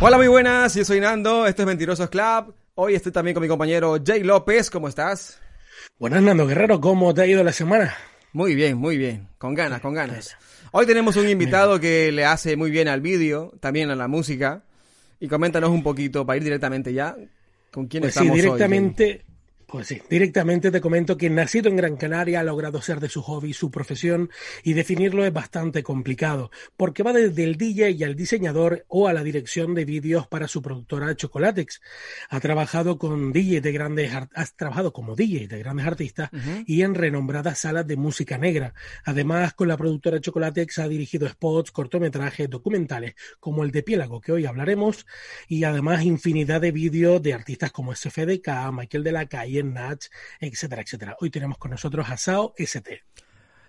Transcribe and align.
Hola, 0.00 0.18
muy 0.18 0.28
buenas, 0.28 0.74
yo 0.74 0.84
soy 0.84 1.00
Nando, 1.00 1.46
esto 1.46 1.62
es 1.62 1.66
Mentirosos 1.66 2.10
Club. 2.10 2.54
Hoy 2.74 2.94
estoy 2.94 3.12
también 3.12 3.34
con 3.34 3.42
mi 3.42 3.48
compañero 3.48 3.96
Jay 4.04 4.22
López, 4.22 4.68
¿cómo 4.70 4.88
estás? 4.88 5.40
Buenas, 5.98 6.22
Nando 6.22 6.46
Guerrero, 6.46 6.80
¿cómo 6.80 7.14
te 7.14 7.22
ha 7.22 7.26
ido 7.26 7.42
la 7.42 7.52
semana? 7.52 7.94
Muy 8.32 8.54
bien, 8.54 8.76
muy 8.76 8.98
bien, 8.98 9.28
con 9.38 9.54
ganas, 9.54 9.80
con 9.80 9.94
ganas. 9.94 10.36
Hoy 10.72 10.84
tenemos 10.86 11.16
un 11.16 11.28
invitado 11.28 11.78
que 11.78 12.10
le 12.12 12.24
hace 12.24 12.56
muy 12.56 12.70
bien 12.70 12.88
al 12.88 13.00
vídeo, 13.00 13.52
también 13.60 13.90
a 13.90 13.94
la 13.94 14.08
música. 14.08 14.64
Y 15.20 15.28
coméntanos 15.28 15.70
un 15.70 15.82
poquito, 15.82 16.26
para 16.26 16.36
ir 16.36 16.44
directamente 16.44 16.92
ya, 16.92 17.16
con 17.70 17.86
quién 17.86 18.02
pues 18.02 18.10
estamos 18.10 18.34
sí, 18.34 18.42
directamente, 18.42 19.24
pues 19.66 19.88
sí, 19.88 20.00
directamente 20.08 20.70
te 20.70 20.80
comento 20.80 21.16
que 21.16 21.30
nacido 21.30 21.68
en 21.68 21.76
Gran 21.76 21.96
Canaria 21.96 22.40
ha 22.40 22.44
logrado 22.44 22.80
ser 22.82 23.00
de 23.00 23.08
su 23.08 23.22
hobby 23.22 23.52
su 23.52 23.70
profesión 23.70 24.30
y 24.62 24.74
definirlo 24.74 25.24
es 25.24 25.32
bastante 25.32 25.82
complicado, 25.82 26.50
porque 26.76 27.02
va 27.02 27.12
desde 27.12 27.44
el 27.44 27.56
DJ 27.56 27.90
y 27.90 28.04
al 28.04 28.14
diseñador 28.14 28.84
o 28.88 29.08
a 29.08 29.12
la 29.12 29.22
dirección 29.22 29.74
de 29.74 29.84
vídeos 29.84 30.26
para 30.26 30.48
su 30.48 30.62
productora 30.62 31.14
Chocolatex. 31.16 31.80
Ha 32.30 32.40
trabajado 32.40 32.98
con 32.98 33.32
DJ 33.32 33.60
de 33.60 33.72
grandes 33.72 34.12
has 34.34 34.54
trabajado 34.54 34.92
como 34.92 35.16
DJ 35.16 35.48
de 35.48 35.58
grandes 35.58 35.86
artistas 35.86 36.30
uh 36.32 36.36
-huh. 36.36 36.64
y 36.66 36.82
en 36.82 36.94
renombradas 36.94 37.58
salas 37.60 37.86
de 37.86 37.96
música 37.96 38.38
negra. 38.38 38.74
Además, 39.04 39.54
con 39.54 39.68
la 39.68 39.76
productora 39.76 40.20
Chocolatex 40.20 40.78
ha 40.78 40.88
dirigido 40.88 41.28
spots, 41.28 41.70
cortometrajes, 41.70 42.48
documentales, 42.48 43.14
como 43.40 43.64
el 43.64 43.70
de 43.70 43.82
Piélago, 43.82 44.20
que 44.20 44.32
hoy 44.32 44.46
hablaremos, 44.46 45.06
y 45.48 45.64
además 45.64 46.04
infinidad 46.04 46.60
de 46.60 46.72
vídeos 46.72 47.22
de 47.22 47.34
artistas 47.34 47.72
como 47.72 47.94
SFDK, 47.94 48.48
Michael 48.72 49.04
de 49.04 49.12
la 49.12 49.26
Calle, 49.26 49.63
Natch, 49.72 50.06
etcétera, 50.40 50.82
etcétera. 50.82 51.16
Hoy 51.20 51.30
tenemos 51.30 51.58
con 51.58 51.70
nosotros 51.70 52.06
a 52.10 52.16
Sao 52.16 52.52
ST. 52.56 53.02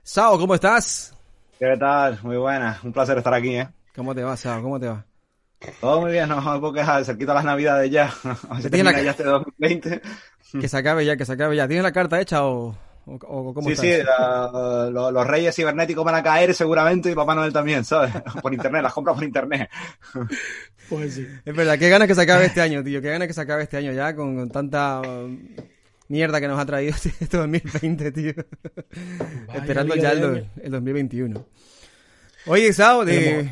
Sao, 0.03 0.37
¿cómo 0.37 0.55
estás? 0.55 1.13
¿Qué 1.59 1.75
tal? 1.79 2.19
Muy 2.23 2.37
buena. 2.37 2.79
Un 2.83 2.91
placer 2.93 3.17
estar 3.17 3.33
aquí, 3.33 3.55
¿eh? 3.55 3.69
¿Cómo 3.95 4.13
te 4.13 4.23
va, 4.23 4.35
Sao? 4.35 4.61
¿Cómo 4.61 4.79
te 4.79 4.87
va? 4.87 5.05
Todo 5.79 6.01
muy 6.01 6.11
bien, 6.11 6.27
no 6.29 6.35
me 6.41 6.59
puedo 6.59 6.73
quedar. 6.73 7.03
Cerquita 7.05 7.33
las 7.33 7.45
navidades 7.45 7.89
ya. 7.89 8.13
Se 8.61 8.69
termina 8.69 8.91
la... 8.91 9.01
ya 9.01 9.11
este 9.11 9.23
2020. 9.23 10.01
Que 10.61 10.69
se 10.69 10.77
acabe 10.77 11.03
ya, 11.05 11.17
que 11.17 11.25
se 11.25 11.33
acabe 11.33 11.55
ya. 11.55 11.67
¿Tienes 11.67 11.83
la 11.83 11.91
carta 11.91 12.21
hecha 12.21 12.45
o, 12.45 12.67
o, 13.05 13.13
o 13.23 13.53
cómo 13.53 13.67
Sí, 13.67 13.73
estás? 13.73 13.85
sí. 13.85 14.03
La, 14.05 14.89
lo, 14.89 15.11
los 15.11 15.27
reyes 15.27 15.53
cibernéticos 15.55 16.05
van 16.05 16.15
a 16.15 16.23
caer 16.23 16.53
seguramente 16.53 17.11
y 17.11 17.15
Papá 17.15 17.35
Noel 17.35 17.51
también, 17.51 17.83
¿sabes? 17.83 18.13
Por 18.41 18.53
internet, 18.53 18.83
las 18.83 18.93
compras 18.93 19.15
por 19.15 19.25
internet. 19.25 19.69
Pues 20.87 21.15
sí. 21.15 21.27
Es 21.43 21.55
verdad, 21.55 21.77
qué 21.77 21.89
ganas 21.89 22.07
que 22.07 22.15
se 22.15 22.21
acabe 22.21 22.45
este 22.45 22.61
año, 22.61 22.83
tío. 22.83 23.01
Qué 23.01 23.09
ganas 23.09 23.27
que 23.27 23.33
se 23.33 23.41
acabe 23.41 23.63
este 23.63 23.75
año 23.77 23.91
ya 23.91 24.15
con, 24.15 24.35
con 24.37 24.49
tanta 24.49 25.01
mierda 26.07 26.39
que 26.39 26.47
nos 26.47 26.59
ha 26.59 26.65
traído 26.65 26.93
este 27.19 27.37
2020, 27.37 28.11
tío. 28.11 28.33
Vaya 29.47 29.59
Esperando 29.59 29.95
ya 29.95 30.11
el, 30.11 30.47
el, 30.61 30.71
2021. 30.71 31.45
Oye, 32.47 32.73
Sao, 32.73 33.05
de... 33.05 33.51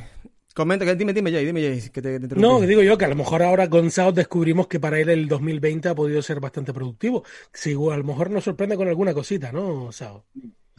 comenta, 0.54 0.86
que, 0.86 0.96
dime, 0.96 1.14
dime, 1.14 1.32
Jay, 1.32 1.46
dime, 1.46 1.62
Jay, 1.62 1.90
que 1.90 2.02
te, 2.02 2.20
te 2.20 2.36
No, 2.36 2.60
que 2.60 2.68
digo 2.68 2.82
yo 2.82 2.98
que 2.98 3.06
a 3.06 3.10
lo 3.10 3.16
mejor 3.16 3.42
ahora 3.44 3.70
con 3.70 3.90
Sao 3.92 4.12
descubrimos 4.12 4.68
que 4.68 4.80
para 4.80 5.00
él 5.00 5.10
el 5.10 5.28
2020 5.28 5.90
ha 5.90 5.96
podido 5.96 6.22
ser 6.22 6.40
bastante 6.40 6.74
productivo. 6.74 7.24
Si 7.52 7.72
a 7.74 7.98
lo 7.98 8.04
mejor 8.04 8.30
nos 8.30 8.44
sorprende 8.44 8.78
con 8.78 8.88
alguna 8.88 9.14
cosita, 9.14 9.52
¿no, 9.52 9.92
Sao? 9.92 10.26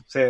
Sí. 0.06 0.20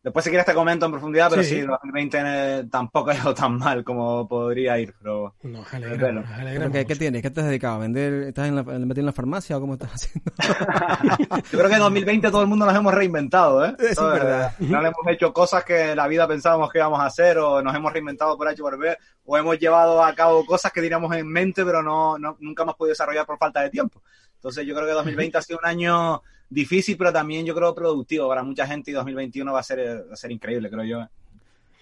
Después 0.00 0.24
si 0.24 0.30
quieres 0.30 0.46
te 0.46 0.54
comento 0.54 0.86
en 0.86 0.92
profundidad, 0.92 1.28
pero 1.28 1.42
sí, 1.42 1.56
sí 1.56 1.60
2020 1.62 2.18
eh, 2.24 2.64
tampoco 2.70 3.10
ha 3.10 3.16
ido 3.16 3.34
tan 3.34 3.58
mal 3.58 3.82
como 3.82 4.28
podría 4.28 4.78
ir, 4.78 4.94
pero... 5.02 5.34
Nos 5.42 5.74
alegramos, 5.74 6.24
nos. 6.30 6.72
¿Qué, 6.72 6.86
¿Qué, 6.86 6.94
tienes? 6.94 7.20
¿Qué 7.20 7.30
te 7.30 7.40
has 7.40 7.46
dedicado? 7.46 7.74
¿A 7.76 7.78
vender? 7.78 8.12
¿Estás 8.28 8.46
en 8.46 8.54
la, 8.54 8.62
metido 8.62 9.00
en 9.00 9.06
la 9.06 9.12
farmacia 9.12 9.56
o 9.56 9.60
cómo 9.60 9.72
estás 9.72 9.92
haciendo? 9.94 10.32
Yo 11.50 11.58
creo 11.58 11.68
que 11.68 11.74
en 11.74 11.80
2020 11.80 12.30
todo 12.30 12.42
el 12.42 12.46
mundo 12.46 12.64
nos 12.64 12.76
hemos 12.76 12.94
reinventado, 12.94 13.64
¿eh? 13.66 13.74
Eso 13.78 14.14
es 14.14 14.22
verdad. 14.22 14.52
No 14.60 14.80
le 14.80 14.88
hemos 14.88 15.06
hecho 15.08 15.32
cosas 15.32 15.64
que 15.64 15.90
en 15.90 15.96
la 15.96 16.06
vida 16.06 16.28
pensábamos 16.28 16.70
que 16.70 16.78
íbamos 16.78 17.00
a 17.00 17.06
hacer 17.06 17.38
o 17.38 17.60
nos 17.60 17.74
hemos 17.74 17.92
reinventado 17.92 18.38
por 18.38 18.46
H 18.46 18.62
por 18.62 18.78
B 18.78 18.96
o 19.24 19.36
hemos 19.36 19.58
llevado 19.58 20.04
a 20.04 20.14
cabo 20.14 20.46
cosas 20.46 20.70
que 20.70 20.80
teníamos 20.80 21.12
en 21.16 21.26
mente 21.26 21.64
pero 21.64 21.82
no, 21.82 22.18
no 22.18 22.36
nunca 22.38 22.62
hemos 22.62 22.76
podido 22.76 22.92
desarrollar 22.92 23.26
por 23.26 23.36
falta 23.36 23.62
de 23.62 23.70
tiempo. 23.70 24.00
Entonces 24.36 24.64
yo 24.64 24.74
creo 24.74 24.86
que 24.86 24.92
2020 24.92 25.38
ha 25.38 25.42
sido 25.42 25.58
un 25.58 25.68
año 25.68 26.22
difícil, 26.50 26.96
pero 26.96 27.12
también 27.12 27.44
yo 27.44 27.54
creo 27.54 27.74
productivo 27.74 28.28
para 28.28 28.42
mucha 28.42 28.66
gente 28.66 28.90
y 28.90 28.94
2021 28.94 29.52
va 29.52 29.60
a 29.60 29.62
ser, 29.62 30.06
va 30.08 30.12
a 30.12 30.16
ser 30.16 30.32
increíble, 30.32 30.70
creo 30.70 30.84
yo. 30.84 31.08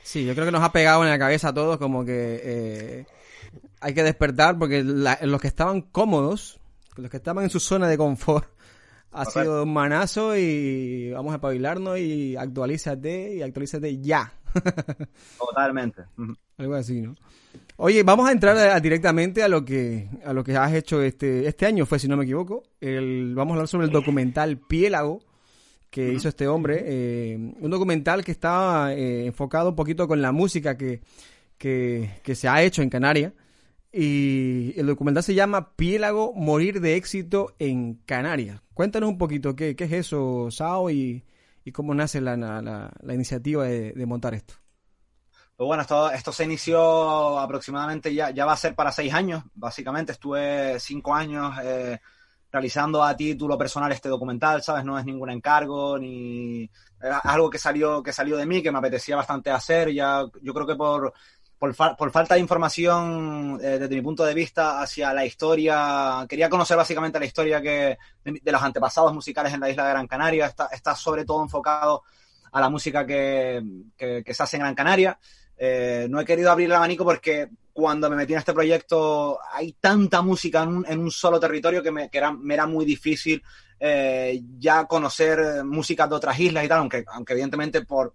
Sí, 0.03 0.25
yo 0.25 0.35
creo 0.35 0.47
que 0.47 0.53
nos 0.53 0.63
ha 0.63 0.73
pegado 0.73 1.03
en 1.03 1.11
la 1.11 1.19
cabeza 1.19 1.49
a 1.49 1.55
todos 1.55 1.79
como 1.79 2.05
que 2.05 2.41
eh, 2.43 3.07
hay 3.81 3.95
que 3.95 4.03
despertar 4.03 4.59
porque 4.59 4.85
la, 4.85 5.19
los 5.23 5.41
que 5.41 5.49
estaban 5.49 5.83
cómodos, 5.83 6.61
los 6.97 7.11
que 7.11 7.17
estaban 7.17 7.45
en 7.45 7.51
su 7.51 7.61
zona 7.61 7.89
de 7.89 7.99
confort, 7.99 8.49
ha 9.13 9.25
sido 9.25 9.63
un 9.63 9.73
manazo 9.73 10.37
y 10.37 11.11
vamos 11.11 11.33
a 11.33 11.37
espabilarnos 11.37 11.99
y 11.99 12.37
actualízate 12.37 13.35
y 13.35 13.43
actualízate 13.43 13.99
ya. 14.01 14.33
Totalmente. 15.39 16.05
Algo 16.59 16.75
así, 16.75 17.01
¿no? 17.01 17.17
Oye, 17.79 18.03
vamos 18.03 18.29
a 18.29 18.33
entrar 18.33 18.57
a, 18.57 18.81
directamente 18.81 19.43
a 19.43 19.49
lo 19.49 19.65
que 19.65 20.09
a 20.25 20.33
lo 20.33 20.43
que 20.43 20.57
has 20.57 20.73
hecho 20.73 21.03
este 21.03 21.47
este 21.47 21.67
año 21.67 21.85
fue, 21.85 21.99
si 21.99 22.09
no 22.09 22.17
me 22.17 22.25
equivoco. 22.25 22.63
El, 22.81 23.35
vamos 23.35 23.53
a 23.53 23.55
hablar 23.57 23.69
sobre 23.69 23.87
el 23.87 23.93
documental 23.93 24.59
Piélago 24.59 25.21
que 25.91 26.09
uh 26.09 26.13
-huh. 26.13 26.17
hizo 26.17 26.29
este 26.29 26.49
hombre, 26.49 26.83
eh, 26.85 27.37
un 27.37 27.71
documental 27.71 28.25
que 28.25 28.33
está 28.33 28.95
eh, 28.95 29.27
enfocado 29.27 29.71
un 29.71 29.77
poquito 29.77 30.09
con 30.09 30.21
la 30.23 30.33
música 30.33 30.77
que, 30.77 31.01
que, 31.59 32.11
que 32.23 32.35
se 32.35 32.49
ha 32.49 32.63
hecho 32.63 32.83
en 32.83 32.91
Canarias. 32.91 33.33
Y 33.93 34.75
el 34.77 34.87
documental 34.87 35.23
se 35.23 35.35
llama 35.35 35.75
Piélago, 35.77 36.33
morir 36.35 36.81
de 36.81 36.97
éxito 36.97 37.55
en 37.59 37.95
Canarias. 38.05 38.61
Cuéntanos 38.75 39.09
un 39.09 39.17
poquito 39.17 39.55
qué, 39.55 39.75
qué 39.75 39.85
es 39.85 39.93
eso, 39.93 40.51
Sao, 40.51 40.91
y, 40.91 41.25
y 41.65 41.73
cómo 41.73 41.95
nace 41.95 42.21
la, 42.21 42.37
la, 42.37 42.93
la 43.01 43.15
iniciativa 43.15 43.65
de, 43.65 43.93
de 43.93 44.07
montar 44.07 44.35
esto. 44.35 44.55
Pues 45.57 45.67
bueno, 45.67 45.81
esto, 45.83 46.11
esto 46.11 46.33
se 46.33 46.45
inició 46.45 47.39
aproximadamente, 47.39 48.13
ya, 48.13 48.29
ya 48.29 48.45
va 48.45 48.53
a 48.53 48.57
ser 48.59 48.75
para 48.75 48.93
seis 48.93 49.15
años, 49.15 49.43
básicamente. 49.55 50.13
Estuve 50.13 50.79
cinco 50.79 51.15
años 51.15 51.57
eh, 51.63 51.99
realizando 52.53 53.03
a 53.03 53.17
título 53.17 53.57
personal 53.57 53.91
este 53.91 54.11
documental, 54.11 54.63
¿sabes? 54.63 54.85
No 54.85 54.99
es 54.99 55.07
ningún 55.07 55.31
encargo, 55.31 55.99
ni 55.99 56.71
era 57.01 57.21
algo 57.21 57.49
que 57.49 57.57
salió, 57.57 58.03
que 58.03 58.13
salió 58.13 58.37
de 58.37 58.45
mí, 58.45 58.63
que 58.63 58.71
me 58.71 58.79
apetecía 58.79 59.17
bastante 59.17 59.51
hacer. 59.51 59.95
Ya, 59.95 60.27
yo 60.43 60.53
creo 60.53 60.67
que 60.67 60.77
por, 60.77 61.15
por, 61.59 61.75
fa 61.75 61.97
por 61.97 62.11
falta 62.11 62.35
de 62.35 62.41
información 62.41 63.59
eh, 63.63 63.79
desde 63.79 63.95
mi 63.95 64.03
punto 64.03 64.27
de 64.27 64.35
vista 64.35 64.83
hacia 64.83 65.15
la 65.15 65.25
historia, 65.25 66.27
quería 66.29 66.51
conocer 66.51 66.77
básicamente 66.77 67.19
la 67.19 67.25
historia 67.25 67.63
que, 67.63 67.97
de, 68.23 68.41
de 68.43 68.53
los 68.53 68.63
antepasados 68.63 69.15
musicales 69.15 69.55
en 69.55 69.61
la 69.61 69.71
isla 69.71 69.85
de 69.87 69.91
Gran 69.93 70.07
Canaria. 70.07 70.45
Está, 70.45 70.67
está 70.67 70.95
sobre 70.95 71.25
todo 71.25 71.43
enfocado 71.43 72.03
a 72.53 72.61
la 72.61 72.69
música 72.69 73.07
que, 73.07 73.63
que, 73.97 74.23
que 74.23 74.35
se 74.35 74.43
hace 74.43 74.57
en 74.57 74.61
Gran 74.65 74.75
Canaria. 74.75 75.19
Eh, 75.57 76.07
no 76.11 76.21
he 76.21 76.25
querido 76.25 76.51
abrir 76.51 76.67
el 76.67 76.75
abanico 76.75 77.05
porque 77.05 77.49
cuando 77.73 78.11
me 78.11 78.17
metí 78.17 78.33
en 78.33 78.39
este 78.39 78.53
proyecto 78.53 79.39
hay 79.53 79.73
tanta 79.73 80.23
música 80.23 80.63
en 80.63 80.99
un, 80.99 81.11
solo 81.11 81.41
territorio 81.41 81.83
que, 81.83 81.91
me, 81.91 82.11
que 82.11 82.19
era, 82.19 82.33
me, 82.33 82.55
era, 82.55 82.67
muy 82.67 82.85
difícil 82.85 83.43
eh, 83.79 84.41
ya 84.59 84.87
conocer 84.87 85.65
músicas 85.65 86.09
de 86.09 86.15
otras 86.15 86.39
islas 86.41 86.65
y 86.65 86.69
tal, 86.69 86.79
aunque, 86.79 87.05
aunque 87.09 87.35
evidentemente 87.35 87.83
por, 87.83 88.15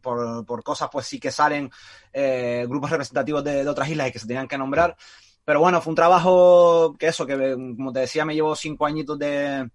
por, 0.00 0.44
por, 0.46 0.62
cosas 0.62 0.88
pues 0.90 1.06
sí 1.06 1.18
que 1.18 1.32
salen 1.32 1.70
eh, 2.12 2.64
grupos 2.68 2.90
representativos 2.90 3.42
de, 3.42 3.64
de, 3.64 3.68
otras 3.68 3.88
islas 3.88 4.08
y 4.08 4.12
que 4.12 4.18
se 4.18 4.26
tenían 4.26 4.48
que 4.48 4.58
nombrar. 4.58 4.96
Pero 5.44 5.58
bueno, 5.58 5.80
fue 5.80 5.90
un 5.90 5.96
trabajo 5.96 6.94
que 6.96 7.08
eso, 7.08 7.26
que 7.26 7.36
como 7.36 7.92
te 7.92 8.00
decía, 8.00 8.24
me 8.24 8.34
llevó 8.34 8.54
cinco 8.54 8.86
añitos 8.86 9.18
de, 9.18 9.68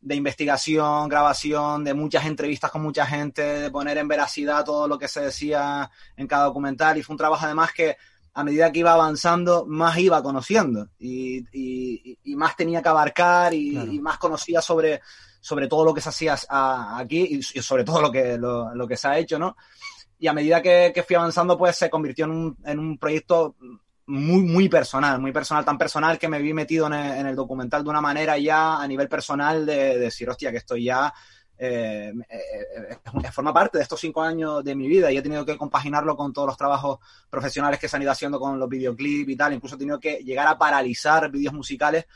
de 0.00 0.14
investigación, 0.14 1.08
grabación, 1.08 1.84
de 1.84 1.94
muchas 1.94 2.24
entrevistas 2.24 2.70
con 2.70 2.82
mucha 2.82 3.04
gente, 3.04 3.42
de 3.42 3.70
poner 3.70 3.98
en 3.98 4.08
veracidad 4.08 4.64
todo 4.64 4.88
lo 4.88 4.98
que 4.98 5.08
se 5.08 5.20
decía 5.20 5.90
en 6.16 6.26
cada 6.26 6.44
documental. 6.44 6.96
Y 6.96 7.02
fue 7.02 7.14
un 7.14 7.18
trabajo 7.18 7.44
además 7.44 7.72
que 7.72 7.96
a 8.32 8.44
medida 8.44 8.70
que 8.72 8.78
iba 8.78 8.92
avanzando, 8.92 9.66
más 9.66 9.98
iba 9.98 10.22
conociendo 10.22 10.88
y, 10.98 11.38
y, 11.52 12.18
y 12.22 12.36
más 12.36 12.56
tenía 12.56 12.80
que 12.80 12.88
abarcar 12.88 13.52
y, 13.52 13.72
claro. 13.72 13.92
y, 13.92 13.98
más 14.00 14.18
conocía 14.18 14.62
sobre, 14.62 15.00
sobre 15.40 15.66
todo 15.66 15.84
lo 15.84 15.92
que 15.92 16.00
se 16.00 16.08
hacía 16.08 16.38
aquí 16.48 17.40
y, 17.40 17.42
sobre 17.42 17.84
todo 17.84 18.00
lo 18.00 18.12
que, 18.12 18.38
lo, 18.38 18.74
lo, 18.74 18.86
que 18.86 18.96
se 18.96 19.08
ha 19.08 19.18
hecho, 19.18 19.38
¿no? 19.38 19.56
Y 20.18 20.28
a 20.28 20.32
medida 20.32 20.62
que, 20.62 20.92
que 20.94 21.02
fui 21.02 21.16
avanzando, 21.16 21.58
pues 21.58 21.76
se 21.76 21.90
convirtió 21.90 22.26
en 22.26 22.30
un, 22.30 22.56
en 22.64 22.78
un 22.78 22.98
proyecto 22.98 23.56
muy, 24.10 24.42
muy 24.42 24.68
personal, 24.68 25.20
muy 25.20 25.32
personal, 25.32 25.64
tan 25.64 25.78
personal 25.78 26.18
que 26.18 26.28
me 26.28 26.42
vi 26.42 26.52
metido 26.52 26.86
en 26.88 26.94
el, 26.94 27.18
en 27.18 27.26
el 27.26 27.36
documental 27.36 27.84
de 27.84 27.90
una 27.90 28.00
manera 28.00 28.36
ya 28.36 28.80
a 28.80 28.86
nivel 28.88 29.08
personal 29.08 29.64
de, 29.64 29.76
de 29.76 29.98
decir, 29.98 30.28
hostia, 30.28 30.50
que 30.50 30.58
estoy 30.58 30.84
ya, 30.84 31.12
eh, 31.56 32.12
eh, 32.28 32.98
eh, 33.22 33.30
forma 33.32 33.52
parte 33.52 33.78
de 33.78 33.82
estos 33.82 34.00
cinco 34.00 34.22
años 34.22 34.64
de 34.64 34.74
mi 34.74 34.88
vida 34.88 35.12
y 35.12 35.18
he 35.18 35.22
tenido 35.22 35.44
que 35.44 35.56
compaginarlo 35.56 36.16
con 36.16 36.32
todos 36.32 36.48
los 36.48 36.56
trabajos 36.56 36.98
profesionales 37.28 37.78
que 37.78 37.86
se 37.86 37.96
han 37.96 38.02
ido 38.02 38.10
haciendo 38.10 38.40
con 38.40 38.58
los 38.58 38.68
videoclips 38.68 39.30
y 39.30 39.36
tal, 39.36 39.52
incluso 39.52 39.76
he 39.76 39.78
tenido 39.78 40.00
que 40.00 40.24
llegar 40.24 40.48
a 40.48 40.58
paralizar 40.58 41.30
vídeos 41.30 41.54
musicales 41.54 42.06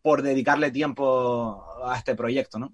por 0.00 0.22
dedicarle 0.22 0.70
tiempo 0.70 1.66
a 1.84 1.96
este 1.96 2.14
proyecto, 2.14 2.58
¿no? 2.58 2.72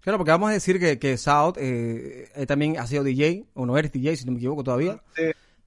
Claro, 0.00 0.18
porque 0.18 0.30
vamos 0.30 0.50
a 0.50 0.52
decir 0.52 0.78
que, 0.78 1.00
que 1.00 1.16
South 1.16 1.54
eh, 1.56 2.28
también 2.46 2.78
ha 2.78 2.86
sido 2.86 3.02
DJ, 3.02 3.46
o 3.54 3.66
no 3.66 3.76
eres 3.76 3.90
DJ, 3.90 4.16
si 4.16 4.24
no 4.24 4.32
me 4.32 4.38
equivoco 4.38 4.62
todavía. 4.62 5.02
Sí. 5.16 5.24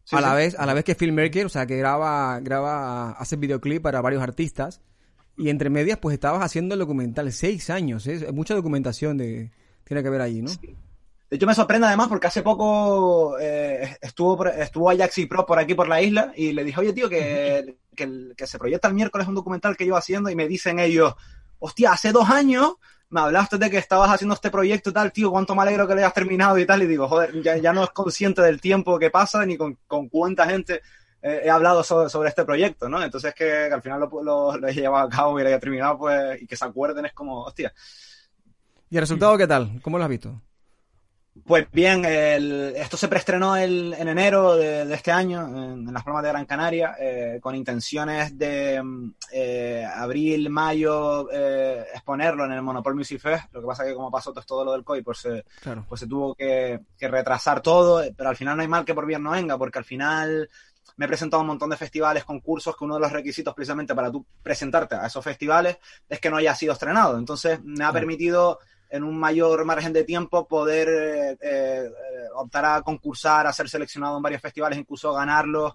Sí, 0.09 0.15
a 0.15 0.21
la 0.21 0.31
sí. 0.31 0.35
vez 0.38 0.56
a 0.57 0.65
la 0.65 0.73
vez 0.73 0.83
que 0.83 0.95
filmmaker, 0.95 1.45
o 1.45 1.50
sea, 1.50 1.67
que 1.67 1.77
graba 1.77 2.39
graba 2.39 3.11
hace 3.11 3.35
videoclip 3.35 3.83
para 3.83 4.01
varios 4.01 4.23
artistas 4.23 4.81
y 5.38 5.50
entre 5.50 5.69
medias 5.69 6.00
pues 6.00 6.15
estabas 6.15 6.41
haciendo 6.41 6.73
el 6.73 6.79
documental 6.79 7.31
seis 7.31 7.69
años, 7.69 8.07
¿eh? 8.07 8.27
mucha 8.33 8.56
documentación 8.56 9.17
de 9.17 9.51
tiene 9.83 10.01
que 10.01 10.09
ver 10.09 10.21
allí, 10.21 10.41
¿no? 10.41 10.50
Sí. 10.50 10.75
De 11.29 11.35
hecho 11.35 11.45
me 11.45 11.53
sorprende 11.53 11.85
además 11.85 12.07
porque 12.07 12.25
hace 12.25 12.41
poco 12.41 13.38
eh, 13.39 13.97
estuvo 14.01 14.44
estuvo 14.47 14.89
Ajax 14.89 15.19
y 15.19 15.27
Pro 15.27 15.45
por 15.45 15.59
aquí 15.59 15.75
por 15.75 15.88
la 15.88 16.01
isla 16.01 16.33
y 16.35 16.53
le 16.53 16.63
dije, 16.63 16.79
oye 16.79 16.94
tío, 16.94 17.07
que, 17.07 17.77
que, 17.95 18.33
que 18.35 18.47
se 18.47 18.57
proyecta 18.57 18.88
el 18.88 18.95
miércoles 18.95 19.27
un 19.27 19.35
documental 19.35 19.77
que 19.77 19.85
yo 19.85 19.95
haciendo 19.95 20.31
y 20.31 20.35
me 20.35 20.47
dicen 20.47 20.79
ellos, 20.79 21.13
hostia, 21.59 21.91
hace 21.91 22.11
dos 22.11 22.31
años 22.31 22.77
me 23.09 23.21
hablaste 23.21 23.57
de 23.57 23.69
que 23.69 23.77
estabas 23.77 24.11
haciendo 24.11 24.35
este 24.35 24.51
proyecto 24.51 24.91
y 24.91 24.94
tal, 24.94 25.11
tío, 25.11 25.31
cuánto 25.31 25.56
me 25.56 25.63
alegro 25.63 25.88
que 25.88 25.94
lo 25.94 26.00
hayas 26.00 26.13
terminado 26.13 26.57
y 26.57 26.65
tal, 26.65 26.83
y 26.83 26.88
digo, 26.88 27.07
joder, 27.07 27.41
ya, 27.41 27.57
ya 27.57 27.73
no 27.73 27.83
es 27.83 27.89
consciente 27.89 28.41
del 28.41 28.61
tiempo 28.61 29.00
que 29.00 29.09
pasa 29.09 29.45
ni 29.45 29.57
con, 29.57 29.77
con 29.88 30.09
cuánta 30.09 30.45
gente 30.47 30.81
eh, 31.21 31.41
he 31.44 31.50
hablado 31.50 31.83
sobre, 31.83 32.09
sobre, 32.09 32.29
este 32.29 32.45
proyecto, 32.45 32.88
¿no? 32.88 33.03
Entonces 33.03 33.33
que, 33.33 33.63
al 33.71 33.81
final 33.81 34.00
lo, 34.00 34.23
lo, 34.23 34.57
lo, 34.57 34.67
he 34.67 34.73
llevado 34.73 35.07
a 35.07 35.09
cabo 35.09 35.39
y 35.39 35.44
lo 35.44 35.50
haya 35.50 35.59
terminado, 35.59 35.97
pues, 35.97 36.41
y 36.41 36.47
que 36.47 36.56
se 36.56 36.65
acuerden 36.65 37.06
es 37.06 37.13
como, 37.13 37.44
hostia. 37.44 37.73
¿Y 38.89 38.97
el 38.97 39.01
resultado 39.01 39.38
qué 39.38 39.47
tal? 39.47 39.79
¿Cómo 39.81 39.97
lo 39.97 40.03
has 40.03 40.09
visto? 40.09 40.41
Pues 41.46 41.68
bien, 41.72 42.04
el, 42.06 42.74
esto 42.76 42.98
se 42.98 43.08
preestrenó 43.08 43.56
el, 43.56 43.94
en 43.94 44.08
enero 44.08 44.56
de, 44.56 44.86
de, 44.86 44.94
este 44.94 45.12
año 45.12 45.46
en, 45.48 45.88
en, 45.88 45.94
las 45.94 46.04
Palmas 46.04 46.24
de 46.24 46.30
Gran 46.30 46.46
Canaria, 46.46 46.96
eh, 47.00 47.40
con 47.42 47.56
intenciones 47.56 48.38
de 48.38 48.81
eh, 49.31 49.86
abril, 49.96 50.50
mayo, 50.50 51.30
eh, 51.31 51.86
exponerlo 51.94 52.46
en 52.46 52.52
el 52.54 52.62
Monopol 52.62 52.96
Music 52.96 53.22
Fest. 53.22 53.46
Lo 53.54 53.62
que 53.62 53.68
pasa 53.68 53.84
es 53.84 53.90
que 53.90 53.96
como 53.96 54.12
pasó 54.12 54.34
todo 54.34 54.66
lo 54.66 54.74
del 54.74 54.84
COI, 54.84 55.02
pues, 55.02 55.20
se, 55.20 55.46
claro. 55.62 55.86
pues 55.88 56.02
se 56.02 56.08
tuvo 56.08 56.36
que, 56.36 56.81
que, 56.98 57.08
retrasar 57.08 57.62
todo, 57.62 58.04
pero 58.16 58.30
al 58.30 58.36
final 58.36 58.58
no 58.58 58.62
hay 58.62 58.68
mal 58.68 58.86
que 58.86 58.96
por 58.96 59.06
bien 59.06 59.24
no 59.24 59.31
venga, 59.31 59.58
porque 59.58 59.80
al 59.80 59.86
final 59.86 60.50
me 60.98 61.06
he 61.06 61.08
presentado 61.08 61.40
a 61.40 61.44
un 61.44 61.48
montón 61.48 61.70
de 61.70 61.78
festivales, 61.78 62.26
concursos, 62.26 62.76
que 62.76 62.84
uno 62.84 62.96
de 62.96 63.02
los 63.02 63.12
requisitos 63.12 63.54
precisamente 63.54 63.96
para 63.96 64.12
tú 64.12 64.26
presentarte 64.44 64.96
a 64.96 65.08
esos 65.08 65.24
festivales 65.24 65.78
es 66.10 66.20
que 66.20 66.30
no 66.30 66.38
haya 66.38 66.54
sido 66.56 66.74
estrenado. 66.74 67.18
Entonces 67.18 67.60
me 67.64 67.86
ha 67.86 67.94
permitido 67.94 68.60
en 68.89 69.03
un 69.03 69.18
mayor 69.18 69.65
margen 69.65 69.94
de 69.94 70.03
tiempo 70.03 70.47
poder 70.47 70.88
eh, 70.89 71.38
eh, 71.41 71.89
optar 72.36 72.65
a 72.65 72.81
concursar, 72.81 73.45
a 73.45 73.53
ser 73.53 73.69
seleccionado 73.69 74.18
en 74.18 74.24
varios 74.24 74.41
festivales, 74.41 74.80
incluso 74.80 75.13
ganarlos. 75.13 75.74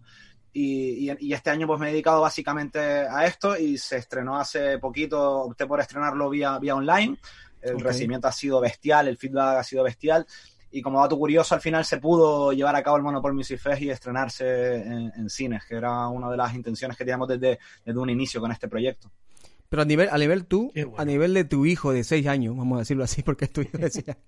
Y, 0.53 1.11
y, 1.11 1.17
y, 1.19 1.33
este 1.33 1.51
año 1.51 1.67
pues 1.67 1.81
me 1.81 1.89
he 1.89 1.91
dedicado 1.91 2.21
básicamente 2.21 2.79
a 2.79 3.27
esto 3.27 3.57
y 3.57 3.77
se 3.77 3.97
estrenó 3.97 4.39
hace 4.39 4.79
poquito, 4.79 5.41
opté 5.43 5.67
por 5.67 5.81
estrenarlo 5.81 6.31
vía, 6.31 6.59
vía 6.59 6.77
online. 6.77 7.19
El 7.61 7.75
okay. 7.75 7.87
recibimiento 7.87 8.29
ha 8.29 8.33
sido 8.33 8.61
bestial, 8.61 9.09
el 9.09 9.17
feedback 9.17 9.59
ha 9.59 9.65
sido 9.65 9.83
bestial. 9.83 10.27
Y 10.71 10.83
como 10.83 11.01
dato 11.01 11.17
curioso, 11.17 11.55
al 11.55 11.61
final 11.61 11.85
se 11.85 11.99
pudo 11.99 12.53
llevar 12.53 12.75
a 12.77 12.83
cabo 12.83 12.97
el 12.97 13.03
Monopol 13.03 13.33
Music 13.33 13.61
Fest 13.61 13.83
y 13.83 13.91
estrenarse 13.91 14.75
en, 14.75 15.13
en 15.17 15.31
cines, 15.31 15.65
que 15.65 15.77
era 15.77 16.09
una 16.09 16.31
de 16.31 16.37
las 16.37 16.53
intenciones 16.55 16.97
que 16.97 17.05
teníamos 17.05 17.29
desde, 17.29 17.59
desde 17.85 18.01
un 18.01 18.11
inicio 18.11 18.41
con 18.41 18.51
este 18.51 18.69
proyecto. 18.69 19.11
Pero 19.75 19.83
a 19.83 19.87
nivel, 19.87 20.09
a 20.09 20.19
nivel 20.19 20.47
tú, 20.47 20.71
bueno. 20.73 20.93
a 20.97 21.05
nivel 21.05 21.35
de 21.35 21.43
tu 21.43 21.67
hijo 21.67 21.93
de 21.93 22.05
6 22.05 22.29
años, 22.29 22.57
vamos 22.57 22.77
a 22.77 22.79
decirlo 22.83 23.03
así, 23.03 23.23
porque 23.25 23.47
es 23.47 23.53
tu 23.53 23.61
hijo 23.61 23.77
de 23.77 23.91
6 23.91 24.09
años. 24.11 24.23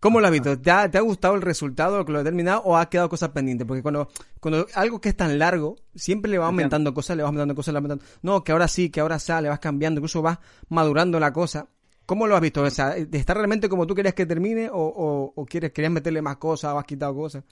¿Cómo 0.00 0.18
lo 0.18 0.26
has 0.26 0.32
visto? 0.32 0.58
¿Te 0.58 0.72
ha, 0.72 0.90
¿Te 0.90 0.98
ha, 0.98 1.02
gustado 1.02 1.36
el 1.36 1.42
resultado, 1.42 1.98
lo 1.98 2.04
que 2.04 2.10
lo 2.10 2.18
ha 2.18 2.24
terminado, 2.24 2.62
o 2.64 2.76
ha 2.76 2.90
quedado 2.90 3.08
cosas 3.08 3.28
pendientes? 3.28 3.64
Porque 3.64 3.80
cuando, 3.80 4.08
cuando 4.40 4.66
algo 4.74 5.00
que 5.00 5.10
es 5.10 5.16
tan 5.16 5.38
largo, 5.38 5.76
siempre 5.94 6.28
le 6.28 6.38
va 6.38 6.46
aumentando 6.46 6.92
cosas, 6.94 7.16
le 7.16 7.22
va 7.22 7.28
aumentando 7.28 7.54
cosas, 7.54 7.74
le 7.74 7.76
va 7.76 7.84
aumentando. 7.84 8.04
No, 8.22 8.42
que 8.42 8.50
ahora 8.50 8.66
sí, 8.66 8.90
que 8.90 8.98
ahora 8.98 9.20
sale, 9.20 9.48
vas 9.48 9.60
cambiando, 9.60 10.00
incluso 10.00 10.20
vas 10.20 10.40
madurando 10.68 11.20
la 11.20 11.32
cosa. 11.32 11.68
¿Cómo 12.04 12.26
lo 12.26 12.34
has 12.34 12.40
visto? 12.40 12.62
O 12.62 12.70
sea, 12.70 12.96
¿está 12.96 13.34
realmente 13.34 13.68
como 13.68 13.86
tú 13.86 13.94
querías 13.94 14.14
que 14.14 14.26
termine 14.26 14.68
o, 14.68 14.80
o, 14.80 15.32
o 15.32 15.46
quieres, 15.46 15.70
querías 15.70 15.92
meterle 15.92 16.22
más 16.22 16.38
cosas 16.38 16.74
o 16.74 16.78
has 16.80 16.84
quitado 16.84 17.14
cosas? 17.14 17.44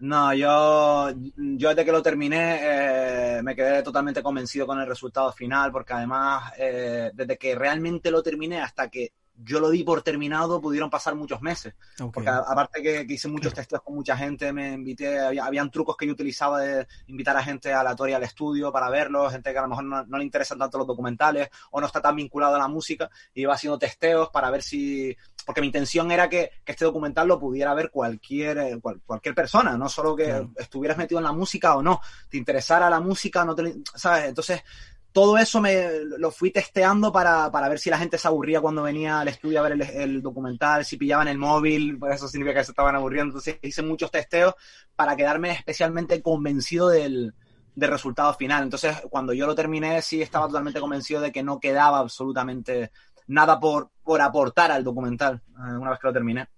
No, 0.00 0.34
yo, 0.34 1.10
yo 1.36 1.68
desde 1.68 1.84
que 1.84 1.92
lo 1.92 2.02
terminé 2.02 2.58
eh, 2.62 3.42
me 3.42 3.54
quedé 3.54 3.82
totalmente 3.82 4.22
convencido 4.22 4.66
con 4.66 4.78
el 4.80 4.86
resultado 4.86 5.32
final, 5.32 5.70
porque 5.70 5.92
además, 5.92 6.52
eh, 6.58 7.10
desde 7.14 7.38
que 7.38 7.54
realmente 7.54 8.10
lo 8.10 8.22
terminé 8.22 8.60
hasta 8.60 8.88
que 8.88 9.12
yo 9.40 9.60
lo 9.60 9.70
di 9.70 9.84
por 9.84 10.02
terminado, 10.02 10.60
pudieron 10.60 10.90
pasar 10.90 11.14
muchos 11.14 11.40
meses. 11.40 11.74
Okay. 11.94 12.10
Porque 12.12 12.28
aparte 12.28 12.82
que, 12.82 13.06
que, 13.06 13.14
hice 13.14 13.28
muchos 13.28 13.54
testeos 13.54 13.82
con 13.82 13.94
mucha 13.94 14.16
gente, 14.16 14.52
me 14.52 14.72
invité, 14.72 15.20
había, 15.20 15.44
habían 15.44 15.70
trucos 15.70 15.96
que 15.96 16.06
yo 16.06 16.12
utilizaba 16.12 16.60
de 16.60 16.86
invitar 17.06 17.36
a 17.36 17.42
gente 17.42 17.72
aleatoria 17.72 18.16
al 18.16 18.24
estudio 18.24 18.72
para 18.72 18.90
verlos, 18.90 19.32
gente 19.32 19.52
que 19.52 19.58
a 19.58 19.62
lo 19.62 19.68
mejor 19.68 19.84
no, 19.84 20.04
no, 20.04 20.18
le 20.18 20.24
interesan 20.24 20.58
tanto 20.58 20.78
los 20.78 20.86
documentales 20.86 21.48
o 21.70 21.80
no 21.80 21.86
está 21.86 22.00
tan 22.00 22.16
vinculado 22.16 22.56
a 22.56 22.58
la 22.58 22.68
música, 22.68 23.08
y 23.32 23.42
iba 23.42 23.54
haciendo 23.54 23.78
testeos 23.78 24.28
para 24.30 24.50
ver 24.50 24.62
si... 24.62 25.16
Porque 25.48 25.62
mi 25.62 25.68
intención 25.68 26.10
era 26.10 26.28
que, 26.28 26.50
que 26.62 26.72
este 26.72 26.84
documental 26.84 27.26
lo 27.26 27.40
pudiera 27.40 27.72
ver 27.72 27.90
cualquier, 27.90 28.58
eh, 28.58 28.78
cual, 28.82 29.00
cualquier 29.06 29.34
persona, 29.34 29.78
no 29.78 29.88
solo 29.88 30.14
que 30.14 30.26
claro. 30.26 30.50
estuvieras 30.58 30.98
metido 30.98 31.20
en 31.20 31.24
la 31.24 31.32
música 31.32 31.74
o 31.74 31.82
no, 31.82 32.02
te 32.28 32.36
interesara 32.36 32.90
la 32.90 33.00
música, 33.00 33.46
no 33.46 33.54
te, 33.54 33.76
¿sabes? 33.94 34.26
Entonces 34.26 34.62
todo 35.10 35.38
eso 35.38 35.58
me 35.62 36.04
lo 36.18 36.30
fui 36.30 36.50
testeando 36.50 37.10
para, 37.10 37.50
para, 37.50 37.70
ver 37.70 37.78
si 37.78 37.88
la 37.88 37.96
gente 37.96 38.18
se 38.18 38.28
aburría 38.28 38.60
cuando 38.60 38.82
venía 38.82 39.20
al 39.20 39.28
estudio 39.28 39.60
a 39.60 39.62
ver 39.62 39.72
el, 39.72 39.80
el, 39.80 40.20
documental, 40.20 40.84
si 40.84 40.98
pillaban 40.98 41.28
el 41.28 41.38
móvil, 41.38 41.98
pues 41.98 42.16
eso 42.16 42.28
significa 42.28 42.60
que 42.60 42.66
se 42.66 42.72
estaban 42.72 42.94
aburriendo. 42.94 43.30
Entonces 43.30 43.56
hice 43.62 43.80
muchos 43.80 44.10
testeos 44.10 44.54
para 44.94 45.16
quedarme 45.16 45.52
especialmente 45.52 46.20
convencido 46.20 46.90
del, 46.90 47.32
del 47.78 47.90
resultado 47.90 48.34
final. 48.34 48.64
Entonces, 48.64 48.96
cuando 49.08 49.32
yo 49.32 49.46
lo 49.46 49.54
terminé, 49.54 50.02
sí 50.02 50.20
estaba 50.20 50.48
totalmente 50.48 50.80
convencido 50.80 51.20
de 51.20 51.30
que 51.30 51.44
no 51.44 51.60
quedaba 51.60 52.00
absolutamente 52.00 52.90
nada 53.28 53.60
por, 53.60 53.90
por 54.02 54.20
aportar 54.20 54.72
al 54.72 54.84
documental 54.84 55.40
eh, 55.50 55.76
una 55.78 55.90
vez 55.90 56.00
que 56.00 56.08
lo 56.08 56.12
terminé. 56.12 56.48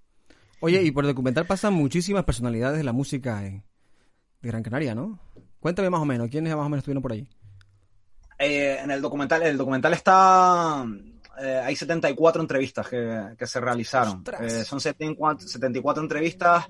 Oye, 0.61 0.83
y 0.83 0.91
por 0.91 1.05
el 1.05 1.11
documental 1.11 1.47
pasan 1.47 1.75
muchísimas 1.75 2.25
personalidades 2.25 2.79
de 2.79 2.85
la 2.85 2.93
música 2.93 3.41
de 3.41 3.63
Gran 4.43 4.63
Canaria, 4.63 4.95
¿no? 4.95 5.19
Cuéntame 5.61 5.91
más 5.91 6.01
o 6.01 6.07
menos, 6.07 6.29
¿quiénes 6.31 6.55
más 6.55 6.67
o 6.67 6.69
menos 6.69 6.79
estuvieron 6.79 7.03
por 7.03 7.13
ahí? 7.13 7.29
Eh, 8.39 8.79
en 8.83 8.91
el 8.91 9.03
documental, 9.03 9.43
el 9.43 9.59
documental 9.59 9.93
está. 9.93 10.87
Eh, 11.39 11.61
hay 11.63 11.77
74 11.77 12.41
entrevistas 12.41 12.89
que, 12.89 13.35
que 13.39 13.47
se 13.47 13.61
realizaron. 13.61 14.25
Eh, 14.41 14.65
son 14.65 14.81
74, 14.81 15.47
74, 15.47 16.03
entrevistas 16.03 16.67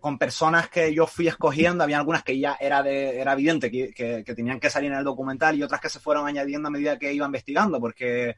con 0.00 0.16
personas 0.16 0.70
que 0.70 0.94
yo 0.94 1.06
fui 1.06 1.28
escogiendo. 1.28 1.84
Había 1.84 1.98
algunas 1.98 2.22
que 2.22 2.38
ya 2.38 2.56
era, 2.58 2.82
de, 2.82 3.20
era 3.20 3.34
evidente 3.34 3.70
que, 3.70 3.92
que, 3.92 4.24
que, 4.24 4.34
tenían 4.34 4.58
que 4.58 4.70
salir 4.70 4.90
en 4.90 4.96
el 4.96 5.04
documental 5.04 5.56
y 5.56 5.62
otras 5.62 5.80
que 5.80 5.90
se 5.90 6.00
fueron 6.00 6.26
añadiendo 6.26 6.68
a 6.68 6.70
medida 6.70 6.98
que 6.98 7.12
iba 7.12 7.26
investigando. 7.26 7.78
Porque 7.78 8.36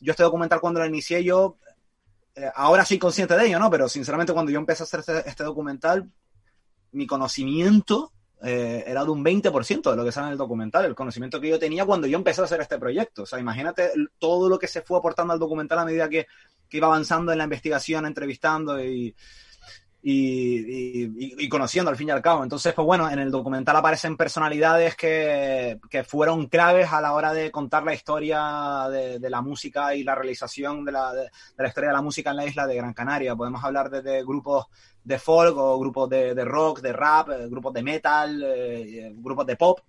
yo 0.00 0.12
este 0.12 0.22
documental, 0.22 0.60
cuando 0.60 0.80
lo 0.80 0.86
inicié, 0.86 1.22
yo. 1.24 1.56
Eh, 2.34 2.50
ahora 2.54 2.84
soy 2.84 2.98
consciente 2.98 3.36
de 3.36 3.46
ello, 3.46 3.58
¿no? 3.58 3.70
Pero 3.70 3.88
sinceramente, 3.88 4.32
cuando 4.32 4.52
yo 4.52 4.58
empecé 4.58 4.82
a 4.82 4.84
hacer 4.84 5.00
este, 5.00 5.28
este 5.28 5.44
documental, 5.44 6.08
mi 6.92 7.06
conocimiento 7.06 8.12
eh, 8.42 8.84
era 8.86 9.04
de 9.04 9.10
un 9.10 9.24
20% 9.24 9.90
de 9.90 9.96
lo 9.96 10.04
que 10.04 10.12
sale 10.12 10.28
en 10.28 10.32
el 10.32 10.38
documental, 10.38 10.84
el 10.84 10.94
conocimiento 10.94 11.40
que 11.40 11.48
yo 11.48 11.58
tenía 11.58 11.84
cuando 11.84 12.06
yo 12.06 12.16
empecé 12.16 12.40
a 12.40 12.44
hacer 12.44 12.60
este 12.60 12.78
proyecto. 12.78 13.22
O 13.22 13.26
sea, 13.26 13.40
imagínate 13.40 13.90
todo 14.18 14.48
lo 14.48 14.58
que 14.58 14.68
se 14.68 14.82
fue 14.82 14.98
aportando 14.98 15.32
al 15.32 15.38
documental 15.38 15.80
a 15.80 15.84
medida 15.84 16.08
que, 16.08 16.26
que 16.68 16.76
iba 16.76 16.86
avanzando 16.86 17.32
en 17.32 17.38
la 17.38 17.44
investigación, 17.44 18.06
entrevistando 18.06 18.82
y, 18.82 19.14
y, 20.00 21.42
y, 21.44 21.48
conociendo 21.48 21.90
al 21.90 21.96
fin 21.96 22.08
y 22.08 22.10
al 22.12 22.22
cabo. 22.22 22.42
Entonces, 22.42 22.72
pues 22.72 22.86
bueno, 22.86 23.10
en 23.10 23.18
el 23.18 23.30
documental 23.30 23.76
aparecen 23.76 24.16
personalidades 24.16 24.94
que, 24.96 25.78
que 25.90 26.04
fueron 26.04 26.46
claves 26.46 26.92
a 26.92 27.00
la 27.00 27.14
hora 27.14 27.32
de 27.32 27.50
contar 27.50 27.82
la 27.82 27.94
historia 27.94 28.86
de, 28.90 29.18
de 29.18 29.30
la 29.30 29.42
música 29.42 29.94
y 29.94 30.04
la 30.04 30.14
realización 30.14 30.84
de 30.84 30.92
la, 30.92 31.12
de, 31.12 31.22
de 31.22 31.30
la, 31.56 31.68
historia 31.68 31.90
de 31.90 31.96
la 31.96 32.02
música 32.02 32.30
en 32.30 32.36
la 32.36 32.46
isla 32.46 32.66
de 32.66 32.76
Gran 32.76 32.94
Canaria. 32.94 33.34
Podemos 33.34 33.62
hablar 33.64 33.90
desde 33.90 34.22
grupos 34.22 34.66
de 35.02 35.18
folk 35.18 35.56
o 35.56 35.78
grupos 35.78 36.08
de, 36.10 36.44
rock, 36.44 36.80
de 36.80 36.92
rap, 36.92 37.30
eh, 37.30 37.48
grupos 37.48 37.72
de 37.72 37.82
metal, 37.82 38.42
eh, 38.44 39.12
grupos 39.16 39.46
de 39.46 39.56
pop. 39.56 39.80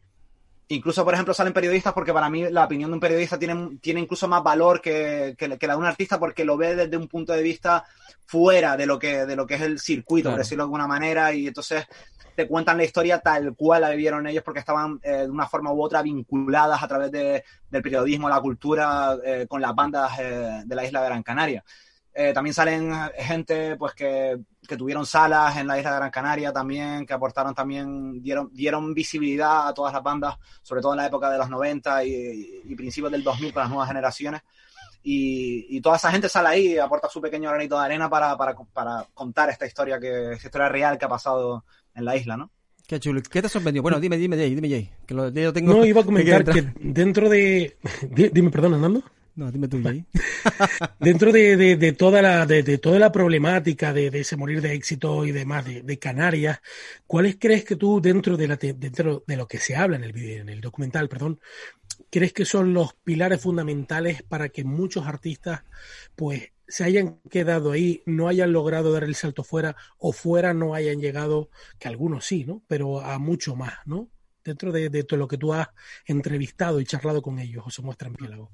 Incluso, 0.71 1.03
por 1.03 1.15
ejemplo, 1.15 1.33
salen 1.33 1.51
periodistas 1.51 1.93
porque 1.93 2.13
para 2.13 2.29
mí 2.29 2.47
la 2.49 2.65
opinión 2.65 2.91
de 2.91 2.93
un 2.93 2.99
periodista 2.99 3.39
tiene, 3.39 3.79
tiene 3.81 4.01
incluso 4.01 4.27
más 4.27 4.43
valor 4.43 4.81
que, 4.81 5.35
que, 5.35 5.57
que, 5.57 5.67
la 5.67 5.73
de 5.73 5.79
un 5.79 5.85
artista 5.85 6.19
porque 6.19 6.45
lo 6.45 6.57
ve 6.57 6.75
desde 6.75 6.95
un 6.95 7.07
punto 7.07 7.33
de 7.33 7.41
vista 7.41 7.85
fuera 8.27 8.77
de 8.77 8.85
lo 8.85 8.99
que, 8.99 9.25
de 9.25 9.35
lo 9.35 9.47
que 9.47 9.55
es 9.55 9.61
el 9.61 9.79
circuito, 9.79 10.25
claro. 10.25 10.35
por 10.35 10.43
decirlo 10.43 10.63
de 10.63 10.67
alguna 10.67 10.85
manera, 10.85 11.33
y 11.33 11.47
entonces 11.47 11.87
te 12.35 12.47
cuentan 12.47 12.77
la 12.77 12.83
historia 12.83 13.19
tal 13.19 13.55
cual 13.55 13.81
la 13.81 13.89
vivieron 13.89 14.27
ellos 14.27 14.43
porque 14.43 14.59
estaban 14.59 14.99
eh, 15.03 15.23
de 15.23 15.29
una 15.29 15.47
forma 15.47 15.73
u 15.73 15.81
otra 15.81 16.03
vinculadas 16.03 16.81
a 16.81 16.87
través 16.87 17.11
de, 17.11 17.43
del 17.69 17.81
periodismo, 17.81 18.29
la 18.29 18.39
cultura, 18.39 19.17
eh, 19.25 19.47
con 19.49 19.61
las 19.61 19.73
bandas 19.73 20.19
eh, 20.19 20.61
de 20.65 20.75
la 20.75 20.85
isla 20.85 21.01
de 21.01 21.07
Gran 21.07 21.23
Canaria. 21.23 21.65
Eh, 22.13 22.33
también 22.33 22.53
salen 22.53 22.91
gente 23.17 23.77
pues 23.77 23.93
que, 23.93 24.37
que, 24.67 24.75
tuvieron 24.75 25.05
salas 25.05 25.55
en 25.57 25.67
la 25.67 25.77
isla 25.77 25.91
de 25.91 25.97
Gran 25.97 26.11
Canaria 26.11 26.51
también, 26.51 27.05
que 27.05 27.13
aportaron 27.13 27.53
también, 27.53 28.21
dieron, 28.21 28.49
dieron 28.51 28.93
visibilidad 28.93 29.67
a 29.67 29.73
todas 29.73 29.93
las 29.93 30.03
bandas, 30.03 30.35
sobre 30.63 30.81
todo 30.81 30.93
en 30.93 30.97
la 30.97 31.05
época 31.05 31.29
de 31.29 31.37
los 31.37 31.49
90 31.49 32.03
y, 32.03 32.61
y 32.65 32.75
principios 32.75 33.11
del 33.11 33.23
2000 33.23 33.53
con 33.53 33.61
las 33.61 33.69
nuevas 33.69 33.87
generaciones. 33.87 34.41
Y, 35.01 35.65
y, 35.69 35.79
toda 35.79 35.95
esa 35.95 36.11
gente 36.11 36.27
sale 36.27 36.49
ahí 36.49 36.73
y 36.73 36.77
aporta 36.77 37.07
su 37.07 37.21
pequeño 37.21 37.49
granito 37.49 37.79
de 37.79 37.85
arena 37.85 38.09
para, 38.09 38.35
para, 38.35 38.53
para 38.73 39.07
contar 39.13 39.49
esta 39.49 39.65
historia, 39.65 39.97
que, 39.97 40.33
esta 40.33 40.47
historia 40.47 40.67
real 40.67 40.97
que 40.97 41.05
ha 41.05 41.09
pasado 41.09 41.63
en 41.95 42.03
la 42.03 42.17
isla, 42.17 42.35
¿no? 42.35 42.51
Qué 42.85 42.99
chulo. 42.99 43.21
¿Qué 43.21 43.41
te 43.41 43.47
sorprendió? 43.47 43.81
Bueno, 43.81 43.99
dime, 43.99 44.17
dime, 44.17 44.35
Jay, 44.35 44.55
dime, 44.55 44.67
Jay. 44.67 44.91
Que 45.05 45.13
lo, 45.13 45.29
yo 45.29 45.53
tengo... 45.53 45.73
No, 45.73 45.85
iba 45.85 46.01
a 46.01 46.03
comentar 46.03 46.43
que, 46.43 46.51
que 46.51 46.73
dentro 46.79 47.29
de... 47.29 47.77
Dime, 48.33 48.49
perdón, 48.49 48.73
Andando. 48.73 49.03
No, 49.35 49.51
dime 49.51 49.67
tú, 49.67 49.81
Jay. 49.81 50.05
Dentro 50.99 51.31
de, 51.31 51.55
de, 51.55 51.75
de, 51.77 51.93
toda 51.93 52.21
la, 52.21 52.45
de, 52.45 52.77
toda 52.77 52.99
la 52.99 53.11
problemática 53.11 53.93
de, 53.93 54.07
ese 54.07 54.35
morir 54.35 54.61
de 54.61 54.73
éxito 54.73 55.25
y 55.25 55.31
demás 55.31 55.65
de, 55.65 55.99
Canarias, 55.99 56.59
¿cuáles 57.07 57.37
crees 57.39 57.63
que 57.63 57.75
tú, 57.75 58.01
dentro 58.01 58.37
de, 58.37 58.47
la, 58.47 58.55
dentro 58.55 59.23
de 59.25 59.37
lo 59.37 59.47
que 59.47 59.57
se 59.57 59.75
habla 59.75 59.97
en 59.97 60.03
el, 60.03 60.13
video, 60.13 60.41
en 60.41 60.49
el 60.49 60.61
documental, 60.61 61.09
perdón, 61.09 61.39
crees 62.09 62.33
que 62.33 62.45
son 62.45 62.73
los 62.73 62.93
pilares 62.95 63.41
fundamentales 63.41 64.23
para 64.23 64.49
que 64.49 64.63
muchos 64.63 65.07
artistas, 65.07 65.63
pues, 66.15 66.51
se 66.67 66.83
hayan 66.83 67.19
quedado 67.29 67.71
ahí, 67.71 68.03
no 68.05 68.27
hayan 68.27 68.51
logrado 68.51 68.91
dar 68.91 69.03
el 69.03 69.15
salto 69.15 69.43
fuera 69.43 69.75
o 69.97 70.11
fuera 70.11 70.53
no 70.53 70.75
hayan 70.75 70.99
llegado, 70.99 71.49
que 71.79 71.87
algunos 71.87 72.25
sí, 72.25 72.45
¿no? 72.45 72.63
Pero 72.67 73.01
a 73.01 73.17
mucho 73.19 73.55
más, 73.55 73.73
¿no? 73.85 74.09
dentro 74.43 74.71
de, 74.71 74.89
de, 74.89 75.03
todo 75.03 75.19
lo 75.19 75.27
que 75.27 75.37
tú 75.37 75.53
has 75.53 75.67
entrevistado 76.05 76.79
y 76.79 76.85
charlado 76.85 77.21
con 77.21 77.39
ellos, 77.39 77.63
o 77.65 77.69
se 77.69 77.81
muestra 77.81 78.07
en 78.07 78.15
Piélago? 78.15 78.51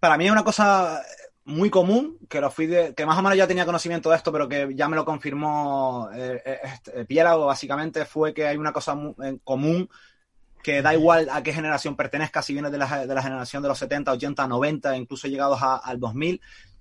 Para 0.00 0.16
mí 0.16 0.26
es 0.26 0.32
una 0.32 0.44
cosa 0.44 1.02
muy 1.44 1.70
común, 1.70 2.18
que 2.28 2.40
lo 2.40 2.50
fui 2.50 2.66
de, 2.66 2.94
que 2.94 3.06
más 3.06 3.18
o 3.18 3.22
menos 3.22 3.38
ya 3.38 3.46
tenía 3.46 3.64
conocimiento 3.64 4.10
de 4.10 4.16
esto, 4.16 4.30
pero 4.30 4.48
que 4.48 4.68
ya 4.74 4.88
me 4.88 4.96
lo 4.96 5.04
confirmó 5.04 6.10
eh, 6.14 6.42
eh 6.44 6.58
este, 6.62 7.04
Piélago, 7.06 7.46
básicamente, 7.46 8.04
fue 8.04 8.34
que 8.34 8.46
hay 8.46 8.56
una 8.58 8.72
cosa 8.72 8.96
en 9.20 9.38
común 9.38 9.88
que 10.62 10.82
da 10.82 10.94
igual 10.94 11.28
a 11.32 11.42
qué 11.42 11.52
generación 11.52 11.96
pertenezca, 11.96 12.42
si 12.42 12.52
vienes 12.52 12.70
de 12.70 12.78
la, 12.78 13.06
de 13.06 13.14
la 13.14 13.22
generación 13.22 13.62
de 13.62 13.68
los 13.68 13.78
70, 13.78 14.12
80, 14.12 14.46
90, 14.46 14.96
incluso 14.96 15.26
llegados 15.26 15.62
a, 15.62 15.76
al 15.76 15.98
2000, 15.98 16.40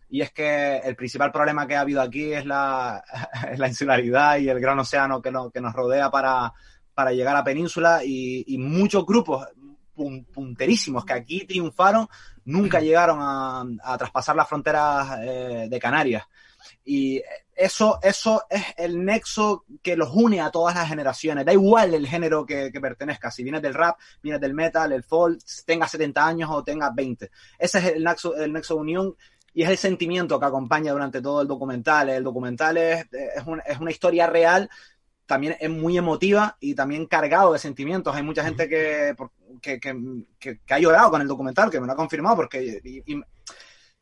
y 0.10 0.22
es 0.22 0.32
que 0.32 0.78
el 0.80 0.96
principal 0.96 1.32
problema 1.32 1.66
que 1.66 1.76
ha 1.76 1.82
habido 1.82 2.02
aquí 2.02 2.34
es 2.34 2.46
la, 2.46 3.04
la 3.58 3.68
insularidad 3.68 4.38
y 4.38 4.50
el 4.50 4.60
gran 4.60 4.80
océano 4.80 5.22
que, 5.22 5.32
no, 5.32 5.50
que 5.50 5.62
nos 5.62 5.74
rodea 5.74 6.12
para, 6.12 6.54
para 6.94 7.14
llegar 7.14 7.36
a 7.38 7.44
península 7.44 8.02
y 8.04 8.58
muchos 8.60 9.06
grupos 9.06 9.48
punterísimos 9.98 11.04
que 11.04 11.14
aquí 11.14 11.46
triunfaron 11.46 12.08
nunca 12.46 12.80
llegaron 12.80 13.20
a, 13.22 13.66
a 13.84 13.98
traspasar 13.98 14.36
las 14.36 14.48
fronteras 14.48 15.20
eh, 15.22 15.68
de 15.70 15.80
Canarias. 15.80 16.24
Y 16.86 17.22
eso, 17.56 18.00
eso 18.02 18.46
es 18.50 18.64
el 18.78 19.04
nexo 19.04 19.66
que 19.82 19.96
los 19.96 20.10
une 20.14 20.40
a 20.40 20.52
todas 20.52 20.76
las 20.76 20.88
generaciones. 20.88 21.46
Da 21.46 21.54
igual 21.54 21.94
el 21.94 22.08
género 22.08 22.46
que, 22.46 22.72
que 22.72 22.80
pertenezca. 22.80 23.32
Si 23.32 23.44
vienes 23.44 23.62
del 23.62 23.74
rap, 23.74 23.98
vienes 24.22 24.40
del 24.40 24.54
metal, 24.54 24.92
el 24.92 25.04
folk, 25.04 25.40
tengas 25.66 25.92
70 25.92 26.26
años 26.26 26.50
o 26.52 26.64
tengas 26.64 26.94
20. 26.94 27.30
Ese 27.58 27.80
es 27.80 27.86
el 27.86 28.04
nexo, 28.04 28.36
el 28.36 28.54
nexo 28.54 28.76
de 28.76 28.82
unión 28.82 29.16
y 29.54 29.64
es 29.64 29.70
el 29.70 29.78
sentimiento 29.78 30.40
que 30.40 30.46
acompaña 30.46 30.92
durante 30.92 31.22
todo 31.22 31.42
el 31.42 31.48
documental. 31.48 32.10
El 32.10 32.24
documental 32.24 32.78
es, 32.78 33.08
es, 33.12 33.44
un, 33.46 33.60
es 33.66 33.80
una 33.80 33.92
historia 33.92 34.28
real, 34.28 34.70
también 35.28 35.56
es 35.60 35.70
muy 35.70 35.98
emotiva 35.98 36.58
y 36.60 36.74
también 36.74 37.06
cargado 37.06 37.54
de 37.54 37.60
sentimientos. 37.60 38.16
Hay 38.16 38.24
mucha 38.24 38.44
gente 38.44 38.68
que, 38.68 39.16
que, 39.62 39.80
que, 39.80 40.60
que 40.66 40.74
ha 40.74 40.80
llorado 40.80 41.12
con 41.12 41.22
el 41.22 41.28
documental, 41.28 41.70
que 41.70 41.80
me 41.80 41.86
lo 41.86 41.94
ha 41.94 41.98
confirmado, 41.98 42.38
porque 42.38 42.82
y, 42.84 43.04
y, 43.06 43.22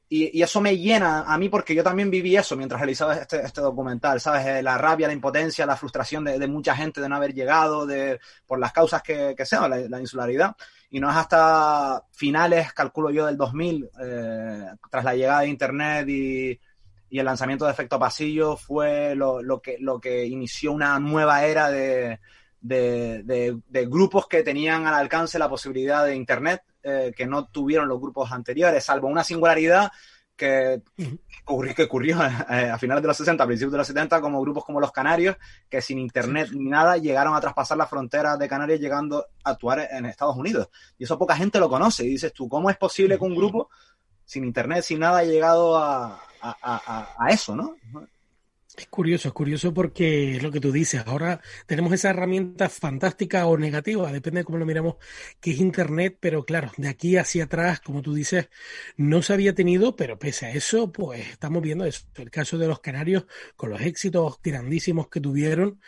y, 0.07 0.41
eso 0.41 0.61
me 0.61 0.77
llena 0.77 1.21
a 1.21 1.37
mí 1.37 1.49
porque 1.49 1.73
yo 1.73 1.83
también 1.83 2.11
viví 2.11 2.37
eso 2.37 2.55
mientras 2.55 2.79
realizaba 2.79 3.15
este, 3.15 3.41
este 3.41 3.59
documental, 3.59 4.21
¿sabes? 4.21 4.45
Eh, 4.45 4.63
la 4.63 4.77
rabia, 4.77 5.07
la 5.07 5.13
impotencia, 5.13 5.65
la 5.65 5.75
frustración 5.75 6.23
de, 6.23 6.37
de, 6.37 6.47
mucha 6.47 6.75
gente 6.75 7.01
de 7.01 7.09
no 7.09 7.15
haber 7.15 7.33
llegado, 7.33 7.87
de, 7.87 8.19
por 8.45 8.59
las 8.59 8.71
causas 8.71 9.01
que, 9.01 9.33
que 9.35 9.45
sean, 9.45 9.69
la, 9.69 9.77
la, 9.77 9.99
insularidad. 9.99 10.55
Y 10.91 10.99
no 10.99 11.09
es 11.09 11.15
hasta 11.17 12.03
finales, 12.11 12.71
calculo 12.71 13.09
yo, 13.09 13.25
del 13.25 13.35
2000, 13.35 13.89
eh, 13.99 14.65
tras 14.91 15.03
la 15.03 15.15
llegada 15.15 15.41
de 15.41 15.47
Internet 15.47 16.07
y, 16.07 16.59
y, 17.09 17.19
el 17.19 17.25
lanzamiento 17.25 17.65
de 17.65 17.71
Efecto 17.71 17.99
Pasillo, 17.99 18.57
fue 18.57 19.15
lo, 19.15 19.41
lo, 19.41 19.61
que, 19.61 19.77
lo 19.79 19.99
que 19.99 20.25
inició 20.25 20.71
una 20.71 20.99
nueva 20.99 21.45
era 21.45 21.69
de, 21.69 22.19
de, 22.61 23.23
de, 23.23 23.57
de 23.67 23.85
grupos 23.85 24.27
que 24.27 24.43
tenían 24.43 24.85
al 24.87 24.95
alcance 24.95 25.39
la 25.39 25.49
posibilidad 25.49 26.05
de 26.05 26.15
Internet 26.15 26.63
eh, 26.83 27.13
que 27.15 27.25
no 27.25 27.47
tuvieron 27.47 27.87
los 27.87 27.99
grupos 27.99 28.31
anteriores, 28.31 28.83
salvo 28.83 29.07
una 29.07 29.23
singularidad 29.23 29.91
que, 30.35 30.81
que 30.95 31.19
ocurrió, 31.45 31.73
que 31.73 31.83
ocurrió 31.83 32.17
eh, 32.23 32.69
a 32.69 32.77
finales 32.77 33.01
de 33.01 33.07
los 33.07 33.17
60, 33.17 33.43
a 33.43 33.47
principios 33.47 33.71
de 33.71 33.77
los 33.79 33.87
70, 33.87 34.21
como 34.21 34.41
grupos 34.41 34.65
como 34.65 34.79
los 34.79 34.91
Canarios, 34.91 35.35
que 35.69 35.81
sin 35.81 35.97
internet 35.97 36.49
ni 36.53 36.69
nada 36.69 36.97
llegaron 36.97 37.35
a 37.35 37.41
traspasar 37.41 37.77
las 37.77 37.89
fronteras 37.89 38.37
de 38.37 38.47
Canarias 38.47 38.79
llegando 38.79 39.25
a 39.43 39.51
actuar 39.51 39.87
en 39.91 40.05
Estados 40.05 40.35
Unidos. 40.35 40.69
Y 40.97 41.05
eso 41.05 41.17
poca 41.17 41.35
gente 41.35 41.59
lo 41.59 41.69
conoce. 41.69 42.03
Y 42.03 42.09
dices 42.09 42.33
tú, 42.33 42.47
¿cómo 42.47 42.69
es 42.69 42.77
posible 42.77 43.17
que 43.17 43.23
un 43.23 43.35
grupo 43.35 43.69
sin 44.25 44.43
internet, 44.43 44.83
sin 44.83 44.99
nada, 44.99 45.19
haya 45.19 45.31
llegado 45.31 45.77
a, 45.77 46.21
a, 46.51 47.15
a, 47.17 47.25
a 47.25 47.29
eso, 47.29 47.55
no? 47.55 47.77
Es 48.77 48.87
curioso, 48.87 49.29
es 49.29 49.33
curioso 49.33 49.73
porque 49.73 50.35
es 50.35 50.43
lo 50.43 50.51
que 50.51 50.59
tú 50.59 50.71
dices. 50.71 51.01
Ahora 51.05 51.41
tenemos 51.65 51.93
esa 51.93 52.09
herramienta 52.09 52.67
fantástica 52.67 53.45
o 53.47 53.57
negativa, 53.57 54.11
depende 54.11 54.41
de 54.41 54.43
cómo 54.43 54.57
lo 54.57 54.65
miramos, 54.65 54.95
que 55.39 55.51
es 55.51 55.59
Internet, 55.59 56.17
pero 56.19 56.45
claro, 56.45 56.71
de 56.77 56.89
aquí 56.89 57.15
hacia 57.15 57.45
atrás, 57.45 57.79
como 57.79 58.01
tú 58.01 58.13
dices, 58.13 58.49
no 58.97 59.21
se 59.21 59.33
había 59.33 59.55
tenido, 59.55 59.95
pero 59.95 60.19
pese 60.19 60.47
a 60.47 60.51
eso, 60.51 60.91
pues 60.91 61.29
estamos 61.29 61.61
viendo 61.63 61.85
eso. 61.85 62.05
El 62.15 62.29
caso 62.29 62.57
de 62.57 62.67
los 62.67 62.81
canarios 62.81 63.25
con 63.55 63.69
los 63.69 63.81
éxitos 63.81 64.39
grandísimos 64.43 65.07
que 65.07 65.21
tuvieron 65.21 65.79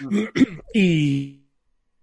y 0.74 1.42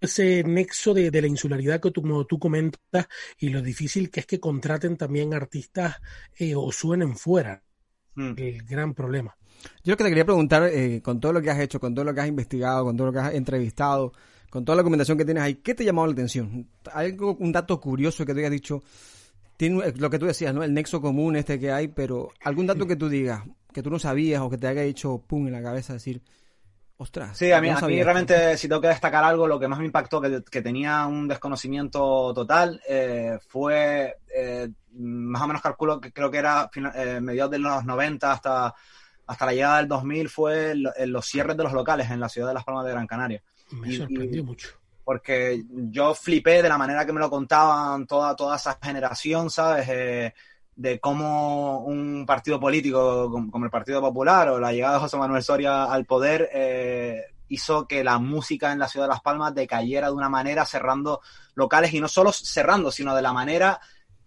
ese 0.00 0.42
nexo 0.44 0.94
de, 0.94 1.10
de, 1.10 1.22
la 1.22 1.28
insularidad 1.28 1.80
que 1.80 1.90
tú, 1.90 2.02
como 2.02 2.26
tú 2.26 2.38
comentas 2.38 3.06
y 3.38 3.48
lo 3.50 3.62
difícil 3.62 4.10
que 4.10 4.20
es 4.20 4.26
que 4.26 4.40
contraten 4.40 4.96
también 4.96 5.32
artistas 5.32 5.96
eh, 6.36 6.54
o 6.56 6.70
suenen 6.72 7.16
fuera. 7.16 7.63
Mm. 8.16 8.32
El 8.36 8.62
gran 8.62 8.94
problema. 8.94 9.36
Yo 9.82 9.92
lo 9.92 9.96
que 9.96 10.04
te 10.04 10.10
quería 10.10 10.24
preguntar, 10.24 10.64
eh, 10.64 11.00
con 11.02 11.20
todo 11.20 11.32
lo 11.32 11.40
que 11.40 11.50
has 11.50 11.58
hecho, 11.58 11.80
con 11.80 11.94
todo 11.94 12.04
lo 12.04 12.14
que 12.14 12.20
has 12.20 12.28
investigado, 12.28 12.84
con 12.84 12.96
todo 12.96 13.06
lo 13.08 13.12
que 13.12 13.18
has 13.18 13.34
entrevistado, 13.34 14.12
con 14.50 14.64
toda 14.64 14.76
la 14.76 14.82
documentación 14.82 15.18
que 15.18 15.24
tienes 15.24 15.42
ahí, 15.42 15.56
¿qué 15.56 15.74
te 15.74 15.82
ha 15.82 15.86
llamado 15.86 16.06
la 16.06 16.12
atención? 16.12 16.68
¿Algo, 16.92 17.36
un 17.40 17.52
dato 17.52 17.80
curioso 17.80 18.24
que 18.24 18.34
te 18.34 18.40
hayas 18.40 18.52
dicho? 18.52 18.82
Tiene 19.56 19.92
lo 19.96 20.10
que 20.10 20.18
tú 20.18 20.26
decías, 20.26 20.54
¿no? 20.54 20.62
El 20.62 20.74
nexo 20.74 21.00
común 21.00 21.36
este 21.36 21.58
que 21.58 21.70
hay, 21.70 21.88
pero 21.88 22.30
algún 22.42 22.66
dato 22.66 22.86
que 22.86 22.96
tú 22.96 23.08
digas, 23.08 23.42
que 23.72 23.82
tú 23.82 23.90
no 23.90 23.98
sabías 23.98 24.42
o 24.42 24.50
que 24.50 24.58
te 24.58 24.66
haya 24.66 24.82
hecho 24.82 25.18
pum 25.18 25.46
en 25.46 25.52
la 25.52 25.62
cabeza, 25.62 25.94
decir, 25.94 26.22
ostras. 26.96 27.36
Sí, 27.36 27.52
a 27.52 27.60
mí, 27.60 27.70
no 27.70 27.78
a 27.78 27.88
mí 27.88 28.02
realmente, 28.02 28.56
si 28.56 28.68
tengo 28.68 28.80
que 28.80 28.88
destacar 28.88 29.24
algo, 29.24 29.46
lo 29.46 29.58
que 29.58 29.68
más 29.68 29.78
me 29.78 29.86
impactó, 29.86 30.20
que, 30.20 30.42
que 30.50 30.62
tenía 30.62 31.06
un 31.06 31.28
desconocimiento 31.28 32.32
total, 32.34 32.80
eh, 32.88 33.38
fue, 33.48 34.18
eh, 34.34 34.68
más 34.92 35.42
o 35.42 35.46
menos 35.46 35.62
calculo 35.62 36.00
que 36.00 36.12
creo 36.12 36.30
que 36.30 36.38
era 36.38 36.70
eh, 36.94 37.20
mediados 37.20 37.50
de 37.50 37.58
los 37.58 37.84
90 37.84 38.32
hasta 38.32 38.74
hasta 39.26 39.46
la 39.46 39.52
llegada 39.52 39.78
del 39.78 39.88
2000 39.88 40.28
fue 40.28 40.72
el, 40.72 40.90
el, 40.96 41.10
los 41.10 41.26
cierres 41.26 41.56
de 41.56 41.62
los 41.62 41.72
locales 41.72 42.10
en 42.10 42.20
la 42.20 42.28
ciudad 42.28 42.48
de 42.48 42.54
Las 42.54 42.64
Palmas 42.64 42.84
de 42.84 42.90
Gran 42.90 43.06
Canaria. 43.06 43.42
Me 43.70 43.88
y, 43.88 43.96
sorprendió 43.96 44.42
y, 44.42 44.44
mucho. 44.44 44.68
Porque 45.02 45.64
yo 45.68 46.14
flipé 46.14 46.62
de 46.62 46.68
la 46.68 46.78
manera 46.78 47.04
que 47.04 47.12
me 47.12 47.20
lo 47.20 47.30
contaban 47.30 48.06
toda, 48.06 48.34
toda 48.36 48.56
esa 48.56 48.78
generación, 48.82 49.50
¿sabes? 49.50 50.32
De 50.76 50.98
cómo 50.98 51.80
un 51.80 52.24
partido 52.26 52.58
político 52.58 53.30
como 53.30 53.64
el 53.64 53.70
Partido 53.70 54.00
Popular 54.00 54.48
o 54.48 54.58
la 54.58 54.72
llegada 54.72 54.94
de 54.94 55.00
José 55.00 55.16
Manuel 55.16 55.42
Soria 55.42 55.84
al 55.84 56.04
poder 56.04 56.50
eh, 56.52 57.22
hizo 57.48 57.86
que 57.86 58.02
la 58.02 58.18
música 58.18 58.72
en 58.72 58.78
la 58.78 58.88
ciudad 58.88 59.06
de 59.06 59.12
Las 59.12 59.20
Palmas 59.20 59.54
decayera 59.54 60.08
de 60.08 60.14
una 60.14 60.28
manera 60.28 60.64
cerrando 60.64 61.20
locales 61.54 61.94
y 61.94 62.00
no 62.00 62.08
solo 62.08 62.32
cerrando, 62.32 62.90
sino 62.90 63.14
de 63.14 63.22
la 63.22 63.32
manera 63.32 63.80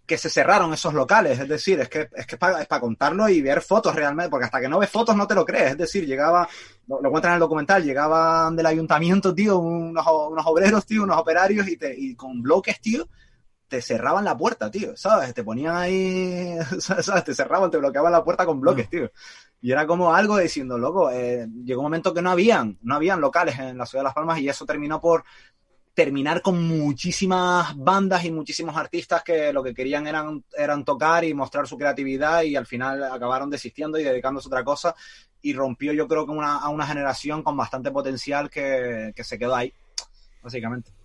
que 0.07 0.17
se 0.17 0.29
cerraron 0.29 0.73
esos 0.73 0.93
locales. 0.93 1.37
Es 1.37 1.49
decir, 1.49 1.81
es 1.81 1.89
que 1.89 2.09
es, 2.15 2.25
que 2.25 2.35
es 2.35 2.39
para 2.39 2.79
contarlo 2.79 3.27
y 3.27 3.41
ver 3.41 3.61
fotos 3.61 3.93
realmente, 3.93 4.29
porque 4.29 4.45
hasta 4.45 4.61
que 4.61 4.69
no 4.69 4.79
ves 4.79 4.89
fotos 4.89 5.15
no 5.17 5.27
te 5.27 5.35
lo 5.35 5.45
crees. 5.45 5.71
Es 5.71 5.77
decir, 5.77 6.05
llegaba, 6.05 6.47
lo, 6.87 7.01
lo 7.01 7.17
en 7.17 7.33
el 7.33 7.39
documental, 7.39 7.83
llegaban 7.83 8.55
del 8.55 8.65
ayuntamiento, 8.65 9.35
tío, 9.35 9.59
unos, 9.59 10.05
unos 10.07 10.45
obreros, 10.45 10.85
tío, 10.85 11.03
unos 11.03 11.17
operarios 11.17 11.67
y, 11.67 11.75
te, 11.75 11.93
y 11.95 12.15
con 12.15 12.41
bloques, 12.41 12.79
tío, 12.79 13.05
te 13.67 13.81
cerraban 13.81 14.23
la 14.23 14.37
puerta, 14.37 14.71
tío, 14.71 14.95
¿sabes? 14.95 15.33
Te 15.33 15.43
ponían 15.43 15.75
ahí, 15.75 16.55
¿sabes? 16.79 17.23
Te 17.23 17.33
cerraban, 17.33 17.69
te 17.69 17.77
bloqueaban 17.77 18.11
la 18.11 18.23
puerta 18.23 18.45
con 18.45 18.61
bloques, 18.61 18.89
tío. 18.89 19.11
Y 19.61 19.71
era 19.71 19.85
como 19.87 20.13
algo 20.13 20.37
diciendo, 20.37 20.77
loco, 20.77 21.09
eh, 21.11 21.47
llegó 21.65 21.81
un 21.81 21.85
momento 21.85 22.13
que 22.13 22.21
no 22.21 22.29
habían, 22.29 22.77
no 22.81 22.95
habían 22.95 23.19
locales 23.19 23.57
en 23.59 23.77
la 23.77 23.85
ciudad 23.85 24.01
de 24.01 24.05
Las 24.05 24.13
Palmas 24.13 24.39
y 24.39 24.47
eso 24.47 24.65
terminó 24.65 25.01
por 25.01 25.23
terminar 25.93 26.43
con 26.43 26.61
muchísimas 26.61 27.75
bandas 27.75 28.23
y 28.23 28.31
muchísimos 28.31 28.77
artistas 28.77 29.23
que 29.23 29.51
lo 29.51 29.63
que 29.63 29.73
querían 29.73 30.05
eran, 30.05 30.43
eran 30.55 30.85
tocar 30.85 31.23
y 31.23 31.33
mostrar 31.33 31.67
su 31.67 31.75
creatividad 31.75 32.43
y 32.43 32.55
al 32.55 32.67
final 32.67 33.03
acabaron 33.03 33.49
desistiendo 33.49 33.97
y 33.97 34.03
dedicándose 34.03 34.47
a 34.47 34.49
otra 34.49 34.63
cosa 34.63 34.95
y 35.41 35.53
rompió 35.53 35.93
yo 35.93 36.07
creo 36.07 36.27
que 36.27 36.31
una, 36.31 36.57
a 36.57 36.69
una 36.69 36.85
generación 36.85 37.41
con 37.41 37.57
bastante 37.57 37.89
potencial 37.89 38.47
que, 38.47 39.11
que 39.15 39.23
se 39.23 39.39
quedó 39.39 39.55
ahí, 39.55 39.73
básicamente. 40.43 40.96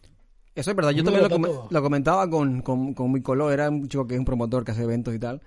Eso 0.55 0.71
es 0.71 0.77
verdad, 0.77 0.91
yo 0.91 1.03
también 1.03 1.27
lo, 1.29 1.69
lo, 1.71 1.83
comentaba 1.83 2.29
con, 2.29 2.61
con, 2.61 2.93
con 2.93 3.11
mi 3.11 3.23
color, 3.23 3.53
era 3.53 3.71
un 3.71 3.89
chico 3.89 4.07
que 4.07 4.15
es 4.15 4.19
un 4.19 4.27
promotor 4.27 4.65
que 4.65 4.73
hace 4.73 4.83
eventos 4.83 5.15
y 5.15 5.19
tal, 5.19 5.41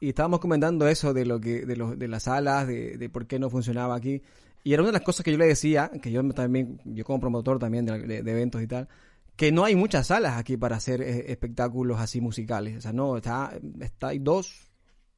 y 0.00 0.08
estábamos 0.08 0.40
comentando 0.40 0.88
eso 0.88 1.12
de 1.14 1.24
lo 1.24 1.40
que 1.40 1.66
de, 1.66 1.76
lo, 1.76 1.94
de 1.94 2.08
las 2.08 2.24
salas, 2.24 2.66
de, 2.66 2.96
de 2.96 3.08
por 3.08 3.26
qué 3.26 3.38
no 3.38 3.50
funcionaba 3.50 3.94
aquí. 3.94 4.22
Y 4.64 4.72
era 4.72 4.82
una 4.82 4.88
de 4.88 4.94
las 4.94 5.02
cosas 5.02 5.24
que 5.24 5.32
yo 5.32 5.38
le 5.38 5.46
decía, 5.46 5.90
que 6.02 6.10
yo 6.10 6.26
también, 6.30 6.80
yo 6.84 7.04
como 7.04 7.20
promotor 7.20 7.58
también 7.58 7.86
de, 7.86 8.18
eventos 8.18 8.60
y 8.62 8.66
tal, 8.66 8.88
que 9.36 9.52
no 9.52 9.64
hay 9.64 9.76
muchas 9.76 10.08
salas 10.08 10.36
aquí 10.36 10.56
para 10.56 10.76
hacer 10.76 11.00
eh, 11.00 11.30
espectáculos 11.30 12.00
así 12.00 12.20
musicales. 12.20 12.76
O 12.78 12.80
sea, 12.80 12.92
no, 12.92 13.16
está, 13.16 13.58
está, 13.80 14.08
hay 14.08 14.18
dos, 14.18 14.70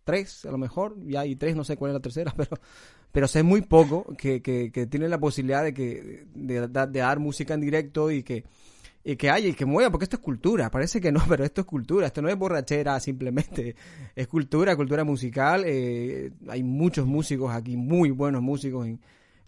tres 0.05 0.45
a 0.45 0.51
lo 0.51 0.59
mejor, 0.59 0.97
y 1.07 1.17
hay 1.17 1.37
tres, 1.37 1.57
no 1.57 1.65
sé 1.65 1.77
cuál 1.77 1.93
es 1.93 1.95
la 1.95 2.01
tercera, 2.01 2.33
pero, 2.37 2.59
pero 3.13 3.29
sé 3.29 3.43
muy 3.43 3.63
poco 3.63 4.05
que, 4.17 4.43
que, 4.43 4.71
que 4.71 4.87
tienen 4.87 5.11
la 5.11 5.19
posibilidad 5.19 5.65
de 5.65 5.73
que, 5.73 6.27
de 6.35 6.69
dar 6.69 7.19
música 7.19 7.55
en 7.55 7.61
directo 7.61 8.11
y 8.11 8.23
que, 8.23 8.45
y 9.13 9.17
que 9.17 9.31
haya 9.31 9.49
y 9.49 9.55
que 9.55 9.65
mueva, 9.65 9.91
porque 9.91 10.05
esto 10.05 10.17
es 10.17 10.23
cultura, 10.23 10.71
parece 10.71 11.01
que 11.01 11.11
no, 11.11 11.21
pero 11.29 11.45
esto 11.45 11.63
es 11.63 11.67
cultura, 11.67 12.07
esto 12.07 12.23
no 12.23 12.29
es 12.29 12.37
borrachera 12.37 12.99
simplemente, 13.01 13.75
es 14.15 14.29
cultura, 14.29 14.77
cultura 14.77 15.05
musical, 15.05 15.65
eh, 15.67 16.31
hay 16.49 16.63
muchos 16.63 17.07
músicos 17.07 17.53
aquí, 17.53 17.77
muy 17.77 18.11
buenos 18.11 18.43
músicos 18.43 18.87
en, 18.87 19.01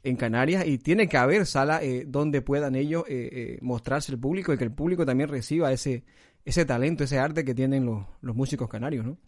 en 0.03 0.17
Canarias 0.17 0.67
y 0.67 0.79
tiene 0.79 1.09
que 1.09 1.17
haber 1.17 1.47
sala 1.47 1.83
eh, 1.83 2.05
donde 2.07 2.43
puedan 2.43 2.75
ellos 2.75 3.05
eh, 3.09 3.29
eh, 3.33 3.59
mostrarse 3.61 4.13
al 4.13 4.19
público 4.19 4.53
y 4.53 4.59
que 4.59 4.65
el 4.65 4.73
público 4.73 5.07
también 5.07 5.29
reciba 5.29 5.73
ese, 5.73 6.05
ese 6.45 6.65
talento, 6.65 7.05
ese 7.05 7.19
arte 7.19 7.45
que 7.45 7.55
tienen 7.55 7.87
los, 7.87 8.05
los 8.21 8.35
músicos 8.35 8.69
canarios, 8.69 9.07
¿no? 9.07 9.19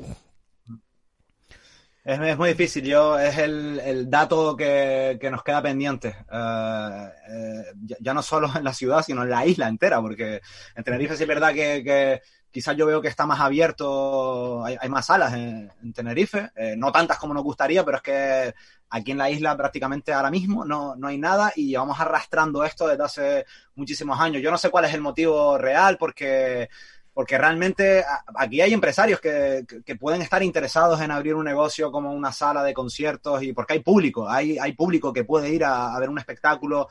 Es, 2.04 2.36
muy 2.36 2.50
difícil, 2.50 2.84
yo 2.84 3.18
es 3.18 3.38
el, 3.38 4.10
dato 4.10 4.54
que, 4.54 5.18
nos 5.30 5.42
queda 5.42 5.62
pendiente. 5.62 6.08
Eh, 6.30 7.08
eh, 7.30 7.64
ya, 7.98 8.12
no 8.12 8.22
solo 8.22 8.50
en 8.54 8.62
la 8.62 8.74
ciudad, 8.74 9.02
sino 9.02 9.22
en 9.22 9.30
la 9.30 9.46
isla 9.46 9.68
entera, 9.68 10.02
porque 10.02 10.42
en 10.76 10.84
Tenerife 10.84 11.16
sí 11.16 11.22
es 11.22 11.28
verdad 11.28 11.54
que, 11.54 12.20
quizás 12.50 12.76
yo 12.76 12.84
veo 12.84 13.00
que 13.00 13.08
está 13.08 13.24
más 13.24 13.40
abierto, 13.40 14.62
hay, 14.66 14.86
más 14.90 15.06
salas 15.06 15.32
en, 15.32 15.72
Tenerife, 15.94 16.50
eh, 16.54 16.74
no 16.76 16.92
tantas 16.92 17.18
como 17.18 17.32
nos 17.32 17.42
gustaría, 17.42 17.82
pero 17.86 17.96
es 17.96 18.02
que 18.02 18.54
aquí 18.90 19.12
en 19.12 19.18
la 19.18 19.30
isla 19.30 19.56
prácticamente 19.56 20.12
ahora 20.12 20.30
mismo 20.30 20.64
no, 20.66 20.94
no 20.96 21.08
hay 21.08 21.16
nada 21.16 21.54
y 21.56 21.68
llevamos 21.68 21.98
arrastrando 21.98 22.64
esto 22.64 22.86
desde 22.86 23.02
hace 23.02 23.46
muchísimos 23.76 24.20
años. 24.20 24.42
Yo 24.42 24.50
no 24.50 24.58
sé 24.58 24.68
cuál 24.68 24.84
es 24.84 24.92
el 24.92 25.00
motivo 25.00 25.56
real, 25.56 25.96
porque 25.96 26.68
porque 27.14 27.38
realmente 27.38 28.04
aquí 28.34 28.60
hay 28.60 28.72
empresarios 28.72 29.20
que, 29.20 29.64
pueden 30.00 30.20
estar 30.20 30.42
interesados 30.42 31.00
en 31.00 31.12
abrir 31.12 31.36
un 31.36 31.44
negocio 31.44 31.92
como 31.92 32.12
una 32.12 32.32
sala 32.32 32.64
de 32.64 32.74
conciertos 32.74 33.42
y 33.44 33.52
porque 33.52 33.74
hay 33.74 33.80
público, 33.80 34.28
hay, 34.28 34.58
hay 34.58 34.72
público 34.72 35.12
que 35.12 35.24
puede 35.24 35.50
ir 35.50 35.64
a, 35.64 35.96
ver 36.00 36.10
un 36.10 36.18
espectáculo, 36.18 36.88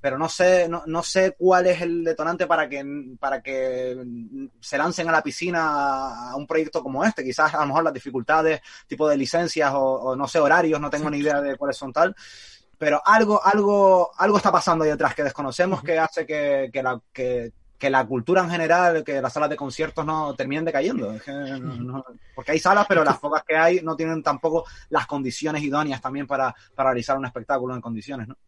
pero 0.00 0.16
no 0.16 0.28
sé, 0.28 0.68
no, 0.68 0.84
no, 0.86 1.02
sé 1.02 1.34
cuál 1.36 1.66
es 1.66 1.82
el 1.82 2.04
detonante 2.04 2.46
para 2.46 2.68
que, 2.68 2.84
para 3.18 3.42
que 3.42 3.96
se 4.60 4.78
lancen 4.78 5.08
a 5.08 5.12
la 5.12 5.22
piscina 5.22 6.30
a 6.30 6.36
un 6.36 6.46
proyecto 6.46 6.80
como 6.80 7.04
este. 7.04 7.24
Quizás 7.24 7.52
a 7.54 7.60
lo 7.62 7.66
mejor 7.66 7.84
las 7.84 7.94
dificultades, 7.94 8.60
tipo 8.86 9.08
de 9.08 9.16
licencias 9.16 9.72
o, 9.74 10.14
no 10.14 10.28
sé, 10.28 10.38
horarios, 10.38 10.80
no 10.80 10.90
tengo 10.90 11.10
ni 11.10 11.18
idea 11.18 11.40
de 11.40 11.56
cuáles 11.56 11.76
son 11.76 11.92
tal 11.92 12.14
pero 12.76 13.00
algo, 13.04 13.40
algo, 13.42 14.10
algo 14.18 14.36
está 14.36 14.50
pasando 14.50 14.84
ahí 14.84 14.90
detrás 14.90 15.14
que 15.14 15.22
desconocemos 15.22 15.80
que 15.82 15.96
hace 15.96 16.26
que, 16.26 16.70
que, 16.72 16.82
la, 16.82 17.00
que, 17.12 17.52
que 17.84 17.90
la 17.90 18.06
cultura 18.06 18.42
en 18.42 18.48
general, 18.48 19.04
que 19.04 19.20
las 19.20 19.30
salas 19.30 19.50
de 19.50 19.56
conciertos 19.56 20.06
no 20.06 20.34
terminen 20.34 20.64
decayendo. 20.64 21.18
porque 22.34 22.52
hay 22.52 22.58
salas, 22.58 22.86
pero 22.88 23.04
las 23.04 23.18
pocas 23.18 23.42
que 23.46 23.54
hay 23.54 23.82
no 23.82 23.94
tienen 23.94 24.22
tampoco 24.22 24.64
las 24.88 25.06
condiciones 25.06 25.62
idóneas 25.62 26.00
también 26.00 26.26
para, 26.26 26.54
para 26.74 26.88
realizar 26.88 27.18
un 27.18 27.26
espectáculo 27.26 27.74
en 27.74 27.82
condiciones, 27.82 28.26
¿no? 28.26 28.38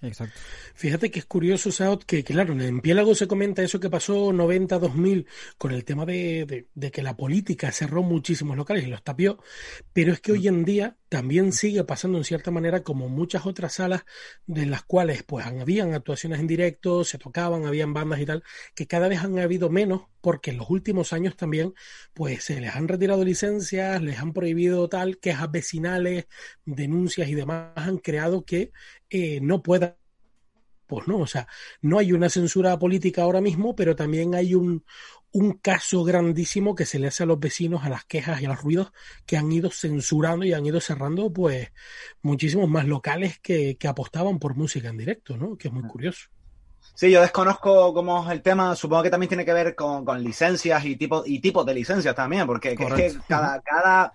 Exacto. 0.00 0.38
Fíjate 0.74 1.10
que 1.10 1.18
es 1.18 1.26
curioso, 1.26 1.70
Saot, 1.70 2.04
que, 2.04 2.24
claro, 2.24 2.58
en 2.58 2.80
Piélago 2.80 3.14
se 3.14 3.26
comenta 3.26 3.62
eso 3.62 3.80
que 3.80 3.90
pasó 3.90 4.32
90-2000 4.32 5.26
con 5.58 5.72
el 5.72 5.84
tema 5.84 6.06
de, 6.06 6.68
que 6.90 7.02
la 7.02 7.18
política 7.18 7.72
cerró 7.72 8.02
muchísimos 8.02 8.56
locales 8.56 8.84
y 8.84 8.88
los 8.88 9.02
tapió, 9.02 9.38
pero 9.92 10.14
es 10.14 10.20
que 10.20 10.32
hoy 10.32 10.48
en 10.48 10.64
día 10.64 10.96
también 11.08 11.52
sigue 11.52 11.84
pasando 11.84 12.18
en 12.18 12.24
cierta 12.24 12.50
manera 12.50 12.82
como 12.82 13.08
muchas 13.08 13.46
otras 13.46 13.74
salas 13.74 14.04
de 14.46 14.66
las 14.66 14.82
cuales 14.82 15.22
pues 15.22 15.46
habían 15.46 15.94
actuaciones 15.94 16.40
en 16.40 16.46
directo, 16.46 17.04
se 17.04 17.18
tocaban, 17.18 17.66
habían 17.66 17.94
bandas 17.94 18.20
y 18.20 18.26
tal, 18.26 18.42
que 18.74 18.86
cada 18.86 19.08
vez 19.08 19.20
han 19.20 19.38
habido 19.38 19.70
menos 19.70 20.02
porque 20.20 20.50
en 20.50 20.58
los 20.58 20.70
últimos 20.70 21.12
años 21.12 21.36
también 21.36 21.74
pues 22.14 22.44
se 22.44 22.60
les 22.60 22.74
han 22.74 22.88
retirado 22.88 23.24
licencias, 23.24 24.02
les 24.02 24.18
han 24.18 24.32
prohibido 24.32 24.88
tal, 24.88 25.18
quejas 25.18 25.50
vecinales, 25.50 26.26
denuncias 26.64 27.28
y 27.28 27.34
demás 27.34 27.72
han 27.76 27.98
creado 27.98 28.44
que 28.44 28.72
eh, 29.10 29.40
no 29.40 29.62
pueda 29.62 29.96
pues 30.86 31.08
no, 31.08 31.18
o 31.18 31.26
sea, 31.26 31.46
no 31.80 31.98
hay 31.98 32.12
una 32.12 32.28
censura 32.28 32.78
política 32.78 33.22
ahora 33.22 33.40
mismo, 33.40 33.74
pero 33.74 33.96
también 33.96 34.34
hay 34.34 34.54
un, 34.54 34.84
un 35.32 35.52
caso 35.52 36.04
grandísimo 36.04 36.74
que 36.74 36.86
se 36.86 36.98
le 36.98 37.08
hace 37.08 37.24
a 37.24 37.26
los 37.26 37.38
vecinos 37.38 37.84
a 37.84 37.90
las 37.90 38.04
quejas 38.04 38.40
y 38.40 38.46
a 38.46 38.48
los 38.48 38.62
ruidos 38.62 38.92
que 39.26 39.36
han 39.36 39.50
ido 39.52 39.70
censurando 39.70 40.46
y 40.46 40.52
han 40.52 40.64
ido 40.64 40.80
cerrando 40.80 41.32
pues 41.32 41.72
muchísimos 42.22 42.68
más 42.68 42.86
locales 42.86 43.38
que, 43.40 43.76
que 43.76 43.88
apostaban 43.88 44.38
por 44.38 44.56
música 44.56 44.88
en 44.88 44.96
directo, 44.96 45.36
¿no? 45.36 45.56
Que 45.56 45.68
es 45.68 45.74
muy 45.74 45.86
curioso. 45.88 46.28
Sí, 46.94 47.10
yo 47.10 47.20
desconozco 47.20 47.92
cómo 47.92 48.24
es 48.24 48.32
el 48.32 48.40
tema. 48.40 48.74
Supongo 48.74 49.02
que 49.02 49.10
también 49.10 49.28
tiene 49.28 49.44
que 49.44 49.52
ver 49.52 49.74
con, 49.74 50.04
con 50.04 50.22
licencias 50.22 50.82
y 50.84 50.96
tipo 50.96 51.22
y 51.26 51.40
tipos 51.40 51.66
de 51.66 51.74
licencias 51.74 52.14
también, 52.14 52.46
porque 52.46 52.72
es 52.72 52.78
que 52.78 53.18
cada, 53.28 53.60
cada, 53.60 54.12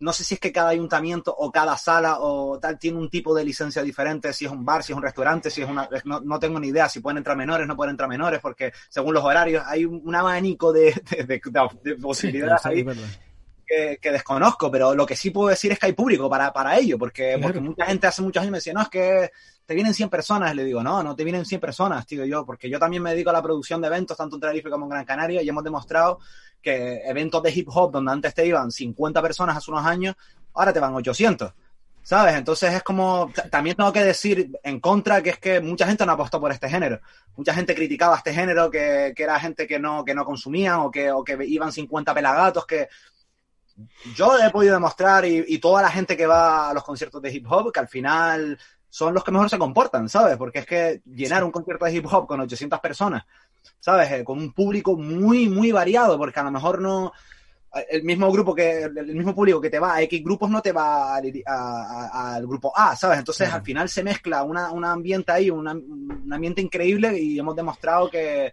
no 0.00 0.12
sé 0.12 0.24
si 0.24 0.34
es 0.34 0.40
que 0.40 0.52
cada 0.52 0.70
ayuntamiento 0.70 1.34
o 1.36 1.50
cada 1.50 1.76
sala 1.76 2.18
o 2.20 2.58
tal 2.58 2.78
tiene 2.78 2.98
un 2.98 3.10
tipo 3.10 3.34
de 3.34 3.44
licencia 3.44 3.82
diferente, 3.82 4.32
si 4.32 4.44
es 4.44 4.50
un 4.50 4.64
bar, 4.64 4.82
si 4.82 4.92
es 4.92 4.96
un 4.96 5.02
restaurante, 5.02 5.50
si 5.50 5.62
es 5.62 5.68
una... 5.68 5.88
No, 6.04 6.38
tengo 6.38 6.60
ni 6.60 6.68
idea 6.68 6.88
si 6.88 7.00
pueden 7.00 7.18
entrar 7.18 7.36
menores, 7.36 7.66
no 7.66 7.76
pueden 7.76 7.90
entrar 7.90 8.08
menores, 8.08 8.40
porque 8.40 8.72
según 8.88 9.14
los 9.14 9.24
horarios 9.24 9.64
hay 9.66 9.84
un, 9.84 10.14
abanico 10.14 10.72
de, 10.72 10.92
posibilidades 12.00 12.64
ahí 12.66 12.84
que, 13.68 14.10
desconozco, 14.10 14.70
pero 14.70 14.94
lo 14.94 15.04
que 15.04 15.14
sí 15.14 15.30
puedo 15.30 15.48
decir 15.48 15.70
es 15.72 15.78
que 15.78 15.86
hay 15.86 15.92
público 15.92 16.28
para, 16.28 16.52
para 16.52 16.78
ello, 16.78 16.98
porque, 16.98 17.38
porque 17.40 17.60
mucha 17.60 17.84
gente 17.84 18.06
hace 18.06 18.22
muchos 18.22 18.40
años 18.40 18.52
me 18.52 18.58
decía, 18.58 18.72
no, 18.72 18.82
es 18.82 18.88
que 18.88 19.30
te 19.66 19.74
vienen 19.74 19.92
100 19.92 20.08
personas, 20.08 20.54
le 20.54 20.64
digo, 20.64 20.82
no, 20.82 21.02
no 21.02 21.14
te 21.14 21.24
vienen 21.24 21.44
100 21.44 21.60
personas, 21.60 22.06
digo 22.06 22.24
yo, 22.24 22.46
porque 22.46 22.70
yo 22.70 22.78
también 22.78 23.02
me 23.02 23.10
dedico 23.10 23.30
a 23.30 23.34
la 23.34 23.42
producción 23.42 23.80
de 23.82 23.88
eventos, 23.88 24.16
tanto 24.16 24.36
en 24.36 24.40
Tenerife 24.40 24.70
como 24.70 24.86
en 24.86 24.90
Gran 24.90 25.04
Canaria, 25.04 25.42
y 25.42 25.48
hemos 25.48 25.62
demostrado 25.62 26.18
que 26.62 27.02
eventos 27.04 27.42
de 27.42 27.52
hip 27.52 27.68
hop 27.70 27.92
donde 27.92 28.10
antes 28.10 28.34
te 28.34 28.46
iban 28.46 28.70
50 28.70 29.20
personas 29.20 29.56
hace 29.56 29.70
unos 29.70 29.84
años, 29.84 30.16
ahora 30.54 30.72
te 30.72 30.80
van 30.80 30.94
800. 30.94 31.52
¿Sabes? 32.02 32.36
Entonces 32.36 32.72
es 32.72 32.82
como, 32.82 33.30
también 33.50 33.76
tengo 33.76 33.92
que 33.92 34.02
decir 34.02 34.50
en 34.62 34.80
contra 34.80 35.22
que 35.22 35.28
es 35.28 35.38
que 35.38 35.60
mucha 35.60 35.86
gente 35.86 36.06
no 36.06 36.12
apostó 36.12 36.40
por 36.40 36.50
este 36.50 36.66
género. 36.66 37.00
Mucha 37.36 37.52
gente 37.52 37.74
criticaba 37.74 38.16
este 38.16 38.32
género, 38.32 38.70
que, 38.70 39.12
que 39.14 39.22
era 39.22 39.38
gente 39.38 39.66
que 39.66 39.78
no, 39.78 40.02
que 40.06 40.14
no 40.14 40.24
consumían 40.24 40.80
o 40.80 40.90
que, 40.90 41.12
o 41.12 41.22
que 41.22 41.36
iban 41.44 41.70
50 41.70 42.14
pelagatos, 42.14 42.64
que 42.64 42.88
yo 44.14 44.38
he 44.38 44.50
podido 44.50 44.74
demostrar 44.74 45.24
y, 45.24 45.44
y, 45.46 45.58
toda 45.58 45.82
la 45.82 45.90
gente 45.90 46.16
que 46.16 46.26
va 46.26 46.70
a 46.70 46.74
los 46.74 46.84
conciertos 46.84 47.22
de 47.22 47.32
hip 47.32 47.46
hop, 47.48 47.72
que 47.72 47.80
al 47.80 47.88
final 47.88 48.58
son 48.90 49.14
los 49.14 49.22
que 49.22 49.32
mejor 49.32 49.50
se 49.50 49.58
comportan, 49.58 50.08
¿sabes? 50.08 50.36
Porque 50.36 50.60
es 50.60 50.66
que 50.66 51.02
llenar 51.04 51.44
un 51.44 51.50
concierto 51.50 51.84
de 51.84 51.94
hip 51.94 52.06
hop 52.10 52.26
con 52.26 52.40
800 52.40 52.80
personas 52.80 53.24
¿sabes? 53.80 54.10
Eh, 54.12 54.24
con 54.24 54.38
un 54.38 54.52
público 54.52 54.96
muy, 54.96 55.48
muy 55.48 55.72
variado, 55.72 56.18
porque 56.18 56.40
a 56.40 56.44
lo 56.44 56.50
mejor 56.50 56.80
no. 56.80 57.12
El 57.90 58.02
mismo 58.02 58.32
grupo 58.32 58.54
que. 58.54 58.82
El 58.84 59.14
mismo 59.14 59.34
público 59.34 59.60
que 59.60 59.70
te 59.70 59.78
va 59.78 59.96
a 59.96 60.02
X 60.02 60.24
grupos 60.24 60.50
no 60.50 60.62
te 60.62 60.72
va 60.72 61.16
al 61.16 62.46
grupo 62.46 62.72
A, 62.74 62.96
¿sabes? 62.96 63.18
Entonces 63.18 63.52
al 63.52 63.62
final 63.62 63.88
se 63.88 64.02
mezcla 64.02 64.42
una, 64.42 64.72
un 64.72 64.84
ambiente 64.84 65.32
ahí, 65.32 65.50
un 65.50 65.68
ambiente 66.32 66.62
increíble 66.62 67.18
y 67.18 67.38
hemos 67.38 67.54
demostrado 67.54 68.08
que, 68.10 68.52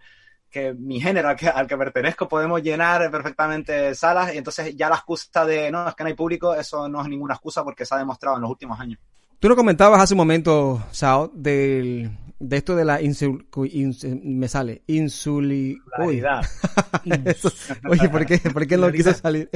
que 0.56 0.74
mi 0.74 1.02
género 1.02 1.28
al 1.28 1.36
que, 1.36 1.50
al 1.50 1.68
que, 1.68 1.76
pertenezco 1.76 2.30
podemos 2.30 2.64
llenar 2.64 3.12
perfectamente 3.12 3.94
salas 3.94 4.34
y 4.34 4.38
entonces 4.38 4.74
ya 4.74 4.88
la 4.88 4.96
excusa 4.96 5.46
de 5.46 5.70
no, 5.70 5.86
es 5.86 5.96
que 5.96 6.04
no 6.06 6.08
hay 6.08 6.14
público, 6.14 6.56
eso 6.56 6.88
no 6.88 7.02
es 7.02 7.10
ninguna 7.10 7.34
excusa 7.34 7.62
porque 7.62 7.86
se 7.86 7.94
ha 7.94 7.98
demostrado 7.98 8.38
en 8.38 8.44
los 8.44 8.52
últimos 8.52 8.80
años. 8.80 8.98
Tú 9.38 9.50
lo 9.50 9.58
comentabas 9.58 10.02
hace 10.02 10.14
un 10.14 10.20
momento, 10.20 10.82
Sao, 10.92 11.30
del, 11.34 12.10
de 12.40 12.56
esto 12.56 12.74
de 12.74 12.86
la 12.86 13.02
insul, 13.02 13.48
me 14.24 14.48
sale 14.48 14.84
insuli 14.88 15.78
Oye, 17.90 18.08
¿por 18.10 18.26
qué, 18.26 18.38
¿por 18.38 18.66
qué 18.66 18.78
no 18.78 18.90
quiso 18.94 19.14
salir? 19.14 19.50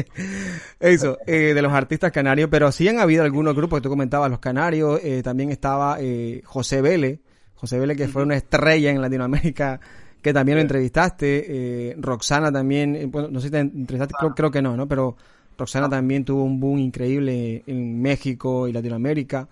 Eso, 0.82 1.18
eh, 1.26 1.54
de 1.54 1.62
los 1.62 1.72
artistas 1.72 2.12
canarios, 2.12 2.50
pero 2.52 2.74
sí 2.74 2.90
han 2.90 3.00
habido 3.00 3.24
algunos 3.24 3.56
grupos 3.56 3.80
que 3.80 3.84
tú 3.84 3.90
comentabas, 3.90 4.30
los 4.30 4.40
canarios, 4.40 5.00
eh, 5.02 5.24
también 5.24 5.50
estaba 5.50 5.96
eh, 6.02 6.42
José 6.44 6.82
Vélez, 6.82 7.22
José 7.56 7.80
Vélez 7.80 7.96
que 7.96 8.10
fue 8.10 8.24
una 8.24 8.36
estrella 8.36 8.92
en 8.92 9.02
Latinoamérica, 9.02 9.80
que 10.22 10.34
también 10.34 10.58
lo 10.58 10.62
entrevistaste, 10.62 11.96
Roxana 12.00 12.52
también, 12.52 13.10
bueno, 13.12 13.30
no 13.30 13.40
sé 13.40 13.48
si 13.48 13.52
te 13.52 13.60
entrevistaste, 13.60 14.16
creo, 14.20 14.36
creo 14.36 14.52
que 14.52 14.62
no, 14.62 14.76
¿no? 14.76 14.88
Pero 14.88 15.16
Roxana 15.60 15.90
también 15.90 16.26
tuvo 16.26 16.44
un 16.44 16.60
boom 16.60 16.80
increíble 16.80 17.64
en 17.68 18.02
México 18.02 18.68
y 18.68 18.72
Latinoamérica. 18.72 19.48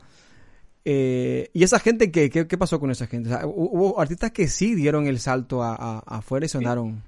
Eh, 0.86 1.50
¿Y 1.54 1.64
esa 1.64 1.80
gente 1.80 2.12
qué, 2.12 2.30
qué, 2.30 2.58
pasó 2.58 2.80
con 2.80 2.90
esa 2.90 3.08
gente? 3.08 3.30
hubo 3.44 4.00
artistas 4.00 4.32
que 4.32 4.48
sí 4.48 4.74
dieron 4.74 5.06
el 5.06 5.20
salto 5.20 5.62
a, 5.62 6.00
afuera 6.00 6.46
y 6.46 6.50
sonaron. 6.50 7.04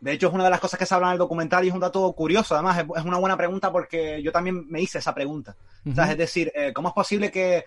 De 0.00 0.12
hecho, 0.12 0.28
es 0.28 0.34
una 0.34 0.44
de 0.44 0.50
las 0.50 0.60
cosas 0.60 0.78
que 0.78 0.86
se 0.86 0.94
habla 0.94 1.08
en 1.08 1.12
el 1.12 1.18
documental 1.18 1.64
y 1.64 1.68
es 1.68 1.74
un 1.74 1.80
dato 1.80 2.10
curioso. 2.14 2.54
Además, 2.54 2.78
es, 2.96 3.04
una 3.04 3.18
buena 3.18 3.36
pregunta 3.36 3.70
porque 3.70 4.22
yo 4.22 4.32
también 4.32 4.66
me 4.68 4.80
hice 4.80 4.98
esa 4.98 5.14
pregunta. 5.14 5.56
es 5.84 6.16
decir, 6.16 6.50
eh, 6.54 6.72
¿cómo 6.72 6.88
es 6.88 6.94
posible 6.94 7.30
que 7.30 7.64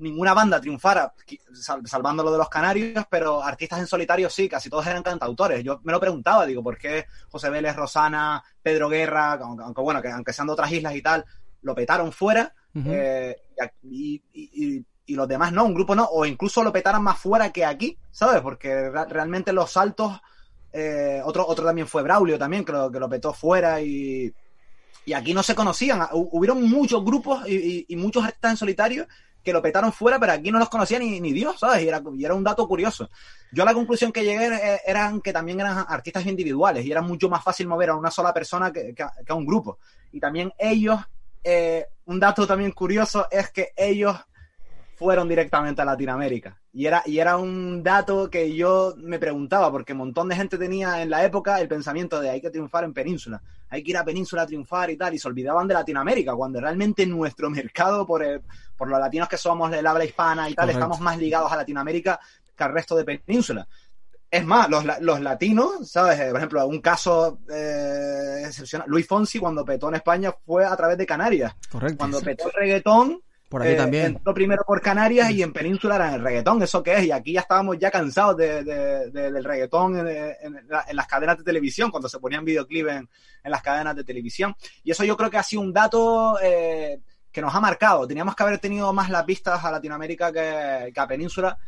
ninguna 0.00 0.34
banda 0.34 0.60
triunfara, 0.60 1.14
salvando 1.84 2.22
lo 2.22 2.32
de 2.32 2.38
los 2.38 2.48
canarios, 2.48 3.04
pero 3.08 3.42
artistas 3.42 3.80
en 3.80 3.86
solitario 3.86 4.28
sí, 4.28 4.48
casi 4.48 4.68
todos 4.68 4.86
eran 4.86 5.02
cantautores. 5.02 5.62
Yo 5.62 5.80
me 5.84 5.92
lo 5.92 6.00
preguntaba, 6.00 6.46
digo, 6.46 6.62
¿por 6.62 6.76
qué 6.76 7.06
José 7.30 7.50
Vélez, 7.50 7.76
Rosana, 7.76 8.42
Pedro 8.62 8.88
Guerra, 8.88 9.34
aunque, 9.34 9.80
bueno, 9.80 10.02
que 10.02 10.08
aunque 10.08 10.32
sean 10.32 10.48
de 10.48 10.52
otras 10.54 10.72
islas 10.72 10.94
y 10.94 11.02
tal, 11.02 11.24
lo 11.62 11.74
petaron 11.74 12.12
fuera 12.12 12.52
eh, 12.74 13.36
y, 13.82 14.84
los 15.08 15.26
demás 15.26 15.52
no, 15.52 15.64
un 15.64 15.74
grupo 15.74 15.94
no, 15.96 16.04
o 16.04 16.24
incluso 16.24 16.62
lo 16.62 16.72
petaran 16.72 17.02
más 17.02 17.18
fuera 17.18 17.50
que 17.50 17.64
aquí, 17.64 17.98
¿sabes? 18.12 18.40
Porque 18.42 18.90
realmente 18.90 19.52
los 19.52 19.72
saltos, 19.72 20.20
eh, 20.72 21.20
otro, 21.24 21.44
otro 21.46 21.64
también 21.64 21.88
fue 21.88 22.04
Braulio 22.04 22.38
también, 22.38 22.64
que 22.64 22.70
lo, 22.70 22.92
que 22.92 23.00
lo 23.00 23.08
petó 23.08 23.32
fuera 23.32 23.80
y, 23.82 24.32
y 25.04 25.12
aquí 25.12 25.34
no 25.34 25.42
se 25.42 25.54
conocían. 25.54 26.06
Hubieron 26.12 26.62
muchos 26.68 27.04
grupos 27.04 27.48
y, 27.48 27.84
muchos 27.96 28.24
artistas 28.24 28.52
en 28.52 28.56
solitario 28.56 29.08
que 29.42 29.52
lo 29.52 29.62
petaron 29.62 29.92
fuera, 29.92 30.18
pero 30.18 30.32
aquí 30.32 30.50
no 30.50 30.58
los 30.58 30.68
conocía 30.68 30.98
ni, 30.98 31.20
ni 31.20 31.32
Dios, 31.32 31.58
¿sabes? 31.58 31.82
Y 31.82 31.88
era, 31.88 32.02
y 32.14 32.24
era, 32.24 32.34
un 32.34 32.44
dato 32.44 32.66
curioso. 32.68 33.08
Yo 33.52 33.62
a 33.62 33.66
la 33.66 33.74
conclusión 33.74 34.12
que 34.12 34.24
llegué 34.24 34.46
eh, 34.46 34.80
eran 34.86 35.20
que 35.20 35.32
también 35.32 35.60
eran 35.60 35.84
artistas 35.88 36.26
individuales 36.26 36.84
y 36.84 36.92
era 36.92 37.02
mucho 37.02 37.28
más 37.28 37.42
fácil 37.42 37.66
mover 37.66 37.90
a 37.90 37.96
una 37.96 38.10
sola 38.10 38.34
persona 38.34 38.72
que, 38.72 38.94
que 38.94 39.02
a 39.02 39.34
un 39.34 39.46
grupo. 39.46 39.78
Y 40.12 40.20
también 40.20 40.52
ellos 40.58 41.00
eh, 41.42 41.86
un 42.06 42.20
dato 42.20 42.46
también 42.46 42.72
curioso 42.72 43.26
es 43.30 43.50
que 43.50 43.72
ellos 43.76 44.16
fueron 44.96 45.28
directamente 45.28 45.80
a 45.80 45.84
Latinoamérica. 45.84 46.60
Y 46.72 46.86
era, 46.86 47.02
y 47.06 47.18
era 47.18 47.36
un 47.36 47.82
dato 47.82 48.28
que 48.28 48.54
yo 48.54 48.94
me 48.98 49.18
preguntaba, 49.18 49.70
porque 49.70 49.92
un 49.92 49.98
montón 50.00 50.28
de 50.28 50.36
gente 50.36 50.58
tenía 50.58 51.02
en 51.02 51.10
la 51.10 51.24
época 51.24 51.60
el 51.60 51.68
pensamiento 51.68 52.20
de 52.20 52.30
hay 52.30 52.40
que 52.40 52.50
triunfar 52.50 52.84
en 52.84 52.92
península, 52.92 53.42
hay 53.70 53.82
que 53.82 53.90
ir 53.90 53.96
a 53.96 54.04
península 54.04 54.42
a 54.42 54.46
triunfar 54.46 54.90
y 54.90 54.96
tal, 54.96 55.14
y 55.14 55.18
se 55.18 55.28
olvidaban 55.28 55.68
de 55.68 55.74
Latinoamérica, 55.74 56.34
cuando 56.34 56.60
realmente 56.60 57.06
nuestro 57.06 57.48
mercado, 57.48 58.04
por, 58.06 58.42
por 58.76 58.88
los 58.88 58.98
latinos 58.98 59.28
que 59.28 59.36
somos 59.36 59.70
del 59.70 59.86
habla 59.86 60.04
hispana 60.04 60.50
y 60.50 60.54
tal, 60.54 60.70
estamos 60.70 61.00
más 61.00 61.16
ligados 61.16 61.50
a 61.52 61.56
Latinoamérica 61.56 62.18
que 62.56 62.64
al 62.64 62.72
resto 62.72 62.96
de 62.96 63.04
península. 63.04 63.66
Es 64.30 64.44
más, 64.44 64.68
los, 64.68 64.84
los 65.00 65.20
latinos, 65.20 65.90
¿sabes? 65.90 66.20
Por 66.28 66.36
ejemplo, 66.36 66.66
un 66.66 66.80
caso 66.80 67.40
eh, 67.52 68.44
excepcional. 68.46 68.88
Luis 68.88 69.06
Fonsi, 69.06 69.40
cuando 69.40 69.64
petó 69.64 69.88
en 69.88 69.96
España, 69.96 70.32
fue 70.46 70.64
a 70.64 70.76
través 70.76 70.96
de 70.98 71.06
Canarias. 71.06 71.52
Correcto. 71.68 71.98
Cuando 71.98 72.20
petó 72.20 72.46
el 72.46 72.52
reggaetón, 72.52 73.20
por 73.50 73.62
aquí 73.62 73.72
eh, 73.72 73.76
también. 73.76 74.06
Entró 74.06 74.32
primero 74.32 74.62
por 74.64 74.80
Canarias 74.80 75.28
y 75.32 75.42
en 75.42 75.52
Península 75.52 75.96
era 75.96 76.14
el 76.14 76.22
reggaetón, 76.22 76.62
¿eso 76.62 76.84
qué 76.84 76.94
es? 76.94 77.04
Y 77.06 77.10
aquí 77.10 77.32
ya 77.32 77.40
estábamos 77.40 77.78
ya 77.80 77.90
cansados 77.90 78.36
de, 78.36 78.62
de, 78.62 79.10
de, 79.10 79.32
del 79.32 79.42
reggaetón 79.42 79.98
en, 79.98 80.06
en, 80.06 80.56
en, 80.56 80.96
las 80.96 81.06
cadenas 81.08 81.36
de 81.36 81.42
televisión, 81.42 81.90
cuando 81.90 82.08
se 82.08 82.20
ponían 82.20 82.44
videoclips 82.44 82.88
en, 82.88 83.08
en, 83.42 83.50
las 83.50 83.60
cadenas 83.60 83.96
de 83.96 84.04
televisión. 84.04 84.54
Y 84.84 84.92
eso 84.92 85.02
yo 85.02 85.16
creo 85.16 85.30
que 85.30 85.36
ha 85.36 85.42
sido 85.42 85.62
un 85.62 85.72
dato 85.72 86.38
eh, 86.40 87.00
que 87.32 87.40
nos 87.40 87.52
ha 87.52 87.58
marcado. 87.58 88.06
Teníamos 88.06 88.36
que 88.36 88.42
haber 88.44 88.58
tenido 88.60 88.92
más 88.92 89.10
las 89.10 89.26
vistas 89.26 89.64
a 89.64 89.72
Latinoamérica 89.72 90.32
que, 90.32 90.92
que 90.94 91.00
a 91.00 91.08
Península. 91.08 91.58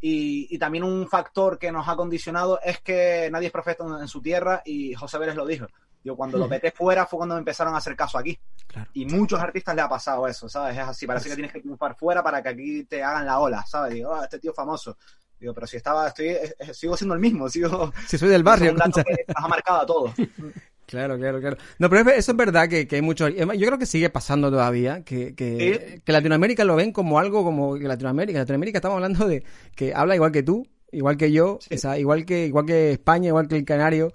Y, 0.00 0.46
y, 0.54 0.58
también 0.58 0.84
un 0.84 1.08
factor 1.08 1.58
que 1.58 1.72
nos 1.72 1.88
ha 1.88 1.96
condicionado 1.96 2.60
es 2.62 2.80
que 2.80 3.28
nadie 3.32 3.46
es 3.46 3.52
profeto 3.52 4.00
en 4.00 4.06
su 4.06 4.22
tierra 4.22 4.62
y 4.64 4.94
José 4.94 5.18
Vélez 5.18 5.34
lo 5.34 5.44
dijo. 5.44 5.66
Yo 6.04 6.16
cuando 6.16 6.38
lo 6.38 6.48
peté 6.48 6.70
fuera 6.70 7.06
fue 7.06 7.18
cuando 7.18 7.34
me 7.34 7.40
empezaron 7.40 7.74
a 7.74 7.78
hacer 7.78 7.96
caso 7.96 8.18
aquí. 8.18 8.38
Claro. 8.66 8.88
Y 8.94 9.04
muchos 9.06 9.40
artistas 9.40 9.74
le 9.74 9.82
ha 9.82 9.88
pasado 9.88 10.26
eso, 10.26 10.48
¿sabes? 10.48 10.76
Es 10.76 10.84
así, 10.84 11.06
parece 11.06 11.28
que 11.28 11.34
tienes 11.34 11.52
que 11.52 11.60
triunfar 11.60 11.96
fuera 11.96 12.22
para 12.22 12.42
que 12.42 12.48
aquí 12.48 12.84
te 12.84 13.02
hagan 13.02 13.26
la 13.26 13.40
ola, 13.40 13.64
¿sabes? 13.66 13.94
Digo, 13.94 14.10
oh, 14.10 14.22
este 14.22 14.38
tío 14.38 14.52
famoso. 14.54 14.96
Digo, 15.38 15.54
pero 15.54 15.66
si 15.66 15.76
estaba, 15.76 16.08
estoy, 16.08 16.36
sigo 16.72 16.96
siendo 16.96 17.14
el 17.14 17.20
mismo, 17.20 17.48
sigo... 17.48 17.92
Si 18.06 18.18
soy 18.18 18.28
del 18.28 18.42
barrio. 18.42 18.68
Es 18.68 18.72
un 18.72 18.78
dato 18.78 19.04
que 19.04 19.24
nos 19.28 19.44
ha 19.44 19.48
marcado 19.48 19.80
a 19.80 19.86
todos. 19.86 20.12
Claro, 20.88 21.18
claro, 21.18 21.38
claro. 21.38 21.58
No, 21.78 21.90
pero 21.90 22.08
eso 22.12 22.32
es 22.32 22.36
verdad 22.38 22.66
que, 22.66 22.86
que 22.88 22.96
hay 22.96 23.02
mucho. 23.02 23.28
Yo 23.28 23.46
creo 23.46 23.78
que 23.78 23.84
sigue 23.84 24.08
pasando 24.08 24.50
todavía, 24.50 25.04
que, 25.04 25.34
que, 25.34 25.90
¿Sí? 25.94 26.00
que 26.02 26.12
Latinoamérica 26.12 26.64
lo 26.64 26.76
ven 26.76 26.92
como 26.92 27.18
algo 27.18 27.44
como 27.44 27.76
Latinoamérica. 27.76 28.38
Latinoamérica 28.38 28.78
estamos 28.78 28.96
hablando 28.96 29.28
de 29.28 29.44
que 29.76 29.92
habla 29.94 30.14
igual 30.14 30.32
que 30.32 30.42
tú, 30.42 30.66
igual 30.90 31.18
que 31.18 31.30
yo, 31.30 31.58
Sí. 31.60 31.74
o 31.74 31.78
sea, 31.78 31.98
igual 31.98 32.24
que 32.24 32.46
igual 32.46 32.64
que 32.64 32.92
España, 32.92 33.28
igual 33.28 33.48
que 33.48 33.56
el 33.56 33.66
Canario. 33.66 34.14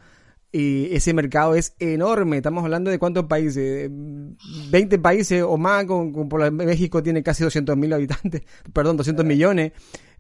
Y 0.51 0.95
ese 0.95 1.13
mercado 1.13 1.53
es 1.55 1.75
enorme. 1.79 2.37
Estamos 2.37 2.63
hablando 2.63 2.89
de 2.89 2.97
cuántos 2.97 3.25
países, 3.25 3.89
20 3.91 4.97
países 4.99 5.43
o 5.43 5.57
más. 5.57 5.85
Con, 5.85 6.11
con 6.11 6.27
por 6.27 6.51
México 6.51 7.03
tiene 7.03 7.21
casi 7.21 7.43
200 7.43 7.77
mil 7.77 7.93
habitantes, 7.93 8.41
perdón, 8.73 8.97
200 8.97 9.23
millones. 9.25 9.73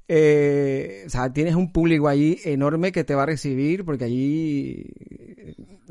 Eh, 0.07 1.03
o 1.07 1.09
sea, 1.09 1.31
tienes 1.33 1.55
un 1.55 1.71
público 1.71 2.07
ahí 2.07 2.37
enorme 2.43 2.91
que 2.91 3.03
te 3.03 3.15
va 3.15 3.23
a 3.23 3.27
recibir 3.27 3.85
porque 3.85 4.03
allí 4.03 4.85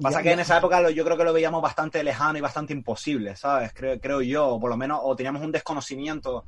Pasa 0.00 0.18
ya- 0.18 0.22
que 0.22 0.32
en 0.32 0.40
esa 0.40 0.58
época 0.58 0.80
lo- 0.80 0.90
yo 0.90 1.04
creo 1.04 1.16
que 1.16 1.24
lo 1.24 1.32
veíamos 1.32 1.60
bastante 1.62 2.02
lejano 2.02 2.38
y 2.38 2.40
bastante 2.40 2.72
imposible, 2.72 3.36
¿sabes? 3.36 3.72
Creo, 3.74 4.00
creo 4.00 4.22
yo, 4.22 4.46
o 4.48 4.60
por 4.60 4.70
lo 4.70 4.76
menos, 4.76 5.00
o 5.02 5.14
teníamos 5.16 5.42
un 5.42 5.52
desconocimiento 5.52 6.44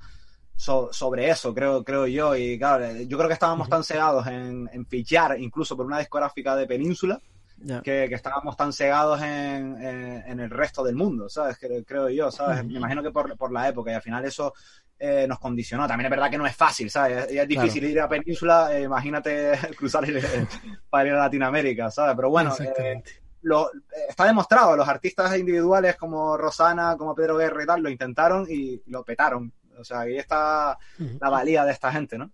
so- 0.56 0.90
sobre 0.92 1.28
eso, 1.30 1.54
creo, 1.54 1.84
creo 1.84 2.06
yo. 2.06 2.36
Y 2.36 2.58
claro, 2.58 2.86
yo 3.02 3.16
creo 3.18 3.28
que 3.28 3.34
estábamos 3.34 3.68
tan 3.68 3.84
cegados 3.84 4.26
en, 4.28 4.68
en 4.72 4.86
fichar, 4.86 5.38
incluso 5.38 5.76
por 5.76 5.86
una 5.86 5.98
discográfica 5.98 6.56
de 6.56 6.66
Península, 6.66 7.20
ya. 7.56 7.80
que, 7.82 8.06
que 8.08 8.14
estábamos 8.14 8.56
tan 8.56 8.72
cegados 8.72 9.20
en, 9.22 9.76
en- 9.82 10.24
en 10.26 10.40
el 10.40 10.50
resto 10.50 10.82
del 10.84 10.96
mundo, 10.96 11.28
¿sabes? 11.28 11.58
Creo, 11.58 11.84
creo 11.84 12.08
yo, 12.08 12.30
¿sabes? 12.30 12.64
Me 12.64 12.78
imagino 12.78 13.02
que 13.02 13.10
por, 13.10 13.36
por 13.36 13.52
la 13.52 13.68
época 13.68 13.90
y 13.92 13.94
al 13.94 14.02
final 14.02 14.24
eso 14.24 14.54
eh, 14.98 15.26
nos 15.28 15.38
condicionó. 15.38 15.86
También 15.86 16.06
es 16.06 16.10
verdad 16.10 16.30
que 16.30 16.38
no 16.38 16.46
es 16.46 16.56
fácil, 16.56 16.90
¿sabes? 16.90 17.26
Es, 17.26 17.32
es 17.32 17.48
difícil 17.48 17.84
ir 17.84 18.00
a 18.00 18.08
Península, 18.08 18.76
eh, 18.76 18.82
imagínate 18.82 19.52
cruzar 19.76 20.04
el- 20.04 20.48
para 20.90 21.08
ir 21.08 21.14
a 21.14 21.18
Latinoamérica, 21.20 21.90
¿sabes? 21.90 22.14
Pero 22.16 22.30
bueno, 22.30 22.50
eh. 22.76 23.02
Lo, 23.44 23.68
eh, 23.68 24.06
está 24.08 24.24
demostrado, 24.24 24.76
los 24.76 24.88
artistas 24.88 25.36
individuales 25.38 25.96
como 25.96 26.36
Rosana, 26.36 26.96
como 26.98 27.14
Pedro 27.14 27.36
Guerra 27.36 27.62
y 27.62 27.66
tal, 27.66 27.82
lo 27.82 27.90
intentaron 27.90 28.46
y 28.48 28.82
lo 28.86 29.04
petaron. 29.04 29.52
O 29.78 29.84
sea, 29.84 30.00
ahí 30.00 30.16
está 30.16 30.78
la 30.98 31.30
valía 31.30 31.64
de 31.64 31.72
esta 31.72 31.92
gente, 31.92 32.16
¿no? 32.16 32.30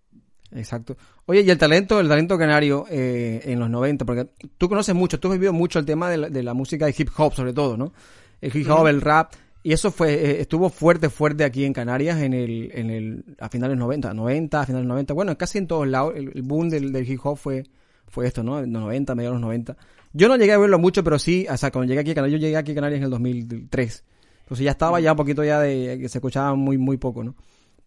Exacto. 0.52 0.96
Oye, 1.26 1.42
y 1.42 1.50
el 1.50 1.58
talento, 1.58 2.00
el 2.00 2.08
talento 2.08 2.36
canario 2.36 2.84
eh, 2.90 3.40
en 3.44 3.60
los 3.60 3.70
90, 3.70 4.04
porque 4.04 4.28
tú 4.58 4.68
conoces 4.68 4.94
mucho, 4.94 5.20
tú 5.20 5.28
has 5.28 5.34
vivido 5.34 5.52
mucho 5.52 5.78
el 5.78 5.86
tema 5.86 6.10
de 6.10 6.16
la, 6.16 6.28
de 6.28 6.42
la 6.42 6.54
música 6.54 6.86
de 6.86 6.94
hip 6.96 7.08
hop, 7.16 7.34
sobre 7.34 7.52
todo, 7.52 7.76
¿no? 7.76 7.92
El 8.40 8.54
hip 8.56 8.68
hop, 8.68 8.86
el 8.88 9.00
rap, 9.00 9.32
y 9.62 9.72
eso 9.72 9.90
fue 9.90 10.14
eh, 10.14 10.40
estuvo 10.40 10.68
fuerte, 10.70 11.08
fuerte 11.08 11.44
aquí 11.44 11.64
en 11.64 11.72
Canarias 11.72 12.18
en 12.20 12.34
el, 12.34 12.70
en 12.74 12.90
el, 12.90 13.36
a 13.38 13.48
finales 13.48 13.76
90, 13.76 14.12
90, 14.12 14.60
a 14.60 14.66
finales 14.66 14.88
90, 14.88 15.14
bueno, 15.14 15.38
casi 15.38 15.58
en 15.58 15.66
todos 15.66 15.86
lados, 15.86 16.14
el, 16.16 16.32
el 16.34 16.42
boom 16.42 16.68
del, 16.68 16.92
del 16.92 17.08
hip 17.08 17.20
hop 17.24 17.36
fue, 17.36 17.64
fue 18.08 18.26
esto, 18.26 18.42
¿no? 18.42 18.58
En 18.58 18.72
los 18.72 18.82
90, 18.82 19.14
mediados 19.14 19.36
de 19.36 19.40
los 19.40 19.46
90. 19.46 19.76
Yo 20.12 20.28
no 20.28 20.36
llegué 20.36 20.52
a 20.52 20.58
verlo 20.58 20.78
mucho, 20.78 21.04
pero 21.04 21.18
sí, 21.18 21.46
o 21.48 21.56
sea, 21.56 21.70
cuando 21.70 21.88
llegué 21.88 22.00
aquí 22.00 22.10
a 22.10 22.14
Canarias, 22.14 22.40
yo 22.40 22.44
llegué 22.46 22.56
aquí 22.56 22.72
a 22.72 22.74
Canarias 22.74 22.98
en 22.98 23.04
el 23.04 23.10
2003. 23.10 24.04
Entonces 24.40 24.64
ya 24.64 24.72
estaba 24.72 24.98
ya 25.00 25.12
un 25.12 25.16
poquito 25.16 25.44
ya 25.44 25.60
de, 25.60 25.98
que 26.00 26.08
se 26.08 26.18
escuchaba 26.18 26.54
muy, 26.56 26.76
muy 26.78 26.96
poco, 26.96 27.22
¿no? 27.22 27.36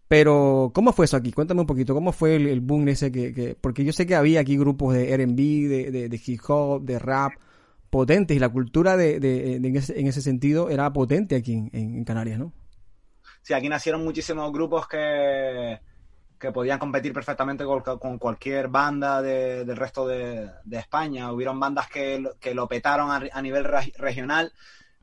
Pero, 0.08 0.72
¿cómo 0.74 0.94
fue 0.94 1.06
eso 1.06 1.18
aquí? 1.18 1.32
Cuéntame 1.32 1.62
un 1.62 1.68
poquito, 1.68 1.94
¿cómo 1.94 2.12
fue 2.14 2.36
el, 2.36 2.62
boom 2.62 2.88
ese 2.90 3.12
que, 3.12 3.34
que- 3.34 3.56
Porque 3.60 3.84
yo 3.84 3.92
sé 3.94 4.06
que 4.06 4.16
había 4.16 4.40
aquí 4.42 4.58
grupos 4.58 4.94
de 4.94 5.12
R&B, 5.14 5.68
de, 5.68 5.92
de, 5.92 6.10
de 6.10 6.22
hip 6.26 6.40
hop, 6.48 6.84
de 6.84 7.00
rap, 7.00 7.34
potentes, 7.90 8.38
y 8.38 8.40
la 8.40 8.50
cultura 8.50 8.96
de, 8.96 9.20
de- 9.20 9.56
en, 9.56 9.76
ese, 9.76 10.00
en 10.00 10.08
ese 10.08 10.22
sentido 10.22 10.70
era 10.70 10.92
potente 10.94 11.36
aquí 11.36 11.54
en- 11.54 11.70
en 11.74 12.04
Canarias, 12.06 12.40
¿no? 12.40 12.54
Sí, 13.42 13.54
aquí 13.54 13.68
nacieron 13.68 14.04
muchísimos 14.04 14.52
grupos 14.54 14.88
que, 14.88 15.80
que 16.40 16.52
podían 16.52 16.80
competir 16.80 17.14
perfectamente 17.14 17.64
con, 17.66 18.20
cualquier 18.20 18.68
banda 18.68 19.22
de- 19.22 19.66
del 19.66 19.78
resto 19.78 20.08
de, 20.08 20.50
de 20.64 20.78
España. 20.78 21.32
Hubieron 21.32 21.60
bandas 21.60 21.88
que, 21.90 22.24
que 22.40 22.54
lo 22.54 22.68
petaron 22.68 23.12
a, 23.12 23.22
a 23.32 23.42
nivel 23.42 23.66
reg- 23.66 23.96
regional, 23.98 24.52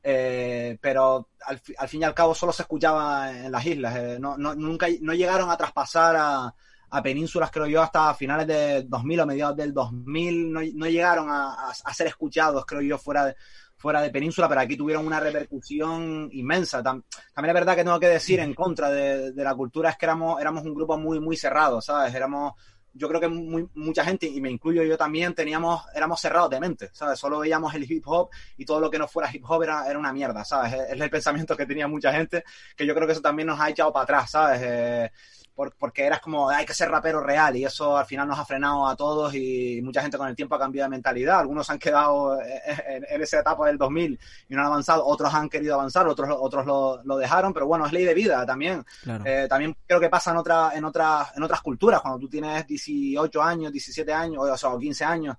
eh, 0.03 0.77
pero 0.81 1.29
al, 1.45 1.61
al 1.77 1.87
fin 1.89 2.01
y 2.01 2.03
al 2.05 2.13
cabo 2.13 2.33
solo 2.35 2.51
se 2.53 2.63
escuchaba 2.63 3.31
en 3.31 3.51
las 3.51 3.65
islas. 3.65 3.95
eh, 3.95 4.17
no, 4.19 4.37
no- 4.37 4.55
nunca 4.55 4.87
no 5.01 5.13
llegaron 5.13 5.49
a 5.49 5.57
traspasar 5.57 6.15
a, 6.17 6.53
a 6.89 7.01
penínsulas, 7.03 7.51
creo 7.51 7.67
yo, 7.67 7.81
hasta 7.81 8.13
finales 8.13 8.47
de 8.47 8.83
2000 8.83 9.19
o 9.21 9.25
mediados 9.25 9.55
del 9.57 9.73
2000. 9.73 10.51
No, 10.51 10.59
no 10.73 10.85
llegaron 10.87 11.29
a, 11.29 11.53
a- 11.53 11.71
a 11.85 11.93
ser 11.93 12.07
escuchados, 12.07 12.65
creo 12.65 12.81
yo, 12.81 12.97
fuera 12.97 13.25
de, 13.25 13.35
fuera 13.81 14.01
de 14.01 14.11
península, 14.11 14.47
pero 14.47 14.61
aquí 14.61 14.77
tuvieron 14.77 15.05
una 15.07 15.19
repercusión 15.19 16.29
inmensa. 16.31 16.81
Tam- 16.83 17.03
también 17.33 17.49
es 17.55 17.59
verdad 17.61 17.75
que 17.75 17.83
tengo 17.83 17.99
que 17.99 18.07
decir 18.07 18.39
en 18.39 18.53
contra 18.53 18.89
de, 18.89 19.31
de 19.31 19.43
la 19.43 19.55
cultura 19.55 19.89
es 19.89 19.97
que 19.97 20.05
éramos, 20.05 20.39
éramos 20.39 20.63
un 20.63 20.73
grupo 20.73 20.97
muy, 20.97 21.19
muy 21.19 21.35
cerrado, 21.35 21.81
¿sabes? 21.81 22.13
Éramos, 22.13 22.53
yo 22.93 23.07
creo 23.07 23.19
que 23.21 23.27
muy- 23.27 23.67
mucha 23.75 24.03
gente, 24.03 24.27
y 24.27 24.39
me 24.41 24.51
incluyo 24.51 24.83
yo 24.83 24.97
también, 24.97 25.33
teníamos, 25.33 25.83
éramos 25.95 26.19
cerrados 26.21 26.49
de 26.49 26.59
mente, 26.59 26.89
¿sabes? 26.93 27.17
Solo 27.19 27.39
veíamos 27.39 27.73
el 27.73 27.89
hip 27.89 28.03
hop 28.07 28.29
y 28.57 28.65
todo 28.65 28.79
lo 28.79 28.89
que 28.91 28.99
no 28.99 29.07
fuera 29.07 29.29
hip 29.33 29.43
hop 29.49 29.63
era, 29.63 29.87
era 29.89 29.97
una 29.97 30.13
mierda, 30.13 30.43
¿sabes? 30.45 30.73
Es, 30.73 30.79
es 30.91 31.01
el 31.01 31.09
pensamiento 31.09 31.55
que 31.57 31.65
tenía 31.65 31.87
mucha 31.87 32.11
gente, 32.13 32.43
que 32.75 32.85
yo 32.85 32.93
creo 32.93 33.07
que 33.07 33.13
eso 33.13 33.21
también 33.21 33.47
nos 33.47 33.59
ha 33.59 33.69
echado 33.69 33.91
para 33.93 34.03
atrás, 34.03 34.31
¿sabes? 34.31 34.61
Eh, 34.63 35.11
por- 35.55 35.73
porque 35.75 36.05
eras 36.05 36.21
como, 36.21 36.49
hay 36.49 36.65
que 36.65 36.73
ser 36.73 36.89
rapero 36.89 37.21
real 37.21 37.55
y 37.55 37.65
eso 37.65 37.97
al 37.97 38.05
final 38.05 38.27
nos 38.27 38.39
ha 38.39 38.45
frenado 38.45 38.87
a 38.87 38.95
todos 38.95 39.33
y 39.35 39.81
mucha 39.83 40.01
gente 40.01 40.17
con 40.17 40.27
el 40.27 40.35
tiempo 40.35 40.55
ha 40.55 40.59
cambiado 40.59 40.85
de 40.89 40.95
mentalidad. 40.95 41.39
Algunos 41.39 41.69
han 41.69 41.79
quedado 41.79 42.39
en, 42.41 43.05
en 43.09 43.21
esa 43.21 43.39
etapa 43.39 43.67
del 43.67 43.77
2000 43.77 44.19
y 44.49 44.55
no 44.55 44.61
han 44.61 44.67
avanzado, 44.67 45.05
otros 45.05 45.33
han 45.33 45.49
querido 45.49 45.75
avanzar, 45.75 46.07
otros, 46.07 46.29
otros 46.39 46.65
lo, 46.65 47.01
lo 47.03 47.17
dejaron, 47.17 47.53
pero 47.53 47.67
bueno, 47.67 47.85
es 47.85 47.91
ley 47.91 48.05
de 48.05 48.13
vida 48.13 48.45
también. 48.45 48.83
Claro. 49.03 49.23
Eh, 49.25 49.47
también 49.49 49.75
creo 49.85 49.99
que 49.99 50.09
pasa 50.09 50.31
en, 50.31 50.37
otra, 50.37 50.71
en, 50.73 50.85
otras 50.85 51.35
en 51.35 51.43
otras 51.43 51.61
culturas, 51.61 52.01
cuando 52.01 52.19
tú 52.19 52.29
tienes 52.29 52.65
18 52.67 53.41
años, 53.41 53.71
17 53.71 54.13
años, 54.13 54.43
o 54.43 54.57
sea, 54.57 54.69
o 54.69 54.79
15 54.79 55.03
años, 55.05 55.35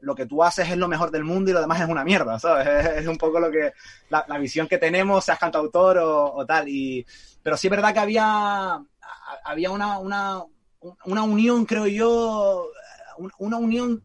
lo 0.00 0.16
que 0.16 0.26
tú 0.26 0.42
haces 0.42 0.68
es 0.68 0.76
lo 0.76 0.88
mejor 0.88 1.12
del 1.12 1.22
mundo 1.22 1.50
y 1.50 1.54
lo 1.54 1.60
demás 1.60 1.80
es 1.80 1.88
una 1.88 2.02
mierda, 2.04 2.38
¿sabes? 2.38 2.66
Es, 3.02 3.06
un 3.06 3.16
poco 3.16 3.38
lo 3.38 3.50
que, 3.52 3.72
la, 4.10 4.24
la 4.26 4.38
visión 4.38 4.66
que 4.66 4.78
tenemos, 4.78 5.24
seas 5.24 5.38
cantautor 5.38 5.98
o, 5.98 6.34
o 6.34 6.44
tal. 6.44 6.68
Y, 6.68 7.06
pero 7.40 7.56
sí 7.56 7.68
es 7.68 7.70
verdad 7.70 7.92
que 7.94 8.00
había, 8.00 8.82
había 9.44 9.70
una, 9.70 9.98
una, 9.98 10.42
una 11.04 11.22
unión, 11.22 11.64
creo 11.64 11.86
yo, 11.86 12.66
un- 13.18 13.32
una 13.38 13.56
unión, 13.56 14.02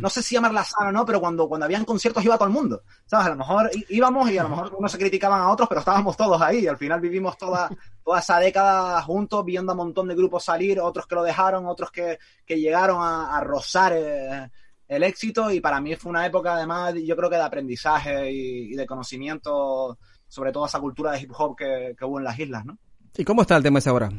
no 0.00 0.10
sé 0.10 0.22
si 0.22 0.34
llamarla 0.34 0.62
sana 0.64 0.90
o 0.90 0.92
no, 0.92 1.06
pero 1.06 1.20
cuando, 1.20 1.48
cuando 1.48 1.64
habían 1.64 1.84
conciertos 1.84 2.24
iba 2.24 2.36
todo 2.36 2.48
el 2.48 2.54
mundo, 2.54 2.82
¿sabes? 3.06 3.26
A 3.28 3.30
lo 3.30 3.36
mejor 3.36 3.70
íbamos 3.88 4.30
y 4.30 4.36
a 4.38 4.42
lo 4.42 4.50
mejor 4.50 4.74
unos 4.78 4.92
se 4.92 4.98
criticaban 4.98 5.40
a 5.40 5.50
otros, 5.50 5.68
pero 5.68 5.80
estábamos 5.80 6.16
todos 6.16 6.40
ahí 6.42 6.58
y 6.60 6.66
al 6.66 6.76
final 6.76 7.00
vivimos 7.00 7.38
toda, 7.38 7.70
toda 8.04 8.18
esa 8.20 8.38
década 8.38 9.00
juntos, 9.02 9.44
viendo 9.44 9.72
a 9.72 9.74
un 9.74 9.78
montón 9.78 10.08
de 10.08 10.14
grupos 10.14 10.44
salir, 10.44 10.80
otros 10.80 11.06
que 11.06 11.14
lo 11.14 11.22
dejaron, 11.22 11.66
otros 11.66 11.90
que, 11.90 12.18
que 12.44 12.60
llegaron 12.60 13.02
a, 13.02 13.36
a 13.36 13.40
rozar 13.40 13.92
eh, 13.96 14.50
el 14.88 15.02
éxito 15.04 15.50
y 15.52 15.60
para 15.60 15.80
mí 15.80 15.94
fue 15.96 16.10
una 16.10 16.26
época 16.26 16.54
además 16.56 16.94
yo 17.02 17.16
creo 17.16 17.30
que 17.30 17.36
de 17.36 17.42
aprendizaje 17.42 18.30
y, 18.32 18.72
y 18.72 18.76
de 18.76 18.86
conocimiento 18.86 19.96
sobre 20.26 20.50
toda 20.52 20.66
esa 20.66 20.80
cultura 20.80 21.12
de 21.12 21.20
hip 21.20 21.30
hop 21.38 21.56
que, 21.56 21.94
que 21.96 22.04
hubo 22.04 22.18
en 22.18 22.24
las 22.24 22.38
islas, 22.38 22.64
¿no? 22.64 22.76
¿Y 23.16 23.24
cómo 23.24 23.42
está 23.42 23.56
el 23.56 23.62
tema 23.62 23.78
ese 23.78 23.88
ahora? 23.90 24.10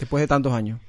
Después 0.00 0.22
de 0.22 0.26
tantos 0.26 0.52
años. 0.52 0.80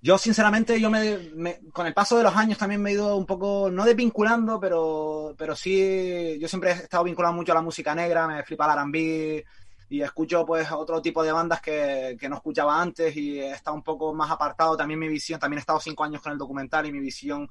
Yo, 0.00 0.18
sinceramente, 0.18 0.80
yo 0.80 0.90
me, 0.90 1.60
con 1.72 1.86
el 1.86 1.94
paso 1.94 2.16
de 2.16 2.24
los 2.24 2.36
años 2.36 2.58
también 2.58 2.82
me 2.82 2.90
he 2.90 2.94
ido 2.94 3.16
un 3.16 3.24
poco, 3.24 3.70
no 3.70 3.84
desvinculando, 3.84 4.58
pero, 4.58 5.34
pero 5.38 5.54
sí, 5.54 6.38
yo 6.40 6.48
siempre 6.48 6.70
he 6.70 6.74
estado 6.74 7.04
vinculado 7.04 7.34
mucho 7.34 7.52
a 7.52 7.54
la 7.54 7.62
música 7.62 7.94
negra, 7.94 8.26
me 8.26 8.42
flipa 8.42 8.66
el 8.66 8.78
R&B 8.78 9.44
y 9.90 10.02
escucho 10.02 10.44
pues 10.44 10.72
otro 10.72 11.00
tipo 11.00 11.22
de 11.22 11.30
bandas 11.30 11.60
que, 11.60 12.16
que 12.18 12.28
no 12.28 12.36
escuchaba 12.36 12.82
antes 12.82 13.16
y 13.16 13.38
está 13.38 13.70
un 13.70 13.84
poco 13.84 14.12
más 14.12 14.30
apartado 14.30 14.76
también 14.76 14.98
mi 14.98 15.06
visión, 15.06 15.38
también 15.38 15.58
he 15.58 15.60
estado 15.60 15.78
cinco 15.78 16.02
años 16.02 16.20
con 16.20 16.32
el 16.32 16.38
documental 16.38 16.86
y 16.86 16.92
mi 16.92 16.98
visión 16.98 17.48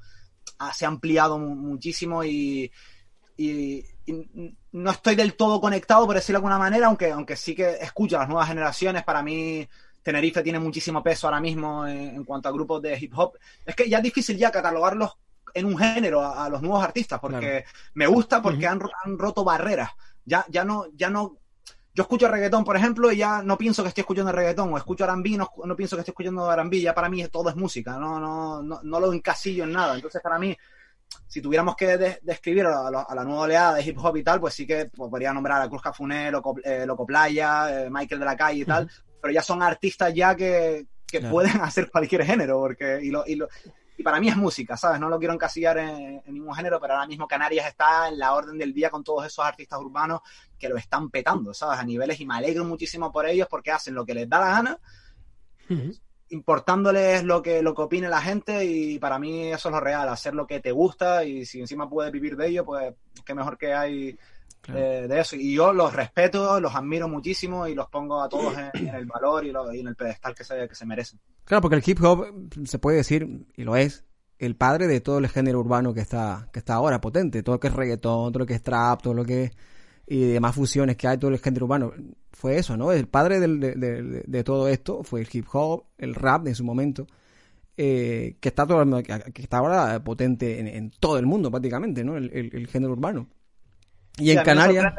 se 0.74 0.86
ha 0.86 0.90
ampliado 0.90 1.40
muchísimo 1.40 2.24
y, 2.24 2.70
y, 3.38 3.86
no 4.74 4.92
estoy 4.92 5.16
del 5.16 5.36
todo 5.36 5.62
conectado, 5.62 6.06
por 6.06 6.16
decirlo 6.16 6.40
de 6.40 6.46
alguna 6.46 6.58
manera, 6.58 6.88
aunque, 6.88 7.12
aunque 7.12 7.36
sí 7.38 7.56
que 7.56 7.78
escucho 7.80 8.18
a 8.18 8.22
las 8.22 8.30
nuevas 8.30 8.48
generaciones, 8.48 9.04
para 9.04 9.24
mí 9.24 9.68
Tenerife 10.02 10.42
tiene 10.42 10.60
muchísimo 10.60 11.04
peso 11.04 11.28
ahora 11.28 11.40
mismo 11.40 11.88
en, 11.88 12.24
cuanto 12.24 12.50
a 12.50 12.52
grupos 12.52 12.82
de 12.82 12.98
hip 13.00 13.14
hop. 13.16 13.38
Es 13.66 13.76
que 13.76 13.90
ya 13.90 13.98
es 13.98 14.04
difícil 14.04 14.38
ya 14.38 14.52
catalogarlos 14.52 15.18
en 15.54 15.66
un 15.66 15.78
género 15.78 16.22
a, 16.22 16.50
los 16.50 16.62
nuevos 16.62 16.84
artistas, 16.84 17.20
porque 17.20 17.66
me 17.94 18.08
gusta, 18.08 18.42
porque 18.42 18.68
han, 18.68 18.82
han, 19.04 19.18
roto 19.18 19.44
barreras. 19.44 19.92
Ya, 20.24 20.46
ya 20.50 20.64
no, 20.64 20.86
ya 20.94 21.10
no 21.10 21.38
yo 21.94 22.04
escucho 22.04 22.30
reggaetón, 22.30 22.64
por 22.64 22.78
ejemplo, 22.78 23.12
y 23.12 23.18
ya 23.18 23.42
no 23.44 23.58
pienso 23.58 23.84
que 23.84 23.90
estoy 23.90 24.02
escuchando 24.02 24.32
reggaetón, 24.32 24.74
o 24.74 24.78
escucho 24.78 25.04
arambí, 25.04 25.36
no, 25.36 25.52
no 25.66 25.76
pienso 25.76 25.98
que 25.98 26.02
estoy 26.02 26.14
escuchando 26.14 26.50
arambí, 26.50 26.82
ya 26.82 26.96
para 26.96 27.10
mí 27.10 27.26
todo 27.28 27.50
es 27.50 27.56
música, 27.58 27.98
no, 27.98 28.18
no, 28.18 28.64
no, 28.64 28.80
no 28.82 29.00
lo 29.00 29.12
encasillo 29.12 29.66
en 29.66 29.74
nada. 29.74 29.96
Entonces, 29.96 30.22
para 30.22 30.40
mí, 30.40 30.56
si 31.28 31.42
tuviéramos 31.42 31.76
que 31.76 32.20
describir 32.22 32.66
a, 32.66 32.90
la 32.90 33.24
nueva 33.26 33.42
oleada 33.42 33.76
de 33.76 33.84
hip 33.84 33.98
hop 34.00 34.16
y 34.16 34.24
tal, 34.24 34.40
pues 34.40 34.54
sí 34.54 34.66
que 34.66 34.86
podría 34.86 35.34
nombrar 35.34 35.62
a 35.62 35.68
Cruz 35.68 35.82
Cafuné, 35.82 36.32
Loco, 36.32 36.56
eh, 36.64 36.86
Loco 36.86 37.06
Playa, 37.06 37.84
eh, 37.84 37.90
Michael 37.90 38.20
de 38.20 38.26
la 38.26 38.38
Calle 38.38 38.60
y 38.60 38.66
tal, 38.66 38.90
pero 39.22 39.34
ya 39.34 39.42
son 39.42 39.62
artistas 39.62 40.14
ya 40.14 40.36
que, 40.36 40.88
que 41.06 41.22
pueden 41.22 41.52
hacer 41.62 41.90
cualquier 41.92 42.26
género, 42.26 42.60
porque 42.60 43.00
y 43.02 43.12
lo, 43.12 43.24
y 43.26 43.36
lo, 43.36 43.48
y 44.02 44.04
para 44.04 44.20
mí 44.20 44.30
es 44.30 44.36
música, 44.36 44.76
¿sabes? 44.76 45.00
No 45.00 45.10
lo 45.10 45.20
quiero 45.20 45.34
encasillar 45.34 45.78
en, 45.78 46.24
ningún 46.26 46.56
género, 46.56 46.80
pero 46.82 46.94
ahora 46.94 47.06
mismo 47.06 47.28
Canarias 47.28 47.68
está 47.68 48.10
en 48.10 48.18
la 48.18 48.34
orden 48.34 48.58
del 48.58 48.74
día 48.74 48.90
con 48.90 49.04
todos 49.04 49.28
esos 49.28 49.46
artistas 49.46 49.80
urbanos 49.80 50.22
que 50.58 50.70
lo 50.70 50.78
están 50.78 51.12
petando, 51.12 51.54
¿sabes? 51.54 51.80
A 51.80 51.84
niveles 51.84 52.20
y 52.20 52.26
me 52.26 52.34
alegro 52.34 52.66
muchísimo 52.66 53.12
por 53.12 53.28
ellos 53.28 53.48
porque 53.48 53.72
hacen 53.72 53.94
lo 53.94 54.04
que 54.04 54.16
les 54.16 54.28
da 54.28 54.40
la 54.40 54.50
gana, 54.50 54.80
importándoles 56.30 57.24
lo 57.24 57.44
que, 57.44 57.62
lo 57.62 57.76
que 57.76 57.82
opine 57.84 58.10
la 58.10 58.22
gente 58.22 58.66
y 58.66 58.98
para 58.98 59.20
mí 59.20 59.52
eso 59.52 59.70
es 59.70 59.74
lo 59.74 59.80
real, 59.80 60.10
hacer 60.10 60.34
lo 60.34 60.48
que 60.48 60.60
te 60.60 60.72
gusta 60.72 61.24
y 61.24 61.46
si 61.46 61.60
encima 61.60 61.88
puedes 61.88 62.12
vivir 62.12 62.36
de 62.36 62.48
ello, 62.48 62.66
pues 62.66 62.94
qué 63.24 63.36
mejor 63.36 63.58
que 63.58 63.74
hay 63.74 64.18
de, 64.67 65.19
eso. 65.19 65.36
Y 65.36 65.56
yo 65.56 65.74
los 65.74 65.93
respeto, 65.93 66.60
los 66.60 66.76
admiro 66.76 67.08
muchísimo 67.08 67.67
y 67.67 67.76
los 67.76 67.88
pongo 67.89 68.21
a 68.21 68.30
todos 68.30 68.54
en, 68.74 68.88
el 68.88 69.06
valor 69.06 69.45
y, 69.45 69.50
en 69.80 69.88
el 69.88 69.95
pedestal 69.95 70.36
que 70.36 70.43
se, 70.43 70.67
que 70.67 70.76
se 70.76 70.86
merecen. 70.86 71.19
Claro, 71.45 71.62
porque 71.62 71.76
el 71.76 71.84
hip 71.86 72.02
hop 72.04 72.26
se 72.65 72.80
puede 72.80 72.97
decir, 72.97 73.47
y 73.56 73.63
lo 73.63 73.76
es, 73.76 74.06
el 74.38 74.56
padre 74.56 74.88
de 74.88 75.02
todo 75.02 75.19
el 75.19 75.28
género 75.28 75.60
urbano 75.60 75.93
que 75.93 76.02
está, 76.02 76.50
que 76.52 76.60
está 76.60 76.76
ahora 76.76 77.02
potente, 77.02 77.43
todo 77.43 77.56
lo 77.56 77.60
que 77.60 77.67
es 77.67 77.74
reggaetón, 77.74 78.32
todo 78.32 78.39
lo 78.39 78.45
que 78.45 78.56
es 78.56 78.63
trap, 78.63 79.02
todo 79.02 79.13
lo 79.13 79.26
que 79.26 79.52
y 80.08 80.19
demás 80.19 80.56
fusiones 80.56 80.97
que 80.97 81.08
hay, 81.08 81.17
todo 81.17 81.32
el 81.32 81.39
género 81.39 81.65
urbano, 81.65 81.93
fue 82.32 82.58
eso, 82.58 82.76
¿no? 82.76 82.91
El 82.91 83.08
padre 83.08 83.39
de, 83.39 84.43
todo 84.43 84.67
esto 84.67 85.04
fue 85.04 85.21
el 85.21 85.30
hip 85.32 85.45
hop, 85.54 85.86
el 85.97 86.15
rap 86.15 86.47
en 86.47 86.56
su 86.56 86.65
momento, 86.65 87.08
eh, 87.78 88.36
que 88.41 88.50
está 88.50 88.67
todo, 88.67 89.04
que 89.04 89.41
está 89.41 89.60
ahora 89.60 90.04
potente 90.04 90.60
en, 90.76 90.91
todo 91.00 91.17
el 91.17 91.26
mundo 91.26 91.50
prácticamente, 91.50 92.04
¿no? 92.04 92.17
el 92.17 92.67
género 92.67 92.93
urbano. 92.93 93.30
Y 94.22 94.32
en 94.32 94.44
Canarias. 94.44 94.94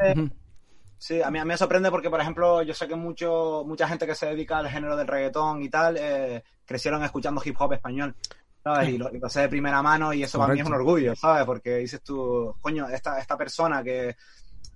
Sí, 0.97 1.21
a 1.21 1.29
mí, 1.29 1.37
a 1.37 1.43
mí 1.43 1.49
me 1.49 1.57
sorprende 1.57 1.91
porque, 1.91 2.09
por 2.09 2.21
ejemplo, 2.21 2.61
yo 2.61 2.73
sé 2.73 2.87
que 2.87 2.95
mucho, 2.95 3.63
mucha 3.65 3.89
gente 3.89 4.07
que 4.07 4.15
se 4.15 4.27
dedica 4.27 4.59
al 4.59 4.69
género 4.69 4.95
del 4.95 5.05
reggaetón 5.05 5.61
y 5.61 5.67
tal, 5.67 5.97
eh, 5.99 6.41
crecieron 6.65 7.03
escuchando 7.03 7.41
hip 7.43 7.57
hop 7.59 7.73
español, 7.73 8.15
¿sabes? 8.63 8.87
Y 8.87 8.97
lo, 8.97 9.09
sé 9.27 9.41
de 9.41 9.49
primera 9.49 9.81
mano 9.81 10.13
y 10.13 10.23
eso 10.23 10.39
para 10.39 10.53
mí 10.53 10.61
es 10.61 10.65
un 10.65 10.73
orgullo, 10.73 11.13
¿sabes? 11.13 11.43
Porque 11.43 11.75
dices 11.75 12.01
tú, 12.01 12.55
coño, 12.61 12.87
esta, 12.87 13.19
esta 13.19 13.37
persona 13.37 13.83
que, 13.83 14.15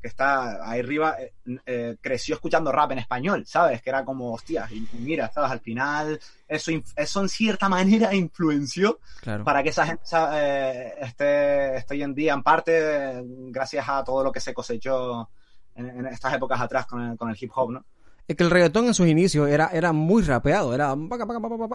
que 0.02 0.08
está 0.08 0.70
ahí 0.70 0.80
arriba 0.80 1.16
eh, 1.20 1.34
eh, 1.66 1.98
creció 2.02 2.36
escuchando 2.36 2.72
rap 2.72 2.92
en 2.92 3.00
español, 3.00 3.46
¿sabes? 3.46 3.82
Que 3.82 3.90
era 3.90 4.06
como, 4.06 4.34
hostia, 4.34 4.68
y, 4.72 4.88
mira, 5.00 5.32
¿sabes? 5.32 5.52
Al 5.52 5.60
final, 5.60 6.20
eso, 6.48 6.72
eso 6.96 7.22
en 7.22 7.30
cierta 7.30 7.70
manera 7.70 8.14
influenció 8.14 9.00
para 9.44 9.64
que 9.64 9.70
esa 9.70 9.86
gente 9.86 10.04
eh, 10.34 10.94
esté, 11.02 11.78
esté, 11.78 11.94
hoy 11.96 12.04
en 12.04 12.14
día, 12.14 12.34
en 12.34 12.44
parte, 12.44 13.24
gracias 13.50 13.88
a 13.88 14.04
todo 14.04 14.24
lo 14.24 14.32
que 14.32 14.40
se 14.40 14.54
cosechó 14.54 15.30
en, 15.76 16.06
estas 16.08 16.34
épocas 16.34 16.60
atrás 16.62 16.86
con 16.86 17.02
el, 17.02 17.18
con 17.18 17.30
el, 17.30 17.38
hip 17.40 17.52
hop, 17.56 17.72
¿no? 17.72 17.86
Es 18.28 18.36
que 18.36 18.44
el 18.44 18.52
reggaetón 18.52 18.88
en 18.88 18.94
sus 18.94 19.08
inicios 19.08 19.50
era, 19.50 19.68
era 19.68 19.94
muy 19.94 20.22
rapeado, 20.22 20.74
era, 20.74 20.96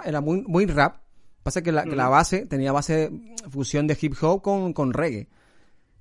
era 0.04 0.20
muy, 0.20 0.42
muy 0.42 0.66
rap. 0.66 0.96
Pasa 1.42 1.62
que 1.62 1.72
la, 1.72 1.84
que 1.84 1.96
la 1.96 2.08
base 2.08 2.46
tenía 2.46 2.72
base 2.72 3.10
fusión 3.50 3.86
de 3.86 3.96
hip 4.00 4.14
hop 4.20 4.42
con, 4.42 4.72
con 4.74 4.92
reggae. 4.92 5.28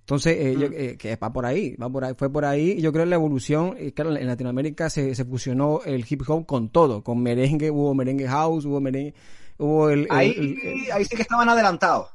Entonces, 0.01 0.35
eh, 0.35 0.69
eh, 0.73 0.97
que 0.97 1.15
va 1.15 1.31
por 1.31 1.45
ahí, 1.45 1.75
va 1.75 1.89
por 1.89 2.03
ahí, 2.03 2.13
fue 2.17 2.29
por 2.29 2.43
ahí. 2.43 2.81
Yo 2.81 2.91
creo 2.91 3.05
que 3.05 3.09
la 3.09 3.15
evolución, 3.15 3.75
eh, 3.77 3.93
claro, 3.93 4.15
en 4.15 4.27
Latinoamérica 4.27 4.89
se, 4.89 5.15
se 5.15 5.25
fusionó 5.25 5.81
el 5.85 6.05
hip 6.09 6.23
hop 6.27 6.45
con 6.45 6.69
todo, 6.69 7.03
con 7.03 7.21
merengue, 7.21 7.69
hubo 7.71 7.93
merengue 7.93 8.27
house, 8.27 8.65
hubo 8.65 8.81
merengue, 8.81 9.13
hubo 9.57 9.89
el... 9.89 10.07
ahí, 10.09 10.89
ahí 10.91 11.05
sí 11.05 11.15
que 11.15 11.21
estaban 11.21 11.47
adelantados, 11.47 12.09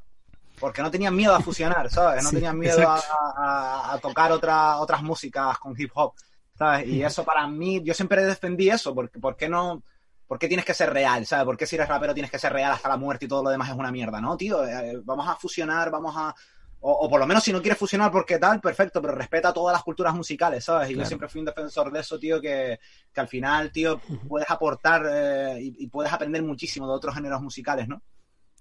porque 0.58 0.82
no 0.82 0.90
tenían 0.90 1.14
miedo 1.14 1.34
a 1.34 1.40
fusionar, 1.40 1.88
¿sabes? 1.88 2.24
No 2.24 2.30
tenían 2.30 2.58
miedo 2.58 2.86
a, 2.86 3.98
tocar 4.02 4.32
otra, 4.32 4.78
otras 4.78 5.02
músicas 5.02 5.56
con 5.58 5.74
hip 5.80 5.92
hop, 5.94 6.12
¿sabes? 6.58 6.88
Y 6.88 7.02
eso 7.02 7.24
para 7.24 7.46
mí, 7.46 7.82
yo 7.82 7.94
siempre 7.94 8.24
defendí 8.24 8.68
eso, 8.68 8.94
porque 8.94 9.18
¿por 9.18 9.36
qué 9.36 9.48
no...? 9.48 9.82
¿Por 10.26 10.40
qué 10.40 10.48
tienes 10.48 10.66
que 10.66 10.74
ser 10.74 10.92
real? 10.92 11.24
¿Sabes? 11.24 11.44
¿Por 11.44 11.56
qué 11.56 11.66
si 11.66 11.76
eres 11.76 11.86
rapero 11.86 12.12
tienes 12.12 12.32
que 12.32 12.38
ser 12.40 12.52
real 12.52 12.72
hasta 12.72 12.88
la 12.88 12.96
muerte 12.96 13.26
y 13.26 13.28
todo 13.28 13.44
lo 13.44 13.50
demás 13.50 13.68
es 13.68 13.76
una 13.76 13.92
mierda? 13.92 14.20
No, 14.20 14.36
tío, 14.36 14.58
vamos 15.04 15.28
a 15.28 15.36
fusionar, 15.36 15.88
vamos 15.88 16.16
a, 16.16 16.34
o, 16.80 17.08
por 17.08 17.18
lo 17.18 17.26
menos 17.26 17.42
si 17.42 17.52
no 17.52 17.60
quieres 17.60 17.78
fusionar 17.78 18.12
porque 18.12 18.38
tal, 18.38 18.60
perfecto, 18.60 19.00
pero 19.02 19.14
respeta 19.14 19.52
todas 19.52 19.74
las 19.74 19.82
culturas 19.82 20.14
musicales, 20.14 20.64
¿sabes? 20.64 20.90
Y 20.90 20.94
yo 20.94 21.04
siempre 21.04 21.28
fui 21.28 21.40
un 21.40 21.46
defensor 21.46 21.90
de 21.90 22.00
eso, 22.00 22.18
tío, 22.18 22.40
que, 22.40 22.78
que 23.12 23.20
al 23.20 23.28
final, 23.28 23.72
tío, 23.72 24.00
puedes 24.28 24.48
aportar 24.50 25.04
eh, 25.10 25.58
y, 25.60 25.86
puedes 25.88 26.12
aprender 26.12 26.42
muchísimo 26.42 26.86
de 26.86 26.94
otros 26.94 27.14
géneros 27.14 27.42
musicales, 27.42 27.88
¿no? 27.88 28.02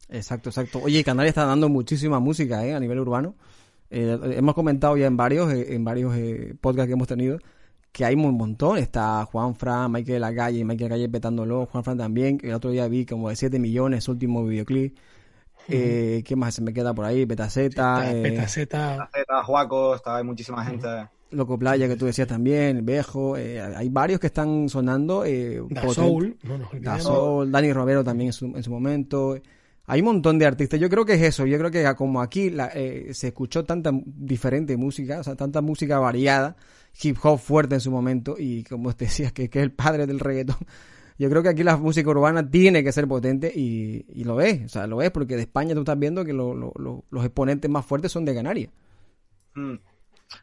Exacto, 0.10 0.50
exacto. 0.50 0.80
Oye, 0.84 1.04
Canarias 1.04 1.32
está 1.32 1.46
dando 1.46 1.70
muchísima 1.70 2.20
música, 2.20 2.66
¿eh? 2.66 2.74
A 2.74 2.80
nivel 2.80 3.00
urbano. 3.00 3.36
Eh, 3.90 4.18
hemos 4.36 4.56
comentado 4.56 4.98
ya 4.98 5.06
en 5.06 5.18
varios, 5.18 5.52
eh, 5.52 5.76
en 5.76 5.84
varios 5.84 6.14
podcasts 6.62 6.88
que 6.88 6.94
hemos 6.94 7.08
tenido 7.08 7.40
que 7.96 8.04
hay 8.04 8.14
un 8.16 8.36
montón. 8.36 8.78
Está 8.78 9.24
Juan 9.24 9.56
Fran, 9.56 9.90
Michael 9.90 10.20
Lagalle, 10.20 10.66
Michael 10.66 10.90
Lagalle 10.90 11.10
petándolo, 11.10 11.66
Juan 11.68 11.84
Fran 11.84 11.98
también, 11.98 12.38
que 12.38 12.50
el 12.50 12.54
otro 12.54 12.70
día 12.72 12.90
vi 12.90 13.06
como 13.06 13.30
de 13.30 13.38
7 13.38 13.58
millones 13.58 14.04
su 14.04 14.12
último 14.12 14.44
videoclip. 14.44 14.98
Eh, 15.68 16.24
¿Qué 16.26 16.36
más 16.36 16.56
se 16.56 16.62
me 16.62 16.74
queda 16.74 16.94
por 16.94 17.06
ahí? 17.06 17.26
Petaceta. 17.26 18.12
Eh, 18.12 18.22
Petaceta. 18.22 19.10
Juaco, 19.46 19.96
está, 19.96 20.18
hay 20.18 20.24
muchísima 20.24 20.64
gente. 20.66 20.88
Loco 21.32 21.58
Playa, 21.58 21.88
que 21.88 21.96
tú 21.96 22.06
decías 22.06 22.28
también, 22.28 22.86
Bejo. 22.86 23.38
Eh, 23.38 23.62
hay 23.62 23.90
varios 23.90 24.20
que 24.20 24.28
están 24.28 24.70
sonando. 24.70 25.26
Eh, 25.26 25.62
da 25.70 25.90
Soul, 25.90 26.38
no 26.44 27.46
Dani 27.46 27.74
Romero 27.74 28.04
también 28.04 28.28
en 28.28 28.34
su, 28.34 28.46
en 28.46 28.64
su 28.64 28.72
momento. 28.72 29.38
Hay 29.88 30.00
un 30.00 30.06
montón 30.06 30.40
de 30.40 30.46
artistas. 30.46 30.80
Yo 30.80 30.90
creo 30.90 31.06
que 31.06 31.14
es 31.14 31.22
eso. 31.22 31.46
Yo 31.46 31.58
creo 31.58 31.72
que 31.72 31.96
como 31.96 32.22
aquí 32.22 32.52
eh, 32.74 33.10
se 33.14 33.28
escuchó 33.28 33.66
tanta 33.66 33.92
diferente 34.04 34.78
música, 34.78 35.20
o 35.20 35.24
sea, 35.24 35.36
tanta 35.36 35.62
música 35.62 36.00
variada, 36.00 36.56
hip 37.02 37.18
hop 37.24 37.40
fuerte 37.40 37.76
en 37.76 37.82
su 37.82 37.92
momento, 37.92 38.36
y 38.38 38.64
como 38.64 38.94
te 38.96 39.06
decías, 39.06 39.32
que, 39.32 39.50
que 39.50 39.60
es 39.60 39.64
el 39.64 39.72
padre 39.72 40.08
del 40.08 40.20
reggaetón 40.20 40.58
yo 41.18 41.30
creo 41.30 41.42
que 41.42 41.50
aquí 41.50 41.64
la 41.64 41.78
música 41.78 42.10
urbana 42.10 42.50
tiene 42.50 42.84
que 42.84 42.92
ser 42.92 43.08
potente 43.08 43.52
y, 43.56 44.06
y 44.10 44.24
lo 44.26 44.42
es, 44.42 44.66
o 44.66 44.70
sea, 44.70 44.88
lo 44.88 45.02
es 45.02 45.12
porque 45.12 45.36
de 45.36 45.44
España 45.44 45.74
tú 45.74 45.82
estás 45.82 45.98
viendo 45.98 46.26
que 46.26 46.34
los 46.34 47.26
exponentes 47.26 47.72
más 47.72 47.86
fuertes 47.86 48.12
son 48.12 48.26
de 48.26 48.36
Canarias. 48.36 48.72
Mm. 49.54 49.76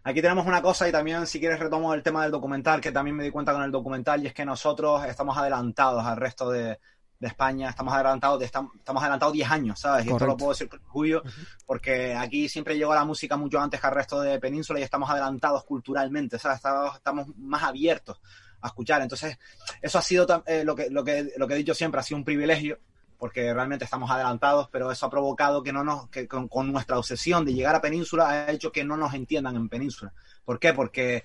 Aquí 0.04 0.22
tenemos 0.22 0.46
una 0.46 0.62
cosa 0.62 0.88
y 0.88 0.92
también 0.92 1.26
si 1.26 1.38
quieres 1.40 1.58
retomo 1.58 1.92
el 1.92 2.02
tema 2.02 2.22
del 2.22 2.32
documental, 2.32 2.80
que 2.80 2.92
también 2.92 3.16
me 3.16 3.24
di 3.24 3.30
cuenta 3.30 3.52
con 3.52 3.62
el 3.62 3.70
documental, 3.70 4.22
y 4.22 4.28
es 4.28 4.34
que 4.34 4.44
nosotros 4.44 5.04
estamos 5.04 5.36
adelantados 5.36 6.04
al 6.04 6.16
resto 6.16 6.50
de, 6.50 6.78
España, 7.20 7.70
estamos 7.70 7.94
adelantados, 7.94 8.42
estamos, 8.42 8.72
adelantados 8.84 9.32
10 9.32 9.48
años, 9.48 9.78
¿sabes? 9.78 10.06
Y 10.06 10.10
esto 10.10 10.26
lo 10.26 10.36
puedo 10.36 10.50
decir 10.50 10.68
con 10.68 10.80
orgullo, 10.86 11.22
porque 11.66 12.16
aquí 12.16 12.48
siempre 12.48 12.76
llegó 12.76 12.96
la 12.96 13.04
música 13.04 13.36
mucho 13.36 13.60
antes 13.60 13.80
que 13.80 13.86
al 13.86 13.94
resto 13.94 14.20
de 14.20 14.40
Península 14.40 14.80
y 14.80 14.82
estamos 14.82 15.08
adelantados 15.08 15.62
culturalmente, 15.62 16.36
¿sabes? 16.40 16.60
estamos 16.96 17.28
más 17.36 17.62
abiertos 17.62 18.20
a 18.62 18.68
escuchar. 18.68 19.02
Entonces, 19.02 19.38
eso 19.80 19.98
ha 19.98 20.02
sido 20.02 20.26
eh, 20.46 20.64
lo, 20.64 20.74
que, 20.74 20.88
lo, 20.90 21.04
que, 21.04 21.32
lo 21.36 21.46
que 21.46 21.54
he 21.54 21.58
dicho 21.58 21.74
siempre, 21.74 22.00
ha 22.00 22.04
sido 22.04 22.18
un 22.18 22.24
privilegio, 22.24 22.78
porque 23.18 23.54
realmente 23.54 23.84
estamos 23.84 24.10
adelantados, 24.10 24.68
pero 24.72 24.90
eso 24.90 25.06
ha 25.06 25.10
provocado 25.10 25.62
que 25.62 25.72
no 25.72 25.84
nos, 25.84 26.08
que 26.08 26.26
con, 26.26 26.48
nuestra 26.72 26.98
obsesión 26.98 27.44
de 27.44 27.54
llegar 27.54 27.74
a 27.74 27.80
Península 27.80 28.30
ha 28.30 28.50
hecho 28.50 28.72
que 28.72 28.84
no 28.84 28.96
nos 28.96 29.14
entiendan 29.14 29.56
en 29.56 29.68
Península. 29.68 30.12
¿Por 30.44 30.58
qué? 30.58 30.72
Porque 30.72 31.22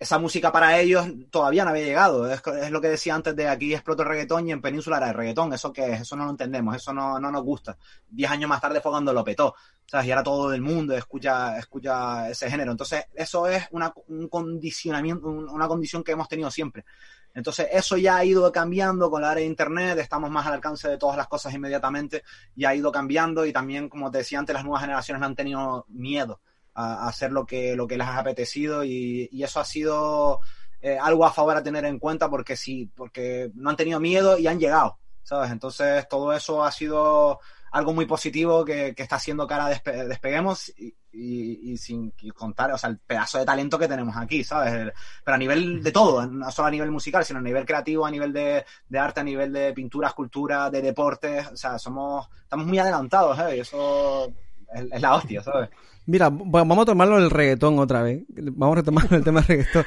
esa 0.00 0.18
música 0.18 0.50
para 0.50 0.80
ellos 0.80 1.06
todavía 1.30 1.62
no 1.62 1.70
había 1.70 1.84
llegado. 1.84 2.30
Es, 2.32 2.42
lo 2.70 2.80
que 2.80 2.88
decía 2.88 3.14
antes 3.14 3.36
de 3.36 3.46
aquí 3.46 3.74
explotó 3.74 4.02
el 4.02 4.08
reggaetón 4.08 4.48
y 4.48 4.52
en 4.52 4.62
Península 4.62 4.96
era 4.96 5.10
el 5.10 5.14
reggaetón. 5.14 5.52
¿Eso 5.52 5.74
qué 5.74 5.92
es? 5.92 6.00
Eso 6.00 6.16
no 6.16 6.24
lo 6.24 6.30
entendemos, 6.30 6.74
eso 6.74 6.94
no, 6.94 7.20
no 7.20 7.30
nos 7.30 7.44
gusta. 7.44 7.76
Diez 8.08 8.30
años 8.30 8.48
más 8.48 8.62
tarde 8.62 8.80
fue 8.80 8.92
cuando 8.92 9.12
lo 9.12 9.22
petó. 9.22 9.54
Y 9.92 10.10
ahora 10.10 10.22
todo 10.22 10.54
el 10.54 10.62
mundo 10.62 10.96
escucha, 10.96 11.58
escucha 11.58 12.30
ese 12.30 12.48
género. 12.50 12.70
Entonces, 12.70 13.04
eso 13.14 13.46
es 13.46 13.66
una, 13.72 13.92
un 14.08 14.28
condicionamiento, 14.28 15.26
una 15.28 15.68
condición 15.68 16.02
que 16.02 16.12
hemos 16.12 16.28
tenido 16.28 16.50
siempre. 16.50 16.86
Entonces, 17.34 17.68
eso 17.70 17.98
ya 17.98 18.16
ha 18.16 18.24
ido 18.24 18.50
cambiando 18.50 19.10
con 19.10 19.20
la 19.20 19.32
área 19.32 19.42
de 19.42 19.50
Internet, 19.50 19.98
estamos 19.98 20.30
más 20.30 20.46
al 20.46 20.54
alcance 20.54 20.88
de 20.88 20.96
todas 20.96 21.18
las 21.18 21.28
cosas 21.28 21.52
inmediatamente, 21.52 22.22
y 22.56 22.64
ha 22.64 22.74
ido 22.74 22.90
cambiando 22.90 23.44
y 23.44 23.52
también, 23.52 23.90
como 23.90 24.10
te 24.10 24.18
decía 24.18 24.38
antes, 24.38 24.54
las 24.54 24.64
nuevas 24.64 24.80
generaciones 24.80 25.20
no 25.20 25.26
han 25.26 25.36
tenido 25.36 25.84
miedo 25.88 26.40
a, 26.74 27.08
hacer 27.08 27.32
lo 27.32 27.46
que, 27.46 27.76
lo 27.76 27.86
que 27.86 27.96
les 27.96 28.06
ha 28.06 28.18
apetecido 28.18 28.84
y, 28.84 29.28
eso 29.42 29.60
ha 29.60 29.64
sido 29.64 30.40
eh, 30.80 30.98
algo 30.98 31.24
a 31.24 31.32
favor 31.32 31.56
a 31.56 31.62
tener 31.62 31.84
en 31.84 31.98
cuenta 31.98 32.28
porque 32.28 32.56
sí, 32.56 32.90
porque 32.94 33.50
no 33.54 33.70
han 33.70 33.76
tenido 33.76 34.00
miedo 34.00 34.38
y 34.38 34.46
han 34.46 34.60
llegado, 34.60 34.98
¿sabes? 35.22 35.50
Entonces 35.50 36.08
todo 36.08 36.32
eso 36.32 36.64
ha 36.64 36.72
sido 36.72 37.40
algo 37.72 37.92
muy 37.92 38.06
positivo 38.06 38.64
que, 38.64 38.94
está 38.96 39.16
haciendo 39.16 39.46
cara 39.46 39.68
despeguemos 39.68 40.72
y, 41.12 41.76
sin 41.76 42.12
contar, 42.34 42.72
o 42.72 42.78
sea, 42.78 42.90
el 42.90 42.98
pedazo 42.98 43.38
de 43.38 43.44
talento 43.44 43.78
que 43.78 43.88
tenemos 43.88 44.16
aquí, 44.16 44.44
¿sabes? 44.44 44.92
Pero 45.24 45.34
a 45.34 45.38
nivel 45.38 45.82
de 45.82 45.92
todo, 45.92 46.26
no 46.26 46.50
solo 46.50 46.68
a 46.68 46.70
nivel 46.70 46.90
musical, 46.90 47.24
sino 47.24 47.38
a 47.38 47.42
nivel 47.42 47.64
creativo, 47.64 48.06
a 48.06 48.10
nivel 48.10 48.32
de, 48.32 48.64
arte, 48.98 49.20
a 49.20 49.24
nivel 49.24 49.52
de 49.52 49.72
pintura, 49.72 50.08
escultura, 50.08 50.70
de 50.70 50.82
deportes, 50.82 51.46
o 51.48 51.56
sea, 51.56 51.78
somos, 51.78 52.28
estamos 52.42 52.66
muy 52.66 52.78
adelantados, 52.78 53.38
¿eh? 53.38 53.56
Y 53.56 53.60
eso 53.60 54.32
es, 54.72 55.00
la 55.00 55.14
hostia, 55.14 55.42
¿sabes? 55.42 55.70
Mira, 56.10 56.28
vamos 56.28 56.78
a 56.78 56.84
tomarlo 56.84 57.18
el 57.18 57.30
reggaetón 57.30 57.78
otra 57.78 58.02
vez. 58.02 58.24
Vamos 58.28 58.76
a 58.76 58.80
retomarlo 58.80 59.16
el 59.16 59.22
tema 59.22 59.40
del 59.40 59.48
reggaetón. 59.48 59.84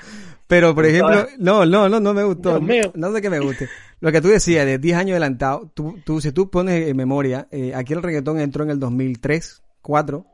Pero, 0.48 0.74
por 0.74 0.86
ejemplo, 0.86 1.28
no, 1.38 1.66
no, 1.66 1.90
no, 1.90 2.00
no 2.00 2.14
me 2.14 2.24
gustó. 2.24 2.62
No 2.96 3.14
sé 3.14 3.22
que 3.22 3.30
me 3.30 3.40
guste. 3.40 3.68
Lo 4.00 4.12
que 4.12 4.22
tú 4.22 4.30
decías, 4.30 4.66
de 4.66 4.78
10 4.78 4.98
años 4.98 5.12
adelantado, 5.12 5.72
tú, 5.74 6.00
tú, 6.06 6.22
si 6.22 6.32
tú 6.32 6.50
pones 6.50 6.88
en 6.88 6.96
memoria, 6.96 7.48
eh, 7.52 7.74
aquí 7.76 7.94
el 7.94 8.02
reggaetón 8.02 8.40
entró 8.40 8.64
en 8.64 8.70
el 8.70 8.80
2003, 8.80 9.64
4, 9.82 10.26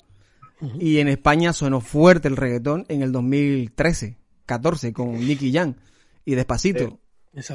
y 0.79 0.99
en 0.99 1.07
España 1.07 1.53
sonó 1.53 1.81
fuerte 1.81 2.27
el 2.27 2.35
reggaetón 2.35 2.85
en 2.89 3.01
el 3.01 3.11
2013, 3.11 4.17
14, 4.45 4.93
con 4.93 5.13
Nicky 5.13 5.51
Jam 5.51 5.75
y 6.25 6.35
Despacito. 6.35 6.99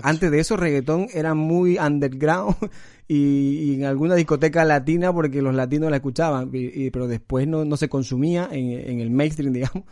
Antes 0.03 0.31
de 0.31 0.39
eso, 0.39 0.57
reggaetón 0.57 1.09
era 1.13 1.35
muy 1.35 1.79
underground 1.79 2.57
y, 3.09 3.75
en 3.75 3.85
alguna 3.85 4.15
discoteca 4.15 4.65
latina 4.65 5.13
porque 5.13 5.43
los 5.43 5.55
latinos 5.55 5.91
la 5.91 5.97
escuchaban, 5.97 6.51
y, 6.53 6.91
pero 6.91 7.09
después 7.09 7.49
no, 7.49 7.65
no 7.65 7.77
se 7.77 7.89
consumía 7.89 8.49
en, 8.51 8.71
en 8.71 9.01
el 9.01 9.11
mainstream, 9.11 9.53
digamos 9.53 9.85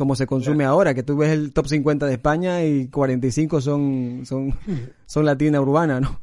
como 0.00 0.16
se 0.16 0.26
consume 0.26 0.64
ahora, 0.64 0.94
que 0.94 1.02
tú 1.02 1.14
ves 1.14 1.28
el 1.30 1.52
top 1.52 1.66
50 1.66 2.06
de 2.06 2.14
España 2.14 2.64
y 2.64 2.88
45 2.88 3.60
son, 3.60 4.22
son, 4.24 4.54
son 5.06 5.26
latina 5.26 5.60
urbana, 5.60 6.00
¿no? 6.00 6.18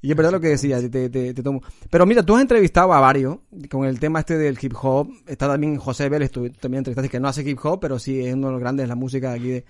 Y 0.00 0.12
es 0.12 0.16
verdad 0.16 0.30
lo 0.30 0.40
que 0.40 0.48
decía, 0.48 0.78
te, 0.88 1.10
te, 1.10 1.34
tomo. 1.34 1.60
Pero 1.90 2.06
mira, 2.06 2.22
tú 2.22 2.36
has 2.36 2.42
entrevistado 2.42 2.92
a 2.94 3.00
varios 3.00 3.38
con 3.68 3.84
el 3.84 3.98
tema 3.98 4.20
este 4.20 4.38
del 4.38 4.56
hip 4.60 4.74
hop. 4.80 5.10
Está 5.26 5.48
también 5.48 5.76
José 5.76 6.08
Vélez, 6.08 6.30
tú 6.30 6.48
también 6.50 6.78
entrevistaste, 6.78 7.10
que 7.10 7.18
no 7.20 7.26
hace 7.26 7.42
hip 7.42 7.58
hop, 7.62 7.80
pero 7.80 7.98
sí 7.98 8.24
es 8.24 8.32
uno 8.32 8.46
de 8.46 8.52
los 8.52 8.60
grandes 8.60 8.84
de 8.84 8.88
la 8.88 8.94
música 8.94 9.30
de 9.30 9.36
aquí 9.36 9.48
de, 9.48 9.64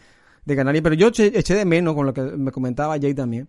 de 0.44 0.57
Canarias. 0.57 0.83
Pero 0.83 0.94
yo 0.94 1.09
eché, 1.09 1.55
de 1.55 1.64
menos 1.64 1.94
con 1.94 2.07
lo 2.07 2.14
que 2.14 2.22
me 2.22 2.53
comentaba 2.53 2.98
Jay 2.98 3.14
también. 3.14 3.48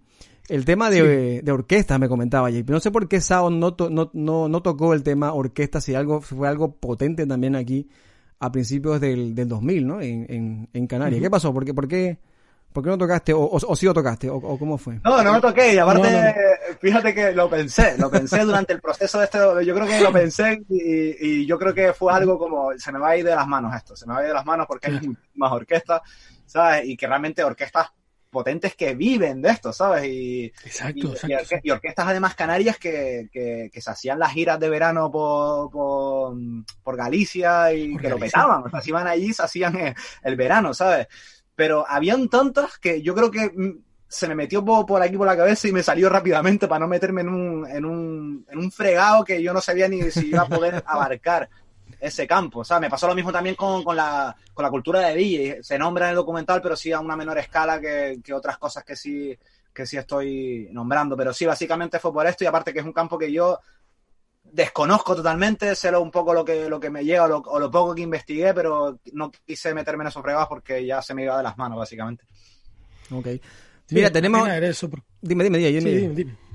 El 0.50 0.66
tema 0.66 0.90
de, 0.90 1.42
de 1.42 1.52
orquesta 1.52 1.98
me 1.98 2.10
comentaba 2.10 2.52
Jay. 2.52 2.64
No 2.68 2.80
sé 2.80 2.92
por 2.92 3.08
qué 3.08 3.22
Sao 3.22 3.50
no, 3.50 3.76
no, 3.90 4.10
no, 4.14 4.50
no 4.50 4.62
tocó 4.62 4.94
el 4.94 5.04
tema 5.04 5.34
orquesta, 5.34 5.80
si 5.82 5.96
algo 5.96 6.22
fue 6.22 6.48
algo 6.48 6.76
potente 6.76 7.26
también 7.26 7.56
aquí 7.56 7.88
a 8.42 8.52
principios 8.52 9.00
del, 9.00 9.36
del 9.36 9.48
2000, 9.48 9.88
¿no? 9.88 10.02
En, 10.02 10.26
en, 10.28 10.70
en 10.74 10.88
Canarias. 10.88 11.22
¿Qué 11.22 11.30
pasó? 11.30 11.54
¿Por 11.54 11.64
qué, 11.64 11.76
por 11.76 11.88
qué, 11.88 12.18
por 12.74 12.84
qué 12.84 12.90
no 12.90 12.98
tocaste? 12.98 13.34
¿O, 13.34 13.50
o, 13.52 13.76
sí 13.76 13.86
lo 13.86 13.94
tocaste? 13.94 14.32
O, 14.32 14.42
cómo 14.58 14.80
fue? 14.80 15.00
No, 15.04 15.24
no 15.24 15.34
me 15.34 15.40
toqué. 15.40 15.76
Y 15.76 15.78
aparte, 15.78 16.36
fíjate 16.82 17.14
que 17.14 17.34
lo 17.34 17.48
pensé. 17.48 17.96
Lo 18.00 18.10
pensé 18.10 18.44
durante 18.44 18.74
el 18.74 18.82
proceso 18.82 19.20
de 19.20 19.26
este... 19.26 19.38
Yo 19.64 19.76
creo 19.76 19.86
que 19.86 20.02
lo 20.02 20.12
pensé 20.12 20.60
y, 20.70 21.28
y, 21.28 21.46
yo 21.46 21.60
creo 21.60 21.72
que 21.72 21.94
fue 21.94 22.12
algo 22.14 22.40
como... 22.40 22.72
Se 22.78 22.92
me 22.92 22.98
va 22.98 23.10
a 23.10 23.18
ir 23.18 23.26
de 23.26 23.36
las 23.36 23.48
manos 23.48 23.76
esto. 23.76 23.96
Se 23.96 24.08
me 24.08 24.14
va 24.14 24.20
a 24.22 24.24
ir 24.24 24.30
de 24.30 24.34
las 24.34 24.46
manos 24.46 24.66
porque 24.68 24.88
hay 24.88 25.00
más 25.36 25.52
orquestas, 25.52 26.02
¿sabes? 26.52 26.86
Y 26.86 26.98
que 26.98 27.08
realmente 27.08 27.44
orquestas 27.44 27.88
potentes 28.30 28.76
que 28.76 28.94
viven 28.94 29.42
de 29.42 29.50
esto, 29.50 29.72
¿sabes? 29.72 30.06
Y, 30.06 30.46
exacto, 30.66 31.14
y, 31.64 31.70
orquestas 31.70 32.08
además 32.08 32.36
canarias 32.36 32.78
que, 32.78 33.30
que, 33.32 33.82
se 33.82 33.92
hacían 33.92 34.20
las 34.20 34.32
giras 34.32 34.60
de 34.60 34.70
verano 34.70 35.12
por, 35.12 35.70
por, 36.84 36.98
Galicia 36.98 37.74
y 37.74 37.96
que 37.98 38.10
lo 38.10 38.20
petaban, 38.20 38.64
o 38.64 38.70
sea, 38.70 38.82
si 38.82 38.90
iban 38.90 39.08
allí 39.08 39.34
se 39.34 39.44
hacían 39.44 39.96
el, 40.24 40.36
verano, 40.36 40.74
¿sabes? 40.74 41.08
Pero 41.56 41.86
habían 41.88 42.30
tantas 42.30 42.78
que 42.80 43.02
yo 43.02 43.16
creo 43.16 43.32
que 43.32 43.50
mm, 43.50 43.84
se 44.08 44.28
me 44.28 44.36
metió 44.36 44.64
por, 44.64 44.86
por, 44.86 45.02
aquí 45.02 45.18
por 45.18 45.28
la 45.28 45.38
cabeza 45.38 45.68
y 45.68 45.72
me 45.72 45.84
salió 45.84 46.10
rápidamente 46.10 46.68
para 46.68 46.80
no 46.80 46.88
meterme 46.88 47.22
en 47.22 47.30
un, 47.30 47.68
en 47.70 47.86
un, 47.86 48.46
en 48.50 48.60
un 48.60 48.72
fregado 48.72 49.24
que 49.24 49.42
yo 49.42 49.54
no 49.54 49.62
sabía 49.62 49.88
ni 49.88 50.10
si 50.12 50.28
iba 50.28 50.42
a 50.42 50.48
poder 50.48 50.84
abarcar 50.86 51.50
ese 52.02 52.26
campo. 52.26 52.60
O 52.62 52.64
sea, 52.64 52.80
me 52.80 52.90
pasó 52.90 53.08
lo 53.08 53.16
mismo 53.16 53.32
también 53.32 53.56
con, 53.56 53.84
con, 53.84 53.96
la, 53.96 54.36
con 54.54 54.64
la 54.64 54.72
cultura 54.72 55.00
de 55.02 55.16
DJ. 55.16 55.64
Se 55.64 55.78
nombra 55.78 56.06
en 56.06 56.10
el 56.12 56.16
documental, 56.16 56.62
pero 56.62 56.76
sí 56.76 56.92
a 56.92 57.00
una 57.00 57.16
menor 57.16 57.38
escala 57.38 57.80
que, 57.80 58.20
que 58.24 58.34
otras 58.34 58.58
cosas 58.58 58.84
que 58.84 58.96
sí, 58.96 59.38
que 59.72 59.86
sí 59.86 59.98
estoy 59.98 60.68
nombrando. 60.72 61.16
Pero 61.16 61.32
sí, 61.32 61.46
básicamente 61.46 62.00
fue 62.00 62.12
por 62.12 62.26
esto 62.26 62.44
y 62.44 62.48
aparte 62.48 62.74
que 62.74 62.80
es 62.80 62.86
un 62.86 62.92
campo 62.92 63.20
que 63.20 63.32
yo 63.32 63.60
desconozco 64.44 65.16
totalmente, 65.16 65.76
sé 65.76 65.92
lo, 65.92 66.02
un 66.02 66.12
poco 66.12 66.34
lo 66.34 66.44
que, 66.44 66.68
lo 66.68 66.80
que 66.80 66.90
me 66.90 67.06
llega 67.06 67.26
o 67.26 67.60
lo, 67.60 67.72
poco 67.72 67.94
que 67.94 68.02
investigué, 68.02 68.54
pero 68.54 69.00
no 69.14 69.32
quise 69.46 69.74
meterme 69.74 70.04
en 70.04 70.08
esos 70.08 70.24
fregados 70.24 70.48
porque 70.50 70.86
ya 70.86 71.02
se 71.02 71.14
me 71.14 71.24
iba 71.24 71.38
de 71.38 71.44
las 71.44 71.58
manos, 71.58 71.78
básicamente. 71.78 72.26
Ok. 73.12 73.28
Mira, 73.92 74.12
tenemos... 74.12 74.48
Dime, 75.22 75.44
dime, 75.44 75.60
dime, 75.60 75.72
dime. 75.72 76.16
dime. 76.16 76.51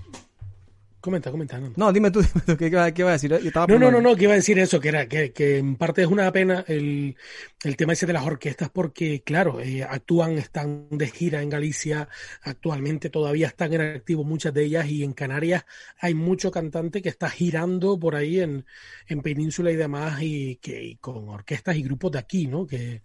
Comenta, 1.06 1.30
comenta. 1.30 1.60
No, 1.76 1.92
dime 1.92 2.10
tú, 2.10 2.20
¿qué, 2.58 2.66
iba 2.66 2.82
a 2.82 3.12
decir? 3.12 3.30
no, 3.30 3.78
no, 3.78 3.92
no, 3.92 4.00
no, 4.00 4.16
que 4.16 4.24
iba 4.24 4.32
a 4.32 4.34
decir 4.42 4.58
eso, 4.58 4.80
que 4.80 4.88
era 4.88 5.06
que, 5.06 5.30
que 5.30 5.58
en 5.58 5.76
parte 5.76 6.02
es 6.02 6.08
una 6.08 6.32
pena 6.32 6.64
el, 6.66 7.14
el 7.62 7.76
tema 7.76 7.92
ese 7.92 8.06
de 8.06 8.12
las 8.12 8.26
orquestas 8.26 8.70
porque, 8.70 9.22
claro, 9.22 9.60
eh, 9.60 9.84
actúan, 9.84 10.32
están 10.32 10.88
de 10.90 11.06
gira 11.06 11.42
en 11.42 11.48
Galicia, 11.48 12.08
actualmente 12.42 13.08
todavía 13.08 13.46
están 13.46 13.72
en 13.74 13.82
activo 13.82 14.24
muchas 14.24 14.52
de 14.52 14.64
ellas 14.64 14.88
y 14.88 15.04
en 15.04 15.12
Canarias 15.12 15.64
hay 16.00 16.14
mucho 16.14 16.50
cantante 16.50 17.00
que 17.02 17.08
está 17.08 17.30
girando 17.30 18.00
por 18.00 18.16
ahí 18.16 18.40
en, 18.40 18.66
en 19.06 19.22
Península 19.22 19.70
y 19.70 19.76
demás 19.76 20.20
y 20.22 20.56
que 20.56 20.82
y 20.82 20.96
con 20.96 21.28
orquestas 21.28 21.76
y 21.76 21.84
grupos 21.84 22.10
de 22.10 22.18
aquí, 22.18 22.48
¿no? 22.48 22.66
Que, 22.66 23.02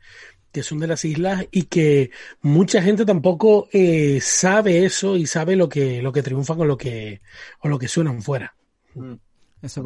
que 0.51 0.63
son 0.63 0.79
de 0.79 0.87
las 0.87 1.05
islas 1.05 1.45
y 1.51 1.63
que 1.63 2.11
mucha 2.41 2.81
gente 2.81 3.05
tampoco 3.05 3.67
eh, 3.71 4.19
sabe 4.21 4.85
eso 4.85 5.15
y 5.15 5.25
sabe 5.25 5.55
lo 5.55 5.69
que, 5.69 6.01
lo 6.01 6.11
que 6.11 6.23
triunfa 6.23 6.55
con 6.55 6.67
lo 6.67 6.77
que, 6.77 7.21
o 7.61 7.69
lo 7.69 7.79
que 7.79 7.87
suenan 7.87 8.21
fuera. 8.21 8.53
Mm, 8.95 9.13
eso 9.61 9.83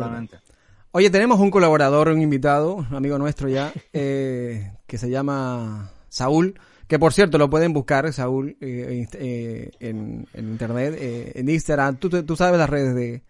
Oye, 0.92 1.10
tenemos 1.10 1.40
un 1.40 1.52
colaborador, 1.52 2.08
un 2.08 2.22
invitado, 2.22 2.76
un 2.76 2.96
amigo 2.96 3.18
nuestro 3.18 3.50
ya, 3.50 3.74
eh, 3.92 4.72
que 4.88 4.98
se 4.98 5.10
llama 5.10 5.92
Saúl, 6.08 6.58
que 6.88 6.98
por 6.98 7.12
cierto 7.12 7.38
lo 7.38 7.50
pueden 7.50 7.74
buscar, 7.74 8.12
Saúl, 8.14 8.56
eh, 8.62 9.06
en, 9.82 10.26
internet, 10.34 10.96
en 11.36 11.50
Instagram. 11.50 11.98
Tú, 11.98 12.24
tú 12.24 12.36
sabes 12.38 12.58
las 12.58 12.70
redes 12.70 12.96
de, 12.96 13.24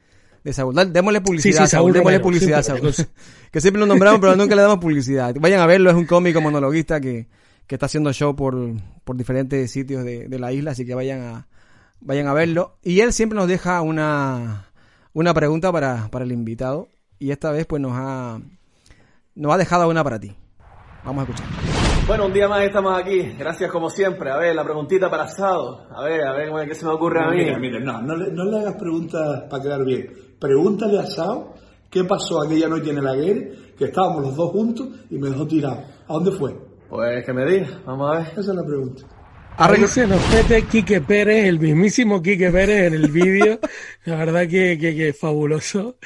de 0.46 0.54
Saúl. 0.54 0.76
démosle 0.94 1.22
publicidad, 1.22 1.66
Saúl, 1.66 1.92
démosle 1.92 2.20
publicidad, 2.20 2.62
Saúl. 2.62 2.94
que 3.52 3.62
siempre 3.62 3.80
lo 3.80 3.88
nombramos, 3.88 4.22
pero 4.22 4.36
nunca 4.36 4.56
le 4.56 4.62
damos 4.62 4.78
publicidad. 4.78 5.34
Vayan 5.40 5.60
a 5.60 5.66
verlo, 5.66 5.90
es 5.90 5.96
un 5.96 6.06
cómico 6.06 6.40
monologuista 6.40 7.02
que, 7.02 7.28
que 7.66 7.76
está 7.76 7.88
haciendo 7.88 8.14
show 8.14 8.36
por, 8.36 8.56
por 9.04 9.18
diferentes 9.18 9.72
sitios 9.72 10.06
de, 10.06 10.28
de, 10.28 10.40
la 10.40 10.54
isla, 10.54 10.72
así 10.72 10.86
que 10.86 10.94
vayan 10.94 11.22
a, 11.22 11.48
vayan 12.00 12.28
a 12.28 12.34
verlo. 12.34 12.78
Y 12.84 13.00
él 13.00 13.12
siempre 13.12 13.36
nos 13.36 13.48
deja 13.48 13.82
una, 13.82 14.68
una 15.14 15.34
pregunta 15.34 15.72
para, 15.72 16.10
para 16.10 16.26
el 16.26 16.32
invitado. 16.32 16.90
Y 17.18 17.32
esta 17.32 17.52
vez 17.52 17.66
pues 17.66 17.82
nos 17.82 17.94
ha, 17.96 18.40
nos 19.34 19.52
ha 19.52 19.58
dejado 19.58 19.90
una 19.90 20.04
para 20.04 20.20
ti. 20.20 20.36
Vamos 21.04 21.28
a 21.28 21.32
escuchar. 21.32 21.48
Bueno, 22.06 22.28
un 22.28 22.34
día 22.34 22.48
más 22.48 22.62
estamos 22.62 22.96
aquí. 22.96 23.34
Gracias 23.36 23.72
como 23.72 23.90
siempre. 23.90 24.30
A 24.30 24.38
ver, 24.38 24.56
la 24.56 24.64
preguntita 24.64 25.10
para 25.10 25.24
asado. 25.24 25.88
A 25.92 26.04
ver, 26.04 26.22
a 26.22 26.34
ver 26.34 26.68
qué 26.68 26.76
se 26.76 26.86
me 26.86 26.92
ocurre 26.92 27.20
a 27.24 27.32
mí. 27.32 27.46
Mira, 27.60 27.80
no, 27.80 28.00
no 28.04 28.16
le, 28.16 28.32
no 28.32 28.46
le 28.46 28.60
hagas 28.60 28.76
preguntas 28.76 29.46
para 29.50 29.64
quedar 29.64 29.84
bien. 29.84 30.25
Pregúntale 30.40 31.00
a 31.00 31.06
Sao 31.06 31.56
qué 31.90 32.04
pasó 32.04 32.42
aquella 32.42 32.68
noche 32.68 32.92
en 32.92 32.98
el 32.98 33.08
Aguirre, 33.08 33.52
que 33.78 33.86
estábamos 33.86 34.22
los 34.22 34.36
dos 34.36 34.52
juntos 34.52 34.88
y 35.10 35.18
me 35.18 35.30
dejó 35.30 35.48
tirado. 35.48 35.84
¿A 36.08 36.14
dónde 36.14 36.32
fue? 36.32 36.56
Pues 36.90 37.26
que 37.26 37.34
me 37.34 37.46
diga, 37.46 37.82
vamos 37.86 38.12
a 38.12 38.20
ver. 38.20 38.28
Esa 38.32 38.42
es 38.42 38.48
la 38.48 38.66
pregunta. 38.66 39.04
Ahí 39.58 39.88
se 39.88 40.06
nos 40.06 40.22
mete 40.34 40.64
Quique 40.64 41.00
Pérez, 41.00 41.46
el 41.46 41.60
mismísimo 41.60 42.22
Quique 42.22 42.52
Pérez 42.52 42.88
en 42.88 42.94
el 42.96 43.10
vídeo. 43.10 43.60
La 44.04 44.18
verdad 44.18 44.42
que, 44.42 44.78
que, 44.78 44.94
que, 44.94 45.14
fabuloso 45.14 45.98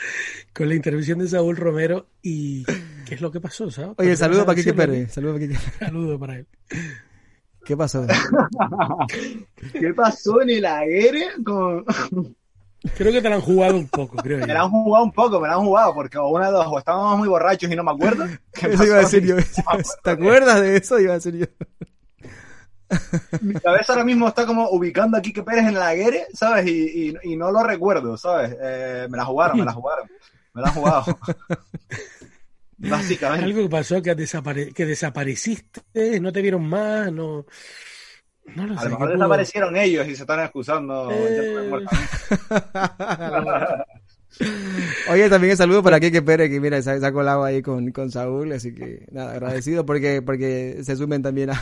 con 0.54 0.70
la 0.70 0.76
intervención 0.76 1.18
de 1.18 1.28
Saúl 1.28 1.58
Romero. 1.58 2.08
¿Y 2.22 2.64
qué 2.64 3.16
es 3.16 3.22
lo 3.22 3.32
que 3.32 3.42
pasó, 3.42 3.72
Saúl? 3.72 3.96
Oye, 3.98 4.16
saludo 4.16 4.46
para 4.46 4.56
Quique 4.56 4.74
Pérez. 4.74 5.12
Saludo 5.12 5.34
para 5.34 5.48
Quique 5.48 5.60
Saludo 5.80 6.20
para 6.20 6.38
él. 6.38 6.48
¿Qué 7.66 7.76
pasó? 7.76 8.06
¿Qué 9.74 9.94
pasó 9.96 10.42
en 10.44 10.50
el 10.52 10.66
aire 10.66 11.28
con, 11.44 11.86
Creo 12.96 13.12
que 13.12 13.22
te 13.22 13.30
la 13.30 13.36
han 13.36 13.42
jugado 13.42 13.76
un 13.76 13.88
poco, 13.90 14.16
creo. 14.18 14.40
Me 14.40 14.54
la 14.54 14.62
han 14.62 14.70
jugado 14.70 15.04
un 15.04 15.12
poco, 15.12 15.42
me 15.42 15.48
la 15.50 15.56
han 15.56 15.66
jugado, 15.66 15.94
porque 15.94 16.18
una 16.18 16.46
de 16.46 16.52
dos, 16.54 16.68
o 16.70 16.80
estábamos 16.80 17.18
muy 17.18 17.28
borrachos 17.28 17.70
y 17.70 17.76
no 17.76 17.84
me 17.84 17.92
acuerdo. 17.92 18.26
Eso 18.54 18.86
iba 18.86 18.96
a 18.96 19.00
decir 19.00 19.26
yo. 19.26 19.36
¿Te 20.04 20.10
acuerdas 20.10 20.62
de 20.62 20.78
eso? 20.78 21.00
Iba 21.00 21.14
a 21.14 21.16
decir 21.16 21.36
yo. 21.36 21.46
Mi 23.42 23.54
cabeza 23.56 23.94
ahora 23.94 24.06
mismo 24.06 24.28
está 24.28 24.46
como 24.46 24.70
ubicando 24.70 25.18
a 25.18 25.22
Kike 25.22 25.44
Pérez 25.44 25.68
en 25.68 25.76
la 25.76 25.94
guerra, 25.94 26.20
¿sabes? 26.34 26.68
Y, 26.68 27.14
y, 27.22 27.36
no 27.36 27.52
lo 27.52 27.62
recuerdo, 27.64 28.18
¿sabes? 28.18 28.56
Eh, 28.60 29.08
me 29.10 29.18
la 29.18 29.26
jugaron, 29.26 29.60
me 29.60 29.66
la 29.66 29.74
jugaron. 29.74 30.10
Me 30.54 30.62
la 30.62 30.70
han 30.70 30.74
jugado. 30.74 31.20
Básicamente. 32.78 33.46
Algo 33.46 33.62
que 33.62 33.70
pasó 33.70 34.02
que, 34.02 34.16
desapare 34.16 34.72
que 34.72 34.86
desapareciste, 34.86 36.20
no 36.20 36.32
te 36.32 36.42
vieron 36.42 36.68
más, 36.68 37.12
no 37.12 37.46
a 38.58 38.84
lo 38.84 38.90
mejor 38.92 39.12
desaparecieron 39.12 39.76
ellos 39.76 40.08
y 40.08 40.16
se 40.16 40.24
están 40.24 40.40
excusando. 40.42 41.10
Eh. 41.12 41.86
Oye, 45.12 45.30
también 45.30 45.52
un 45.52 45.58
saludo 45.58 45.84
para 45.84 46.00
Kike 46.00 46.22
Pérez, 46.22 46.50
que 46.50 46.60
mira, 46.60 46.82
se, 46.82 46.92
ha 46.92 47.12
colado 47.12 47.44
ahí 47.44 47.62
con, 47.62 47.92
con, 47.92 48.10
Saúl, 48.12 48.54
así 48.54 48.74
que 48.74 49.06
nada, 49.12 49.32
agradecido 49.32 49.86
porque, 49.86 50.22
porque 50.22 50.80
se 50.84 50.96
sumen 50.96 51.22
también 51.22 51.50
a, 51.50 51.62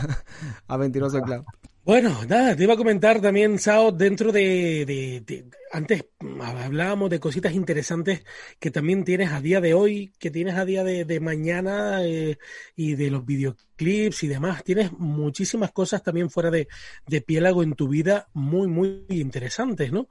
a 0.68 0.78
Mentiroso 0.78 1.22
Club. 1.22 1.44
Bueno, 1.88 2.26
nada, 2.26 2.54
te 2.54 2.64
iba 2.64 2.74
a 2.74 2.78
comentar 2.78 3.22
también, 3.22 3.58
Sao, 3.60 3.94
dentro 3.94 4.34
de, 4.34 5.24
antes 5.72 6.04
hablábamos 6.42 7.10
de 7.10 7.22
cositas 7.22 7.54
interesantes 7.54 8.26
que 8.60 8.72
también 8.72 9.06
tienes 9.06 9.32
a 9.32 9.40
día 9.40 9.62
de 9.62 9.74
hoy, 9.74 10.12
que 10.20 10.30
tienes 10.30 10.56
a 10.56 10.66
día 10.66 10.84
de, 10.84 11.20
mañana 11.22 12.04
eh, 12.04 12.40
y 12.76 12.96
de 12.96 13.10
los 13.10 13.26
videoclips 13.26 14.22
y 14.24 14.28
demás. 14.28 14.66
Tienes 14.66 14.92
muchísimas 14.92 15.72
cosas 15.72 16.04
también 16.04 16.30
fuera 16.30 16.52
de, 16.52 16.68
de 17.06 17.22
Piélago 17.22 17.64
en 17.64 17.74
tu 17.74 17.88
vida 17.88 18.28
muy, 18.34 18.68
muy 18.68 19.06
interesantes, 19.08 19.90
¿no? 19.90 20.10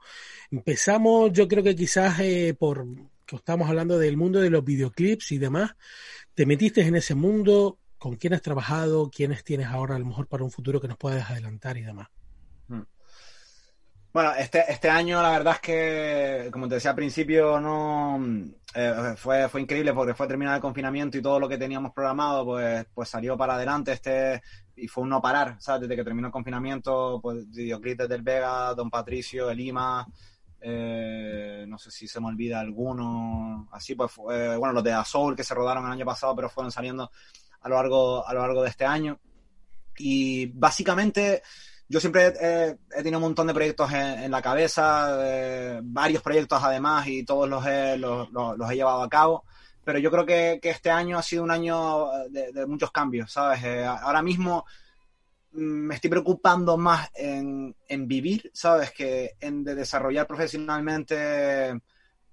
Empezamos, 0.49 1.31
yo 1.31 1.47
creo 1.47 1.63
que 1.63 1.75
quizás 1.75 2.19
eh, 2.21 2.55
por 2.57 2.87
que 3.23 3.35
estamos 3.35 3.69
hablando 3.69 3.99
del 3.99 4.17
mundo 4.17 4.39
de 4.39 4.49
los 4.49 4.65
videoclips 4.65 5.31
y 5.33 5.37
demás, 5.37 5.75
te 6.33 6.47
metiste 6.47 6.81
en 6.81 6.95
ese 6.95 7.13
mundo, 7.13 7.77
con 7.97 8.15
quién 8.15 8.33
has 8.33 8.41
trabajado, 8.41 9.09
quiénes 9.09 9.43
tienes 9.43 9.67
ahora 9.67 9.95
a 9.95 9.99
lo 9.99 10.05
mejor 10.05 10.27
para 10.27 10.43
un 10.43 10.51
futuro 10.51 10.79
que 10.79 10.87
nos 10.87 10.97
puedas 10.97 11.29
adelantar 11.29 11.77
y 11.77 11.81
demás. 11.81 12.07
Hmm. 12.67 12.83
Bueno, 14.13 14.33
este, 14.33 14.63
este 14.71 14.89
año 14.89 15.21
la 15.21 15.29
verdad 15.29 15.53
es 15.55 15.59
que, 15.61 16.49
como 16.51 16.67
te 16.67 16.75
decía 16.75 16.91
al 16.91 16.95
principio, 16.95 17.59
no 17.59 18.19
eh, 18.73 19.13
fue, 19.15 19.47
fue 19.49 19.61
increíble 19.61 19.93
porque 19.93 20.13
fue 20.13 20.27
terminar 20.27 20.55
el 20.55 20.61
confinamiento 20.61 21.17
y 21.17 21.21
todo 21.21 21.39
lo 21.39 21.47
que 21.47 21.57
teníamos 21.57 21.93
programado, 21.93 22.45
pues, 22.45 22.85
pues 22.93 23.09
salió 23.09 23.37
para 23.37 23.55
adelante 23.55 23.91
este 23.91 24.41
y 24.75 24.87
fue 24.87 25.03
un 25.03 25.09
no 25.09 25.21
parar, 25.21 25.57
¿sabes? 25.59 25.81
Desde 25.81 25.95
que 25.95 26.03
terminó 26.03 26.27
el 26.27 26.33
confinamiento, 26.33 27.19
pues 27.21 27.49
Videoclips 27.49 28.07
del 28.07 28.21
Vega, 28.21 28.73
Don 28.73 28.89
Patricio, 28.89 29.49
El 29.49 29.57
Lima, 29.57 30.07
eh, 30.61 31.65
no 31.67 31.77
sé 31.77 31.91
si 31.91 32.07
se 32.07 32.19
me 32.19 32.27
olvida 32.27 32.59
alguno, 32.59 33.67
así 33.71 33.95
pues, 33.95 34.15
bueno, 34.15 34.71
los 34.71 34.83
de 34.83 34.93
Azul 34.93 35.35
que 35.35 35.43
se 35.43 35.53
rodaron 35.53 35.85
el 35.85 35.91
año 35.91 36.05
pasado, 36.05 36.35
pero 36.35 36.49
fueron 36.49 36.71
saliendo 36.71 37.11
a 37.67 37.69
lo 37.69 37.75
largo, 37.75 38.27
a 38.27 38.33
lo 38.33 38.39
largo 38.39 38.63
de 38.63 38.69
este 38.69 38.85
año. 38.85 39.19
Y 39.97 40.45
básicamente 40.47 41.43
yo 41.89 41.99
siempre 41.99 42.27
he, 42.27 42.77
tenido 42.95 43.17
un 43.17 43.23
montón 43.23 43.47
de 43.47 43.53
proyectos 43.53 43.91
en, 43.91 44.31
la 44.31 44.41
cabeza, 44.41 45.17
eh, 45.21 45.79
varios 45.83 46.23
proyectos 46.23 46.63
además, 46.63 47.07
y 47.07 47.23
todos 47.23 47.49
los 47.49 47.65
he, 47.65 47.97
los, 47.97 48.29
he 48.71 48.75
llevado 48.75 49.01
a 49.01 49.09
cabo. 49.09 49.43
Pero 49.83 49.99
yo 49.99 50.09
creo 50.11 50.25
que, 50.25 50.59
este 50.63 50.89
año 50.89 51.17
ha 51.17 51.23
sido 51.23 51.43
un 51.43 51.51
año 51.51 52.09
de, 52.29 52.65
muchos 52.65 52.91
cambios, 52.91 53.31
¿sabes? 53.31 53.63
Eh, 53.63 53.85
ahora 53.85 54.21
mismo 54.21 54.65
mm, 55.51 55.59
me 55.59 55.95
estoy 55.95 56.09
preocupando 56.09 56.77
más 56.77 57.09
en, 57.15 57.75
en, 57.87 58.07
vivir, 58.07 58.49
¿sabes? 58.53 58.91
Que 58.91 59.35
en 59.41 59.63
de 59.63 59.75
desarrollar 59.75 60.25
profesionalmente 60.25 61.81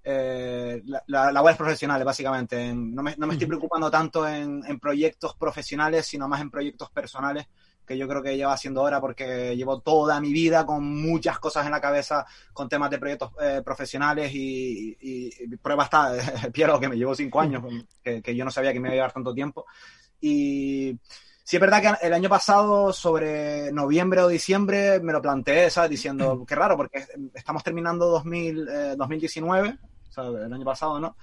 eh, 0.07 0.83
la, 1.07 1.31
labores 1.31 1.57
profesionales, 1.57 2.05
básicamente. 2.05 2.71
No 2.75 3.01
me, 3.01 3.15
no 3.17 3.25
me 3.25 3.33
estoy 3.33 3.47
preocupando 3.47 3.89
tanto 3.89 4.27
en, 4.27 4.61
proyectos 4.79 5.33
profesionales, 5.35 6.05
sino 6.05 6.27
más 6.27 6.41
en 6.41 6.51
proyectos 6.51 6.91
personales, 6.91 7.47
que 7.87 7.97
yo 7.97 8.07
creo 8.07 8.21
que 8.21 8.37
llevo 8.37 8.51
haciendo 8.51 8.81
ahora 8.81 9.01
porque 9.01 9.55
llevo 9.55 9.79
toda 9.79 10.21
mi 10.21 10.31
vida 10.31 10.63
con 10.63 10.85
muchas 10.85 11.39
cosas 11.39 11.65
en 11.65 11.71
la 11.71 11.81
cabeza, 11.81 12.23
con 12.53 12.69
temas 12.69 12.91
de 12.91 12.99
proyectos 12.99 13.31
eh, 13.41 13.63
profesionales 13.65 14.31
y, 14.31 14.95
y, 15.01 15.57
prueba 15.57 15.85
está, 15.85 16.13
Piero, 16.53 16.79
que 16.79 16.87
me 16.89 16.97
llevo 16.97 17.15
cinco 17.15 17.41
años, 17.41 17.63
que, 18.03 18.21
que, 18.21 18.35
yo 18.35 18.45
no 18.45 18.51
sabía 18.51 18.73
que 18.73 18.79
me 18.79 18.89
iba 18.89 18.93
a 18.93 18.97
llevar 18.97 19.13
tanto 19.13 19.33
tiempo. 19.33 19.65
Y 20.21 20.99
sí 21.43 21.55
es 21.55 21.59
verdad 21.59 21.81
que 21.81 22.05
el 22.05 22.13
año 22.13 22.29
pasado, 22.29 22.93
sobre 22.93 23.71
noviembre 23.71 24.21
o 24.21 24.27
diciembre, 24.27 24.99
me 24.99 25.13
lo 25.13 25.21
planteé, 25.21 25.71
¿sabes? 25.71 25.89
Diciendo, 25.89 26.45
qué 26.47 26.53
raro, 26.53 26.77
porque 26.77 27.05
estamos 27.33 27.63
terminando 27.63 28.05
2000, 28.05 28.97
2019 28.97 29.79
el 30.17 30.53
año 30.53 30.65
pasado, 30.65 30.99
¿no? 30.99 31.15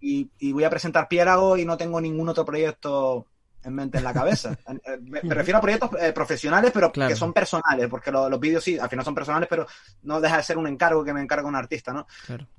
y, 0.00 0.52
voy 0.52 0.64
a 0.64 0.70
presentar 0.70 1.08
Piérago 1.08 1.56
y 1.56 1.64
no 1.64 1.76
tengo 1.76 2.00
ningún 2.00 2.28
otro 2.28 2.44
proyecto 2.44 3.26
en 3.64 3.74
mente 3.74 3.98
en 3.98 4.04
la 4.04 4.12
cabeza. 4.12 4.56
Eh, 4.84 4.98
me, 5.02 5.34
refiero 5.34 5.58
a 5.58 5.60
proyectos 5.60 5.90
eh, 6.00 6.12
profesionales, 6.12 6.72
pero 6.74 6.90
que 6.90 7.14
son 7.14 7.32
personales, 7.32 7.88
porque 7.88 8.10
los 8.10 8.40
vídeos 8.40 8.64
sí, 8.64 8.78
al 8.78 8.88
final 8.88 9.04
son 9.04 9.14
personales, 9.14 9.48
pero 9.48 9.66
no 10.02 10.20
deja 10.20 10.38
de 10.38 10.42
ser 10.42 10.58
un 10.58 10.66
encargo 10.66 11.04
que 11.04 11.12
me 11.12 11.22
encarga 11.22 11.46
un 11.46 11.54
artista, 11.54 11.92
¿no? 11.92 12.06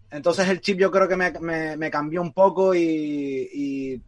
Entonces 0.09 0.47
el 0.47 0.61
chip 0.61 0.79
yo 0.79 0.91
creo 0.91 1.07
que 1.07 1.17
me, 1.17 1.91
cambió 1.91 2.21
un 2.21 2.31
poco 2.31 2.73
y 2.73 4.01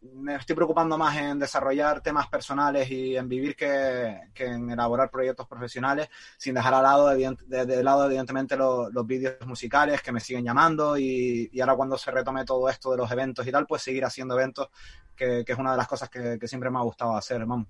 me 0.00 0.36
estoy 0.36 0.54
preocupando 0.54 0.96
más 0.96 1.16
en 1.16 1.38
desarrollar 1.38 2.00
temas 2.00 2.28
personales 2.28 2.90
y 2.90 3.16
en 3.16 3.28
vivir 3.28 3.56
que, 3.56 4.20
en 4.36 4.70
elaborar 4.70 5.10
proyectos 5.10 5.46
profesionales, 5.46 6.08
sin 6.36 6.54
dejar 6.54 6.74
al 6.74 6.82
lado, 6.82 7.08
de, 7.08 7.82
lado 7.82 8.06
evidentemente, 8.06 8.56
los, 8.56 9.06
vídeos 9.06 9.44
musicales 9.46 10.02
que 10.02 10.12
me 10.12 10.20
siguen 10.20 10.44
llamando 10.44 10.96
y, 10.96 11.50
ahora 11.60 11.74
cuando 11.74 11.98
se 11.98 12.10
retome 12.10 12.44
todo 12.44 12.68
esto 12.68 12.92
de 12.92 12.98
los 12.98 13.10
eventos 13.10 13.46
y 13.46 13.52
tal, 13.52 13.66
pues 13.66 13.82
seguir 13.82 14.04
haciendo 14.04 14.34
eventos, 14.34 14.68
que, 15.16 15.44
es 15.46 15.58
una 15.58 15.72
de 15.72 15.76
las 15.76 15.88
cosas 15.88 16.08
que, 16.08 16.38
siempre 16.46 16.70
me 16.70 16.78
ha 16.78 16.82
gustado 16.82 17.16
hacer, 17.16 17.40
hermano. 17.40 17.66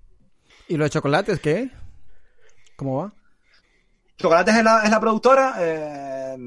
¿Y 0.67 0.77
los 0.77 0.89
chocolates 0.89 1.39
qué? 1.39 1.71
¿Cómo 2.75 2.97
va? 2.97 3.13
Chocolates 4.17 4.55
es 4.55 4.63
la, 4.63 4.83
es 4.83 4.91
la 4.91 4.99
productora. 4.99 5.55
Eh, 5.59 6.37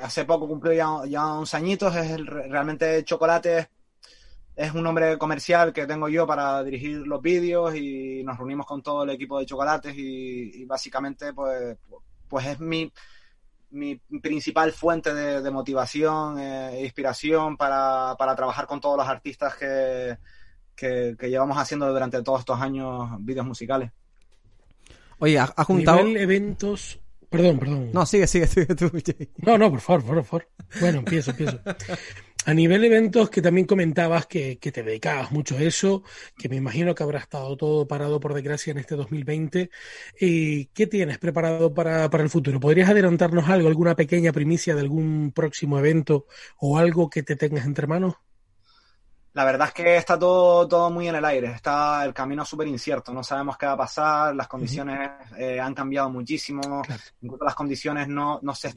hace 0.00 0.24
poco 0.24 0.46
cumplió 0.46 0.72
ya, 0.72 1.08
ya 1.08 1.56
añitos. 1.56 1.96
Es 1.96 2.26
realmente 2.26 3.02
Chocolates 3.04 3.68
es 4.60 4.74
un 4.74 4.82
nombre 4.82 5.16
comercial 5.16 5.72
que 5.72 5.86
tengo 5.86 6.10
yo 6.10 6.26
para 6.26 6.62
dirigir 6.62 6.98
los 7.06 7.22
vídeos 7.22 7.74
y 7.74 8.22
nos 8.24 8.36
reunimos 8.36 8.66
con 8.66 8.82
todo 8.82 9.04
el 9.04 9.10
equipo 9.10 9.38
de 9.38 9.46
chocolates 9.46 9.94
y, 9.96 10.66
básicamente 10.66 11.32
pues, 11.32 11.78
pues 12.28 12.46
es 12.46 12.60
mi, 12.60 12.92
mi 13.70 13.96
principal 13.96 14.72
fuente 14.72 15.14
de, 15.14 15.50
motivación 15.50 16.38
e 16.38 16.84
inspiración 16.84 17.56
para, 17.56 18.14
trabajar 18.36 18.66
con 18.66 18.82
todos 18.82 18.98
los 18.98 19.08
artistas 19.08 19.54
que, 19.54 20.18
que, 20.76 21.30
llevamos 21.30 21.56
haciendo 21.56 21.90
durante 21.90 22.22
todos 22.22 22.40
estos 22.40 22.60
años 22.60 23.08
vídeos 23.20 23.46
musicales. 23.46 23.90
Oye, 25.20 25.38
ha, 25.38 25.64
juntado... 25.64 26.00
eventos... 26.00 27.00
Perdón, 27.30 27.60
perdón. 27.60 27.90
No, 27.92 28.04
sigue, 28.04 28.26
sigue, 28.26 28.48
sigue 28.48 28.74
tú. 28.74 28.90
No, 29.38 29.56
no, 29.56 29.70
por 29.70 29.80
favor, 29.80 30.04
por 30.04 30.24
favor. 30.24 30.48
Bueno, 30.80 30.98
empiezo, 30.98 31.30
empiezo. 31.30 31.60
A 32.46 32.54
nivel 32.54 32.80
de 32.80 32.86
eventos, 32.86 33.28
que 33.28 33.42
también 33.42 33.66
comentabas 33.66 34.26
que, 34.26 34.56
te 34.56 34.82
dedicabas 34.82 35.30
mucho 35.30 35.56
a 35.58 35.62
eso, 35.62 36.02
que 36.38 36.48
me 36.48 36.56
imagino 36.56 36.94
que 36.94 37.02
habrá 37.02 37.18
estado 37.18 37.54
todo 37.56 37.86
parado 37.86 38.18
por 38.18 38.32
desgracia 38.32 38.70
en 38.70 38.78
este 38.78 38.96
2020. 38.96 39.70
¿Y 40.18 40.66
¿Qué 40.66 40.86
tienes 40.86 41.18
preparado 41.18 41.74
para, 41.74 42.06
el 42.06 42.30
futuro? 42.30 42.58
¿Podrías 42.58 42.88
adelantarnos 42.88 43.48
algo, 43.48 43.68
alguna 43.68 43.94
pequeña 43.94 44.32
primicia 44.32 44.74
de 44.74 44.80
algún 44.80 45.32
próximo 45.32 45.78
evento 45.78 46.26
o 46.58 46.78
algo 46.78 47.10
que 47.10 47.22
te 47.22 47.36
tengas 47.36 47.66
entre 47.66 47.86
manos? 47.86 48.14
La 49.34 49.44
verdad 49.44 49.68
es 49.68 49.74
que 49.74 49.96
está 49.96 50.18
todo, 50.18 50.66
todo 50.66 50.90
muy 50.90 51.08
en 51.08 51.16
el 51.16 51.24
aire, 51.24 51.52
está 51.52 52.04
el 52.04 52.12
camino 52.12 52.44
súper 52.44 52.66
incierto, 52.66 53.12
no 53.12 53.22
sabemos 53.22 53.56
qué 53.56 53.66
va 53.66 53.72
a 53.72 53.76
pasar, 53.76 54.34
las 54.34 54.48
condiciones 54.48 55.08
eh, 55.38 55.60
han 55.60 55.72
cambiado 55.72 56.10
muchísimo, 56.10 56.82
incluso 57.20 57.44
las 57.44 57.54
condiciones 57.54 58.08
no, 58.08 58.40
no 58.42 58.54
se 58.56 58.74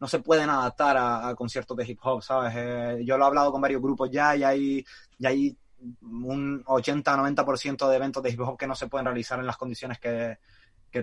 no 0.00 0.06
se 0.08 0.18
pueden 0.20 0.50
adaptar 0.50 0.96
a, 0.98 1.34
conciertos 1.34 1.76
de 1.76 1.86
hip 1.86 1.98
hop, 2.02 2.22
¿sabes? 2.22 2.52
Eh, 2.56 3.02
yo 3.04 3.16
lo 3.16 3.24
he 3.24 3.26
hablado 3.28 3.52
con 3.52 3.60
varios 3.60 3.80
grupos 3.80 4.10
ya 4.10 4.36
y 4.36 4.42
hay, 4.44 4.84
y 5.18 5.26
hay 5.26 5.56
un 6.02 6.62
80-90% 6.64 7.88
de 7.88 7.96
eventos 7.96 8.22
de 8.22 8.30
hip 8.30 8.40
hop 8.40 8.58
que 8.58 8.66
no 8.66 8.74
se 8.74 8.88
pueden 8.88 9.06
realizar 9.06 9.38
en 9.38 9.46
las 9.46 9.56
condiciones 9.56 9.98
que, 9.98 10.38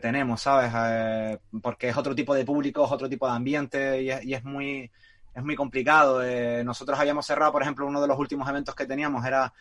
tenemos, 0.01 0.41
¿sabes? 0.41 0.71
Eh, 0.75 1.37
porque 1.61 1.89
es 1.89 1.95
otro 1.95 2.15
tipo 2.15 2.33
de 2.33 2.43
público, 2.43 2.83
es 2.83 2.91
otro 2.91 3.07
tipo 3.07 3.27
de 3.27 3.33
ambiente 3.33 4.01
y 4.01 4.09
es, 4.09 4.25
y 4.25 4.33
es 4.33 4.43
muy 4.43 4.89
es 5.33 5.43
muy 5.43 5.55
complicado. 5.55 6.23
Eh, 6.23 6.63
nosotros 6.63 6.99
habíamos 6.99 7.25
cerrado, 7.25 7.51
por 7.51 7.61
ejemplo, 7.61 7.87
uno 7.87 8.01
de 8.01 8.07
los 8.07 8.17
últimos 8.17 8.47
eventos 8.47 8.75
que 8.75 8.85
teníamos 8.85 9.25
era 9.25 9.53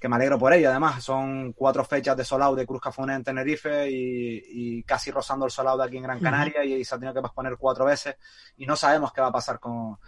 que 0.00 0.08
me 0.08 0.16
alegro 0.16 0.38
por 0.38 0.52
ello. 0.52 0.70
Además, 0.70 1.04
son 1.04 1.52
cuatro 1.52 1.84
fechas 1.84 2.16
de 2.16 2.24
Solau 2.24 2.56
de 2.56 2.66
Cruz 2.66 2.80
Cafune 2.80 3.14
en 3.14 3.22
Tenerife 3.22 3.86
y, 3.90 4.82
casi 4.84 5.10
rozando 5.10 5.44
el 5.44 5.52
Solau 5.52 5.76
de 5.76 5.84
aquí 5.84 5.98
en 5.98 6.04
Gran 6.04 6.18
Canaria 6.18 6.64
y, 6.64 6.82
se 6.84 6.94
ha 6.94 6.98
tenido 6.98 7.14
que 7.14 7.20
posponer 7.20 7.58
cuatro 7.58 7.84
veces 7.84 8.16
y 8.56 8.64
no 8.64 8.74
sabemos 8.76 9.12
qué 9.12 9.20
va 9.20 9.26
a 9.26 9.32
pasar 9.32 9.60
con, 9.60 9.98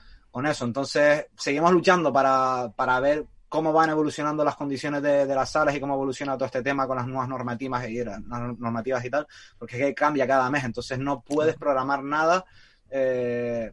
eso. 0.47 0.64
Entonces, 0.64 1.26
seguimos 1.36 1.70
luchando 1.72 2.11
para, 2.11 2.72
para, 2.74 2.99
ver 3.01 3.26
cómo 3.51 3.70
van 3.70 3.90
evolucionando 3.90 4.43
las 4.43 4.57
condiciones 4.57 5.03
de, 5.03 5.26
las 5.26 5.51
salas 5.51 5.74
y 5.74 5.80
cómo 5.80 5.93
evoluciona 5.93 6.36
todo 6.36 6.47
este 6.47 6.62
tema 6.62 6.86
con 6.86 6.97
las 6.97 7.07
nuevas 7.07 7.28
normativas 7.28 7.86
y, 7.86 8.03
normativas 8.03 9.05
y 9.05 9.11
tal, 9.11 9.26
porque 9.59 9.93
cambia 9.95 10.26
cada 10.26 10.49
mes. 10.49 10.64
Entonces, 10.64 10.99
no 10.99 11.20
puedes 11.20 11.57
programar 11.57 12.03
nada 12.03 12.47
eh, 12.95 13.72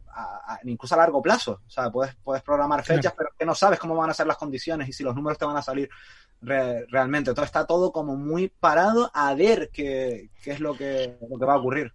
incluso 0.64 0.94
a 0.94 0.98
largo 0.98 1.20
plazo. 1.20 1.60
O 1.66 1.70
sea, 1.70 1.90
puedes, 1.90 2.14
puedes 2.24 2.42
programar 2.42 2.82
fechas, 2.82 3.12
pero 3.16 3.30
que 3.38 3.44
no 3.44 3.54
sabes 3.54 3.78
cómo 3.78 3.94
van 3.94 4.10
a 4.10 4.14
ser 4.14 4.26
las 4.26 4.38
condiciones 4.38 4.88
y 4.88 4.92
si 4.92 5.04
los 5.04 5.14
números 5.14 5.38
te 5.38 5.44
van 5.44 5.56
a 5.56 5.62
salir 5.62 5.90
realmente. 6.40 7.30
Entonces 7.30 7.48
está 7.48 7.66
todo 7.66 7.92
como 7.92 8.16
muy 8.16 8.48
parado 8.48 9.10
a 9.12 9.34
ver 9.34 9.70
qué, 9.72 10.30
qué 10.42 10.52
es 10.52 10.60
lo 10.60 10.74
que, 10.74 11.18
lo 11.28 11.38
que 11.38 11.44
va 11.44 11.54
a 11.54 11.58
ocurrir. 11.58 11.92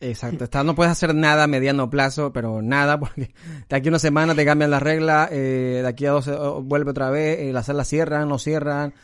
Exacto, 0.00 0.44
está, 0.44 0.64
no 0.64 0.74
puedes 0.74 0.90
hacer 0.90 1.14
nada 1.14 1.44
a 1.44 1.46
mediano 1.46 1.88
plazo, 1.88 2.32
pero 2.32 2.60
nada, 2.60 2.98
porque 3.00 3.32
de 3.68 3.76
aquí 3.76 3.88
a 3.88 3.90
una 3.90 3.98
semana 4.00 4.34
te 4.34 4.44
cambian 4.44 4.70
las 4.70 4.82
reglas, 4.82 5.28
eh, 5.30 5.80
de 5.82 5.88
aquí 5.88 6.06
a 6.06 6.10
dos 6.10 6.64
vuelve 6.64 6.90
otra 6.90 7.10
vez, 7.10 7.38
eh, 7.38 7.52
las 7.52 7.66
salas 7.66 7.86
cierran, 7.86 8.28
no 8.28 8.38
cierran, 8.38 8.94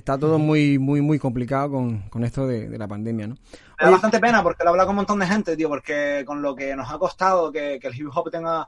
está 0.00 0.18
todo 0.18 0.38
muy, 0.38 0.78
muy, 0.78 1.00
muy 1.00 1.18
complicado 1.18 1.70
con, 1.72 2.08
con 2.10 2.24
esto 2.24 2.46
de, 2.46 2.68
de, 2.68 2.78
la 2.78 2.88
pandemia, 2.88 3.28
¿no? 3.28 3.34
Me 3.78 3.86
da 3.86 3.90
bastante 3.90 4.18
pena 4.18 4.42
porque 4.42 4.64
lo 4.64 4.68
he 4.68 4.72
hablado 4.72 4.88
con 4.88 4.94
un 4.94 4.96
montón 4.96 5.18
de 5.20 5.26
gente, 5.26 5.56
tío, 5.56 5.68
porque 5.68 6.24
con 6.26 6.42
lo 6.42 6.54
que 6.54 6.74
nos 6.74 6.90
ha 6.90 6.98
costado 6.98 7.52
que, 7.52 7.78
que 7.80 7.88
el 7.88 7.94
hip 7.94 8.08
hop 8.14 8.30
tenga 8.30 8.66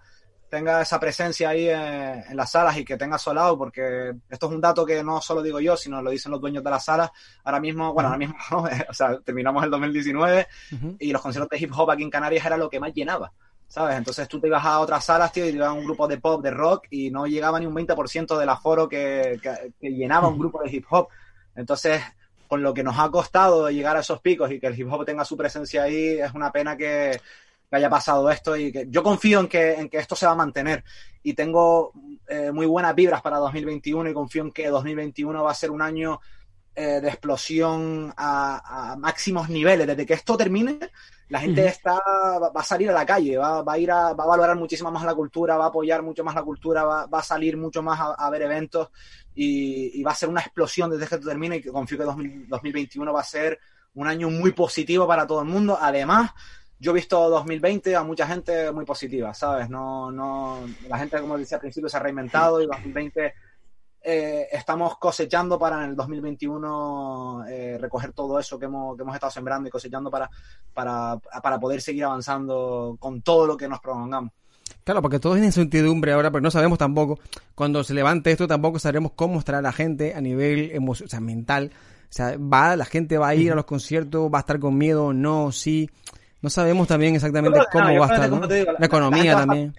tenga 0.52 0.82
esa 0.82 1.00
presencia 1.00 1.48
ahí 1.48 1.66
en, 1.66 2.36
las 2.36 2.50
salas 2.50 2.76
y 2.76 2.84
que 2.84 2.98
tenga 2.98 3.16
solado, 3.16 3.56
porque 3.56 4.12
esto 4.28 4.46
es 4.48 4.52
un 4.52 4.60
dato 4.60 4.84
que 4.84 5.02
no 5.02 5.18
solo 5.22 5.40
digo 5.40 5.60
yo, 5.60 5.78
sino 5.78 6.02
lo 6.02 6.10
dicen 6.10 6.30
los 6.30 6.42
dueños 6.42 6.62
de 6.62 6.68
las 6.68 6.84
salas. 6.84 7.10
Ahora 7.42 7.58
mismo, 7.58 7.94
bueno, 7.94 8.10
ahora 8.10 8.18
mismo, 8.18 8.36
o 8.90 8.92
sea, 8.92 9.18
terminamos 9.20 9.64
el 9.64 9.70
2019 9.70 10.46
y 10.98 11.10
los 11.10 11.22
conciertos 11.22 11.58
de 11.58 11.64
hip 11.64 11.72
hop 11.74 11.90
aquí 11.90 12.02
en 12.02 12.10
Canarias 12.10 12.44
era 12.44 12.58
lo 12.58 12.68
que 12.68 12.78
más 12.78 12.92
llenaba. 12.92 13.32
¿Sabes? 13.66 13.96
Entonces 13.96 14.28
tú 14.28 14.38
te 14.38 14.48
ibas 14.48 14.62
a 14.62 14.80
otras 14.80 15.02
salas, 15.02 15.32
tío, 15.32 15.46
y 15.46 15.52
te 15.52 15.56
ibas 15.56 15.70
a 15.70 15.72
un 15.72 15.86
grupo 15.86 16.06
de 16.06 16.18
pop, 16.18 16.42
de 16.42 16.50
rock, 16.50 16.84
y 16.90 17.10
no 17.10 17.26
llegaba 17.26 17.58
ni 17.58 17.64
un 17.64 17.74
20% 17.74 18.36
del 18.36 18.48
aforo 18.50 18.86
que, 18.86 19.40
que 19.42 19.90
llenaba 19.90 20.28
un 20.28 20.38
grupo 20.38 20.62
de 20.62 20.70
hip 20.70 20.84
hop. 20.90 21.08
Entonces, 21.54 22.02
con 22.48 22.62
lo 22.62 22.74
que 22.74 22.82
nos 22.82 22.98
ha 22.98 23.10
costado 23.10 23.70
llegar 23.70 23.96
a 23.96 24.00
esos 24.00 24.20
picos 24.20 24.50
y 24.50 24.60
que 24.60 24.66
el 24.66 24.78
hip 24.78 24.92
hop 24.92 25.04
tenga 25.04 25.24
su 25.24 25.36
presencia 25.36 25.84
ahí, 25.84 26.20
es 26.20 26.32
una 26.34 26.52
pena 26.52 26.76
que, 26.76 27.20
haya 27.70 27.88
pasado 27.88 28.30
esto 28.30 28.54
y 28.54 28.70
que 28.70 28.86
yo 28.90 29.02
confío 29.02 29.40
en 29.40 29.48
que, 29.48 29.72
en 29.72 29.88
que 29.88 29.96
esto 29.96 30.14
se 30.14 30.26
va 30.26 30.32
a 30.32 30.36
mantener. 30.36 30.84
Y 31.22 31.32
tengo 31.32 31.92
eh, 32.28 32.52
muy 32.52 32.66
buenas 32.66 32.94
vibras 32.94 33.22
para 33.22 33.38
2021 33.38 34.10
y 34.10 34.12
confío 34.12 34.42
en 34.42 34.52
que 34.52 34.68
2021 34.68 35.42
va 35.42 35.50
a 35.50 35.54
ser 35.54 35.70
un 35.70 35.80
año 35.80 36.20
eh, 36.74 37.02
de 37.02 37.08
explosión 37.08 38.14
a, 38.16 38.96
máximos 38.98 39.50
niveles. 39.50 39.86
Desde 39.86 40.06
que 40.06 40.14
esto 40.14 40.38
termine, 40.38 40.78
la 41.28 41.38
gente 41.38 41.66
está, 41.66 42.00
va, 42.38 42.50
a 42.54 42.64
salir 42.64 42.88
a 42.88 42.94
la 42.94 43.04
calle, 43.04 43.36
va, 43.36 43.62
a 43.66 43.78
ir 43.78 43.90
a, 43.90 44.14
va 44.14 44.24
a 44.24 44.26
valorar 44.26 44.56
muchísimo 44.56 44.90
más 44.90 45.04
la 45.04 45.14
cultura, 45.14 45.58
va 45.58 45.66
a 45.66 45.68
apoyar 45.68 46.02
mucho 46.02 46.24
más 46.24 46.34
la 46.34 46.42
cultura, 46.42 46.84
va, 46.84 47.06
a 47.10 47.22
salir 47.22 47.58
mucho 47.58 47.82
más 47.82 48.00
a, 48.00 48.30
ver 48.30 48.42
eventos 48.42 48.88
y, 49.34 50.02
va 50.02 50.12
a 50.12 50.14
ser 50.14 50.28
una 50.28 50.40
explosión 50.40 50.90
desde 50.90 51.06
que 51.06 51.18
termine 51.18 51.56
y 51.56 51.62
confío 51.62 51.98
que 51.98 52.04
2021 52.04 53.12
va 53.12 53.20
a 53.20 53.24
ser 53.24 53.58
un 53.94 54.06
año 54.06 54.30
muy 54.30 54.52
positivo 54.52 55.06
para 55.06 55.26
todo 55.26 55.40
el 55.42 55.48
mundo. 55.48 55.78
Además, 55.80 56.32
yo 56.78 56.90
he 56.90 56.94
visto 56.94 57.30
2020 57.30 57.94
a 57.94 58.02
mucha 58.02 58.26
gente 58.26 58.70
muy 58.72 58.84
positiva, 58.84 59.32
¿sabes? 59.34 59.70
No, 59.70 60.10
no, 60.10 60.60
la 60.88 60.98
gente, 60.98 61.20
como 61.20 61.38
decía 61.38 61.56
al 61.56 61.62
principio, 61.62 61.88
se 61.88 61.96
ha 61.96 62.00
reinventado 62.00 62.60
y 62.60 62.66
2020 62.66 63.34
eh, 64.04 64.48
estamos 64.50 64.98
cosechando 64.98 65.56
para 65.60 65.84
en 65.84 65.90
el 65.90 65.96
2021 65.96 67.44
eh, 67.48 67.78
recoger 67.80 68.12
todo 68.12 68.40
eso 68.40 68.58
que 68.58 68.64
hemos, 68.64 68.96
que 68.96 69.02
hemos 69.02 69.14
estado 69.14 69.30
sembrando 69.30 69.68
y 69.68 69.70
cosechando 69.70 70.10
para, 70.10 70.28
para, 70.74 71.18
para 71.18 71.60
poder 71.60 71.80
seguir 71.80 72.04
avanzando 72.04 72.96
con 72.98 73.22
todo 73.22 73.46
lo 73.46 73.56
que 73.56 73.68
nos 73.68 73.78
propongamos. 73.78 74.32
Claro, 74.84 75.00
porque 75.00 75.20
todo 75.20 75.36
es 75.36 75.44
incertidumbre 75.44 76.12
ahora, 76.12 76.30
pero 76.30 76.42
no 76.42 76.50
sabemos 76.50 76.78
tampoco, 76.78 77.20
cuando 77.54 77.84
se 77.84 77.94
levante 77.94 78.32
esto, 78.32 78.48
tampoco 78.48 78.78
sabremos 78.78 79.12
cómo 79.14 79.38
estará 79.38 79.62
la 79.62 79.72
gente 79.72 80.14
a 80.14 80.20
nivel 80.20 80.72
o 80.86 80.94
sea, 80.94 81.20
mental. 81.20 81.70
O 81.74 82.12
sea, 82.14 82.36
va, 82.36 82.76
la 82.76 82.84
gente 82.84 83.16
va 83.16 83.28
a 83.28 83.34
ir 83.34 83.52
a 83.52 83.54
los 83.54 83.64
conciertos, 83.64 84.30
va 84.32 84.38
a 84.38 84.40
estar 84.40 84.58
con 84.58 84.76
miedo, 84.76 85.12
no, 85.12 85.52
sí. 85.52 85.88
No 86.40 86.50
sabemos 86.50 86.88
también 86.88 87.14
exactamente 87.14 87.60
cómo 87.70 87.84
va 88.00 88.06
a 88.06 88.14
estar, 88.14 88.30
la, 88.78 88.86
economía 88.86 89.36
también. 89.36 89.74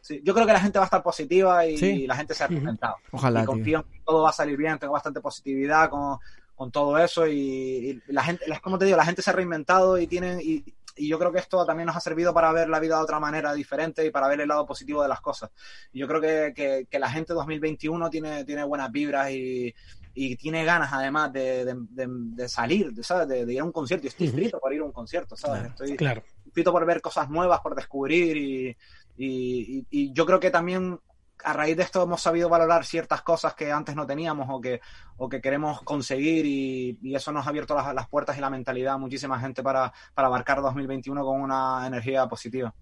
sí, 0.00 0.22
yo 0.24 0.32
creo 0.32 0.46
que 0.46 0.52
la 0.52 0.60
gente 0.60 0.78
va 0.78 0.84
a 0.84 0.86
estar 0.86 1.02
positiva 1.02 1.66
y, 1.66 2.06
la 2.06 2.14
gente 2.14 2.32
se 2.32 2.44
ha 2.44 2.46
reinventado. 2.46 2.94
Ojalá. 3.10 3.42
Y 3.42 3.44
confío 3.44 3.78
en 3.78 3.84
que 3.92 4.00
todo 4.06 4.22
va 4.22 4.30
a 4.30 4.32
salir 4.32 4.56
bien, 4.56 4.78
tengo 4.78 4.92
bastante 4.92 5.20
positividad 5.20 5.90
con, 5.90 6.18
con 6.54 6.70
todo 6.70 6.96
eso 6.96 7.26
y, 7.26 8.00
la 8.06 8.22
gente, 8.22 8.44
como 8.62 8.78
te 8.78 8.84
digo, 8.84 8.96
la 8.96 9.04
gente 9.04 9.20
se 9.20 9.30
ha 9.30 9.32
reinventado 9.32 9.98
y 9.98 10.06
tienen 10.06 10.40
y, 10.40 10.64
y, 10.98 11.08
yo 11.08 11.18
creo 11.18 11.32
que 11.32 11.38
esto 11.38 11.64
también 11.64 11.86
nos 11.86 11.96
ha 11.96 12.00
servido 12.00 12.34
para 12.34 12.52
ver 12.52 12.68
la 12.68 12.80
vida 12.80 12.96
de 12.96 13.02
otra 13.02 13.20
manera 13.20 13.52
diferente 13.54 14.04
y 14.04 14.10
para 14.10 14.28
ver 14.28 14.40
el 14.40 14.48
lado 14.48 14.66
positivo 14.66 15.02
de 15.02 15.08
las 15.08 15.20
cosas. 15.20 15.50
Y 15.92 16.00
yo 16.00 16.08
creo 16.08 16.20
que, 16.20 16.52
que, 16.54 16.86
que 16.90 16.98
la 16.98 17.10
gente 17.10 17.32
2021 17.32 18.10
tiene, 18.10 18.44
tiene 18.44 18.64
buenas 18.64 18.90
vibras 18.90 19.30
y, 19.30 19.74
y 20.20 20.34
tiene 20.36 20.64
ganas 20.64 20.92
además 20.92 21.32
de, 21.32 21.76
de, 21.90 22.48
salir, 22.48 22.92
¿sabes? 23.04 23.28
De, 23.28 23.52
ir 23.52 23.60
a 23.60 23.64
un 23.64 23.70
concierto. 23.70 24.06
Y 24.06 24.08
estoy 24.08 24.26
inscrito 24.26 24.58
por 24.58 24.72
ir 24.72 24.80
a 24.80 24.84
un 24.84 24.92
concierto, 24.92 25.36
¿sabes? 25.36 25.66
estoy 25.66 25.96
claro. 25.96 26.22
por 26.64 26.86
ver 26.86 27.00
cosas 27.00 27.30
nuevas, 27.30 27.60
por 27.60 27.76
descubrir 27.76 28.36
y, 28.36 28.76
y, 29.16 29.86
y, 29.90 30.12
yo 30.12 30.26
creo 30.26 30.40
que 30.40 30.50
también 30.50 30.98
a 31.44 31.52
raíz 31.52 31.76
de 31.76 31.82
esto 31.82 32.02
hemos 32.02 32.20
sabido 32.20 32.48
valorar 32.48 32.84
ciertas 32.84 33.22
cosas 33.22 33.54
que 33.54 33.70
antes 33.72 33.94
no 33.94 34.06
teníamos 34.06 34.48
o 34.50 34.60
que, 34.60 34.80
o 35.16 35.28
que 35.28 35.40
queremos 35.40 35.82
conseguir 35.82 36.46
y, 36.46 36.98
eso 37.14 37.32
nos 37.32 37.46
ha 37.46 37.50
abierto 37.50 37.74
las, 37.74 37.94
las, 37.94 38.08
puertas 38.08 38.36
y 38.38 38.40
la 38.40 38.50
mentalidad 38.50 38.94
a 38.94 38.98
muchísima 38.98 39.40
gente 39.40 39.62
para, 39.62 39.92
para 40.14 40.28
abarcar 40.28 40.62
2021 40.62 41.24
con 41.24 41.40
una 41.40 41.86
energía 41.86 42.26
positiva. 42.26 42.74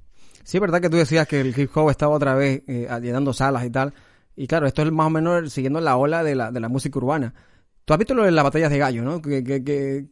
Sí, 0.45 0.59
es 0.59 0.61
verdad 0.61 0.81
que 0.81 0.91
tú 0.91 0.97
decías 0.97 1.27
que 1.27 1.41
el 1.41 1.59
hip 1.59 1.77
hop 1.77 1.91
estaba 1.91 2.15
otra 2.15 2.35
vez 2.35 2.63
eh, 2.67 2.89
llenando 3.01 3.33
salas 3.33 3.65
y 3.65 3.71
tal. 3.71 3.93
Y 4.37 4.47
claro, 4.47 4.67
esto 4.67 4.83
es 4.83 4.93
más 4.93 5.07
o 5.07 5.11
menos 5.11 5.53
siguiendo 5.53 5.81
la 5.81 5.97
ola 5.97 6.23
de 6.23 6.35
la, 6.35 6.53
de 6.53 6.61
la 6.61 6.69
música 6.69 6.99
urbana. 6.99 7.35
Tú 7.87 7.95
has 7.95 7.99
visto 7.99 8.15
lo 8.15 8.25
de 8.25 8.33
las 8.33 8.43
batallas 8.43 8.71
de 8.71 8.79
gallo, 8.79 9.03
¿no? 9.03 9.23
¿Qué, 9.23 9.45
qué, 9.45 9.63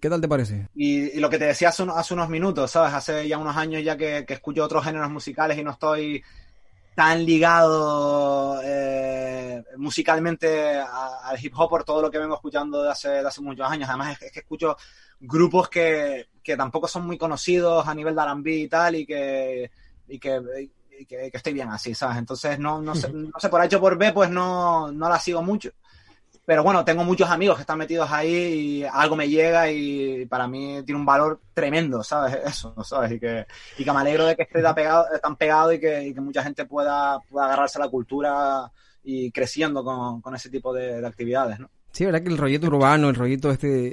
qué, 0.01 0.09
tal 0.09 0.21
te 0.21 0.29
parece? 0.29 0.69
Y, 0.77 1.19
lo 1.19 1.29
que 1.29 1.39
te 1.39 1.47
decía 1.47 1.71
hace, 1.71 1.85
hace, 1.93 2.15
unos 2.15 2.29
minutos, 2.29 2.71
¿sabes? 2.71 2.95
Hace 2.95 3.27
ya 3.27 3.37
unos 3.37 3.57
años 3.57 3.83
ya 3.83 3.97
que, 3.97 4.25
escucho 4.29 4.65
otros 4.65 4.85
géneros 4.85 5.11
musicales 5.11 5.59
y 5.59 5.65
no 5.65 5.73
estoy 5.73 6.23
tan 6.95 7.25
ligado 7.25 8.61
eh, 8.63 9.65
musicalmente 9.77 10.79
al 10.79 11.45
hip 11.45 11.53
hop 11.57 11.69
por 11.69 11.85
todo 11.85 12.03
lo 12.03 12.11
que 12.11 12.19
vengo 12.19 12.35
escuchando 12.35 12.83
de 12.83 12.91
hace, 12.91 13.09
de 13.09 13.27
hace 13.27 13.41
muchos 13.41 13.69
años. 13.69 13.89
Además 13.89 14.21
es, 14.23 14.33
que 14.33 14.41
escucho 14.41 14.77
grupos 15.21 15.69
que, 15.69 16.29
que, 16.43 16.57
tampoco 16.57 16.87
son 16.87 17.07
muy 17.07 17.19
conocidos 17.19 17.87
a 17.87 17.95
nivel 17.95 18.15
de 18.15 18.23
R&B 18.23 18.53
y 18.53 18.69
tal 18.69 18.97
y 18.97 19.07
que, 19.07 19.71
y 20.09 20.19
que 20.19 20.71
que, 21.09 21.31
estoy 21.33 21.53
bien 21.53 21.69
así, 21.71 21.95
¿sabes? 21.95 22.19
Entonces, 22.19 22.59
no, 22.59 22.81
no, 22.81 22.95
sé, 22.95 23.13
no 23.13 23.39
sé, 23.39 23.49
por 23.49 23.61
H 23.61 23.79
por 23.79 23.99
B, 23.99 24.13
pues 24.13 24.31
no, 24.31 24.93
no 24.93 25.09
la 25.09 25.19
sigo 25.19 25.43
mucho. 25.43 25.71
Pero 26.47 26.63
bueno, 26.63 26.85
tengo 26.85 27.05
muchos 27.05 27.31
amigos 27.31 27.57
que 27.57 27.63
están 27.63 27.79
metidos 27.79 28.11
ahí 28.11 28.35
y 28.35 28.85
algo 28.85 29.17
me 29.17 29.29
llega 29.29 29.71
y 29.71 30.27
para 30.27 30.47
mí 30.47 30.83
tiene 30.85 31.01
un 31.01 31.07
valor 31.07 31.41
tremendo, 31.55 32.03
¿sabes? 32.03 32.39
Eso, 32.47 32.75
¿sabes? 32.85 33.13
Y 33.13 33.21
que, 33.21 33.47
y 33.79 33.85
que 33.85 33.93
me 33.93 34.01
alegro 34.01 34.27
de 34.27 34.37
que 34.37 34.43
esté 34.43 34.63
tan 34.63 35.37
pegado, 35.37 35.73
y, 35.73 35.81
que, 35.81 36.09
y 36.09 36.15
que 36.15 36.21
mucha 36.21 36.43
gente 36.43 36.67
pueda, 36.67 37.19
pueda 37.31 37.47
agarrarse 37.47 37.79
a 37.79 37.83
la 37.83 37.89
cultura 37.89 38.71
y 39.03 39.31
creciendo 39.31 39.83
con, 39.83 40.21
con 40.21 40.35
ese 40.35 40.51
tipo 40.51 40.73
de, 40.75 41.01
de 41.01 41.07
actividades, 41.07 41.59
¿no? 41.59 41.71
Sí, 41.95 42.05
verdad 42.05 42.23
que 42.23 42.29
el 42.29 42.39
rollito 42.39 42.67
urbano, 42.67 43.09
el 43.09 43.15
rollito 43.15 43.53
este 43.53 43.69
eh, 43.69 43.93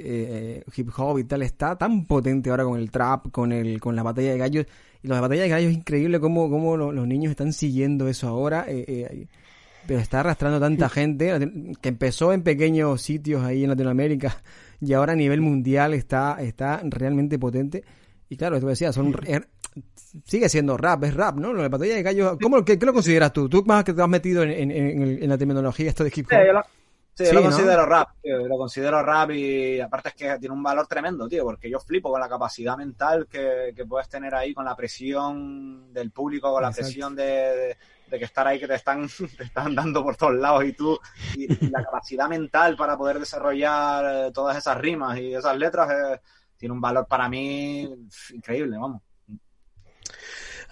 eh, 0.58 0.64
hip 0.74 0.90
hop 0.96 1.20
y 1.20 1.24
tal 1.24 1.40
está 1.42 1.78
tan 1.78 2.04
potente 2.04 2.50
ahora 2.50 2.64
con 2.64 2.76
el 2.76 2.90
trap, 2.90 3.30
con 3.30 3.52
el 3.52 3.80
con 3.80 3.94
la 3.94 4.02
batalla 4.02 4.32
de 4.32 4.38
gallos. 4.38 4.66
Y 5.04 5.06
la 5.06 5.20
batalla 5.20 5.42
de 5.42 5.48
gallos 5.48 5.70
es 5.70 5.76
increíble 5.76 6.18
cómo, 6.18 6.50
cómo 6.50 6.76
los, 6.76 7.06
niños 7.06 7.30
están 7.30 7.52
siguiendo 7.52 8.08
eso 8.08 8.26
ahora. 8.26 8.64
Eh, 8.66 9.28
pero 9.86 10.00
está 10.00 10.20
arrastrando 10.20 10.60
tanta 10.60 10.88
gente 10.88 11.50
que 11.80 11.88
empezó 11.88 12.32
en 12.32 12.42
pequeños 12.42 13.00
sitios 13.02 13.42
ahí 13.42 13.64
en 13.64 13.70
Latinoamérica 13.70 14.42
y 14.80 14.92
ahora 14.92 15.12
a 15.12 15.16
nivel 15.16 15.40
mundial 15.40 15.94
está, 15.94 16.36
está 16.40 16.80
realmente 16.84 17.38
potente. 17.38 17.84
Y 18.28 18.36
claro, 18.36 18.58
tú 18.60 18.66
decías, 18.66 18.94
son, 18.94 19.14
sigue 20.24 20.48
siendo 20.48 20.76
rap, 20.76 21.04
es 21.04 21.14
rap, 21.14 21.36
¿no? 21.36 21.52
La 21.52 21.68
batalla 21.68 21.94
de 21.94 22.02
gallos, 22.02 22.38
¿cómo, 22.40 22.64
qué, 22.64 22.78
lo 22.80 22.92
consideras 22.92 23.32
tú? 23.32 23.48
Tú 23.48 23.62
más 23.66 23.84
que 23.84 23.92
te 23.92 24.02
has 24.02 24.08
metido 24.08 24.42
en, 24.42 24.70
en, 24.70 25.28
la 25.28 25.36
terminología 25.36 25.88
esto 25.88 26.04
de 26.04 26.12
hip 26.14 26.26
hop. 26.26 26.30
Sí, 26.30 26.48
lo 27.18 27.42
considero 27.42 27.84
rap, 27.84 28.08
lo 28.24 28.56
considero 28.56 29.02
rap 29.02 29.30
y 29.32 29.80
aparte 29.80 30.08
es 30.10 30.14
que 30.14 30.38
tiene 30.38 30.54
un 30.54 30.62
valor 30.62 30.86
tremendo, 30.86 31.28
tío, 31.28 31.44
porque 31.44 31.68
yo 31.68 31.78
flipo 31.78 32.10
con 32.10 32.20
la 32.20 32.28
capacidad 32.28 32.76
mental 32.76 33.26
que, 33.28 33.74
puedes 33.88 34.08
tener 34.08 34.34
ahí, 34.34 34.54
con 34.54 34.64
la 34.64 34.74
presión 34.74 35.92
del 35.92 36.10
público, 36.10 36.52
con 36.52 36.62
la 36.62 36.70
presión 36.70 37.14
de, 37.14 37.76
que 38.08 38.24
estar 38.24 38.46
ahí, 38.46 38.58
que 38.58 38.68
te 38.68 38.74
están, 38.74 39.06
te 39.36 39.44
están 39.44 39.74
dando 39.74 40.02
por 40.02 40.16
todos 40.16 40.34
lados 40.34 40.64
y 40.64 40.72
tú, 40.72 40.98
y, 41.36 41.46
la 41.68 41.84
capacidad 41.84 42.28
mental 42.28 42.76
para 42.76 42.96
poder 42.96 43.18
desarrollar 43.18 44.28
eh, 44.28 44.32
todas 44.32 44.56
esas 44.56 44.78
rimas 44.78 45.18
y 45.18 45.34
esas 45.34 45.56
letras 45.56 45.90
eh, 45.90 46.20
tiene 46.56 46.72
un 46.72 46.80
valor 46.80 47.06
para 47.06 47.28
mí 47.28 47.88
increíble, 48.32 48.78
vamos. 48.78 49.02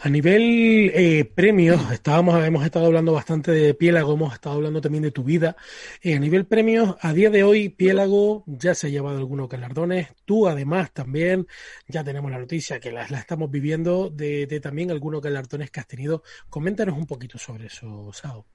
A 0.03 0.09
nivel 0.09 0.91
eh, 0.95 1.27
premios, 1.27 1.93
estábamos, 1.93 2.43
hemos 2.43 2.65
estado 2.65 2.87
hablando 2.87 3.13
bastante 3.13 3.53
de 3.53 3.75
Piélago, 3.75 4.15
hemos 4.15 4.33
estado 4.33 4.55
hablando 4.55 4.81
también 4.81 5.03
de 5.03 5.11
tu 5.11 5.23
vida. 5.23 5.57
Eh, 6.01 6.15
a 6.15 6.19
nivel 6.19 6.47
premios, 6.47 6.97
a 7.03 7.13
día 7.13 7.29
de 7.29 7.43
hoy, 7.43 7.69
Piélago 7.69 8.43
ya 8.47 8.75
se 8.75 8.87
ha 8.87 8.91
llevado 8.91 9.19
algunos 9.19 9.51
galardones. 9.51 10.09
Tú, 10.25 10.49
además, 10.49 10.91
también 10.95 11.47
ya 11.87 12.03
tenemos 12.03 12.31
la 12.31 12.39
noticia 12.39 12.81
que 12.81 12.91
la, 12.91 13.05
estamos 13.05 13.51
viviendo 13.51 14.09
de, 14.09 14.47
también 14.63 14.91
algunos 14.91 15.21
galardones 15.21 15.71
que 15.71 15.81
has 15.81 15.87
tenido. 15.87 16.23
Coméntanos 16.49 16.97
un 16.97 17.05
poquito 17.05 17.37
sobre 17.37 17.67
eso, 17.67 18.11
Sao. 18.15 18.47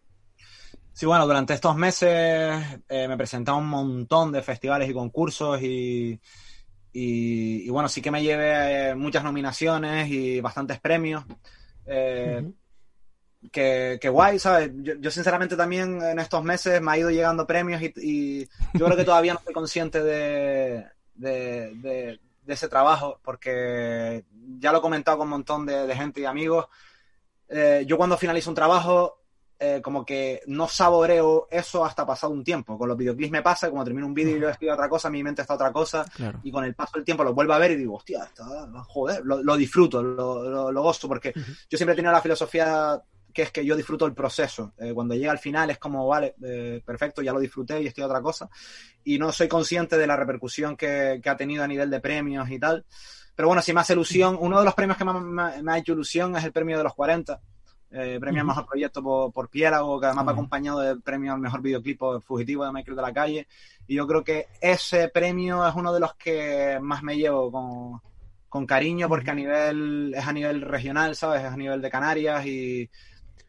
Sí, 0.93 1.06
bueno, 1.06 1.28
durante 1.28 1.54
estos 1.54 1.76
meses 1.76 2.10
eh, 2.89 3.08
me 3.08 3.24
he 3.24 3.52
un 3.52 3.68
montón 3.68 4.32
de 4.32 4.41
festivales 4.41 4.89
y 4.89 4.93
concursos 4.93 5.62
y 6.98 7.46
y, 7.66 7.70
bueno, 7.70 7.89
sí 7.89 8.02
que 8.02 8.10
me 8.10 8.24
llevé 8.24 8.91
eh, 8.91 8.96
muchas 8.96 9.24
nominaciones 9.24 10.10
y 10.10 10.39
bastantes 10.39 10.80
premios. 10.80 11.26
Eh, 11.86 12.50
que, 13.52 14.10
guay, 14.10 14.39
¿sabes? 14.39 14.72
Yo, 14.76 15.12
sinceramente 15.12 15.58
también 15.58 16.02
en 16.02 16.20
estos 16.20 16.41
meses 16.43 16.82
me 16.82 16.91
ha 16.91 16.98
ido 16.98 17.12
llegando 17.12 17.46
premios 17.46 17.82
y, 17.82 18.48
yo 18.74 18.86
creo 18.86 18.96
que 18.96 19.04
todavía 19.04 19.34
no 19.34 19.39
estoy 19.39 19.54
consciente 19.54 20.02
de, 20.02 20.86
de, 21.16 22.20
ese 22.48 22.70
trabajo 22.70 23.20
porque 23.24 24.24
ya 24.60 24.72
lo 24.72 24.78
he 24.78 24.82
comentado 24.82 25.18
con 25.18 25.28
un 25.28 25.32
montón 25.32 25.66
de, 25.66 25.93
gente 25.96 26.22
y 26.22 26.26
amigos. 26.26 26.68
Eh, 27.50 27.84
yo 27.86 27.98
cuando 27.98 28.18
finalizo 28.18 28.50
un 28.50 28.56
trabajo 28.56 29.20
eh, 29.58 29.80
como 29.82 30.06
que 30.06 30.41
no 30.47 30.68
saboreo 30.68 31.47
eso 31.49 31.86
hasta 31.86 32.06
pasado 32.06 32.34
un 32.34 32.43
tiempo. 32.43 32.78
Con 32.78 32.89
los 32.89 32.97
videoclips 32.97 33.32
me 33.32 33.41
pasa, 33.41 33.70
como 33.70 33.84
termino 33.84 34.06
un 34.06 34.14
vídeo 34.14 34.38
y 34.38 34.41
yo 34.41 34.49
escribo 34.49 34.74
otra 34.74 34.89
cosa, 34.89 35.10
mi 35.10 35.24
mente 35.24 35.41
está 35.41 35.56
otra 35.56 35.72
cosa, 35.72 36.06
y 36.43 36.51
con 36.51 36.66
el 36.66 36.76
paso 36.76 36.93
del 36.95 37.06
tiempo 37.06 37.24
lo 37.24 37.34
vuelvo 37.34 37.53
a 37.53 37.60
ver 37.60 37.72
y 37.72 37.78
digo, 37.78 37.95
hostia, 37.95 38.24
está, 38.24 38.45
joder, 38.88 39.22
lo, 39.24 39.58
disfruto, 39.58 40.03
lo, 40.03 40.72
lo, 40.72 40.82
gozo, 40.82 41.08
porque 41.08 41.34
yo 41.36 41.78
siempre 41.78 41.93
he 41.93 41.95
tenido 41.95 42.12
la 42.12 42.22
filosofía 42.22 43.01
que 43.36 43.41
es 43.41 43.51
que 43.51 43.66
yo 43.66 43.76
disfruto 43.76 44.06
el 44.06 44.14
proceso. 44.14 44.74
Eh, 44.78 44.93
cuando 44.93 45.14
llega 45.14 45.32
al 45.32 45.39
final 45.39 45.70
es 45.70 45.78
como, 45.78 46.08
vale, 46.08 46.36
eh, 46.41 46.82
perfecto, 46.84 47.22
ya 47.22 47.34
lo 47.34 47.39
disfruté 47.41 47.82
y 47.82 47.88
estoy 47.88 48.03
a 48.03 48.08
otra 48.08 48.22
cosa. 48.22 48.49
Y 49.03 49.20
no 49.20 49.32
soy 49.34 49.49
consciente 49.49 49.97
de 49.97 50.08
la 50.08 50.16
repercusión 50.16 50.78
que, 50.78 51.20
que, 51.22 51.30
ha 51.30 51.36
tenido 51.36 51.62
a 51.62 51.68
nivel 51.68 51.89
de 51.89 51.99
premios 51.99 52.49
y 52.49 52.58
tal. 52.58 52.86
Pero 53.36 53.49
bueno, 53.49 53.62
si 53.62 53.74
me 53.74 53.82
hace 53.82 53.91
ilusión, 53.91 54.38
uno 54.39 54.60
de 54.60 54.66
los 54.66 54.74
premios 54.74 54.97
que 54.97 55.03
más 55.03 55.22
me, 55.22 55.62
me 55.62 55.72
ha 55.74 55.78
hecho 55.78 55.91
ilusión 55.91 56.38
es 56.38 56.45
el 56.45 56.53
premio 56.53 56.78
de 56.78 56.86
los 56.86 56.95
40. 56.95 57.41
Eh, 57.91 58.17
premio 58.19 58.41
al 58.41 58.47
mejor 58.47 58.65
proyecto 58.65 59.01
por, 59.01 59.31
por 59.31 59.49
Piélago, 59.49 59.99
que 59.99 60.07
además 60.07 60.27
va 60.27 60.31
acompañado 60.31 60.79
del 60.79 61.01
premio 61.01 61.33
al 61.33 61.39
mejor 61.39 61.61
videoclip 61.61 62.01
fugitivo 62.21 62.65
de 62.65 62.71
Michael 62.71 62.95
de 62.95 63.01
la 63.01 63.13
Calle. 63.13 63.47
Y 63.88 63.95
yo 63.95 64.07
creo 64.07 64.23
que 64.23 64.47
ese 64.59 65.07
premio 65.09 65.65
es 65.65 65.75
uno 65.75 65.93
de 65.93 65.99
los 65.99 66.15
que 66.15 66.77
más 66.81 67.03
me 67.03 67.15
llevo 67.15 67.51
con, 67.51 68.01
con 68.49 68.65
cariño, 68.65 69.07
porque 69.07 69.31
a 69.31 69.36
nivel, 69.36 70.13
es 70.15 70.27
a 70.27 70.33
nivel 70.33 70.61
regional, 70.61 71.15
¿sabes? 71.15 71.43
Es 71.43 71.51
a 71.51 71.57
nivel 71.57 71.81
de 71.81 71.89
Canarias 71.89 72.45
y, 72.45 72.89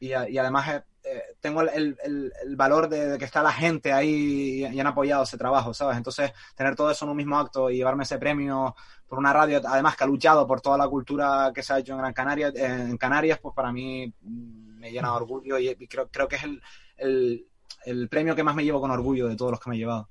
y, 0.01 0.09
y 0.09 0.39
además 0.39 0.85
eh, 1.09 1.23
tengo 1.41 1.63
el, 1.63 1.97
el, 2.03 2.33
el 2.43 2.57
valor 2.57 2.89
de, 2.89 3.17
que 3.17 3.25
está 3.25 3.43
la 3.43 3.53
gente 3.53 3.93
ahí 3.93 4.65
y, 4.65 4.81
han 4.81 4.87
apoyado 4.89 5.23
ese 5.23 5.39
trabajo, 5.39 5.73
¿sabes? 5.73 5.97
Entonces, 5.97 6.33
tener 6.57 6.75
todo 6.75 6.91
eso 6.91 7.05
en 7.05 7.13
un 7.13 7.17
mismo 7.17 7.39
acto 7.39 7.71
y 7.71 7.77
llevarme 7.77 8.03
ese 8.03 8.19
premio 8.19 8.75
por 9.07 9.19
una 9.19 9.33
radio, 9.33 9.61
además 9.65 9.97
que 9.97 10.03
ha 10.03 10.07
luchado 10.09 10.47
por 10.47 10.61
toda 10.61 10.77
la 10.77 10.89
cultura 10.89 11.53
que 11.55 11.63
se 11.63 11.73
ha 11.73 11.79
hecho 11.79 11.93
en 11.93 11.99
Gran 11.99 12.13
Canaria, 12.13 12.53
en 12.55 12.97
Canarias, 12.97 13.39
pues 13.41 13.55
para 13.55 13.71
mí 13.73 14.13
me 14.23 14.91
llena 14.91 15.11
de 15.11 15.15
orgullo 15.15 15.59
y, 15.59 15.69
y 15.69 15.87
creo, 15.87 16.09
creo 16.09 16.27
que 16.27 16.37
es 16.37 16.43
el, 16.43 16.61
el, 16.97 17.47
el 17.85 18.09
premio 18.09 18.35
que 18.35 18.43
más 18.43 18.57
me 18.57 18.65
llevo 18.65 18.81
con 18.81 18.91
orgullo 18.91 19.29
de 19.29 19.37
todos 19.37 19.53
los 19.53 19.61
que 19.61 19.71
me 19.71 19.77
he 19.77 19.79
llevado. 19.79 20.09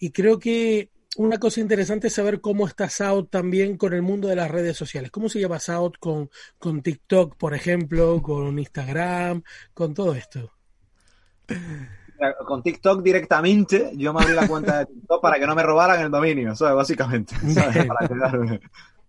Y 0.00 0.10
creo 0.10 0.40
que 0.40 0.90
una 1.16 1.38
cosa 1.38 1.60
interesante 1.60 2.06
es 2.06 2.14
saber 2.14 2.40
cómo 2.40 2.66
está 2.66 2.88
South 2.88 3.28
también 3.30 3.76
con 3.76 3.92
el 3.92 4.02
mundo 4.02 4.28
de 4.28 4.36
las 4.36 4.50
redes 4.50 4.76
sociales. 4.76 5.10
¿Cómo 5.10 5.28
se 5.28 5.38
lleva 5.38 5.58
South 5.58 5.94
con, 5.98 6.30
con 6.58 6.82
TikTok, 6.82 7.36
por 7.36 7.54
ejemplo, 7.54 8.22
con 8.22 8.58
Instagram, 8.58 9.42
con 9.74 9.92
todo 9.92 10.14
esto? 10.14 10.52
Con 12.46 12.62
TikTok 12.62 13.02
directamente, 13.02 13.92
yo 13.96 14.12
me 14.12 14.22
abrí 14.22 14.34
la 14.34 14.46
cuenta 14.46 14.80
de 14.80 14.86
TikTok 14.86 15.22
para 15.22 15.38
que 15.38 15.46
no 15.46 15.54
me 15.54 15.62
robaran 15.62 16.00
el 16.00 16.10
dominio, 16.10 16.54
¿sabes? 16.54 16.76
Básicamente. 16.76 17.34
¿sabes? 17.54 17.86
Para 17.86 18.08
quedarme. 18.08 18.60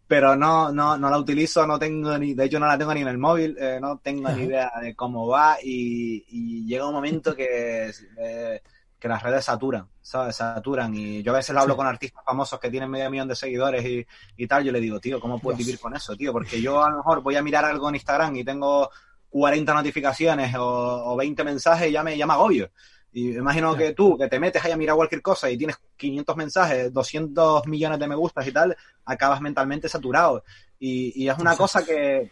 Pero 0.08 0.36
no, 0.36 0.72
no, 0.72 0.98
no 0.98 1.10
la 1.10 1.18
utilizo, 1.18 1.66
no 1.68 1.78
tengo 1.78 2.18
ni, 2.18 2.34
de 2.34 2.46
hecho 2.46 2.60
no 2.60 2.68
la 2.68 2.78
tengo 2.78 2.94
ni 2.94 3.02
en 3.02 3.08
el 3.08 3.18
móvil, 3.18 3.56
eh, 3.60 3.80
no 3.80 4.00
tengo 4.00 4.30
ni 4.30 4.44
idea 4.44 4.72
de 4.82 4.96
cómo 4.96 5.28
va 5.28 5.58
y, 5.64 6.26
y 6.28 6.66
llega 6.66 6.88
un 6.88 6.94
momento 6.94 7.34
que 7.34 7.92
eh, 8.18 8.62
que 9.02 9.08
las 9.08 9.24
redes 9.24 9.46
saturan, 9.46 9.88
¿sabes? 10.02 10.36
Saturan. 10.36 10.94
Y 10.96 11.24
yo 11.24 11.32
a 11.34 11.38
veces 11.38 11.54
lo 11.54 11.62
hablo 11.62 11.74
sí. 11.74 11.78
con 11.78 11.88
artistas 11.88 12.24
famosos 12.26 12.60
que 12.60 12.70
tienen 12.70 12.90
medio 12.90 13.10
millón 13.10 13.28
de 13.28 13.36
seguidores 13.36 13.86
y, 13.86 14.06
y, 14.38 14.48
tal. 14.48 14.64
Yo 14.64 14.72
le 14.72 14.80
digo, 14.80 15.00
tío, 15.00 15.20
¿cómo 15.20 15.40
puedes 15.40 15.60
Dios. 15.60 15.68
vivir 15.68 15.80
con 15.80 15.96
eso, 15.96 16.16
tío? 16.16 16.32
Porque 16.32 16.62
yo 16.62 16.84
a 16.84 16.90
lo 16.90 16.98
mejor 16.98 17.22
voy 17.22 17.36
a 17.36 17.44
mirar 17.44 17.66
algo 17.66 17.90
en 17.90 17.96
Instagram 17.96 18.36
y 18.36 18.44
tengo 18.44 18.90
40 19.30 19.74
notificaciones 19.74 20.56
o, 20.56 21.14
o 21.14 21.16
20 21.16 21.44
mensajes 21.44 21.90
y 21.90 21.92
ya 21.92 22.04
me, 22.04 22.18
ya 22.18 22.26
me 22.26 22.34
agobio. 22.34 22.72
Y 23.14 23.36
imagino 23.36 23.76
que 23.76 23.94
tú, 23.94 24.18
que 24.18 24.30
te 24.30 24.40
metes 24.40 24.64
ahí 24.64 24.72
a 24.72 24.78
mirar 24.78 24.96
cualquier 24.96 25.22
cosa 25.22 25.50
y 25.50 25.58
tienes 25.58 25.78
500 25.98 26.38
mensajes, 26.38 26.94
200 26.94 27.68
millones 27.68 28.00
de 28.00 28.08
me 28.08 28.16
gustas 28.16 28.48
y 28.48 28.54
tal, 28.54 28.76
acabas 29.04 29.42
mentalmente 29.42 29.90
saturado. 29.90 30.44
Y, 30.80 31.24
y 31.24 31.30
es 31.30 31.38
una 31.38 31.58
cosa 31.58 31.84
que, 31.86 32.32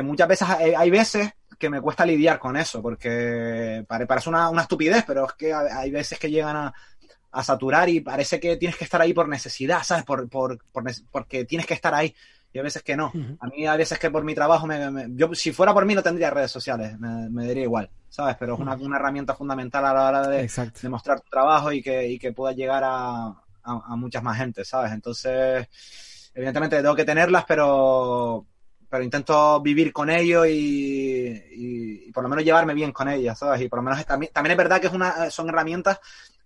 que 0.00 0.06
muchas 0.06 0.28
veces 0.28 0.48
hay, 0.48 0.72
hay 0.72 0.90
veces 0.90 1.30
que 1.58 1.68
me 1.68 1.82
cuesta 1.82 2.06
lidiar 2.06 2.38
con 2.38 2.56
eso, 2.56 2.80
porque 2.80 3.84
parece 3.86 4.30
una, 4.30 4.48
una 4.48 4.62
estupidez, 4.62 5.04
pero 5.06 5.26
es 5.26 5.34
que 5.34 5.52
hay 5.52 5.90
veces 5.90 6.18
que 6.18 6.30
llegan 6.30 6.56
a, 6.56 6.74
a, 7.32 7.44
saturar 7.44 7.86
y 7.90 8.00
parece 8.00 8.40
que 8.40 8.56
tienes 8.56 8.78
que 8.78 8.84
estar 8.84 9.00
ahí 9.02 9.12
por 9.12 9.28
necesidad, 9.28 9.82
¿sabes? 9.82 10.04
Por, 10.04 10.26
por, 10.30 10.58
por 10.72 10.84
porque 11.10 11.44
tienes 11.44 11.66
que 11.66 11.74
estar 11.74 11.94
ahí. 11.94 12.14
Y 12.52 12.58
a 12.58 12.62
veces 12.62 12.82
que 12.82 12.96
no. 12.96 13.12
Uh 13.14 13.18
-huh. 13.18 13.36
A 13.40 13.46
mí 13.48 13.66
hay 13.66 13.76
veces 13.76 13.98
que 13.98 14.10
por 14.10 14.24
mi 14.24 14.34
trabajo, 14.34 14.66
me, 14.66 14.90
me, 14.90 15.06
yo 15.10 15.32
si 15.34 15.52
fuera 15.52 15.74
por 15.74 15.84
mí 15.84 15.94
no 15.94 16.02
tendría 16.02 16.30
redes 16.30 16.50
sociales, 16.50 16.98
me, 16.98 17.28
me 17.28 17.46
daría 17.46 17.64
igual, 17.64 17.90
¿sabes? 18.08 18.36
Pero 18.40 18.54
es 18.54 18.60
una, 18.60 18.74
una, 18.76 18.96
herramienta 18.96 19.34
fundamental 19.34 19.84
a 19.84 19.92
la 19.92 20.08
hora 20.08 20.28
de, 20.28 20.50
de 20.82 20.88
mostrar 20.88 21.20
tu 21.20 21.28
trabajo 21.28 21.70
y 21.72 21.82
que, 21.82 22.08
y 22.08 22.18
que 22.18 22.32
pueda 22.32 22.54
llegar 22.54 22.82
a, 22.84 23.26
a, 23.26 23.34
a 23.64 23.96
muchas 23.96 24.22
más 24.22 24.38
gente, 24.38 24.64
¿sabes? 24.64 24.92
Entonces, 24.92 25.68
evidentemente 26.34 26.80
tengo 26.80 26.96
que 26.96 27.04
tenerlas, 27.04 27.44
pero 27.46 28.46
pero 28.90 29.04
intento 29.04 29.60
vivir 29.60 29.92
con 29.92 30.10
ellos 30.10 30.48
y, 30.48 30.50
y, 30.50 32.04
y, 32.08 32.12
por 32.12 32.24
lo 32.24 32.28
menos 32.28 32.44
llevarme 32.44 32.74
bien 32.74 32.90
con 32.90 33.08
ellas, 33.08 33.38
¿sabes? 33.38 33.62
Y 33.62 33.68
por 33.68 33.78
lo 33.78 33.84
menos 33.84 34.04
también, 34.04 34.32
también 34.32 34.50
es 34.50 34.58
verdad 34.58 34.80
que 34.80 34.88
es 34.88 34.92
una, 34.92 35.30
son 35.30 35.48
herramientas 35.48 36.00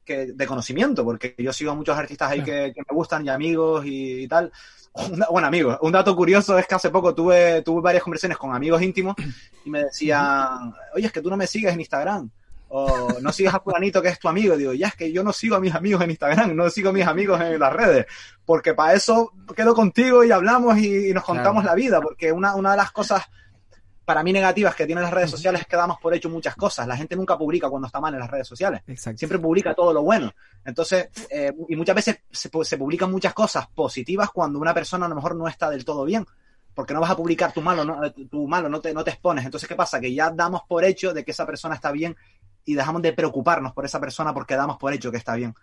que, 0.05 0.27
de 0.27 0.47
conocimiento, 0.47 1.03
porque 1.05 1.35
yo 1.39 1.53
sigo 1.55 1.73
a 1.73 1.75
muchos 1.75 1.97
artistas 1.97 2.31
ahí 2.31 2.43
que, 2.43 2.73
que 2.75 2.83
me 2.89 2.95
gustan 2.95 3.25
y 3.25 3.31
amigos 3.31 3.87
y, 3.87 4.25
y 4.25 4.29
tal. 4.29 4.53
bueno, 5.31 5.49
amigos, 5.49 5.79
un 5.81 5.93
dato 5.93 6.15
curioso 6.15 6.59
es 6.59 6.67
que 6.67 6.75
hace 6.75 6.91
poco 6.91 7.15
tuve, 7.15 7.63
tuve 7.63 7.81
varias 7.81 8.03
conversaciones 8.03 8.37
con 8.37 8.55
amigos 8.55 8.83
íntimos 8.83 9.17
y 9.65 9.71
me 9.71 9.85
decían, 9.85 10.75
oye, 10.95 11.07
es 11.07 11.13
que 11.13 11.23
tú 11.23 11.31
no 11.31 11.39
me 11.39 11.47
sigues 11.47 11.73
en 11.73 11.81
Instagram 11.81 12.31
o 12.69 13.21
no 13.21 13.33
sigues 13.33 13.55
a 13.55 13.61
fulanito 13.61 14.03
que 14.03 14.09
es 14.09 14.19
tu 14.19 14.29
amigo. 14.29 14.57
Digo, 14.57 14.73
ya 14.73 14.89
es 14.89 14.95
que 14.95 15.12
yo 15.12 15.23
no 15.23 15.33
sigo 15.33 15.57
a 15.57 15.61
mis 15.61 15.75
amigos 15.75 16.03
en 16.03 16.11
Instagram, 16.11 16.55
no 16.55 16.69
sigo 16.71 16.91
a 16.91 16.93
mis 16.93 17.07
amigos 17.07 17.41
en 17.41 17.59
las 17.59 17.73
redes, 17.73 18.07
porque 18.45 18.75
para 18.75 18.95
eso 18.95 19.33
quedo 19.55 19.75
contigo 19.75 20.25
y 20.25 20.31
hablamos 20.31 20.79
y, 20.79 21.11
y 21.11 21.15
nos 21.15 21.25
contamos 21.25 21.62
claro. 21.62 21.77
la 21.77 21.83
vida, 21.83 22.01
porque 22.01 22.33
una, 22.33 22.55
una 22.55 22.73
de 22.73 22.77
las 22.77 22.91
cosas 22.91 23.25
para 24.05 24.23
mí 24.23 24.33
negativas 24.33 24.75
que 24.75 24.87
tienen 24.87 25.03
las 25.03 25.12
redes 25.12 25.31
sociales 25.31 25.62
es 25.62 25.67
que 25.67 25.77
damos 25.77 25.99
por 25.99 26.15
hecho 26.15 26.29
muchas 26.29 26.55
cosas. 26.57 26.87
La 26.87 26.97
gente 26.97 27.17
nunca 27.17 27.39
publica 27.39 27.71
cuando 27.71 27.87
está 27.87 28.01
mal 28.01 28.12
en 28.12 28.21
las 28.21 28.31
redes 28.31 28.47
sociales. 28.47 28.83
Exacto. 28.87 29.19
Siempre 29.19 29.39
publica 29.39 29.75
todo 29.75 29.93
lo 29.93 30.03
bueno. 30.03 30.33
Entonces, 30.65 31.09
eh, 31.31 31.53
y 31.69 31.77
muchas 31.77 31.97
veces 31.97 32.21
se, 32.31 32.51
se 32.62 32.79
publican 32.79 33.11
muchas 33.11 33.33
cosas 33.33 33.67
positivas 33.69 34.31
cuando 34.31 34.59
una 34.59 34.75
persona 34.75 35.07
a 35.07 35.09
lo 35.09 35.15
mejor 35.15 35.35
no 35.37 35.49
está 35.49 35.71
del 35.71 35.85
todo 35.85 36.05
bien 36.05 36.27
porque 36.75 36.93
no 36.93 37.01
vas 37.01 37.11
a 37.11 37.17
publicar 37.17 37.53
tu 37.53 37.62
malo, 37.62 37.85
no, 37.85 38.12
tu 38.12 38.49
malo, 38.49 38.69
no 38.69 38.81
te, 38.81 38.93
no 38.93 39.05
te 39.05 39.11
expones. 39.11 39.45
Entonces, 39.45 39.69
¿qué 39.69 39.77
pasa? 39.77 40.01
Que 40.01 40.12
ya 40.12 40.31
damos 40.31 40.62
por 40.69 40.85
hecho 40.85 41.15
de 41.15 41.25
que 41.25 41.31
esa 41.31 41.47
persona 41.47 41.77
está 41.77 41.93
bien 41.93 42.17
y 42.65 42.75
dejamos 42.75 43.03
de 43.03 43.12
preocuparnos 43.12 43.73
por 43.73 43.85
esa 43.85 44.01
persona 44.01 44.33
porque 44.33 44.57
damos 44.57 44.77
por 44.79 44.93
hecho 44.93 45.11
que 45.11 45.19
está 45.19 45.35
bien. 45.35 45.55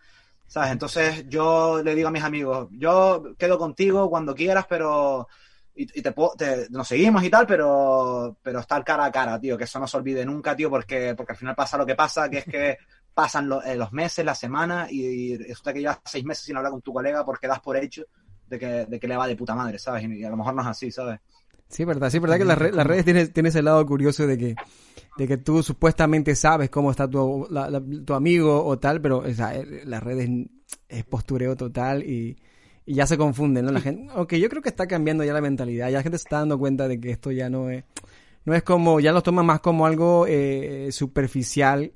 ¿Sabes? 0.48 0.72
Entonces 0.72 1.26
yo 1.30 1.82
le 1.82 1.96
digo 1.96 2.10
a 2.10 2.12
mis 2.12 2.24
amigos, 2.24 2.68
yo 2.72 3.36
quedo 3.38 3.58
contigo 3.58 4.10
cuando 4.10 4.36
quieras, 4.36 4.66
pero... 4.68 5.28
Y, 5.74 5.84
y 5.84 6.02
te, 6.02 6.14
te, 6.38 6.68
nos 6.70 6.86
seguimos 6.86 7.24
y 7.24 7.30
tal, 7.30 7.48
pero, 7.48 8.36
pero 8.44 8.60
estar 8.60 8.84
cara 8.84 9.06
a 9.06 9.12
cara, 9.12 9.40
tío, 9.40 9.58
que 9.58 9.64
eso 9.64 9.80
no 9.80 9.88
se 9.88 9.96
olvide 9.96 10.26
nunca, 10.26 10.54
tío, 10.54 10.70
porque, 10.70 11.14
porque 11.16 11.32
al 11.32 11.38
final 11.38 11.56
pasa 11.56 11.78
lo 11.78 11.86
que 11.86 11.96
pasa, 11.96 12.30
que 12.30 12.40
es 12.40 12.46
que 12.46 12.78
pasan 13.14 13.48
lo, 13.48 13.64
eh, 13.64 13.78
los 13.78 13.94
meses, 13.94 14.26
las 14.26 14.38
semanas, 14.38 14.92
y, 14.92 15.06
y 15.06 15.38
resulta 15.38 15.72
que 15.72 15.80
llevas 15.80 16.00
seis 16.04 16.26
meses 16.26 16.44
sin 16.44 16.58
hablar 16.58 16.74
con 16.74 16.82
tu 16.82 16.92
colega 16.92 17.24
porque 17.24 17.48
das 17.48 17.62
por 17.62 17.78
hecho 17.78 18.04
de 18.48 18.60
que, 18.60 18.86
de 18.86 19.00
que 19.00 19.08
le 19.08 19.16
va 19.16 19.28
de 19.28 19.38
puta 19.38 19.56
madre, 19.56 19.80
¿sabes? 19.80 20.04
Y, 20.04 20.20
y 20.20 20.24
a 20.26 20.30
lo 20.30 20.36
mejor 20.36 20.54
no 20.54 20.62
es 20.62 20.68
así, 20.68 20.92
¿sabes? 20.92 21.22
Sí, 21.70 21.86
verdad, 21.86 22.10
sí, 22.10 22.20
verdad 22.20 22.38
que 22.38 22.46
las, 22.46 22.58
re 22.58 22.74
las 22.74 22.86
redes 22.86 23.06
tienen, 23.06 23.32
tiene 23.32 23.48
ese 23.48 23.62
lado 23.62 23.86
curioso 23.86 24.28
de 24.28 24.38
que, 24.38 24.56
de 25.18 25.28
que 25.28 25.38
tú 25.38 25.62
supuestamente 25.62 26.36
sabes 26.36 26.70
cómo 26.70 26.92
está 26.92 27.10
tu, 27.10 27.48
la, 27.50 27.70
la, 27.70 27.82
tu 28.06 28.14
amigo 28.14 28.64
o 28.66 28.80
tal, 28.80 29.02
pero 29.02 29.20
o 29.20 29.34
sea, 29.34 29.56
eh, 29.56 29.84
las 29.86 30.02
redes 30.02 30.30
es 30.88 31.04
postureo 31.06 31.56
total 31.56 32.04
y, 32.04 32.38
y 32.86 32.96
ya 32.96 33.06
se 33.06 33.18
confunden, 33.18 33.66
¿no? 33.66 33.72
La 33.72 33.82
gente, 33.82 34.12
ok, 34.16 34.34
yo 34.36 34.50
creo 34.50 34.62
que 34.62 34.70
está 34.70 34.88
cambiando 34.88 35.24
ya 35.24 35.34
la 35.34 35.42
mentalidad, 35.42 35.90
ya 35.90 35.98
la 35.98 36.04
gente 36.04 36.18
se 36.18 36.24
está 36.24 36.40
dando 36.40 36.58
cuenta 36.58 36.88
de 36.88 37.00
que 37.00 37.12
esto 37.12 37.32
ya 37.32 37.50
no 37.50 37.70
es, 37.70 37.84
no 38.46 38.54
es 38.54 38.64
como, 38.64 39.00
ya 39.00 39.12
lo 39.12 39.22
toma 39.22 39.44
más 39.44 39.60
como 39.60 39.86
algo 39.86 40.26
eh, 40.28 40.90
superficial 40.92 41.92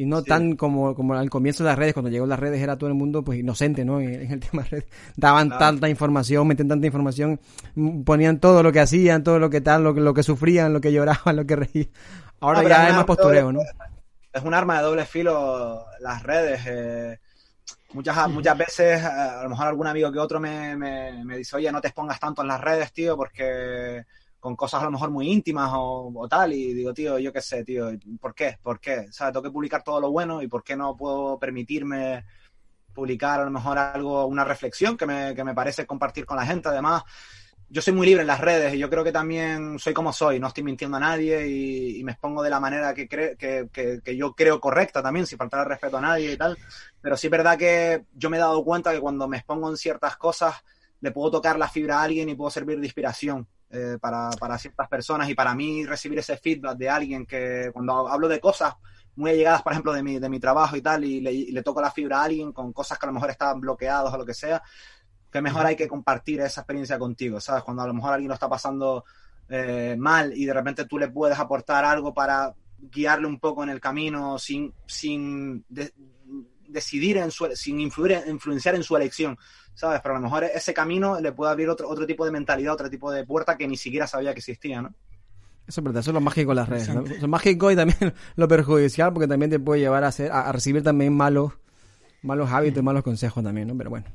y 0.00 0.06
no 0.06 0.20
sí. 0.20 0.28
tan 0.28 0.56
como, 0.56 0.94
como 0.94 1.12
al 1.12 1.28
comienzo 1.28 1.62
de 1.62 1.68
las 1.68 1.78
redes, 1.78 1.92
cuando 1.92 2.08
llegó 2.08 2.24
las 2.24 2.38
redes 2.38 2.62
era 2.62 2.78
todo 2.78 2.88
el 2.88 2.94
mundo 2.94 3.22
pues 3.22 3.38
inocente, 3.38 3.84
¿no? 3.84 4.00
En, 4.00 4.14
en 4.14 4.32
el 4.32 4.40
tema 4.50 4.62
de 4.62 4.68
redes. 4.70 4.86
Daban 5.16 5.48
claro. 5.48 5.66
tanta 5.66 5.90
información, 5.90 6.46
metían 6.46 6.68
tanta 6.68 6.86
información, 6.86 7.38
ponían 8.06 8.40
todo 8.40 8.62
lo 8.62 8.72
que 8.72 8.80
hacían, 8.80 9.22
todo 9.22 9.38
lo 9.38 9.50
que 9.50 9.60
tal, 9.60 9.84
lo 9.84 9.92
lo 9.92 10.14
que 10.14 10.22
sufrían, 10.22 10.72
lo 10.72 10.80
que 10.80 10.92
lloraban, 10.92 11.36
lo 11.36 11.44
que 11.44 11.56
reían. 11.56 11.88
Ahora 12.40 12.62
no, 12.62 12.68
ya 12.68 12.88
es 12.88 12.94
más 12.94 13.04
postureo, 13.04 13.52
¿no? 13.52 13.60
Es 14.32 14.42
un 14.42 14.54
arma 14.54 14.78
de 14.78 14.84
doble 14.84 15.04
filo 15.04 15.84
las 16.00 16.22
redes. 16.22 16.60
Eh, 16.66 17.18
muchas, 17.92 18.28
muchas 18.28 18.56
veces, 18.56 19.04
a 19.04 19.42
lo 19.42 19.50
mejor 19.50 19.66
algún 19.66 19.86
amigo 19.86 20.10
que 20.10 20.18
otro 20.18 20.40
me, 20.40 20.76
me, 20.76 21.24
me 21.24 21.36
dice, 21.36 21.56
oye, 21.56 21.70
no 21.70 21.80
te 21.80 21.88
expongas 21.88 22.18
tanto 22.18 22.42
en 22.42 22.48
las 22.48 22.60
redes, 22.60 22.92
tío, 22.92 23.16
porque 23.16 24.04
con 24.40 24.56
cosas 24.56 24.80
a 24.80 24.86
lo 24.86 24.90
mejor 24.90 25.10
muy 25.10 25.30
íntimas 25.30 25.70
o, 25.74 26.10
o, 26.14 26.28
tal, 26.28 26.54
y 26.54 26.72
digo, 26.72 26.94
tío, 26.94 27.18
yo 27.18 27.32
qué 27.32 27.42
sé, 27.42 27.62
tío, 27.62 27.90
¿por 28.18 28.34
qué? 28.34 28.58
¿Por 28.62 28.80
qué? 28.80 29.08
¿Sabes? 29.12 29.34
Tengo 29.34 29.42
que 29.42 29.50
publicar 29.50 29.82
todo 29.82 30.00
lo 30.00 30.10
bueno 30.10 30.42
y 30.42 30.48
¿por 30.48 30.64
qué 30.64 30.76
no 30.76 30.96
puedo 30.96 31.38
permitirme 31.38 32.24
publicar 32.94 33.40
a 33.40 33.44
lo 33.44 33.50
mejor 33.50 33.78
algo, 33.78 34.24
una 34.26 34.44
reflexión 34.44 34.96
que 34.96 35.06
me, 35.06 35.34
que 35.34 35.44
me 35.44 35.54
parece 35.54 35.86
compartir 35.86 36.24
con 36.24 36.38
la 36.38 36.46
gente? 36.46 36.70
Además, 36.70 37.02
yo 37.70 37.80
soy 37.80 37.92
muy 37.94 38.06
libre 38.06 38.22
en 38.22 38.26
las 38.26 38.40
redes 38.40 38.74
y 38.74 38.78
yo 38.78 38.90
creo 38.90 39.04
que 39.04 39.12
también 39.12 39.78
soy 39.78 39.94
como 39.94 40.12
soy, 40.12 40.40
no 40.40 40.48
estoy 40.48 40.64
mintiendo 40.64 40.96
a 40.96 41.00
nadie 41.00 41.46
y, 41.46 42.02
me 42.02 42.12
expongo 42.12 42.42
de 42.42 42.50
la 42.50 42.58
manera 42.58 42.92
que, 42.92 43.08
cre 43.08 43.36
que, 43.36 43.68
que, 43.72 44.00
que, 44.02 44.16
yo 44.16 44.34
creo 44.34 44.60
correcta 44.60 45.00
también, 45.00 45.26
sin 45.26 45.38
faltar 45.38 45.60
el 45.60 45.66
respeto 45.66 45.98
a 45.98 46.00
nadie 46.00 46.32
y 46.32 46.36
tal. 46.36 46.58
Pero 47.00 47.16
sí 47.16 47.28
es 47.28 47.30
verdad 47.30 47.56
que 47.56 48.06
yo 48.12 48.28
me 48.28 48.38
he 48.38 48.40
dado 48.40 48.64
cuenta 48.64 48.92
que 48.92 49.00
cuando 49.00 49.28
me 49.28 49.36
expongo 49.36 49.70
en 49.70 49.76
ciertas 49.76 50.16
cosas, 50.16 50.56
le 51.00 51.12
puedo 51.12 51.30
tocar 51.30 51.58
la 51.58 51.68
fibra 51.68 52.00
a 52.00 52.02
alguien 52.02 52.28
y 52.28 52.34
puedo 52.34 52.50
servir 52.50 52.80
de 52.80 52.86
inspiración 52.86 53.46
eh, 53.70 53.98
para, 54.00 54.30
para 54.30 54.58
ciertas 54.58 54.88
personas 54.88 55.28
y 55.30 55.34
para 55.34 55.54
mí 55.54 55.86
recibir 55.86 56.18
ese 56.18 56.36
feedback 56.36 56.76
de 56.76 56.90
alguien 56.90 57.24
que 57.24 57.70
cuando 57.72 58.08
hablo 58.08 58.26
de 58.26 58.40
cosas 58.40 58.74
muy 59.14 59.30
allegadas, 59.30 59.62
por 59.62 59.72
ejemplo, 59.72 59.92
de 59.92 60.02
mi, 60.02 60.18
de 60.18 60.28
mi 60.28 60.40
trabajo 60.40 60.76
y 60.76 60.82
tal, 60.82 61.04
y 61.04 61.20
le, 61.20 61.32
y 61.32 61.52
le 61.52 61.62
toco 61.62 61.80
la 61.80 61.90
fibra 61.90 62.20
a 62.20 62.24
alguien 62.24 62.52
con 62.52 62.72
cosas 62.72 62.98
que 62.98 63.06
a 63.06 63.08
lo 63.08 63.12
mejor 63.12 63.30
estaban 63.30 63.60
bloqueados 63.60 64.12
o 64.12 64.18
lo 64.18 64.24
que 64.24 64.34
sea, 64.34 64.62
que 65.30 65.40
mejor 65.42 65.66
hay 65.66 65.76
que 65.76 65.88
compartir 65.88 66.40
esa 66.40 66.62
experiencia 66.62 66.98
contigo, 66.98 67.40
¿sabes? 67.40 67.62
Cuando 67.62 67.82
a 67.82 67.86
lo 67.86 67.94
mejor 67.94 68.12
alguien 68.14 68.28
lo 68.28 68.34
está 68.34 68.48
pasando 68.48 69.04
eh, 69.48 69.96
mal 69.98 70.32
y 70.36 70.44
de 70.44 70.52
repente 70.54 70.84
tú 70.84 70.98
le 70.98 71.08
puedes 71.08 71.38
aportar 71.38 71.84
algo 71.84 72.12
para 72.14 72.54
guiarle 72.78 73.26
un 73.26 73.38
poco 73.38 73.62
en 73.62 73.70
el 73.70 73.80
camino 73.80 74.38
sin, 74.38 74.72
sin 74.86 75.64
de- 75.68 75.92
decidir 76.68 77.16
en 77.18 77.30
su, 77.30 77.48
sin 77.54 77.80
influir, 77.80 78.22
influenciar 78.28 78.74
en 78.74 78.82
su 78.82 78.96
elección, 78.96 79.36
¿sabes? 79.74 80.00
Pero 80.02 80.14
a 80.14 80.18
lo 80.18 80.24
mejor 80.24 80.44
ese 80.44 80.72
camino 80.72 81.20
le 81.20 81.32
puede 81.32 81.50
abrir 81.52 81.68
otro, 81.68 81.88
otro 81.88 82.06
tipo 82.06 82.24
de 82.24 82.30
mentalidad, 82.30 82.72
otro 82.74 82.88
tipo 82.88 83.10
de 83.10 83.24
puerta 83.26 83.56
que 83.56 83.66
ni 83.68 83.76
siquiera 83.76 84.06
sabía 84.06 84.32
que 84.32 84.38
existía, 84.38 84.82
¿no? 84.82 84.94
Eso 85.66 85.80
es 85.80 85.84
verdad, 85.84 86.00
eso 86.00 86.10
es 86.10 86.14
lo 86.14 86.20
mágico 86.20 86.50
de 86.50 86.54
las 86.56 86.68
redes. 86.68 86.88
¿no? 86.88 87.04
Eso 87.04 87.14
es 87.14 87.28
mágico 87.28 87.70
y 87.70 87.76
también 87.76 88.12
lo 88.36 88.48
perjudicial 88.48 89.12
porque 89.12 89.28
también 89.28 89.50
te 89.50 89.60
puede 89.60 89.80
llevar 89.80 90.02
a, 90.04 90.08
hacer, 90.08 90.32
a, 90.32 90.48
a 90.48 90.52
recibir 90.52 90.82
también 90.82 91.12
malos, 91.12 91.52
malos 92.22 92.50
hábitos 92.50 92.80
y 92.80 92.82
malos 92.84 93.02
consejos 93.04 93.44
también, 93.44 93.68
¿no? 93.68 93.76
Pero 93.76 93.90
bueno, 93.90 94.06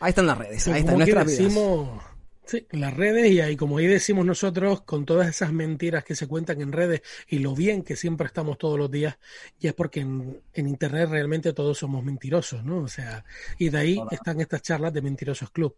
ahí 0.00 0.10
están 0.10 0.26
las 0.26 0.38
redes, 0.38 0.68
ahí 0.68 0.80
están 0.80 0.94
como 0.94 1.02
aquí 1.02 1.12
nuestras 1.12 1.26
vidas. 1.26 1.54
decimos, 1.54 2.02
sí, 2.44 2.66
las 2.70 2.94
redes 2.94 3.30
y 3.30 3.40
ahí 3.40 3.56
como 3.56 3.78
ahí 3.78 3.86
decimos 3.86 4.26
nosotros 4.26 4.82
con 4.82 5.04
todas 5.04 5.28
esas 5.28 5.52
mentiras 5.52 6.04
que 6.04 6.14
se 6.14 6.26
cuentan 6.26 6.60
en 6.60 6.72
redes 6.72 7.02
y 7.28 7.38
lo 7.38 7.54
bien 7.54 7.82
que 7.82 7.96
siempre 7.96 8.26
estamos 8.26 8.58
todos 8.58 8.78
los 8.78 8.90
días, 8.90 9.18
y 9.58 9.68
es 9.68 9.74
porque 9.74 10.00
en, 10.00 10.40
en 10.52 10.68
internet 10.68 11.08
realmente 11.10 11.52
todos 11.52 11.78
somos 11.78 12.04
mentirosos, 12.04 12.64
¿no? 12.64 12.78
O 12.78 12.88
sea, 12.88 13.24
y 13.58 13.68
de 13.68 13.78
ahí 13.78 14.02
están 14.10 14.40
estas 14.40 14.62
charlas 14.62 14.92
de 14.92 15.02
Mentirosos 15.02 15.50
Club 15.50 15.76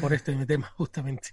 por 0.00 0.12
este 0.12 0.34
tema 0.46 0.72
justamente. 0.76 1.30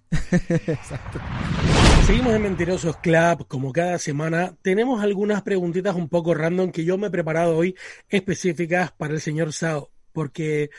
Seguimos 2.05 2.35
en 2.35 2.41
Mentirosos 2.43 2.97
Club, 2.97 3.47
como 3.47 3.71
cada 3.71 3.97
semana. 3.97 4.55
Tenemos 4.61 5.01
algunas 5.03 5.41
preguntitas 5.41 5.95
un 5.95 6.09
poco 6.09 6.33
random 6.33 6.71
que 6.71 6.85
yo 6.85 6.97
me 6.97 7.07
he 7.07 7.11
preparado 7.11 7.57
hoy 7.57 7.75
específicas 8.09 8.91
para 8.91 9.13
el 9.13 9.21
señor 9.21 9.53
Sao, 9.53 9.89
porque 10.11 10.69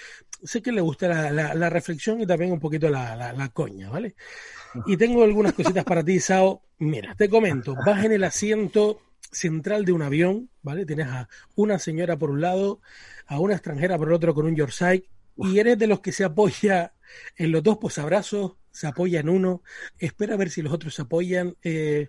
sé 0.43 0.63
que 0.63 0.73
le 0.73 0.81
gusta 0.81 1.09
la, 1.09 1.31
la- 1.31 1.55
la 1.55 1.71
reflexión 1.71 2.21
y 2.21 2.27
también 2.27 2.53
un 2.53 2.61
poquito 2.61 2.89
la, 2.91 3.17
la- 3.17 3.33
la 3.33 3.49
coña, 3.51 3.91
¿vale? 3.91 4.15
Y 4.87 4.97
tengo 4.97 5.25
algunas 5.25 5.55
cositas 5.55 5.85
para 5.85 6.05
ti, 6.05 6.21
Sao. 6.21 6.63
Mira, 6.79 7.15
te 7.17 7.29
comento, 7.29 7.77
vas 7.77 8.05
en 8.05 8.13
el 8.13 8.25
asiento 8.25 9.01
central 9.33 9.85
de 9.85 9.93
un 9.93 10.03
avión, 10.03 10.51
¿vale? 10.63 10.87
Tienes 10.87 11.07
a 11.09 11.29
una 11.57 11.79
señora 11.79 12.17
por 12.19 12.31
un 12.31 12.41
lado, 12.41 12.81
a 13.27 13.41
una 13.41 13.55
extranjera 13.55 13.99
por 13.99 14.09
el 14.09 14.15
otro 14.15 14.35
con 14.35 14.47
un 14.47 14.57
Yorkshire, 14.57 15.05
y 15.37 15.59
eres 15.59 15.79
de 15.79 15.87
los 15.87 16.01
que 16.01 16.13
se 16.13 16.25
apoya 16.25 16.95
en 17.37 17.53
los 17.53 17.63
dos 17.63 17.79
posabrazos, 17.79 18.57
se 18.71 18.87
apoya 18.87 19.21
en 19.21 19.29
uno, 19.29 19.63
espera 19.99 20.35
a 20.35 20.37
ver 20.37 20.51
si 20.51 20.63
los 20.63 20.73
otros 20.73 20.95
se 20.95 21.03
apoyan. 21.03 21.57
eh, 21.63 22.09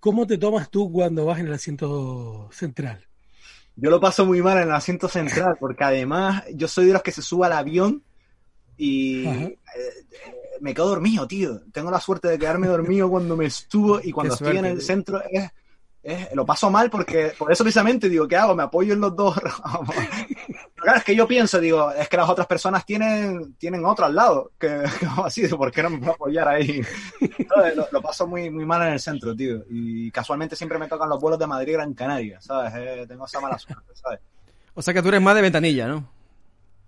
¿Cómo 0.00 0.26
te 0.26 0.38
tomas 0.38 0.70
tú 0.70 0.92
cuando 0.92 1.24
vas 1.26 1.40
en 1.40 1.46
el 1.46 1.54
asiento 1.54 2.48
central? 2.52 3.06
Yo 3.76 3.90
lo 3.90 4.00
paso 4.00 4.24
muy 4.24 4.40
mal 4.40 4.58
en 4.58 4.64
el 4.68 4.72
asiento 4.74 5.08
central, 5.08 5.56
porque 5.60 5.84
además 5.84 6.44
yo 6.54 6.68
soy 6.68 6.86
de 6.86 6.92
los 6.92 7.02
que 7.02 7.12
se 7.12 7.22
sube 7.22 7.46
al 7.46 7.52
avión 7.52 8.02
y 8.76 9.26
Ajá. 9.26 9.44
eh, 9.44 9.58
eh, 9.76 10.34
me 10.60 10.74
quedo 10.74 10.88
dormido, 10.88 11.26
tío. 11.26 11.62
Tengo 11.72 11.90
la 11.90 12.00
suerte 12.00 12.28
de 12.28 12.38
quedarme 12.38 12.66
dormido 12.68 13.08
cuando 13.08 13.36
me 13.36 13.50
subo 13.50 14.00
y 14.02 14.12
cuando 14.12 14.36
Qué 14.36 14.44
estoy 14.44 14.58
en 14.58 14.64
el 14.64 14.78
tío. 14.78 14.86
centro 14.86 15.22
es, 15.30 15.50
lo 16.34 16.44
paso 16.44 16.70
mal 16.70 16.90
porque 16.90 17.32
por 17.38 17.50
eso 17.50 17.64
precisamente 17.64 18.08
digo, 18.08 18.28
¿qué 18.28 18.36
hago? 18.36 18.54
Me 18.54 18.64
apoyo 18.64 18.92
en 18.92 19.00
los 19.00 19.16
dos. 19.16 19.40
claro, 20.74 20.98
es 20.98 21.04
que 21.04 21.16
yo 21.16 21.26
pienso, 21.26 21.60
digo, 21.60 21.90
es 21.92 22.08
que 22.08 22.16
las 22.16 22.28
otras 22.28 22.46
personas 22.46 22.84
tienen, 22.84 23.54
tienen 23.54 23.84
otro 23.84 24.04
al 24.04 24.14
lado, 24.14 24.52
que, 24.58 24.84
que 25.00 25.06
así, 25.24 25.48
¿por 25.48 25.72
qué 25.72 25.82
no 25.82 25.90
me 25.90 25.98
puedo 25.98 26.12
apoyar 26.12 26.48
ahí? 26.48 26.82
¿Sabes? 27.48 27.76
Lo, 27.76 27.88
lo 27.90 28.02
paso 28.02 28.26
muy, 28.26 28.50
muy 28.50 28.66
mal 28.66 28.86
en 28.86 28.94
el 28.94 29.00
centro, 29.00 29.34
tío. 29.34 29.64
Y 29.70 30.10
casualmente 30.10 30.56
siempre 30.56 30.78
me 30.78 30.88
tocan 30.88 31.08
los 31.08 31.20
vuelos 31.20 31.38
de 31.38 31.46
Madrid 31.46 31.70
y 31.70 31.72
Gran 31.72 31.94
Canaria, 31.94 32.40
¿sabes? 32.40 32.72
Eh, 32.76 33.04
tengo 33.08 33.24
esa 33.24 33.40
mala 33.40 33.58
suerte, 33.58 33.92
¿sabes? 33.94 34.20
O 34.74 34.82
sea 34.82 34.92
que 34.92 35.02
tú 35.02 35.08
eres 35.08 35.22
más 35.22 35.34
de 35.34 35.42
ventanilla, 35.42 35.86
¿no? 35.86 36.08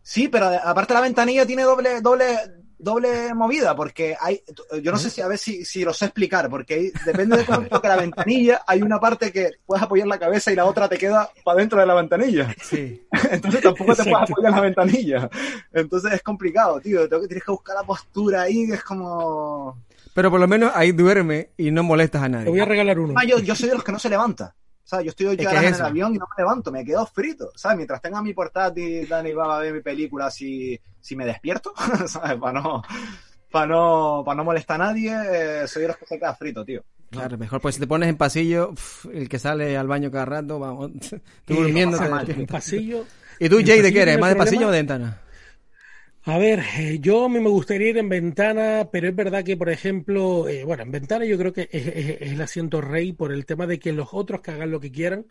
Sí, 0.02 0.28
pero 0.28 0.46
aparte 0.46 0.94
la 0.94 1.00
ventanilla 1.00 1.46
tiene 1.46 1.62
doble, 1.62 2.00
doble, 2.00 2.38
doble 2.78 3.32
movida, 3.34 3.74
porque 3.74 4.16
hay, 4.20 4.42
yo 4.82 4.92
no 4.92 4.98
sé 4.98 5.10
si 5.10 5.20
a 5.20 5.28
ver 5.28 5.38
si, 5.38 5.64
si 5.64 5.84
lo 5.84 5.92
sé 5.92 6.06
explicar, 6.06 6.48
porque 6.50 6.74
hay- 6.74 6.92
depende 7.04 7.36
de 7.38 7.44
cómo 7.46 7.66
toque 7.68 7.88
la 7.88 7.96
ventanilla, 7.96 8.62
hay 8.66 8.82
una 8.82 8.98
parte 9.00 9.32
que 9.32 9.52
puedes 9.64 9.82
apoyar 9.82 10.06
la 10.06 10.18
cabeza 10.18 10.52
y 10.52 10.56
la 10.56 10.64
otra 10.66 10.88
te 10.88 10.98
queda 10.98 11.30
para 11.44 11.58
dentro 11.58 11.80
de 11.80 11.86
la 11.86 11.94
ventanilla. 11.94 12.54
Sí. 12.62 13.02
Entonces 13.30 13.62
tampoco 13.62 13.94
te 13.94 14.02
puedes 14.04 14.30
apoyar 14.30 14.50
en 14.50 14.56
la 14.56 14.60
ventanilla. 14.60 15.30
Entonces 15.72 16.12
es 16.12 16.22
complicado, 16.22 16.80
tío. 16.80 17.08
Tengo 17.08 17.22
que, 17.22 17.28
tienes 17.28 17.44
que 17.44 17.50
buscar 17.52 17.76
la 17.76 17.82
postura 17.82 18.42
ahí, 18.42 18.66
que 18.66 18.74
es 18.74 18.82
como. 18.84 19.82
Pero 20.14 20.30
por 20.30 20.40
lo 20.40 20.48
menos 20.48 20.72
ahí 20.74 20.92
duerme 20.92 21.50
y 21.56 21.70
no 21.70 21.82
molestas 21.82 22.22
a 22.22 22.26
Te 22.26 22.36
voy 22.36 22.44
nadie. 22.44 22.62
a 22.62 22.64
regalar 22.64 22.98
uno. 22.98 23.14
Ah, 23.16 23.24
yo, 23.24 23.38
yo 23.38 23.54
soy 23.54 23.68
de 23.68 23.74
los 23.74 23.84
que 23.84 23.92
no 23.92 23.98
se 23.98 24.08
levanta. 24.08 24.54
¿Sabes? 24.82 25.06
Yo 25.06 25.10
estoy 25.10 25.26
hoy 25.26 25.32
Es 25.34 25.40
que 25.40 25.46
horas 25.48 25.64
es 25.64 25.68
en 25.70 25.74
el 25.74 25.82
avión 25.82 26.14
y 26.14 26.18
no 26.18 26.26
me 26.36 26.42
levanto, 26.42 26.70
me 26.70 26.84
quedo 26.84 27.04
frito. 27.06 27.50
¿Sabes? 27.56 27.76
Mientras 27.78 28.00
tenga 28.00 28.22
mi 28.22 28.32
portátil, 28.32 29.08
Dani 29.08 29.32
va 29.32 29.56
a 29.56 29.60
ver 29.60 29.74
mi 29.74 29.80
película 29.80 30.30
si, 30.30 30.80
si 31.06 31.14
me 31.14 31.24
despierto, 31.24 31.72
¿sabes? 32.06 32.36
Para 32.38 32.60
no, 32.60 32.82
para 33.50 33.66
no, 33.66 34.22
para 34.24 34.36
no 34.36 34.44
molestar 34.44 34.80
a 34.80 34.86
nadie, 34.86 35.12
eh, 35.12 35.68
soy 35.68 35.82
de 35.82 35.88
los 35.88 35.96
que 35.96 36.06
se 36.06 36.18
queda 36.18 36.34
frito, 36.34 36.64
tío. 36.64 36.82
Claro, 37.10 37.38
mejor 37.38 37.60
pues 37.60 37.76
si 37.76 37.80
te 37.80 37.86
pones 37.86 38.08
en 38.08 38.16
pasillo, 38.16 38.74
el 39.12 39.28
que 39.28 39.38
sale 39.38 39.76
al 39.76 39.86
baño 39.86 40.10
cada 40.10 40.24
rato, 40.24 40.58
vamos, 40.58 40.90
tú 41.44 41.54
durmiendo. 41.54 41.98
El 42.26 42.46
pasillo. 42.46 43.04
¿Y 43.38 43.48
tú, 43.48 43.58
Jay, 43.64 43.82
de 43.82 43.92
qué 43.92 44.02
eres? 44.02 44.18
¿Más 44.18 44.30
de 44.30 44.34
problema. 44.34 44.44
pasillo 44.44 44.68
o 44.68 44.70
de 44.72 44.78
ventana? 44.78 45.20
A 46.28 46.38
ver, 46.38 46.58
eh, 46.78 46.98
yo 47.00 47.24
a 47.24 47.28
mí 47.28 47.38
me 47.38 47.48
gustaría 47.48 47.90
ir 47.90 47.98
en 47.98 48.08
ventana, 48.08 48.88
pero 48.90 49.08
es 49.08 49.14
verdad 49.14 49.44
que, 49.44 49.56
por 49.56 49.68
ejemplo, 49.70 50.48
eh, 50.48 50.64
bueno, 50.64 50.82
en 50.82 50.90
ventana 50.90 51.24
yo 51.24 51.38
creo 51.38 51.52
que 51.52 51.68
es, 51.70 51.86
es- 51.86 52.20
es 52.20 52.32
el 52.32 52.40
asiento 52.42 52.80
rey 52.80 53.12
por 53.12 53.32
el 53.32 53.46
tema 53.46 53.64
de 53.68 53.78
que 53.78 53.92
los 53.92 54.08
otros 54.12 54.40
que 54.40 54.50
hagan 54.50 54.72
lo 54.72 54.80
que 54.80 54.90
quieran, 54.90 55.26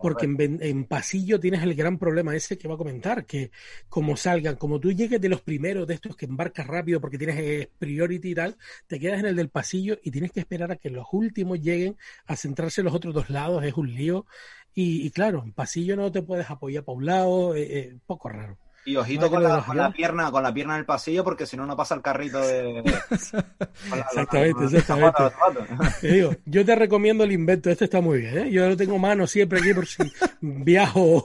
porque 0.00 0.26
en, 0.26 0.58
en 0.62 0.84
pasillo 0.84 1.40
tienes 1.40 1.62
el 1.62 1.74
gran 1.74 1.98
problema 1.98 2.36
ese 2.36 2.58
que 2.58 2.68
va 2.68 2.74
a 2.74 2.78
comentar, 2.78 3.26
que 3.26 3.52
como 3.88 4.16
salgan, 4.18 4.56
como 4.56 4.80
tú 4.80 4.92
llegues 4.92 5.20
de 5.20 5.30
los 5.30 5.40
primeros 5.42 5.86
de 5.86 5.94
estos 5.94 6.14
que 6.16 6.26
embarcas 6.26 6.66
rápido 6.66 7.00
porque 7.00 7.18
tienes 7.18 7.38
eh, 7.38 7.70
priority 7.78 8.30
y 8.32 8.34
tal, 8.34 8.56
te 8.86 9.00
quedas 9.00 9.20
en 9.20 9.26
el 9.26 9.36
del 9.36 9.48
pasillo 9.50 9.98
y 10.02 10.10
tienes 10.10 10.32
que 10.32 10.40
esperar 10.40 10.70
a 10.72 10.76
que 10.76 10.90
los 10.90 11.06
últimos 11.12 11.60
lleguen 11.60 11.96
a 12.26 12.36
centrarse 12.36 12.80
en 12.82 12.86
los 12.86 12.94
otros 12.94 13.14
dos 13.14 13.30
lados, 13.30 13.64
es 13.64 13.74
un 13.76 13.94
lío. 13.94 14.26
Y, 14.74 15.06
y 15.06 15.10
claro, 15.10 15.42
en 15.44 15.52
pasillo 15.52 15.96
no 15.96 16.12
te 16.12 16.22
puedes 16.22 16.50
apoyar 16.50 16.84
para 16.84 16.96
un 16.98 17.06
lado, 17.06 17.56
eh, 17.56 17.96
poco 18.06 18.28
raro. 18.30 18.58
Y 18.86 18.96
ojito 18.96 19.30
con 19.30 19.42
la, 19.42 19.64
con 19.64 19.76
la 19.78 19.90
pierna, 19.90 20.30
con 20.30 20.42
la 20.42 20.52
pierna 20.52 20.74
en 20.74 20.80
el 20.80 20.84
pasillo, 20.84 21.24
porque 21.24 21.46
si 21.46 21.56
no, 21.56 21.64
no 21.64 21.74
pasa 21.76 21.94
el 21.94 22.02
carrito 22.02 22.38
de. 22.40 22.82
la- 23.32 23.98
Exactamente, 23.98 24.64
exactamente. 24.64 25.22
Te 26.00 26.08
digo, 26.08 26.34
yo 26.44 26.64
te 26.66 26.74
recomiendo 26.74 27.24
el 27.24 27.32
invento, 27.32 27.70
este 27.70 27.84
está 27.86 28.00
muy 28.02 28.18
bien, 28.20 28.38
¿eh? 28.38 28.50
Yo 28.50 28.68
lo 28.68 28.76
tengo 28.76 28.98
mano 28.98 29.26
siempre 29.26 29.60
aquí 29.60 29.72
por 29.72 29.86
si 29.86 30.02
viajo 30.40 31.24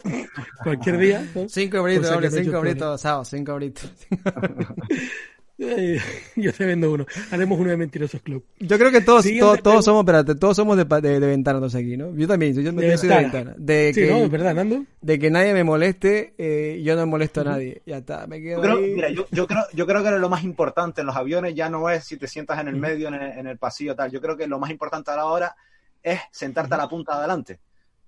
cualquier 0.64 0.98
día. 0.98 1.28
¿no? 1.36 1.50
Cinco 1.50 1.84
que 1.84 2.00
doble, 2.00 2.32
cinco 2.32 2.58
euritos, 2.58 3.02
Sao, 3.02 3.26
cinco 3.26 3.52
euritos. 3.52 3.92
Yo 6.36 6.54
te 6.54 6.66
vendo 6.66 6.92
uno. 6.92 7.06
Haremos 7.32 7.60
uno 7.60 7.70
de 7.70 7.78
Mentirosos 7.78 8.22
Club. 8.22 8.44
Yo 8.60 8.78
creo 8.78 8.92
que 8.92 9.02
todos, 9.02 9.24
Siguiente 9.24 9.46
todos, 9.46 9.62
todos 9.62 9.86
somos, 9.86 10.02
espérate, 10.02 10.36
toy 10.36 10.56
somos 10.56 10.78
de, 10.78 10.86
pa- 10.86 11.02
de, 11.02 11.20
de 11.20 11.28
ventana 11.28 11.58
entonces 11.58 11.82
aquí, 11.82 11.98
¿no? 11.98 12.16
Yo 12.16 12.28
también, 12.28 12.54
yo, 12.54 12.62
yo 12.62 12.72
me 12.72 12.82
De 12.84 12.92
yo 12.92 12.98
soy 12.98 13.10
de 13.10 13.16
ventana. 13.16 13.56
De 13.58 13.92
Sí, 13.94 14.02
que, 14.02 14.08
¿no? 14.12 14.18
¿Es 14.20 14.32
verdad, 14.32 14.54
Nando? 14.56 14.86
de 15.02 15.20
que 15.20 15.30
nadie 15.30 15.54
me 15.54 15.64
moleste, 15.64 16.34
eh, 16.38 16.82
yo 16.84 16.96
no 16.96 17.06
molesto 17.08 17.42
a 17.42 17.44
nadie. 17.46 17.82
Ya 17.86 17.98
está, 17.98 18.26
me 18.28 18.42
quedo 18.42 18.58
Yo 18.58 18.62
creo, 18.62 18.78
ahí. 18.78 18.92
mira, 18.94 19.10
yo, 19.10 19.26
yo 19.32 19.48
creo, 19.48 19.64
yo 19.74 19.86
creo 19.86 20.04
que 20.04 20.12
lo 20.12 20.30
más 20.30 20.44
importante 20.44 21.02
en 21.02 21.08
los 21.08 21.16
aviones 21.16 21.54
ya 21.56 21.70
no 21.70 21.90
es 21.90 22.04
si 22.06 22.18
te 22.18 22.28
sientas 22.28 22.60
en 22.60 22.68
el 22.70 22.76
medio, 22.76 23.10
en 23.10 23.16
el, 23.16 23.32
en 23.40 23.48
el 23.48 23.58
pasillo, 23.58 23.96
tal. 23.96 24.12
Yo 24.12 24.22
creo 24.22 24.38
que 24.38 24.48
lo 24.48 24.60
más 24.60 24.72
importante 24.72 25.12
ahora 25.12 25.56
es 26.02 26.20
sentarte 26.32 26.76
a 26.76 26.78
la 26.78 26.88
punta 26.88 27.14
de 27.14 27.20
adelante. 27.20 27.60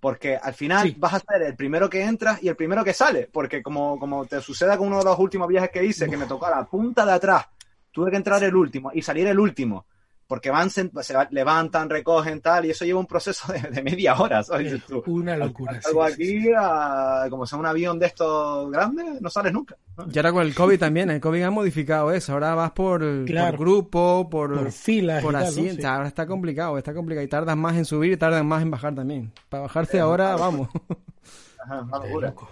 Porque 0.02 0.36
al 0.36 0.54
final 0.56 0.88
Sí. 0.88 0.96
vas 1.00 1.14
a 1.14 1.20
ser 1.20 1.44
el 1.44 1.56
primero 1.56 1.88
que 1.90 2.02
entras 2.04 2.42
y 2.44 2.50
el 2.50 2.56
primero 2.58 2.84
que 2.84 2.92
sale. 2.92 3.30
Porque 3.32 3.62
como, 3.62 3.98
como 4.00 4.26
te 4.26 4.42
suceda 4.42 4.76
con 4.78 4.88
uno 4.88 4.98
de 4.98 5.06
los 5.06 5.18
últimos 5.20 5.48
viajes 5.48 5.70
que 5.70 5.86
hice, 5.86 6.10
que 6.10 6.18
me 6.18 6.26
tocó 6.26 6.48
a 6.48 6.50
la 6.50 6.66
punta 6.66 7.06
de 7.06 7.12
atrás, 7.14 7.46
tuve 7.92 8.10
que 8.10 8.18
entrar 8.18 8.44
el 8.44 8.56
último 8.56 8.92
y 8.94 9.02
salir 9.04 9.28
el 9.28 9.40
último. 9.40 9.86
Porque 10.32 10.50
van, 10.50 10.70
se 10.70 10.90
levantan, 11.32 11.90
recogen, 11.90 12.40
tal, 12.40 12.64
y 12.64 12.70
eso 12.70 12.86
lleva 12.86 13.02
un 13.02 13.06
proceso 13.06 13.52
de, 13.52 13.60
de 13.64 13.84
media 13.84 14.16
hora, 14.18 14.42
¿sabes? 14.42 14.82
Tú, 14.86 15.04
Una 15.08 15.36
locura. 15.36 15.78
Algo 15.86 16.08
sí, 16.08 16.14
sí. 16.16 16.24
aquí, 16.24 16.52
a- 16.58 17.28
como 17.30 17.46
sea 17.46 17.60
un 17.60 17.66
avión 17.66 18.00
de 18.00 18.06
estos 18.06 18.72
grandes, 18.72 19.22
no 19.22 19.30
sales 19.30 19.52
nunca. 19.52 19.76
Y 20.10 20.18
ahora 20.18 20.32
con 20.32 20.44
el 20.44 20.56
COVID 20.56 20.80
también, 20.80 21.10
el 21.10 21.20
COVID 21.20 21.42
ha 21.44 21.52
modificado 21.52 22.14
eso. 22.14 22.32
Ahora 22.32 22.56
vas 22.56 22.72
por, 22.72 23.26
Claro. 23.26 23.58
por 23.58 23.60
grupo, 23.60 24.30
por, 24.30 24.54
Por 24.58 24.72
filas 24.72 25.22
por. 25.22 25.36
Sí. 25.48 25.78
Ahora 25.84 26.08
está 26.08 26.26
complicado, 26.26 26.78
está 26.78 26.94
complicado. 26.94 27.26
Y 27.26 27.28
tardas 27.28 27.58
más 27.58 27.76
en 27.76 27.84
subir 27.84 28.14
y 28.14 28.18
tardas 28.18 28.46
más 28.46 28.62
en 28.62 28.72
bajar 28.72 28.96
también. 28.96 29.34
Para 29.50 29.64
bajarte 29.64 30.00
ahora, 30.00 30.38
vamos. 30.38 30.70
Ajá, 31.66 31.82
una 31.82 31.98
locura. 31.98 32.30
loco. 32.30 32.50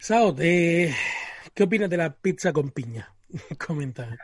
Sao, 0.00 0.34
eh, 0.40 0.92
¿qué 1.54 1.62
opinas 1.62 1.88
de 1.88 1.96
la 1.96 2.10
pizza 2.12 2.52
con 2.52 2.70
piña? 2.70 3.08
Comenta. 3.66 4.16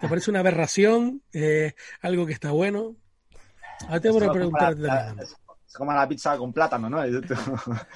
¿Te 0.00 0.08
parece 0.08 0.30
una 0.30 0.40
aberración? 0.40 1.22
Eh, 1.32 1.74
¿Algo 2.00 2.26
que 2.26 2.32
está 2.32 2.50
bueno? 2.50 2.96
Ahora 3.86 4.00
te 4.00 4.10
voy 4.10 4.24
a 4.24 4.32
preguntar 4.32 4.76
la- 4.78 5.06
también. 5.06 5.16
la- 5.16 5.24
pizza 6.08 6.36
con 6.36 6.52
plátano, 6.52 6.90
¿no? 6.90 7.00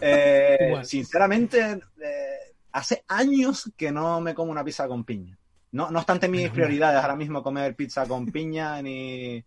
Eh, 0.00 0.58
sinceramente, 0.84 1.80
eh, 2.02 2.36
hace 2.72 3.02
años 3.08 3.72
que 3.76 3.90
no 3.90 4.20
me 4.20 4.34
como 4.34 4.52
una 4.52 4.62
pizza 4.64 4.86
con 4.86 5.04
piña. 5.04 5.38
No, 5.76 5.90
no 5.90 5.98
obstante 5.98 6.26
mis 6.26 6.48
prioridades 6.48 7.02
ahora 7.02 7.16
mismo 7.16 7.42
comer 7.42 7.74
pizza 7.76 8.06
con 8.06 8.24
piña, 8.32 8.80
ni... 8.80 9.44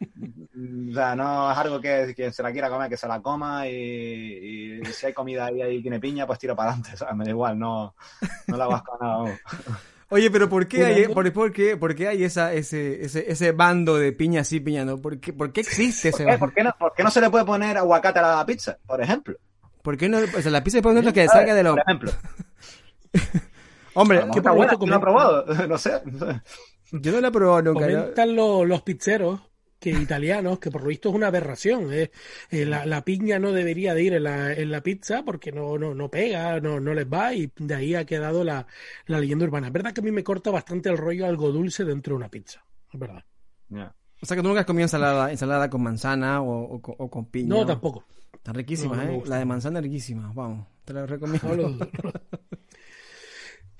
O 0.00 0.92
sea, 0.92 1.14
no 1.14 1.52
es 1.52 1.58
algo 1.58 1.80
que 1.80 2.12
quien 2.16 2.32
se 2.32 2.42
la 2.42 2.50
quiera 2.50 2.68
comer, 2.68 2.88
que 2.88 2.96
se 2.96 3.06
la 3.06 3.22
coma 3.22 3.68
y, 3.68 4.80
y 4.80 4.84
si 4.86 5.06
hay 5.06 5.12
comida 5.12 5.46
ahí 5.46 5.62
y 5.62 5.82
tiene 5.82 6.00
piña, 6.00 6.26
pues 6.26 6.40
tiro 6.40 6.56
para 6.56 6.70
adelante, 6.70 6.96
¿sabes? 6.96 7.14
Me 7.14 7.24
da 7.24 7.30
igual, 7.30 7.56
no, 7.56 7.94
no 8.48 8.56
la 8.56 8.64
hago 8.64 8.74
asco 8.74 8.98
a 9.00 9.04
nada. 9.04 9.38
Oye, 10.10 10.30
pero 10.32 10.48
¿por 10.48 10.66
qué 10.66 10.78
¿Un 10.78 10.84
hay, 10.86 11.08
por, 11.08 11.32
por 11.32 11.52
qué, 11.52 11.76
por 11.76 11.94
qué 11.94 12.08
hay 12.08 12.24
esa, 12.24 12.52
ese, 12.52 13.04
ese, 13.04 13.30
ese 13.30 13.52
bando 13.52 13.98
de 13.98 14.10
piña 14.10 14.42
sí, 14.42 14.58
piña 14.58 14.84
no? 14.84 14.98
¿Por 14.98 15.20
qué, 15.20 15.32
por 15.32 15.52
qué 15.52 15.60
existe 15.60 16.08
ese 16.08 16.24
bando? 16.24 16.40
¿Por, 16.40 16.54
qué 16.54 16.64
no, 16.64 16.74
por 16.76 16.92
qué 16.94 17.04
no 17.04 17.10
se 17.12 17.20
le 17.20 17.30
puede 17.30 17.44
poner 17.44 17.78
aguacate 17.78 18.18
a 18.18 18.36
la 18.36 18.46
pizza, 18.46 18.78
por 18.84 19.00
ejemplo? 19.00 19.36
¿Por 19.82 19.96
qué 19.96 20.08
no? 20.08 20.18
O 20.18 20.42
sea, 20.42 20.50
la 20.50 20.64
pizza 20.64 20.78
después 20.78 21.04
de 21.04 21.12
que 21.12 21.28
salga 21.28 21.54
de 21.54 21.62
los... 21.62 21.76
Por 21.76 21.82
ejemplo. 21.82 22.12
Hombre, 24.00 24.18
A 24.18 24.20
lo 24.20 24.26
mejor 24.28 24.32
¿qué 24.34 24.38
está 24.38 24.50
buena, 24.52 24.72
probaste 24.72 24.78
¿quién 24.78 24.90
lo 24.90 24.96
ha 24.96 25.00
probado? 25.00 25.44
No 25.68 25.78
sé. 25.78 26.00
yo 26.92 27.12
no 27.12 27.20
la 27.20 27.28
he 27.28 27.32
probado 27.32 27.62
nunca. 27.62 27.80
Comentan 27.86 28.36
los, 28.36 28.66
los 28.66 28.82
pizzeros 28.82 29.40
que 29.80 29.90
italianos, 29.90 30.58
que 30.58 30.70
por 30.72 30.82
lo 30.82 30.88
visto 30.88 31.08
es 31.08 31.14
una 31.14 31.28
aberración. 31.28 31.92
¿eh? 31.92 32.10
Eh, 32.50 32.64
la, 32.64 32.84
la 32.84 33.04
piña 33.04 33.38
no 33.38 33.52
debería 33.52 33.94
de 33.94 34.02
ir 34.02 34.12
en 34.14 34.24
la, 34.24 34.52
en 34.52 34.70
la 34.72 34.80
pizza 34.82 35.22
porque 35.24 35.52
no, 35.52 35.78
no, 35.78 35.94
no 35.94 36.10
pega, 36.10 36.58
no, 36.60 36.80
no 36.80 36.94
les 36.94 37.06
va 37.06 37.32
y 37.32 37.52
de 37.56 37.74
ahí 37.74 37.94
ha 37.94 38.04
quedado 38.04 38.42
la, 38.42 38.66
la 39.06 39.20
leyenda 39.20 39.44
urbana. 39.44 39.68
Es 39.68 39.72
verdad 39.72 39.92
que 39.92 40.00
a 40.00 40.04
mí 40.04 40.10
me 40.10 40.24
corta 40.24 40.50
bastante 40.50 40.88
el 40.88 40.96
rollo 40.98 41.26
algo 41.26 41.52
dulce 41.52 41.84
dentro 41.84 42.14
de 42.14 42.16
una 42.16 42.28
pizza. 42.28 42.64
Es 42.92 42.98
verdad. 42.98 43.22
Ya. 43.68 43.94
O 44.20 44.26
sea, 44.26 44.36
que 44.36 44.42
tú 44.42 44.48
nunca 44.48 44.60
has 44.62 44.66
comido 44.66 44.82
ensalada, 44.86 45.30
ensalada 45.30 45.70
con 45.70 45.80
manzana 45.82 46.42
o, 46.42 46.74
o 46.74 46.80
con- 46.82 46.96
o 46.98 47.08
con 47.08 47.26
piña. 47.26 47.48
No, 47.50 47.64
tampoco. 47.64 48.04
Está 48.34 48.52
riquísima, 48.52 48.96
No, 48.96 49.04
no 49.04 49.10
¿eh? 49.12 49.22
La 49.26 49.36
de 49.38 49.44
manzana 49.44 49.78
es 49.78 49.84
riquísima. 49.84 50.32
Vamos, 50.34 50.66
te 50.84 50.92
la 50.92 51.06
recomiendo. 51.06 51.86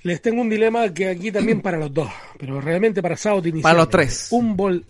Les 0.02 0.22
tengo 0.22 0.40
un 0.42 0.48
dilema 0.48 0.92
que 0.94 1.08
aquí 1.08 1.32
también 1.32 1.60
para 1.62 1.76
los 1.78 1.92
dos, 1.92 2.08
pero 2.38 2.60
realmente 2.60 3.02
para 3.02 3.16
Sao 3.16 3.42
Para 3.62 3.78
los 3.78 3.88
tres. 3.90 4.28
Un 4.30 4.56
bol. 4.56 4.84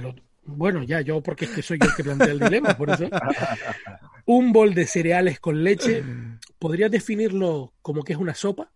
los- 0.00 0.14
Bueno, 0.44 0.82
ya 0.82 1.00
yo, 1.02 1.20
porque 1.22 1.44
es 1.44 1.50
que 1.52 1.62
soy 1.62 1.78
yo 1.80 1.88
el 1.88 1.94
que 1.94 2.02
plantea 2.04 2.28
el 2.32 2.40
dilema, 2.40 2.76
por 2.76 2.90
eso. 2.90 3.08
Un 4.26 4.52
bol 4.52 4.72
de 4.74 4.86
cereales 4.86 5.38
con 5.40 5.62
leche, 5.62 6.02
¿podrías 6.58 6.90
definirlo 6.90 7.72
como 7.82 8.02
que 8.02 8.12
es 8.14 8.18
una 8.18 8.34
sopa? 8.34 8.70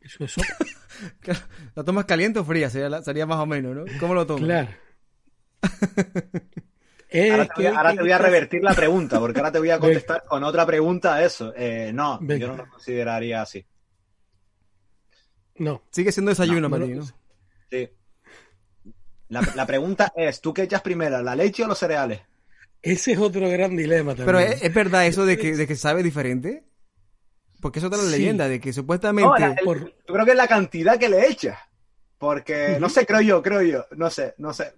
¿Eso 0.00 0.24
es 0.24 0.32
sopa? 0.32 0.48
Claro, 1.20 1.40
¿La 1.74 1.82
tomas 1.82 2.04
caliente 2.04 2.40
o 2.40 2.44
fría? 2.44 2.68
Sería, 2.68 2.90
la- 2.90 3.02
sería 3.02 3.24
más 3.24 3.38
o 3.38 3.46
menos, 3.46 3.74
¿no? 3.74 3.84
¿Cómo 3.98 4.12
lo 4.12 4.26
tomas? 4.26 4.44
Claro. 4.44 4.68
Es 7.08 7.30
Ahora 7.32 7.46
te, 7.46 7.52
voy 7.56 7.66
a, 7.66 7.70
que- 7.70 7.76
ahora 7.76 7.90
que- 7.92 7.96
te 7.96 8.02
voy 8.02 8.12
a 8.12 8.16
que- 8.18 8.22
revertir 8.22 8.62
la 8.62 8.74
pregunta, 8.74 9.18
porque 9.18 9.38
ahora 9.40 9.50
te 9.52 9.58
voy 9.60 9.70
a 9.70 9.78
contestar 9.78 10.24
con 10.28 10.44
otra 10.44 10.66
pregunta 10.66 11.14
a 11.14 11.24
eso. 11.24 11.52
Eh, 11.56 11.90
no, 11.94 12.18
Venga. 12.20 12.40
yo 12.46 12.48
no 12.48 12.56
lo 12.64 12.68
consideraría 12.68 13.40
así. 13.42 13.64
No, 15.60 15.82
Sigue 15.90 16.10
siendo 16.10 16.30
desayuno 16.30 16.68
No. 16.68 17.04
Sí. 17.70 17.88
La, 19.28 19.42
la 19.54 19.66
pregunta 19.66 20.12
es, 20.16 20.40
¿tú 20.40 20.52
qué 20.54 20.62
echas 20.62 20.80
primero, 20.82 21.20
la 21.22 21.36
leche 21.36 21.62
o 21.64 21.68
los 21.68 21.78
cereales? 21.78 22.20
ese 22.82 23.12
es 23.12 23.18
otro 23.18 23.46
gran 23.50 23.76
dilema 23.76 24.14
también. 24.14 24.26
Pero 24.26 24.38
¿es, 24.40 24.62
es 24.62 24.72
verdad 24.74 25.04
eso 25.06 25.26
de 25.26 25.36
que, 25.36 25.54
de 25.54 25.66
que 25.66 25.76
sabe 25.76 26.02
diferente? 26.02 26.64
Porque 27.60 27.78
eso 27.78 27.88
es 27.88 27.92
otra 27.92 28.02
Sí. 28.06 28.10
leyenda, 28.10 28.48
de 28.48 28.58
que 28.58 28.72
supuestamente... 28.72 29.28
No, 29.28 29.36
la- 29.36 29.52
el- 29.52 29.64
por- 29.66 29.84
yo 29.84 30.14
creo 30.14 30.24
que 30.24 30.30
es 30.30 30.36
la 30.36 30.48
cantidad 30.48 30.98
que 30.98 31.10
le 31.10 31.28
echas. 31.28 31.58
Porque, 32.16 32.78
no 32.80 32.88
sé, 32.88 33.04
creo 33.04 33.20
yo, 33.20 33.42
creo 33.42 33.60
yo, 33.62 33.84
no 33.96 34.08
sé, 34.08 34.34
no 34.38 34.54
sé. 34.54 34.72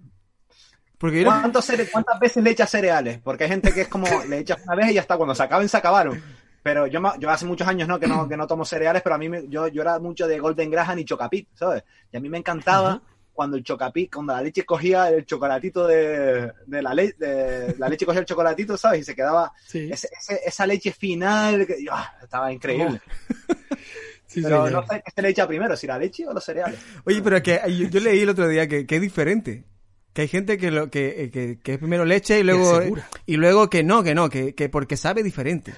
Porque 0.99 1.21
yo 1.23 1.31
no- 1.31 1.41
¿Cuántos 1.41 1.71
cere- 1.71 1.89
¿Cuántas 1.91 2.19
veces 2.19 2.43
le 2.43 2.51
echas 2.51 2.69
cereales? 2.71 3.21
Porque 3.23 3.45
hay 3.45 3.51
gente 3.51 3.73
que 3.73 3.83
es 3.83 3.89
como, 3.89 4.07
le 4.29 4.39
echas 4.39 4.61
una 4.65 4.75
vez 4.75 4.91
y 4.91 4.95
ya 4.95 5.01
está, 5.03 5.17
cuando 5.17 5.35
se 5.37 5.43
acaben, 5.45 5.69
se 5.69 5.77
acabaron. 5.77 6.21
Pero 6.63 6.87
yo, 6.87 7.01
ma- 7.01 7.17
yo 7.19 7.29
hace 7.31 7.45
muchos 7.45 7.67
años 7.67 7.89
¿no? 7.89 7.99
que 7.99 8.07
no 8.07 8.29
que 8.29 8.37
no 8.37 8.47
tomo 8.47 8.65
cereales, 8.65 9.03
pero 9.03 9.17
a 9.17 9.19
mí 9.19 9.29
me- 9.29 9.49
yo, 9.49 9.67
yo 9.69 9.83
era 9.83 9.99
mucho 9.99 10.27
de 10.29 10.39
Golden 10.39 10.71
Graham 10.71 10.99
y 11.01 11.05
Chocapit, 11.05 11.49
¿sabes? 11.55 11.83
Y 12.13 12.17
a 12.17 12.21
mí 12.21 12.29
me 12.29 12.39
encantaba 12.39 13.03
cuando 13.33 13.57
el 13.57 13.65
Chocapit, 13.65 14.13
cuando 14.15 14.35
la 14.35 14.43
leche 14.43 14.65
cogía 14.65 15.09
el 15.09 15.25
chocolatito 15.25 15.87
de, 15.87 16.53
de 16.67 16.83
la 16.83 16.93
leche, 16.95 17.15
de, 17.19 17.75
la 17.79 17.89
leche 17.89 18.05
cogía 18.07 18.21
el 18.21 18.27
chocolatito, 18.27 18.77
¿sabes? 18.77 19.01
Y 19.01 19.05
se 19.05 19.15
quedaba 19.17 19.51
Sí, 19.67 19.89
ese- 19.91 20.09
ese- 20.21 20.41
esa 20.45 20.67
leche 20.67 20.93
final, 20.93 21.67
que, 21.67 21.77
¡ah! 21.91 22.13
estaba 22.23 22.53
increíble. 22.53 23.01
sí, 24.27 24.41
pero 24.43 24.67
señor. 24.67 24.73
no 24.73 24.87
sé 24.87 25.03
qué 25.05 25.11
se 25.15 25.23
le 25.23 25.29
echa 25.31 25.47
primero, 25.49 25.77
si 25.77 25.87
la 25.87 25.99
leche 25.99 26.27
o 26.27 26.33
los 26.33 26.45
cereales. 26.45 26.79
Oye, 27.05 27.23
pero 27.23 27.43
que 27.43 27.61
yo, 27.77 27.89
yo 27.89 28.01
leí 28.01 28.21
el 28.21 28.29
otro 28.29 28.47
día 28.49 28.69
que, 28.69 28.87
que 28.87 28.97
es 28.97 29.03
diferente. 29.03 29.65
Que 30.13 30.23
hay 30.23 30.29
gente 30.29 30.59
que 30.59 30.71
lo 30.71 30.91
que, 30.91 31.31
que, 31.33 31.59
que 31.59 31.73
es 31.73 31.79
primero 31.79 32.05
leche 32.05 32.39
y 32.39 32.43
luego 32.43 32.83
y 33.25 33.37
luego 33.37 33.71
que 33.71 33.83
no, 33.83 34.03
que 34.03 34.15
no, 34.15 34.29
que, 34.29 34.55
que 34.55 34.69
porque 34.69 34.99
sabe 34.99 35.23
diferente. 35.23 35.73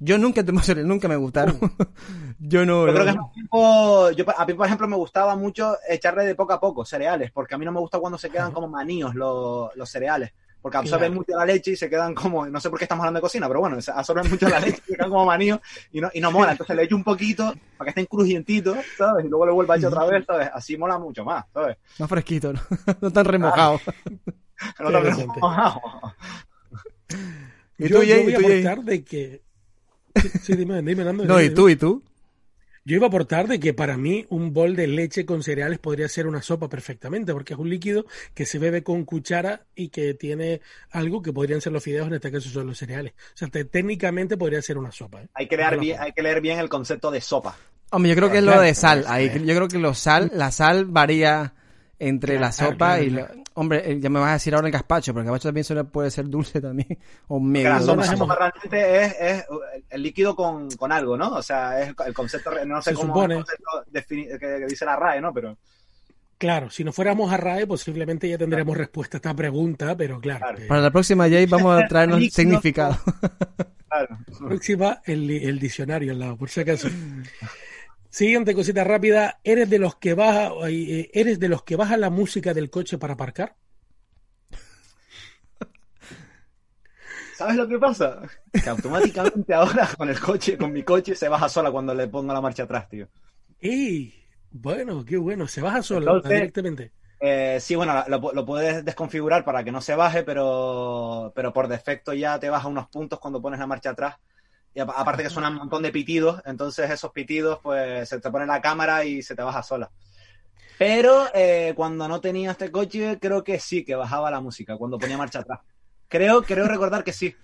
Yo 0.00 0.18
nunca 0.18 0.42
nunca 0.84 1.08
me 1.08 1.16
gustaron. 1.16 1.58
yo 2.40 2.64
no. 2.66 2.86
Yo 2.86 2.94
creo 2.94 3.06
que 3.06 3.12
no- 3.12 3.30
es 3.30 3.36
un 3.36 3.42
tipo, 3.42 4.10
yo, 4.12 4.24
a 4.36 4.46
mí, 4.46 4.54
por 4.54 4.66
ejemplo, 4.66 4.88
me 4.88 4.96
gustaba 4.96 5.36
mucho 5.36 5.76
echarle 5.88 6.24
de 6.24 6.34
poco 6.34 6.52
a 6.54 6.60
poco 6.60 6.84
cereales, 6.84 7.30
porque 7.30 7.54
a 7.54 7.58
mí 7.58 7.64
no 7.64 7.72
me 7.72 7.80
gusta 7.80 7.98
cuando 7.98 8.18
se 8.18 8.30
quedan 8.30 8.50
como 8.52 8.66
maníos 8.68 9.14
los, 9.14 9.74
los 9.76 9.90
cereales, 9.90 10.32
porque 10.62 10.78
absorben 10.78 11.08
Claro. 11.12 11.20
mucho 11.20 11.36
la 11.38 11.44
leche 11.44 11.72
y 11.72 11.76
se 11.76 11.88
quedan 11.90 12.14
como, 12.14 12.46
no 12.46 12.60
sé 12.60 12.70
por 12.70 12.78
qué 12.78 12.84
estamos 12.86 13.02
hablando 13.02 13.18
de 13.18 13.22
cocina, 13.22 13.46
pero 13.46 13.60
bueno, 13.60 13.80
se 13.80 13.90
absorben 13.90 14.28
mucho 14.30 14.48
la 14.48 14.58
leche 14.60 14.80
y 14.86 14.90
se 14.90 14.96
quedan 14.96 15.10
como 15.10 15.26
maníos 15.26 15.60
y 15.92 16.00
no, 16.00 16.10
y 16.14 16.20
no 16.20 16.30
mola. 16.32 16.52
Entonces 16.52 16.74
le 16.76 16.82
echo 16.84 16.96
un 16.96 17.04
poquito 17.04 17.52
para 17.76 17.84
que 17.86 17.90
estén 17.90 18.06
crujientitos, 18.06 18.78
¿sabes? 18.96 19.24
Y 19.26 19.28
luego 19.28 19.46
le 19.46 19.52
vuelvo 19.52 19.72
a 19.72 19.76
echar 19.76 19.92
otra 19.92 20.06
vez, 20.06 20.24
¿sabes? 20.26 20.50
Así 20.52 20.76
mola 20.78 20.98
mucho 20.98 21.24
más, 21.26 21.44
¿sabes? 21.52 21.76
Más 21.98 22.08
fresquito, 22.08 22.52
¿no? 22.54 22.60
no 23.02 23.10
tan 23.10 23.24
remojado. 23.26 23.80
No 24.78 24.86
te 24.90 24.98
Interesante. 24.98 25.40
¿Y 27.78 27.88
yo, 27.88 27.96
tú, 28.00 28.02
yo 28.04 28.14
Jay? 28.14 28.22
voy 28.24 28.32
¿Y 28.32 28.34
a 28.34 28.38
tú, 28.38 28.42
Jay? 28.44 28.62
de 28.84 29.04
que... 29.04 29.42
Sí, 30.14 30.28
sí, 30.42 30.56
dime, 30.56 30.82
dime, 30.82 31.04
Nando, 31.04 31.24
No, 31.24 31.38
dime, 31.38 31.52
¿y 31.52 31.54
tú? 31.54 31.68
¿Y 31.68 31.76
tú? 31.76 32.02
Yo 32.84 32.96
iba 32.96 33.06
a 33.06 33.08
aportar 33.08 33.46
de 33.46 33.60
que 33.60 33.74
para 33.74 33.98
mí 33.98 34.24
un 34.30 34.54
bol 34.54 34.74
de 34.74 34.86
leche 34.86 35.26
con 35.26 35.42
cereales 35.42 35.78
podría 35.78 36.08
ser 36.08 36.26
una 36.26 36.40
sopa 36.40 36.68
perfectamente, 36.68 37.32
porque 37.34 37.52
es 37.52 37.58
un 37.60 37.68
líquido 37.68 38.06
que 38.34 38.46
se 38.46 38.58
bebe 38.58 38.82
con 38.82 39.04
cuchara 39.04 39.66
y 39.74 39.90
que 39.90 40.14
tiene 40.14 40.62
algo 40.90 41.20
que 41.20 41.30
podrían 41.32 41.60
ser 41.60 41.72
los 41.72 41.84
fideos, 41.84 42.06
en 42.08 42.14
este 42.14 42.32
caso 42.32 42.48
son 42.48 42.66
los 42.66 42.78
cereales. 42.78 43.12
O 43.34 43.36
sea, 43.36 43.48
te- 43.48 43.66
técnicamente 43.66 44.38
podría 44.38 44.62
ser 44.62 44.78
una 44.78 44.90
sopa. 44.92 45.22
¿eh? 45.22 45.28
Hay 45.34 45.46
que 45.46 45.58
leer 45.58 45.78
bien, 45.78 46.00
hay 46.00 46.12
que 46.12 46.22
leer 46.22 46.40
bien 46.40 46.58
el 46.58 46.70
concepto 46.70 47.10
de 47.10 47.20
sopa. 47.20 47.54
Hombre, 47.90 48.10
yo 48.10 48.16
creo 48.16 48.30
que 48.30 48.38
es 48.38 48.44
lo 48.44 48.52
Claro, 48.52 48.62
de 48.66 48.74
sal. 48.74 49.04
Ahí, 49.08 49.28
yo 49.44 49.54
creo 49.54 49.68
que 49.68 49.78
lo 49.78 49.92
sal, 49.94 50.30
la 50.34 50.50
sal 50.50 50.86
varía 50.86 51.52
entre 51.98 52.40
la 52.40 52.50
sopa 52.50 52.96
claro, 52.96 53.02
y 53.02 53.10
la- 53.10 53.30
hombre, 53.60 53.82
eh, 53.92 54.00
ya 54.00 54.10
me 54.10 54.18
vas 54.20 54.30
a 54.30 54.32
decir 54.34 54.54
ahora 54.54 54.66
el 54.68 54.72
gazpacho, 54.72 55.12
porque 55.12 55.26
el 55.26 55.32
gazpacho 55.32 55.48
también 55.48 55.64
suele- 55.64 55.84
puede 55.84 56.10
ser 56.10 56.28
dulce 56.28 56.60
también 56.60 56.98
o 57.28 57.38
medio 57.40 57.68
la 57.70 57.80
sopa, 57.80 58.06
dulce. 58.06 58.16
la 58.26 58.34
realmente 58.36 59.02
es, 59.04 59.16
es 59.20 59.44
el 59.90 60.02
líquido 60.02 60.34
con, 60.34 60.70
con 60.72 60.90
algo, 60.92 61.16
¿no? 61.16 61.30
O 61.34 61.42
sea, 61.42 61.80
es 61.80 61.94
el 62.06 62.14
concepto, 62.14 62.50
no 62.66 62.82
sé 62.82 62.90
Se 62.90 62.96
cómo 62.96 63.08
supone. 63.14 63.34
el 63.36 63.44
concepto 63.44 64.38
que, 64.38 64.38
que 64.38 64.66
dice 64.66 64.84
la 64.84 64.96
RAE, 64.96 65.20
¿no? 65.20 65.32
Pero 65.32 65.56
Claro, 66.38 66.70
si 66.70 66.84
no 66.84 66.92
fuéramos 66.92 67.30
a 67.30 67.36
RAE, 67.36 67.66
posiblemente 67.66 68.26
ya 68.26 68.38
tendríamos 68.38 68.74
respuesta 68.74 69.16
a 69.16 69.18
esta 69.18 69.34
pregunta, 69.34 69.94
pero 69.94 70.18
claro. 70.20 70.38
Claro. 70.40 70.58
eh, 70.58 70.66
Para 70.66 70.80
la 70.80 70.90
próxima, 70.90 71.28
Jay, 71.28 71.44
vamos 71.44 71.82
a 71.82 71.86
traernos 71.86 72.18
Líquido 72.18 72.34
significado. 72.34 72.96
claro. 73.88 74.18
próxima 74.48 75.02
el, 75.04 75.30
el 75.30 75.58
diccionario 75.58 76.12
al 76.12 76.18
lado, 76.18 76.36
por 76.38 76.48
si 76.48 76.60
acaso. 76.60 76.88
Siguiente 78.10 78.54
cosita 78.54 78.84
rápida, 78.84 79.40
¿eres 79.44 79.70
de 79.70 79.78
los 79.78 79.94
que 79.96 80.14
baja, 80.14 80.50
eh, 80.68 81.10
eres 81.14 81.38
de 81.38 81.48
los 81.48 81.62
que 81.62 81.76
baja 81.76 81.96
la 81.96 82.10
música 82.10 82.52
del 82.52 82.68
coche 82.68 82.98
para 82.98 83.14
aparcar? 83.14 83.54
¿Sabes 87.36 87.56
lo 87.56 87.68
que 87.68 87.78
pasa? 87.78 88.20
Que 88.52 88.68
automáticamente 88.68 89.54
ahora 89.54 89.88
con 89.96 90.08
el 90.08 90.18
coche, 90.20 90.58
con 90.58 90.72
mi 90.72 90.82
coche, 90.82 91.14
se 91.14 91.28
baja 91.28 91.48
sola 91.48 91.70
cuando 91.70 91.94
le 91.94 92.08
pongo 92.08 92.32
la 92.34 92.40
marcha 92.40 92.64
atrás, 92.64 92.88
tío. 92.88 93.08
¡Ey! 93.60 94.12
Bueno, 94.50 95.04
qué 95.04 95.16
bueno, 95.16 95.46
se 95.46 95.60
baja 95.60 95.78
Entonces- 95.78 96.30
directamente. 96.30 96.92
Eh, 97.22 97.58
sí, 97.60 97.74
bueno, 97.76 98.02
lo, 98.08 98.32
lo 98.32 98.46
puedes 98.46 98.82
desconfigurar 98.82 99.44
para 99.44 99.62
que 99.62 99.70
no 99.70 99.82
se 99.82 99.94
baje, 99.94 100.22
pero, 100.22 101.30
pero 101.34 101.52
por 101.52 101.68
defecto 101.68 102.14
ya 102.14 102.40
te 102.40 102.48
baja 102.48 102.66
unos 102.66 102.88
puntos 102.88 103.20
cuando 103.20 103.42
pones 103.42 103.60
la 103.60 103.66
marcha 103.66 103.90
atrás. 103.90 104.16
Y 104.74 104.80
apa- 104.80 104.94
aparte 104.96 105.22
que 105.24 105.30
suenan 105.30 105.52
un 105.54 105.58
montón 105.60 105.82
de 105.82 105.92
pitidos, 105.92 106.40
entonces 106.46 106.90
esos 106.90 107.12
pitidos, 107.12 107.58
pues 107.62 108.08
se 108.08 108.20
te 108.20 108.30
pone 108.30 108.46
la 108.46 108.60
cámara 108.60 109.04
y 109.04 109.22
se 109.22 109.34
te 109.36 109.42
baja 109.42 109.62
sola. 109.62 109.90
Pero 110.78 111.26
eh, 111.34 111.74
cuando 111.76 112.08
no 112.08 112.20
tenía 112.20 112.52
este 112.52 112.70
coche, 112.72 113.18
creo 113.20 113.44
que 113.44 113.60
sí, 113.60 113.84
que 113.84 113.94
bajaba 113.96 114.30
la 114.30 114.40
música 114.40 114.76
cuando 114.78 115.00
ponía 115.00 115.18
marcha 115.18 115.40
atrás. 115.40 115.60
Creo, 116.08 116.44
creo 116.46 116.68
recordar 116.68 117.04
que 117.04 117.12
sí. 117.12 117.38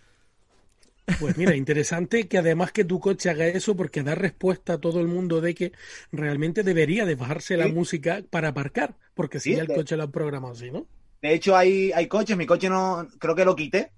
Pues 1.18 1.37
mira, 1.37 1.55
interesante 1.57 2.29
que 2.29 2.39
además 2.39 2.72
que 2.72 2.85
tu 2.85 3.01
coche 3.01 3.31
haga 3.31 3.47
eso 3.47 3.74
porque 3.77 4.03
da 4.03 4.14
respuesta 4.14 4.74
a 4.74 4.81
todo 4.81 5.01
el 5.01 5.09
mundo 5.09 5.41
de 5.41 5.55
que 5.55 5.72
realmente 6.12 6.62
debería 6.62 7.07
de 7.07 7.14
bajarse 7.14 7.57
la 7.57 7.68
música 7.68 8.22
para 8.31 8.49
aparcar, 8.49 8.97
porque 9.14 9.41
si 9.41 9.53
Sí, 9.53 9.55
ya 9.55 9.62
el 9.62 9.68
de- 9.68 9.72
coche 9.72 9.97
lo 9.97 10.05
han 10.05 10.12
programado 10.12 10.53
así, 10.55 10.70
¿no? 10.70 10.87
De 11.22 11.35
hecho, 11.35 11.57
hay, 11.57 11.93
hay 11.93 12.09
coches, 12.09 12.37
mi 12.37 12.47
coche 12.47 12.68
no, 12.68 13.07
creo 13.18 13.35
que 13.35 13.45
lo 13.45 13.57
quité, 13.57 13.93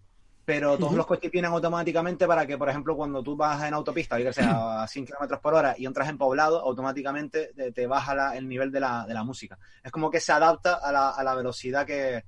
pero 0.49 0.78
todos 0.78 0.94
los 0.94 1.05
coches 1.05 1.30
tienen 1.30 1.51
automáticamente 1.53 2.26
para 2.26 2.46
que, 2.46 2.57
por 2.57 2.70
ejemplo, 2.70 2.96
cuando 2.96 3.22
tú 3.22 3.36
vas 3.36 3.62
en 3.64 3.74
autopista, 3.74 4.18
yo 4.18 4.24
que 4.24 4.32
sé, 4.32 4.40
a 4.42 4.86
100 4.88 5.05
kilómetros 5.05 5.40
por 5.40 5.53
hora 5.53 5.74
y 5.76 5.84
entras 5.84 6.09
en 6.09 6.16
poblado, 6.16 6.62
automáticamente 6.62 7.51
te, 7.55 7.70
te 7.70 7.86
baja 7.86 8.14
la- 8.14 8.34
el 8.34 8.49
nivel 8.49 8.72
de 8.72 8.80
la, 8.80 9.05
de 9.07 9.12
la 9.12 9.24
música. 9.24 9.59
Es 9.84 9.92
como 9.92 10.11
que 10.11 10.20
se 10.20 10.32
adapta 10.32 10.76
a 10.76 10.90
la, 10.90 11.11
a 11.11 11.22
la 11.22 11.34
velocidad 11.34 11.84
que, 11.84 12.24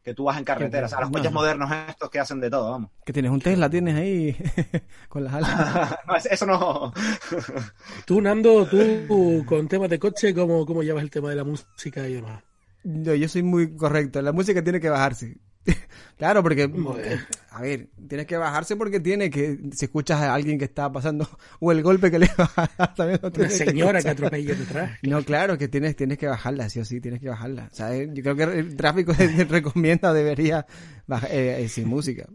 que 0.00 0.14
tú 0.14 0.22
vas 0.22 0.38
en 0.38 0.44
carretera. 0.44 0.86
O 0.86 0.88
sea, 0.88 1.00
los 1.00 1.10
coches 1.10 1.32
modernos 1.32 1.68
estos 1.88 2.08
que 2.08 2.20
hacen 2.20 2.38
de 2.38 2.50
todo, 2.50 2.70
vamos. 2.70 2.90
¿Qué 3.04 3.12
tienes? 3.12 3.32
¿Un 3.32 3.40
Tesla 3.40 3.68
tienes 3.68 3.96
ahí 3.96 4.36
con 5.08 5.24
las 5.24 5.34
alas? 5.34 5.98
No, 6.06 6.14
eso 6.14 6.46
no. 6.46 6.92
Tú, 8.06 8.20
Nando, 8.20 8.64
tú 8.66 9.44
con 9.44 9.66
temas 9.66 9.90
de 9.90 9.98
coche, 9.98 10.32
¿cómo, 10.32 10.64
cómo 10.64 10.84
llevas 10.84 11.02
el 11.02 11.10
tema 11.10 11.30
de 11.30 11.34
la 11.34 11.42
música 11.42 12.06
y 12.06 12.14
demás? 12.14 12.44
No, 12.84 13.12
yo 13.12 13.28
soy 13.28 13.42
muy 13.42 13.76
correcto. 13.76 14.22
La 14.22 14.30
música 14.30 14.62
tiene 14.62 14.78
que 14.78 14.88
bajarse. 14.88 15.36
Claro, 16.16 16.42
porque, 16.42 16.70
a 17.50 17.60
ver, 17.60 17.88
tienes 18.08 18.26
que 18.26 18.38
bajarse 18.38 18.74
porque 18.74 19.00
tiene 19.00 19.28
que, 19.28 19.58
si 19.74 19.84
escuchas 19.84 20.18
a 20.22 20.32
alguien 20.32 20.58
que 20.58 20.64
está 20.64 20.90
pasando, 20.90 21.28
o 21.60 21.72
el 21.72 21.82
golpe 21.82 22.10
que 22.10 22.18
le 22.18 22.30
va 22.38 22.50
a 22.56 22.70
dar 22.78 22.94
también. 22.94 23.20
no 23.22 23.28
Una 23.28 23.48
que 23.48 23.50
señora 23.50 24.00
que 24.00 24.08
escuchar. 24.08 24.26
atropella 24.26 24.54
detrás. 24.54 24.90
No, 25.02 25.22
claro, 25.24 25.58
que 25.58 25.68
tienes, 25.68 25.94
tienes 25.94 26.16
que 26.16 26.26
bajarla, 26.26 26.70
sí 26.70 26.80
o 26.80 26.86
sí, 26.86 27.02
tienes 27.02 27.20
que 27.20 27.28
bajarla. 27.28 27.68
Eh, 27.90 28.08
yo 28.14 28.22
creo 28.22 28.34
que 28.34 28.42
el 28.44 28.76
tráfico 28.76 29.12
te 29.12 29.44
recomienda, 29.44 30.14
debería 30.14 30.64
bajar, 31.06 31.30
eh, 31.30 31.64
eh, 31.64 31.68
sin 31.68 31.86
música. 31.86 32.26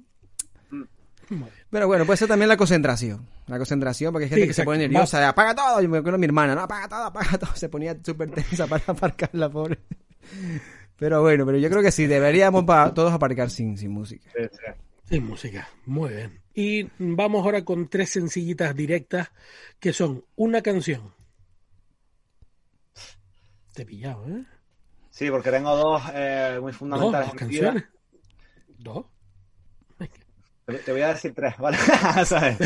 Pero 1.71 1.88
bueno, 1.88 2.05
puede 2.05 2.17
ser 2.17 2.27
también 2.27 2.49
la 2.49 2.57
concentración. 2.57 3.25
La 3.47 3.57
concentración, 3.57 4.11
porque 4.11 4.25
hay 4.25 4.29
gente 4.29 4.43
Sí, 4.43 4.47
que 4.49 4.53
se 4.53 4.63
pone 4.63 4.79
nerviosa, 4.79 5.19
de, 5.19 5.25
apaga 5.25 5.55
todo. 5.55 5.82
Yo 5.82 5.89
me 5.89 5.97
acuerdo 5.97 6.17
de 6.17 6.19
mi 6.19 6.25
hermana, 6.25 6.53
no, 6.53 6.61
apaga 6.61 6.88
todo, 6.88 7.05
apaga 7.05 7.38
todo. 7.39 7.55
Se 7.55 7.67
ponía 7.69 7.97
súper 8.03 8.29
tensa 8.29 8.67
para 8.67 8.84
aparcar 8.86 9.29
la 9.34 9.49
pobre. 9.49 9.79
Pero 11.02 11.20
bueno, 11.24 11.47
pero 11.47 11.58
yo 11.58 11.68
creo 11.68 11.82
que 11.82 11.91
sí, 11.91 12.06
deberíamos 12.06 12.64
pa- 12.64 12.93
todos 12.93 13.12
aparcar 13.12 13.49
sin, 13.49 13.76
sin 13.76 13.89
música. 13.89 14.30
Sin 15.06 15.26
música. 15.26 15.68
Muy 15.88 16.12
bien. 16.12 16.39
Y 16.54 16.88
vamos 16.99 17.43
ahora 17.43 17.66
con 17.66 17.88
tres 17.88 18.12
sencillitas 18.12 18.76
directas 18.76 19.32
que 19.80 19.93
son 19.93 20.24
una 20.36 20.62
canción. 20.62 21.12
Te 23.74 23.82
he 23.82 23.86
pillado, 23.88 24.28
¿eh? 24.28 24.45
Sí, 25.10 25.32
porque 25.32 25.49
tengo 25.49 25.76
dos 25.76 26.04
eh, 26.14 26.60
muy 26.62 26.72
Dos, 26.72 26.78
fundamentales 26.78 27.32
dos 27.32 27.41
en 27.41 27.47
mi 27.47 27.54
vida. 27.56 27.74
canciones. 27.74 27.89
Dos. 28.78 29.06
Te 30.68 30.74
te 30.78 30.91
voy 30.91 31.02
a 31.02 31.08
decir 31.14 31.34
tres, 31.34 31.58
¿vale? 31.58 31.78
¿Sabes? 32.26 32.58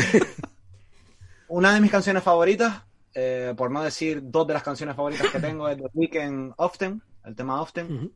Una 1.48 1.72
de 1.74 1.80
mis 1.80 1.90
canciones 1.90 2.22
favoritas, 2.22 2.82
eh, 3.14 3.54
por 3.56 3.70
no 3.70 3.82
decir 3.82 4.20
dos 4.22 4.46
de 4.46 4.52
las 4.52 4.62
canciones 4.62 4.94
favoritas 4.94 5.26
que 5.30 5.40
tengo, 5.40 5.68
es 5.70 5.78
The 5.78 5.88
Weekend 5.94 6.52
Often, 6.58 7.02
el 7.24 7.34
tema 7.34 7.62
Often. 7.62 8.12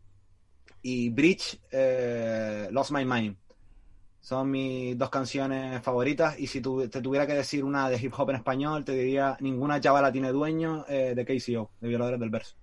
Y 0.83 1.11
Bridge, 1.11 1.61
eh, 1.71 2.69
Lost 2.71 2.91
My 2.93 3.05
Mind. 3.05 3.37
Son 4.21 4.51
mis 4.51 4.97
dos 4.99 5.09
canciones 5.09 5.83
favoritas 5.83 6.39
y 6.39 6.47
si 6.47 6.61
tu- 6.61 6.87
te 6.89 7.01
tuviera 7.01 7.27
que 7.27 7.33
decir 7.35 7.65
una 7.65 7.89
de 7.89 7.97
hip 7.97 8.13
hop 8.17 8.31
en 8.31 8.37
español, 8.37 8.85
te 8.85 8.93
diría 8.93 9.37
Ninguna 9.41 9.81
chavala 9.81 10.13
tiene 10.13 10.31
dueño 10.31 10.85
eh, 10.89 11.15
de 11.17 11.25
KCO, 11.25 11.71
de 11.81 11.89
Violadores 11.89 12.21
del 12.21 12.29
Verso. 12.31 12.55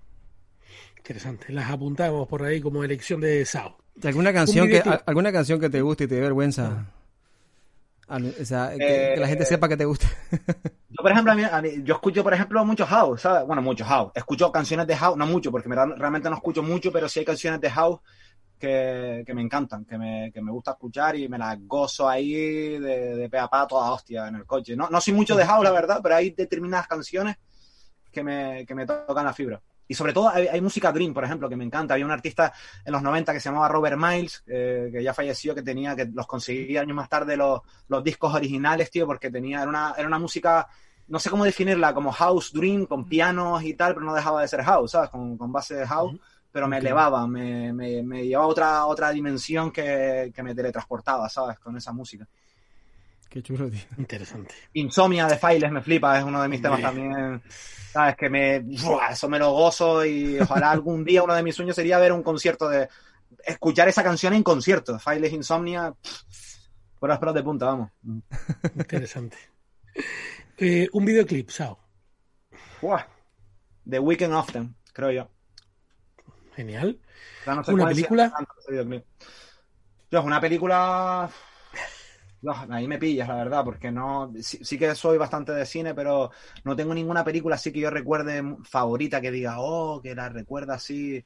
Interesante. 0.97 1.51
Las 1.53 1.71
apuntamos 1.71 2.27
por 2.27 2.43
ahí 2.43 2.59
como 2.61 2.83
elección 2.83 3.21
de 3.21 3.45
Sao. 3.45 3.77
¿Y 4.01 4.05
¿Alguna 4.07 4.31
canción, 4.33 4.67
que, 4.67 4.83
¿Alguna 5.05 5.31
canción 5.31 5.59
que 5.59 5.69
te 5.69 5.81
guste 5.81 6.03
y 6.03 6.07
te 6.07 6.15
dé 6.15 6.21
vergüenza? 6.21 6.85
O 8.09 8.45
sea, 8.45 8.71
que, 8.71 9.11
que 9.13 9.19
la 9.19 9.27
gente 9.27 9.43
Eh, 9.43 9.45
sepa 9.45 9.67
que 9.67 9.77
te 9.77 9.85
gusta. 9.85 10.07
Yo, 10.89 11.01
por 11.01 11.11
ejemplo, 11.11 11.33
a 11.33 11.35
mí- 11.35 11.43
a 11.43 11.61
mí- 11.61 11.83
yo 11.83 11.95
escucho, 11.95 12.23
por 12.23 12.33
ejemplo, 12.33 12.63
mucho 12.65 12.85
house, 12.85 13.21
¿sabes? 13.21 13.45
Bueno, 13.45 13.61
mucho 13.61 13.83
house. 13.85 14.11
Escucho 14.15 14.51
canciones 14.51 14.87
de 14.87 14.95
house, 14.95 15.17
no 15.17 15.25
mucho, 15.27 15.51
porque 15.51 15.67
me 15.67 15.75
realmente 15.75 16.29
no 16.29 16.35
escucho 16.37 16.63
mucho, 16.63 16.91
pero 16.91 17.09
sí 17.09 17.19
hay 17.19 17.25
canciones 17.25 17.59
de 17.59 17.69
house 17.69 17.99
que, 18.59 19.23
que 19.25 19.33
me 19.33 19.41
encantan, 19.41 19.85
que 19.85 19.97
me, 19.97 20.31
que 20.33 20.41
me 20.41 20.51
gusta 20.51 20.71
escuchar 20.71 21.15
y 21.17 21.27
me 21.29 21.37
las 21.37 21.57
gozo 21.67 22.07
ahí 22.09 22.33
de, 22.79 23.15
de 23.17 23.29
pe 23.29 23.37
a 23.39 23.47
pa 23.49 23.67
toda 23.67 23.91
hostia 23.91 24.27
en 24.29 24.35
el 24.35 24.45
coche. 24.45 24.75
No, 24.77 24.89
no 24.89 25.01
soy 25.01 25.13
mucho 25.13 25.35
de 25.35 25.45
house, 25.45 25.63
la 25.63 25.71
verdad, 25.71 25.99
pero 26.03 26.15
hay 26.15 26.31
determinadas 26.31 26.87
canciones 26.87 27.37
que 28.11 28.23
me, 28.23 28.65
que 28.65 28.75
me 28.75 28.85
tocan 28.85 29.25
la 29.25 29.33
fibra. 29.33 29.61
Y 29.87 29.93
sobre 29.93 30.13
todo 30.13 30.29
hay, 30.29 30.47
hay 30.47 30.61
música 30.61 30.91
Dream, 30.91 31.13
por 31.13 31.23
ejemplo, 31.23 31.47
que 31.47 31.55
me 31.55 31.63
encanta. 31.63 31.93
Había 31.93 32.05
un 32.05 32.11
artista 32.11 32.53
en 32.83 32.91
los 32.91 33.01
90 33.01 33.33
que 33.33 33.39
se 33.39 33.49
llamaba 33.49 33.69
Robert 33.69 33.97
Miles, 33.97 34.43
eh, 34.47 34.89
que 34.91 35.01
ya 35.01 35.13
falleció, 35.13 35.55
que 35.55 35.61
tenía, 35.61 35.95
que 35.95 36.05
los 36.05 36.27
conseguí 36.27 36.77
años 36.77 36.95
más 36.95 37.09
tarde 37.09 37.37
los, 37.37 37.61
los 37.87 38.03
discos 38.03 38.33
originales, 38.33 38.91
tío, 38.91 39.05
porque 39.05 39.31
tenía, 39.31 39.61
era 39.61 39.69
una, 39.69 39.93
era 39.97 40.07
una 40.07 40.19
música, 40.19 40.67
no 41.07 41.19
sé 41.19 41.29
cómo 41.29 41.45
definirla, 41.45 41.93
como 41.93 42.11
house 42.11 42.51
dream, 42.51 42.85
con 42.85 43.07
pianos 43.07 43.63
y 43.63 43.73
tal, 43.75 43.93
pero 43.93 44.05
no 44.05 44.13
dejaba 44.13 44.41
de 44.41 44.47
ser 44.47 44.63
house, 44.63 44.91
¿sabes? 44.91 45.09
Con, 45.09 45.37
con 45.37 45.51
base 45.51 45.75
de 45.75 45.87
house, 45.87 46.19
pero 46.51 46.67
me 46.67 46.79
elevaba, 46.79 47.25
me, 47.27 47.71
me, 47.71 48.03
me 48.03 48.25
llevaba 48.25 48.45
a 48.45 48.49
otra, 48.49 48.85
otra 48.85 49.11
dimensión 49.11 49.71
que, 49.71 50.31
que 50.35 50.43
me 50.43 50.53
teletransportaba, 50.53 51.29
¿sabes? 51.29 51.59
Con 51.59 51.77
esa 51.77 51.93
música. 51.93 52.27
Qué 53.29 53.41
chulo, 53.43 53.69
tío. 53.69 53.81
Interesante. 53.97 54.55
Insomnia 54.73 55.27
de 55.27 55.37
Files 55.37 55.71
me 55.71 55.81
flipa, 55.81 56.17
es 56.17 56.23
uno 56.23 56.41
de 56.41 56.47
mis 56.47 56.61
temas 56.61 56.79
Bien. 56.79 56.89
también. 56.89 57.41
¿Sabes? 57.97 58.15
Que 58.15 58.29
me. 58.29 58.57
Eso 59.09 59.27
me 59.27 59.39
lo 59.39 59.53
gozo 59.53 60.05
y 60.05 60.39
ojalá 60.39 60.69
algún 60.69 61.03
día 61.03 61.23
uno 61.23 61.33
de 61.33 61.41
mis 61.41 61.55
sueños 61.55 61.75
sería 61.75 61.97
ver 61.97 62.11
un 62.11 62.21
concierto 62.21 62.69
de. 62.69 62.87
Escuchar 63.43 63.87
esa 63.87 64.03
canción 64.03 64.33
en 64.33 64.43
concierto. 64.43 64.99
Files 64.99 65.33
Insomnia. 65.33 65.95
Por 66.99 67.09
las 67.09 67.17
pelos 67.17 67.33
de 67.33 67.41
punta, 67.41 67.65
vamos. 67.65 67.89
Interesante. 68.75 69.35
Eh, 70.59 70.87
un 70.93 71.05
videoclip, 71.05 71.49
Sao. 71.49 71.79
¡Buah! 72.83 73.03
The 73.89 73.97
Weekend 73.97 74.35
Often, 74.35 74.75
creo 74.93 75.09
yo. 75.09 75.29
Genial. 76.55 76.99
¿Una 77.47 77.87
película? 77.87 78.31
Yo, 80.11 80.21
una 80.21 80.39
película. 80.39 81.31
No, 82.41 82.53
ahí 82.69 82.87
me 82.87 82.99
pillas, 82.99 83.27
la 83.27 83.35
verdad, 83.35 83.63
porque 83.63 83.91
no. 83.91 84.31
Sí, 84.41 84.59
sí 84.61 84.77
que 84.77 84.93
soy 84.93 85.17
bastante 85.17 85.51
de 85.51 85.65
cine, 85.65 85.95
pero 85.95 86.31
no 86.63 86.75
tengo 86.75 86.93
ninguna 86.93 87.23
película 87.23 87.55
así 87.55 87.71
que 87.71 87.79
yo 87.79 87.89
recuerde 87.89 88.43
favorita 88.63 89.19
que 89.19 89.31
diga, 89.31 89.55
oh, 89.59 90.01
que 90.01 90.13
la 90.13 90.29
recuerda 90.29 90.75
así. 90.75 91.23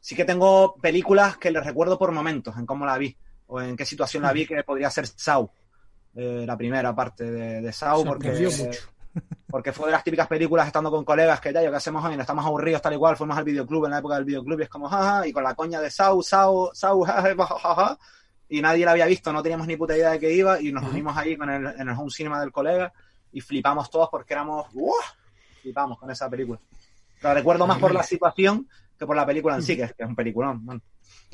Sí 0.00 0.16
que 0.16 0.24
tengo 0.24 0.74
películas 0.76 1.38
que 1.38 1.50
les 1.50 1.64
recuerdo 1.64 1.98
por 1.98 2.12
momentos, 2.12 2.56
en 2.56 2.66
cómo 2.66 2.84
la 2.84 2.98
vi, 2.98 3.16
o 3.46 3.60
en 3.60 3.76
qué 3.76 3.84
situación 3.84 4.24
la 4.24 4.32
vi, 4.32 4.46
que 4.46 4.62
podría 4.64 4.90
ser 4.90 5.06
Saw, 5.06 5.50
eh, 6.14 6.44
la 6.46 6.56
primera 6.56 6.94
parte 6.94 7.30
de, 7.30 7.60
de 7.60 7.72
Saw, 7.72 8.04
porque, 8.04 8.28
Sorprendió 8.34 8.66
mucho. 8.66 8.80
porque 9.50 9.72
fue 9.72 9.86
de 9.86 9.92
las 9.92 10.04
típicas 10.04 10.26
películas 10.26 10.66
estando 10.66 10.90
con 10.90 11.04
colegas 11.04 11.40
que 11.40 11.52
ya, 11.52 11.62
yo 11.62 11.70
qué 11.70 11.76
hacemos 11.76 12.04
hoy, 12.04 12.16
no 12.16 12.22
estamos 12.22 12.44
aburridos 12.44 12.82
tal 12.82 12.92
igual, 12.92 13.16
fuimos 13.16 13.36
al 13.36 13.44
videoclub 13.44 13.86
en 13.86 13.92
la 13.92 13.98
época 13.98 14.16
del 14.16 14.24
videoclub 14.24 14.60
y 14.60 14.62
es 14.64 14.68
como, 14.68 14.88
jaja, 14.88 15.26
y 15.26 15.32
con 15.32 15.42
la 15.42 15.54
coña 15.54 15.80
de 15.80 15.90
Saw, 15.90 16.22
Saw, 16.22 16.70
Saw, 16.74 17.02
jaja, 17.04 17.46
jaja, 17.46 17.98
y 18.48 18.60
nadie 18.60 18.84
la 18.84 18.92
había 18.92 19.06
visto, 19.06 19.32
no 19.32 19.42
teníamos 19.42 19.66
ni 19.66 19.76
puta 19.76 19.96
idea 19.96 20.10
de 20.12 20.18
qué 20.20 20.32
iba, 20.34 20.60
y 20.60 20.72
nos 20.72 20.84
unimos 20.90 21.16
ahí 21.16 21.36
con 21.36 21.50
el, 21.50 21.66
en 21.66 21.88
el 21.88 21.96
home 21.96 22.10
cinema 22.10 22.40
del 22.40 22.50
colega 22.52 22.92
y 23.32 23.40
flipamos 23.40 23.90
todos 23.90 24.08
porque 24.10 24.32
éramos, 24.34 24.72
¡buah! 24.72 24.94
flipamos 25.62 25.98
con 25.98 26.10
esa 26.10 26.28
película. 26.30 26.58
La 27.22 27.34
recuerdo 27.34 27.66
más 27.66 27.78
por 27.78 27.92
la 27.92 28.02
situación 28.02 28.68
que 28.98 29.06
por 29.06 29.16
la 29.16 29.26
película 29.26 29.54
en 29.56 29.62
sí, 29.62 29.76
que 29.76 29.82
es, 29.82 29.92
que 29.92 30.02
es 30.02 30.08
un 30.08 30.16
peliculón. 30.16 30.64
man. 30.64 30.82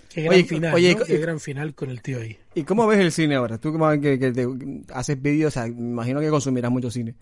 Qué 0.09 0.23
gran 0.23 0.35
Oye, 0.35 0.45
final, 0.45 0.75
oye, 0.75 0.95
¿no? 0.95 1.05
Qué 1.05 1.19
gran 1.19 1.41
final 1.41 1.75
con 1.75 1.91
el 1.91 2.01
tío 2.01 2.21
ahí. 2.21 2.39
¿Y 2.55 2.63
cómo 2.63 2.87
ves 2.87 3.01
el 3.01 3.11
cine 3.11 3.35
ahora? 3.35 3.59
Tú 3.59 3.73
como 3.73 3.91
que, 4.01 4.19
que 4.19 4.33
te- 4.33 4.49
haces 4.93 5.21
vídeos, 5.21 5.57
o 5.57 5.61
sea, 5.61 5.65
me 5.65 5.91
imagino 5.91 6.21
que 6.21 6.31
consumirás 6.31 6.71
mucho 6.71 6.91
cine. 6.91 7.15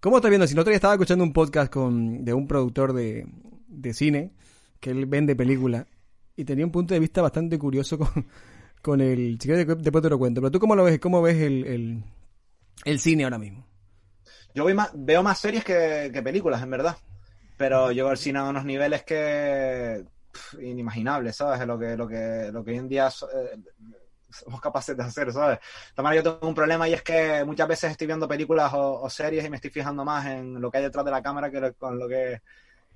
¿Cómo 0.00 0.16
estás 0.16 0.28
viendo? 0.30 0.46
Si 0.46 0.54
el 0.54 0.58
otro 0.58 0.70
día 0.70 0.76
estaba 0.76 0.94
escuchando 0.94 1.22
un 1.24 1.32
podcast 1.32 1.72
con, 1.72 2.24
de 2.24 2.34
un 2.34 2.48
productor 2.48 2.92
de, 2.92 3.26
de 3.68 3.94
cine, 3.94 4.32
que 4.80 4.90
él 4.90 5.06
vende 5.06 5.36
películas, 5.36 5.86
y 6.34 6.44
tenía 6.44 6.64
un 6.64 6.72
punto 6.72 6.94
de 6.94 7.00
vista 7.00 7.22
bastante 7.22 7.58
curioso 7.58 7.98
con, 7.98 8.26
con 8.82 9.00
el... 9.00 9.38
Si 9.40 9.48
quieres, 9.48 9.66
después 9.66 10.02
te 10.02 10.10
lo 10.10 10.18
cuento. 10.18 10.40
Pero 10.40 10.50
tú 10.50 10.60
cómo 10.60 10.74
lo 10.74 10.84
ves, 10.84 10.98
cómo 10.98 11.22
ves 11.22 11.38
el, 11.38 11.64
el, 11.64 12.04
el 12.84 12.98
cine 12.98 13.24
ahora 13.24 13.38
mismo. 13.38 13.66
Yo 14.54 14.66
veo 14.94 15.22
más 15.22 15.38
series 15.38 15.64
que, 15.64 16.20
películas, 16.22 16.62
en 16.62 16.70
verdad. 16.70 16.96
Pero 17.56 17.92
yo 17.92 18.04
veo 18.04 18.12
el 18.12 18.18
cine 18.18 18.40
a 18.40 18.44
unos 18.44 18.64
niveles 18.64 19.04
que 19.04 20.04
inimaginables, 20.60 21.36
¿sabes? 21.36 21.66
Lo 21.66 21.78
que, 21.78 21.96
lo 21.96 22.08
que, 22.08 22.50
lo 22.52 22.64
que 22.64 22.70
hoy 22.72 22.78
en 22.78 22.88
día 22.88 23.08
eh, 23.08 23.58
somos 24.30 24.60
capaces 24.60 24.96
de 24.96 25.02
hacer, 25.02 25.32
¿sabes? 25.32 25.58
También 25.94 26.22
yo 26.22 26.34
tengo 26.34 26.48
un 26.48 26.54
problema 26.54 26.88
y 26.88 26.94
es 26.94 27.02
que 27.02 27.44
muchas 27.44 27.68
veces 27.68 27.92
estoy 27.92 28.06
viendo 28.06 28.26
películas 28.26 28.72
o, 28.74 29.02
o 29.02 29.10
series 29.10 29.44
y 29.44 29.50
me 29.50 29.56
estoy 29.56 29.70
fijando 29.70 30.04
más 30.04 30.26
en 30.26 30.60
lo 30.60 30.70
que 30.70 30.78
hay 30.78 30.84
detrás 30.84 31.04
de 31.04 31.10
la 31.10 31.22
cámara 31.22 31.50
que 31.50 31.72
con 31.74 31.98
lo 31.98 32.08
que, 32.08 32.40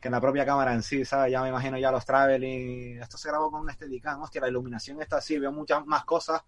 que 0.00 0.08
en 0.08 0.12
la 0.12 0.20
propia 0.20 0.44
cámara 0.44 0.74
en 0.74 0.82
sí, 0.82 1.04
¿sabes? 1.04 1.32
Ya 1.32 1.42
me 1.42 1.48
imagino 1.48 1.78
ya 1.78 1.90
los 1.90 2.04
traveling. 2.04 3.00
Esto 3.00 3.16
se 3.18 3.28
grabó 3.28 3.50
con 3.50 3.62
un 3.62 3.70
Steadicam, 3.70 4.20
hostia, 4.22 4.40
la 4.40 4.48
iluminación 4.48 5.00
está 5.00 5.18
así, 5.18 5.38
veo 5.38 5.52
muchas 5.52 5.84
más 5.86 6.04
cosas 6.04 6.42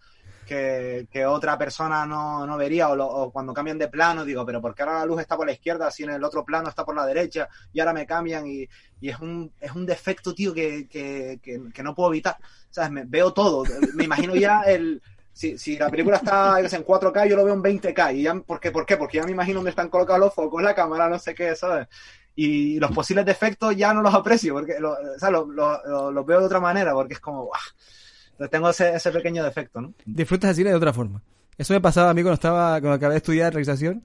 que, 0.48 1.06
que 1.10 1.26
otra 1.26 1.58
persona 1.58 2.06
no, 2.06 2.46
no 2.46 2.56
vería 2.56 2.88
o, 2.88 3.30
cuando 3.30 3.52
cambian 3.52 3.78
de 3.78 3.88
plano 3.88 4.24
digo, 4.24 4.46
pero 4.46 4.62
¿por 4.62 4.74
qué 4.74 4.82
ahora 4.82 5.00
la 5.00 5.04
luz 5.04 5.20
está 5.20 5.36
por 5.36 5.46
la 5.46 5.52
izquierda 5.52 5.90
si 5.90 6.04
en 6.04 6.10
el 6.10 6.24
otro 6.24 6.44
plano 6.44 6.70
está 6.70 6.84
por 6.84 6.96
la 6.96 7.04
derecha 7.04 7.48
y 7.72 7.80
ahora 7.80 7.92
me 7.92 8.06
cambian 8.06 8.46
y, 8.46 8.66
y 9.00 9.10
es, 9.10 9.20
un, 9.20 9.52
es 9.60 9.72
un 9.72 9.84
defecto, 9.84 10.34
tío, 10.34 10.54
que, 10.54 10.88
que, 10.88 11.38
que, 11.42 11.82
no 11.82 11.94
puedo 11.94 12.10
evitar. 12.10 12.38
¿Sabes? 12.70 13.04
Veo 13.08 13.32
todo. 13.32 13.64
Me 13.94 14.04
imagino 14.04 14.34
ya 14.34 14.62
el... 14.62 15.02
Si, 15.38 15.56
si 15.56 15.78
la 15.78 15.88
película 15.88 16.16
está 16.16 16.58
en 16.58 16.82
4K, 16.84 17.28
yo 17.28 17.36
lo 17.36 17.44
veo 17.44 17.54
en 17.54 17.62
20K. 17.62 18.12
Y 18.16 18.22
ya, 18.22 18.34
¿por, 18.34 18.58
qué, 18.58 18.72
¿Por 18.72 18.84
qué? 18.84 18.96
Porque 18.96 19.18
ya 19.18 19.24
me 19.24 19.30
imagino 19.30 19.58
dónde 19.58 19.70
están 19.70 19.88
colocados 19.88 20.18
los 20.20 20.34
focos, 20.34 20.60
la 20.64 20.74
cámara, 20.74 21.08
no 21.08 21.16
sé 21.20 21.32
qué, 21.32 21.54
¿sabes? 21.54 21.86
Y 22.34 22.80
los 22.80 22.90
posibles 22.90 23.24
defectos 23.24 23.76
ya 23.76 23.94
no 23.94 24.02
los 24.02 24.12
aprecio, 24.12 24.52
porque 24.54 24.80
lo, 24.80 24.94
o 24.94 25.18
sea, 25.18 25.30
lo, 25.30 25.46
lo- 25.46 25.80
lo- 25.86 26.10
lo 26.10 26.24
veo 26.24 26.40
de 26.40 26.46
otra 26.46 26.58
manera, 26.58 26.92
porque 26.92 27.14
es 27.14 27.20
como, 27.20 27.44
¡guau! 27.44 27.60
Entonces 28.32 28.50
tengo 28.50 28.68
ese, 28.70 28.94
ese 28.96 29.12
pequeño 29.12 29.44
defecto, 29.44 29.80
¿no? 29.80 29.94
Disfrutas 30.04 30.50
el 30.50 30.56
cine 30.56 30.70
de 30.70 30.76
otra 30.76 30.92
forma. 30.92 31.22
Eso 31.56 31.72
me 31.72 31.80
pasaba 31.80 32.10
a 32.10 32.14
mí 32.14 32.22
cuando 32.22 32.34
estaba, 32.34 32.72
cuando 32.80 32.94
acabé 32.94 33.14
de 33.14 33.18
estudiar 33.18 33.52
realización, 33.52 34.04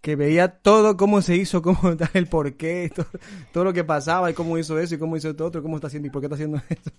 que 0.00 0.16
veía 0.16 0.48
todo 0.60 0.96
cómo 0.96 1.22
se 1.22 1.36
hizo, 1.36 1.62
cómo 1.62 1.96
tal, 1.96 2.10
el 2.14 2.28
porqué, 2.28 2.90
todo, 2.94 3.06
todo 3.52 3.64
lo 3.64 3.72
que 3.72 3.84
pasaba 3.84 4.30
y 4.30 4.34
cómo 4.34 4.58
hizo 4.58 4.78
eso 4.78 4.94
y 4.94 4.98
cómo 4.98 5.16
hizo 5.16 5.30
esto 5.30 5.46
otro, 5.46 5.62
cómo 5.62 5.76
está 5.76 5.88
haciendo 5.88 6.08
y 6.08 6.10
por 6.10 6.20
qué 6.22 6.26
está 6.26 6.34
haciendo 6.36 6.60
esto. 6.68 6.90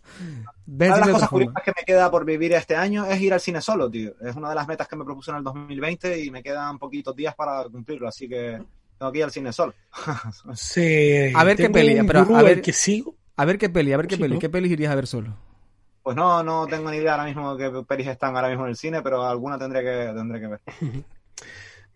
Cine 0.66 0.86
Una 0.86 0.96
de 0.96 1.00
las 1.02 1.10
de 1.10 1.12
cosas 1.12 1.30
curiosas 1.30 1.64
que 1.64 1.72
me 1.76 1.84
queda 1.86 2.10
por 2.10 2.26
vivir 2.26 2.54
este 2.54 2.76
año 2.76 3.06
es 3.06 3.20
ir 3.22 3.34
al 3.34 3.40
cine 3.42 3.62
solo, 3.62 3.90
tío. 3.90 4.14
Es 4.22 4.36
una 4.36 4.50
de 4.50 4.56
las 4.56 4.68
metas 4.68 4.88
que 4.88 4.96
me 4.96 5.06
propuse 5.06 5.32
en 5.32 5.38
el 5.38 5.44
2020 5.44 6.24
y 6.24 6.32
me 6.32 6.42
quedan 6.44 6.80
poquitos 6.80 7.16
días 7.16 7.36
para 7.36 7.64
cumplirlo, 7.66 8.08
así 8.08 8.28
que 8.28 8.62
tengo 8.98 9.12
que 9.12 9.18
ir 9.20 9.24
al 9.26 9.32
cine 9.32 9.52
solo. 9.54 9.74
Sí, 10.56 11.32
A 11.36 11.44
ver 11.44 11.58
qué 11.58 11.70
peli, 11.70 12.04
pero 12.08 12.22
a 12.34 12.44
ver- 12.44 12.62
que 12.62 12.74
sigo. 12.74 13.16
A 13.38 13.46
ver 13.46 13.58
qué 13.58 13.70
peli, 13.70 13.94
a 13.94 13.98
ver 13.98 14.08
qué 14.08 14.18
Sí, 14.18 14.22
peli, 14.22 14.34
¿no? 14.36 14.40
qué 14.40 14.50
peli 14.50 14.70
irías 14.72 14.92
a 14.92 14.96
ver 14.96 15.08
solo. 15.08 15.38
Pues 16.02 16.16
no, 16.16 16.44
no 16.44 16.68
tengo 16.68 16.90
ni 16.92 16.98
idea 16.98 17.12
ahora 17.14 17.26
mismo 17.26 17.56
qué 17.58 17.72
pelis 17.88 18.08
están 18.08 18.36
ahora 18.36 18.50
mismo 18.50 18.64
en 18.66 18.72
el 18.72 18.76
cine, 18.76 19.02
pero 19.02 19.24
alguna 19.26 19.58
tendré 19.60 19.82
que, 19.82 20.14
tendré 20.14 20.40
que 20.42 20.48
ver. 20.48 20.62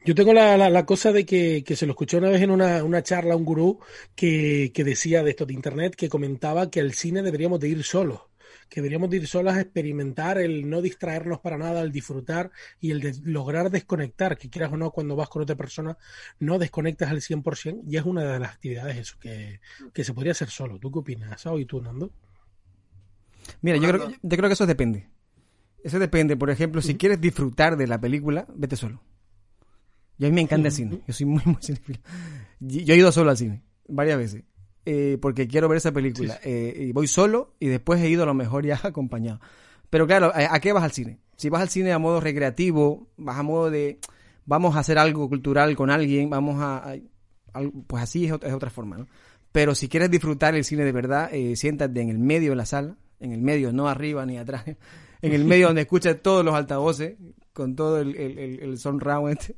Yo 0.06 0.16
tengo 0.16 0.34
la, 0.34 0.58
la, 0.58 0.70
la 0.70 0.86
cosa 0.86 1.14
de 1.14 1.26
que, 1.26 1.64
que, 1.64 1.76
se 1.78 1.86
lo 1.86 1.94
escuché 1.94 2.18
una 2.18 2.30
vez 2.30 2.42
en 2.42 2.52
una, 2.52 2.84
una 2.84 3.04
charla 3.04 3.36
a 3.36 3.38
un 3.38 3.46
gurú 3.46 3.80
que, 4.16 4.72
que, 4.74 4.84
decía 4.84 5.24
de 5.24 5.30
esto 5.30 5.46
de 5.46 5.54
internet, 5.54 5.96
que 5.96 6.10
comentaba 6.10 6.70
que 6.70 6.82
al 6.82 6.94
cine 6.94 7.22
deberíamos 7.22 7.62
de 7.62 7.70
ir 7.70 7.84
solos, 7.84 8.20
que 8.68 8.82
deberíamos 8.82 9.10
de 9.10 9.18
ir 9.18 9.28
solos 9.28 9.54
a 9.54 9.62
experimentar, 9.62 10.40
el 10.40 10.70
no 10.70 10.82
distraernos 10.82 11.40
para 11.40 11.58
nada, 11.58 11.82
el 11.82 11.94
disfrutar 11.94 12.52
y 12.82 12.92
el 12.92 13.00
de 13.00 13.16
lograr 13.24 13.70
desconectar, 13.70 14.38
que 14.38 14.50
quieras 14.50 14.74
o 14.74 14.78
no, 14.78 14.92
cuando 14.92 15.16
vas 15.16 15.30
con 15.30 15.42
otra 15.42 15.56
persona, 15.56 15.98
no 16.40 16.60
desconectas 16.60 17.10
al 17.10 17.22
100% 17.22 17.84
y 17.88 17.96
es 17.96 18.04
una 18.04 18.24
de 18.24 18.40
las 18.40 18.56
actividades 18.56 18.98
eso, 18.98 19.16
que, 19.22 19.62
que 19.94 20.04
se 20.04 20.14
podría 20.14 20.34
hacer 20.34 20.50
solo. 20.50 20.80
¿Tú 20.80 20.92
qué 20.92 21.00
opinas, 21.00 21.40
Sao? 21.40 21.60
¿Y 21.60 21.66
tú, 21.66 21.82
Nando? 21.82 22.12
Mira, 23.62 23.78
yo 23.78 23.88
creo, 23.88 24.10
yo 24.10 24.38
creo 24.38 24.50
que 24.50 24.54
eso 24.54 24.66
depende. 24.66 25.08
Eso 25.82 26.00
depende. 26.00 26.36
Por 26.36 26.50
ejemplo, 26.50 26.82
si 26.82 26.96
quieres 26.96 27.22
disfrutar 27.22 27.78
de 27.78 27.88
la 27.88 28.00
película, 28.00 28.48
vete 28.56 28.76
solo. 28.76 29.02
Y 30.18 30.26
a 30.26 30.30
mí 30.30 30.36
me 30.36 30.42
encanta 30.42 30.68
el 30.68 30.74
cine. 30.74 31.02
Yo 31.08 31.14
soy 31.14 31.26
muy, 31.26 31.42
muy 31.46 31.58
cinefilo. 31.62 32.00
Yo 32.60 32.94
he 32.94 32.98
ido 32.98 33.12
solo 33.12 33.32
al 33.32 33.38
cine, 33.38 33.62
varias 33.88 34.18
veces. 34.18 34.44
Eh, 34.86 35.18
porque 35.22 35.48
quiero 35.48 35.70
ver 35.70 35.78
esa 35.78 35.92
película. 35.92 36.36
Sí. 36.36 36.50
Eh, 36.50 36.86
y 36.90 36.92
voy 36.92 37.08
solo 37.08 37.56
y 37.60 37.68
después 37.68 38.02
he 38.02 38.10
ido 38.10 38.24
a 38.24 38.26
lo 38.26 38.34
mejor 38.34 38.66
ya 38.66 38.80
acompañado. 38.84 39.40
Pero 39.90 40.08
claro, 40.08 40.32
¿a, 40.34 40.56
¿a, 40.56 40.60
qué 40.60 40.74
vas 40.74 40.84
al 40.84 40.92
cine? 40.92 41.20
Si 41.36 41.50
vas 41.50 41.62
al 41.62 41.70
cine 41.70 41.94
a 41.94 42.00
modo 42.00 42.20
recreativo, 42.20 43.08
vas 43.18 43.38
a 43.38 43.44
modo 43.44 43.70
de 43.70 44.00
vamos 44.46 44.76
a 44.76 44.80
hacer 44.80 44.98
algo 44.98 45.30
cultural 45.30 45.76
con 45.76 45.90
alguien, 45.90 46.30
vamos 46.30 46.62
a, 46.62 46.94
a 47.54 47.62
pues 47.88 48.04
así 48.04 48.26
es, 48.26 48.34
es, 48.42 48.54
otra 48.54 48.70
forma, 48.70 48.98
¿no? 48.98 49.08
Pero 49.52 49.76
si 49.76 49.88
quieres 49.88 50.10
disfrutar 50.10 50.56
el 50.56 50.64
cine 50.64 50.84
de 50.84 50.92
verdad, 50.92 51.30
eh, 51.32 51.56
siéntate 51.56 52.02
en 52.02 52.10
el 52.10 52.18
medio 52.18 52.52
de 52.52 52.56
la 52.56 52.66
sala, 52.66 52.98
en 53.20 53.32
el 53.32 53.42
medio, 53.42 53.72
no 53.72 53.88
arriba 53.88 54.26
ni 54.26 54.38
atrás, 54.38 54.66
en 55.22 55.34
el 55.34 55.46
medio 55.46 55.68
donde 55.68 55.82
escuchas 55.82 56.18
todos 56.22 56.44
los 56.44 56.56
altavoces, 56.56 57.16
con 57.54 57.76
todo 57.76 58.00
el, 58.00 58.16
el, 58.16 58.40
el, 58.40 58.60
el 58.62 58.78
surround 58.78 59.32
este 59.32 59.56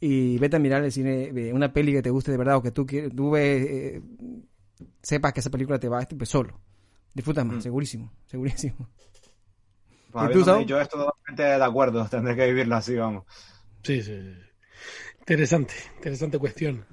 y 0.00 0.38
vete 0.38 0.56
a 0.56 0.58
mirar 0.58 0.82
el 0.82 0.90
cine, 0.90 1.52
una 1.52 1.72
peli 1.72 1.92
que 1.92 2.02
te 2.02 2.10
guste 2.10 2.30
de 2.32 2.38
verdad 2.38 2.56
o 2.56 2.62
que 2.62 2.70
tú, 2.70 2.86
tú 2.86 3.30
ves, 3.30 3.66
eh, 3.68 4.02
sepas 5.02 5.32
que 5.34 5.40
esa 5.40 5.50
película 5.50 5.78
te 5.78 5.88
va 5.88 6.00
a 6.00 6.08
pues 6.08 6.28
solo. 6.28 6.58
Disfrutas 7.12 7.44
más, 7.44 7.58
mm. 7.58 7.60
segurísimo, 7.60 8.12
segurísimo. 8.26 8.88
Pues, 10.10 10.30
¿Y 10.30 10.32
tú, 10.32 10.44
sabes? 10.44 10.66
Yo 10.66 10.80
estoy 10.80 11.00
totalmente 11.00 11.42
de 11.42 11.64
acuerdo, 11.64 12.06
tendré 12.08 12.34
que 12.34 12.46
vivirla 12.46 12.78
así, 12.78 12.94
vamos. 12.96 13.24
Sí, 13.82 14.02
sí. 14.02 14.18
Interesante, 15.20 15.74
interesante 15.96 16.38
cuestión. 16.38 16.84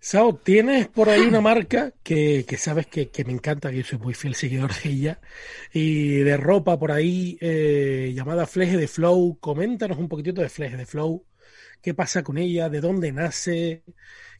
Sao, 0.00 0.34
tienes 0.34 0.88
por 0.88 1.08
ahí 1.08 1.20
una 1.20 1.40
marca 1.40 1.92
que, 2.02 2.44
que 2.48 2.56
sabes 2.56 2.88
que, 2.88 3.10
que, 3.10 3.24
me 3.24 3.32
encanta, 3.32 3.70
que 3.70 3.76
yo 3.76 3.84
soy 3.84 3.98
muy 3.98 4.14
fiel 4.14 4.34
seguidor 4.34 4.72
de 4.74 4.90
ella, 4.90 5.20
y 5.72 6.16
de 6.16 6.36
ropa 6.36 6.76
por 6.76 6.90
ahí 6.90 7.38
eh, 7.40 8.10
llamada 8.12 8.46
Fleje 8.46 8.76
de 8.76 8.88
Flow. 8.88 9.38
Coméntanos 9.38 9.98
un 9.98 10.08
poquitito 10.08 10.40
de 10.40 10.48
Fleje 10.48 10.76
de 10.76 10.86
Flow 10.86 11.24
qué 11.82 11.92
pasa 11.94 12.22
con 12.22 12.38
ella, 12.38 12.68
de 12.68 12.80
dónde 12.80 13.12
nace, 13.12 13.82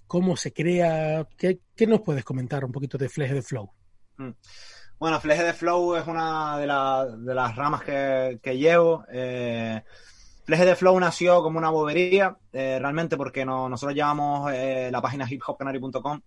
cómo 0.07 0.37
se 0.37 0.53
crea. 0.53 1.27
¿Qué, 1.37 1.61
qué 1.77 1.87
nos 1.87 2.01
puedes 2.01 2.25
comentar 2.25 2.65
un 2.65 2.73
poquito 2.73 2.97
de 2.97 3.09
Fleje 3.09 3.35
de 3.35 3.43
Flow? 3.43 3.71
Mm. 4.17 4.31
Bueno, 4.99 5.21
Fleje 5.21 5.43
de 5.43 5.53
Flow 5.53 5.97
es 5.97 6.07
una 6.07 6.59
de, 6.59 6.67
la, 6.67 7.07
de 7.07 7.35
las 7.35 7.57
ramas 7.57 7.83
que, 7.83 8.39
que 8.41 8.57
llevo. 8.57 9.05
Eh, 9.13 9.83
Fleje 10.45 10.65
de 10.65 10.77
Flow 10.77 10.99
nació 11.01 11.43
como 11.43 11.59
una 11.59 11.71
bobería, 11.71 12.37
eh, 12.53 12.79
realmente 12.81 13.17
porque 13.17 13.45
no, 13.45 13.69
nosotros 13.69 13.97
llevamos 13.97 14.53
eh, 14.53 14.91
la 14.93 15.03
página 15.03 15.27
hiphopcanary.com 15.29 16.21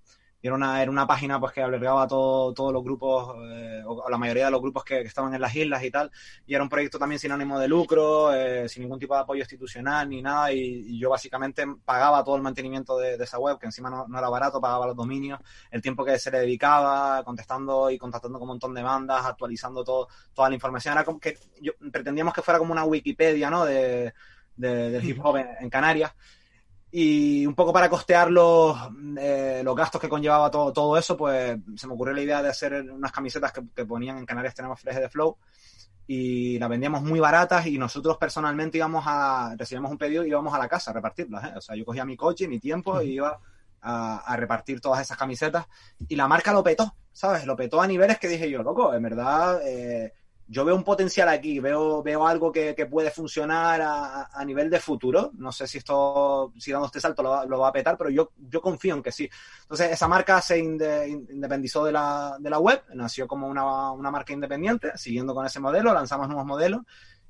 y 0.45 0.47
era 0.47 0.55
una, 0.55 0.79
era 0.79 0.91
una 0.91 1.07
página 1.07 1.39
pues 1.39 1.53
que 1.53 1.63
albergaba 1.63 2.07
todo, 2.07 2.53
todos 2.53 2.71
los 2.71 2.83
grupos, 2.83 3.35
eh, 3.49 3.81
o 3.83 4.07
la 4.07 4.17
mayoría 4.19 4.45
de 4.45 4.51
los 4.51 4.61
grupos 4.61 4.83
que, 4.83 5.01
que, 5.01 5.07
estaban 5.07 5.33
en 5.33 5.41
las 5.41 5.55
islas 5.55 5.83
y 5.83 5.89
tal, 5.89 6.11
y 6.45 6.53
era 6.53 6.61
un 6.61 6.69
proyecto 6.69 6.99
también 6.99 7.17
sin 7.17 7.31
ánimo 7.31 7.57
de 7.57 7.67
lucro, 7.67 8.31
eh, 8.31 8.69
sin 8.69 8.83
ningún 8.83 8.99
tipo 8.99 9.15
de 9.15 9.21
apoyo 9.21 9.41
institucional 9.41 10.07
ni 10.07 10.21
nada, 10.21 10.53
y, 10.53 10.59
y 10.59 10.99
yo 10.99 11.09
básicamente 11.09 11.65
pagaba 11.83 12.23
todo 12.23 12.35
el 12.35 12.43
mantenimiento 12.43 12.95
de, 12.95 13.17
de 13.17 13.23
esa 13.23 13.39
web, 13.39 13.57
que 13.57 13.65
encima 13.65 13.89
no, 13.89 14.07
no, 14.07 14.19
era 14.19 14.29
barato, 14.29 14.61
pagaba 14.61 14.85
los 14.85 14.95
dominios, 14.95 15.39
el 15.71 15.81
tiempo 15.81 16.05
que 16.05 16.19
se 16.19 16.29
le 16.29 16.41
dedicaba, 16.41 17.23
contestando 17.23 17.89
y 17.89 17.97
contactando 17.97 18.37
con 18.37 18.45
un 18.47 18.49
montón 18.49 18.75
de 18.75 18.83
bandas, 18.83 19.25
actualizando 19.25 19.83
todo, 19.83 20.09
toda 20.31 20.49
la 20.49 20.53
información, 20.53 20.91
era 20.91 21.03
como 21.03 21.19
que 21.19 21.39
yo, 21.59 21.71
pretendíamos 21.91 22.35
que 22.35 22.43
fuera 22.43 22.59
como 22.59 22.71
una 22.71 22.83
Wikipedia, 22.83 23.49
¿no?, 23.49 23.65
de, 23.65 24.13
de 24.57 24.91
del 24.91 25.09
hip 25.09 25.25
hop 25.25 25.37
en, 25.37 25.47
en 25.59 25.69
Canarias, 25.71 26.13
y 26.97 27.45
un 27.45 27.55
poco 27.55 27.73
para 27.73 27.89
costear 27.89 28.31
los, 28.31 28.77
eh, 29.19 29.59
los 29.65 29.75
gastos 29.75 29.99
que 29.99 30.07
conllevaba 30.07 30.49
todo, 30.49 30.71
todo, 30.71 30.97
eso, 30.97 31.17
pues 31.17 31.57
se 31.75 31.87
me 31.87 31.93
ocurrió 31.93 32.13
la 32.13 32.21
idea 32.21 32.41
de 32.41 32.47
hacer 32.47 32.89
unas 32.89 33.11
camisetas 33.11 33.51
que, 33.51 33.63
que 33.75 33.83
ponían 33.83 34.17
en 34.17 34.25
Canarias 34.25 34.55
tenemos 34.55 34.79
fleje 34.79 35.01
de 35.01 35.09
flow 35.09 35.35
y 36.07 36.57
las 36.57 36.69
vendíamos 36.69 37.01
muy 37.01 37.19
baratas 37.19 37.67
y 37.67 37.77
nosotros 37.77 38.15
personalmente 38.15 38.77
íbamos 38.77 39.03
a, 39.05 39.55
recibíamos 39.57 39.91
un 39.91 39.97
pedido 39.97 40.23
y 40.23 40.29
íbamos 40.29 40.53
a 40.53 40.57
la 40.57 40.69
casa 40.69 40.91
a 40.91 40.93
repartirlas, 40.93 41.43
¿eh? 41.43 41.53
o 41.57 41.59
sea, 41.59 41.75
yo 41.75 41.83
cogía 41.83 42.05
mi 42.05 42.15
coche, 42.15 42.47
mi 42.47 42.59
tiempo 42.59 43.01
y 43.01 43.15
iba 43.15 43.41
a, 43.81 44.17
a, 44.19 44.37
repartir 44.37 44.79
todas 44.79 45.01
esas 45.01 45.17
camisetas 45.17 45.65
y 46.07 46.15
la 46.15 46.29
marca 46.29 46.53
lo 46.53 46.63
petó, 46.63 46.95
¿sabes? 47.11 47.45
Lo 47.45 47.57
petó 47.57 47.81
a 47.81 47.87
niveles 47.87 48.19
que 48.19 48.29
dije 48.29 48.49
yo, 48.49 48.63
loco, 48.63 48.93
en 48.93 49.03
verdad... 49.03 49.59
Eh, 49.67 50.13
yo 50.47 50.63
veo 50.63 50.75
un 50.75 50.83
potencial 50.83 51.27
aquí, 51.29 51.59
veo, 51.59 52.03
veo 52.03 52.27
algo 52.27 52.51
que, 52.51 52.75
que 52.75 52.85
puede 52.85 53.09
funcionar 53.09 53.81
a, 53.81 54.29
a, 54.31 54.45
nivel 54.45 54.69
de 54.69 54.79
futuro. 54.79 55.31
No 55.37 55.51
sé 55.51 55.65
si 55.67 55.79
esto, 55.79 56.53
si 56.57 56.71
dando 56.71 56.85
este 56.85 57.01
salto 57.01 57.23
lo 57.23 57.29
va, 57.29 57.45
lo 57.45 57.59
va, 57.59 57.69
a 57.69 57.73
petar, 57.73 57.97
pero 57.97 58.11
yo, 58.11 58.31
yo 58.37 58.61
confío 58.61 58.93
en 58.95 59.01
que 59.01 59.11
sí. 59.11 59.27
Entonces, 59.63 59.91
esa 59.91 60.07
marca 60.07 60.39
se 60.41 60.59
inde, 60.59 61.07
independizó 61.09 61.83
de 61.83 61.93
la, 61.93 62.37
de 62.39 62.49
la 62.49 62.59
web, 62.59 62.83
nació 62.93 63.27
como 63.27 63.47
una, 63.47 63.91
una, 63.91 64.11
marca 64.11 64.33
independiente, 64.33 64.95
siguiendo 64.97 65.33
con 65.33 65.45
ese 65.47 65.59
modelo, 65.59 65.93
lanzamos 65.93 66.27
nuevos 66.27 66.45
modelos 66.45 66.81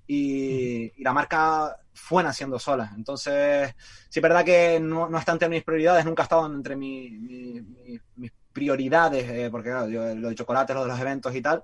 y, 0.06 0.92
y 1.00 1.04
la 1.04 1.14
marca 1.14 1.78
fue 1.94 2.22
naciendo 2.22 2.60
sola. 2.60 2.92
Entonces, 2.98 3.74
sí 4.10 4.20
es 4.20 4.24
verdad 4.24 4.44
que 4.44 4.78
no, 4.82 5.08
no 5.08 5.18
está 5.18 5.32
entre 5.32 5.48
mis 5.48 5.64
prioridades, 5.64 6.04
nunca 6.04 6.24
ha 6.24 6.26
estado 6.26 6.46
entre 6.48 6.76
mi, 6.76 7.12
mi, 7.12 7.62
mi, 7.62 8.00
mis 8.18 8.32
prioridades, 8.52 9.30
eh, 9.30 9.50
porque 9.50 9.70
claro, 9.70 9.88
yo, 9.88 10.16
lo 10.16 10.28
de 10.28 10.36
chocolate, 10.36 10.74
lo 10.74 10.82
de 10.82 10.90
los 10.90 11.00
eventos 11.00 11.34
y 11.34 11.42
tal 11.42 11.64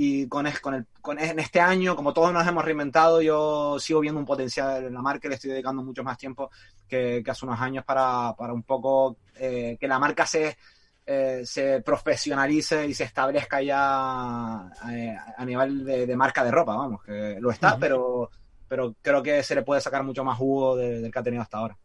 y 0.00 0.28
con, 0.28 0.46
con, 0.62 0.74
el, 0.74 0.86
con 1.00 1.18
en 1.18 1.40
este 1.40 1.60
año, 1.60 1.96
como 1.96 2.12
todos 2.12 2.32
nos 2.32 2.46
hemos 2.46 2.64
reinventado, 2.64 3.20
yo 3.20 3.80
sigo 3.80 3.98
viendo 3.98 4.20
un 4.20 4.26
potencial 4.26 4.84
en 4.84 4.94
la 4.94 5.02
marca 5.02 5.26
y 5.26 5.30
le 5.30 5.34
estoy 5.34 5.50
dedicando 5.50 5.82
mucho 5.82 6.04
más 6.04 6.16
tiempo 6.16 6.52
que, 6.86 7.20
que 7.24 7.30
hace 7.32 7.44
unos 7.44 7.60
años 7.60 7.84
para, 7.84 8.32
para 8.38 8.52
un 8.52 8.62
poco 8.62 9.16
eh, 9.34 9.76
que 9.80 9.88
la 9.88 9.98
marca 9.98 10.24
se, 10.24 10.56
eh, 11.04 11.42
se 11.44 11.80
profesionalice 11.80 12.86
y 12.86 12.94
se 12.94 13.02
establezca 13.02 13.60
ya 13.60 14.70
eh, 14.88 15.16
a 15.36 15.44
nivel 15.44 15.84
de, 15.84 16.06
de, 16.06 16.16
marca 16.16 16.44
de 16.44 16.52
ropa, 16.52 16.76
vamos, 16.76 17.02
que 17.02 17.38
lo 17.40 17.50
está, 17.50 17.74
uh 17.74 17.76
-huh. 17.76 17.80
pero, 17.80 18.30
pero 18.68 18.94
creo 19.02 19.20
que 19.20 19.42
se 19.42 19.56
le 19.56 19.62
puede 19.62 19.80
sacar 19.80 20.04
mucho 20.04 20.22
más 20.22 20.38
jugo 20.38 20.76
de, 20.76 21.00
del 21.00 21.10
que 21.10 21.18
ha 21.18 21.24
tenido 21.24 21.42
hasta 21.42 21.58
ahora. 21.58 21.76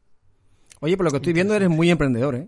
Oye, 0.81 0.95
por 0.95 1.05
lo 1.05 1.09
que 1.09 1.17
estoy 1.17 1.33
viendo 1.33 1.55
eres 1.55 1.69
muy 1.69 1.89
emprendedor, 1.89 2.35
¿eh? 2.35 2.47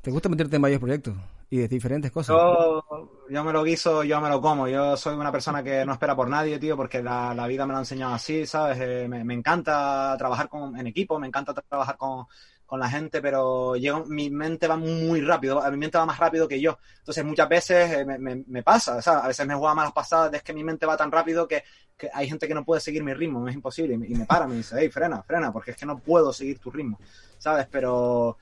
¿Te 0.00 0.10
gusta 0.10 0.30
meterte 0.30 0.56
en 0.56 0.62
varios 0.62 0.80
proyectos 0.80 1.14
y 1.52 1.58
de 1.58 1.68
diferentes 1.68 2.10
cosas? 2.10 2.34
Yo, 2.34 2.82
yo 3.28 3.44
me 3.44 3.52
lo 3.52 3.62
guiso, 3.62 4.02
yo 4.04 4.22
me 4.22 4.30
lo 4.30 4.40
como. 4.40 4.68
Yo 4.68 4.96
soy 4.96 5.14
una 5.16 5.30
persona 5.30 5.62
que 5.62 5.84
no 5.84 5.92
espera 5.92 6.16
por 6.16 6.26
nadie, 6.26 6.58
tío, 6.58 6.78
porque 6.78 7.02
la, 7.02 7.34
la 7.34 7.46
vida 7.46 7.66
me 7.66 7.72
lo 7.72 7.76
ha 7.76 7.82
enseñado 7.82 8.14
así, 8.14 8.46
¿sabes? 8.46 8.78
Eh, 8.80 9.06
me, 9.06 9.34
encanta 9.34 10.14
trabajar 10.16 10.48
con, 10.48 10.74
en 10.78 10.86
equipo, 10.86 11.18
me 11.18 11.26
encanta 11.26 11.52
trabajar 11.52 11.98
con, 11.98 12.24
con 12.64 12.80
la 12.80 12.88
gente, 12.88 13.20
pero 13.20 13.76
llego, 13.76 14.06
mi 14.06 14.30
mente 14.30 14.66
va 14.66 14.78
muy 14.78 15.20
rápido, 15.20 15.62
mi 15.70 15.76
mente 15.76 15.98
va 15.98 16.06
más 16.06 16.18
rápido 16.18 16.48
que 16.48 16.58
yo. 16.58 16.78
Entonces 17.00 17.22
muchas 17.22 17.50
veces 17.50 17.92
eh, 17.98 18.04
me, 18.06 18.16
me, 18.18 18.44
me, 18.46 18.62
pasa, 18.62 19.02
¿sabes? 19.02 19.24
A 19.24 19.28
veces 19.28 19.46
me 19.46 19.54
juega 19.54 19.74
malas 19.74 19.92
pasadas, 19.92 20.32
es 20.32 20.42
que 20.42 20.54
mi 20.54 20.64
mente 20.64 20.86
va 20.86 20.96
tan 20.96 21.12
rápido 21.12 21.46
que, 21.46 21.64
que 21.98 22.08
hay 22.14 22.30
gente 22.30 22.48
que 22.48 22.54
no 22.54 22.64
puede 22.64 22.80
seguir 22.80 23.04
mi 23.04 23.12
ritmo, 23.12 23.46
es 23.46 23.54
imposible, 23.54 23.92
y 23.92 23.98
me, 23.98 24.06
y 24.06 24.14
me 24.14 24.24
para, 24.24 24.46
me 24.46 24.54
dice, 24.54 24.76
hey, 24.78 24.88
frena, 24.88 25.22
frena, 25.22 25.52
porque 25.52 25.72
es 25.72 25.76
que 25.76 25.84
no 25.84 25.98
puedo 25.98 26.32
seguir 26.32 26.58
tu 26.60 26.70
ritmo, 26.70 26.98
¿sabes? 27.36 27.66
Pero 27.70 28.38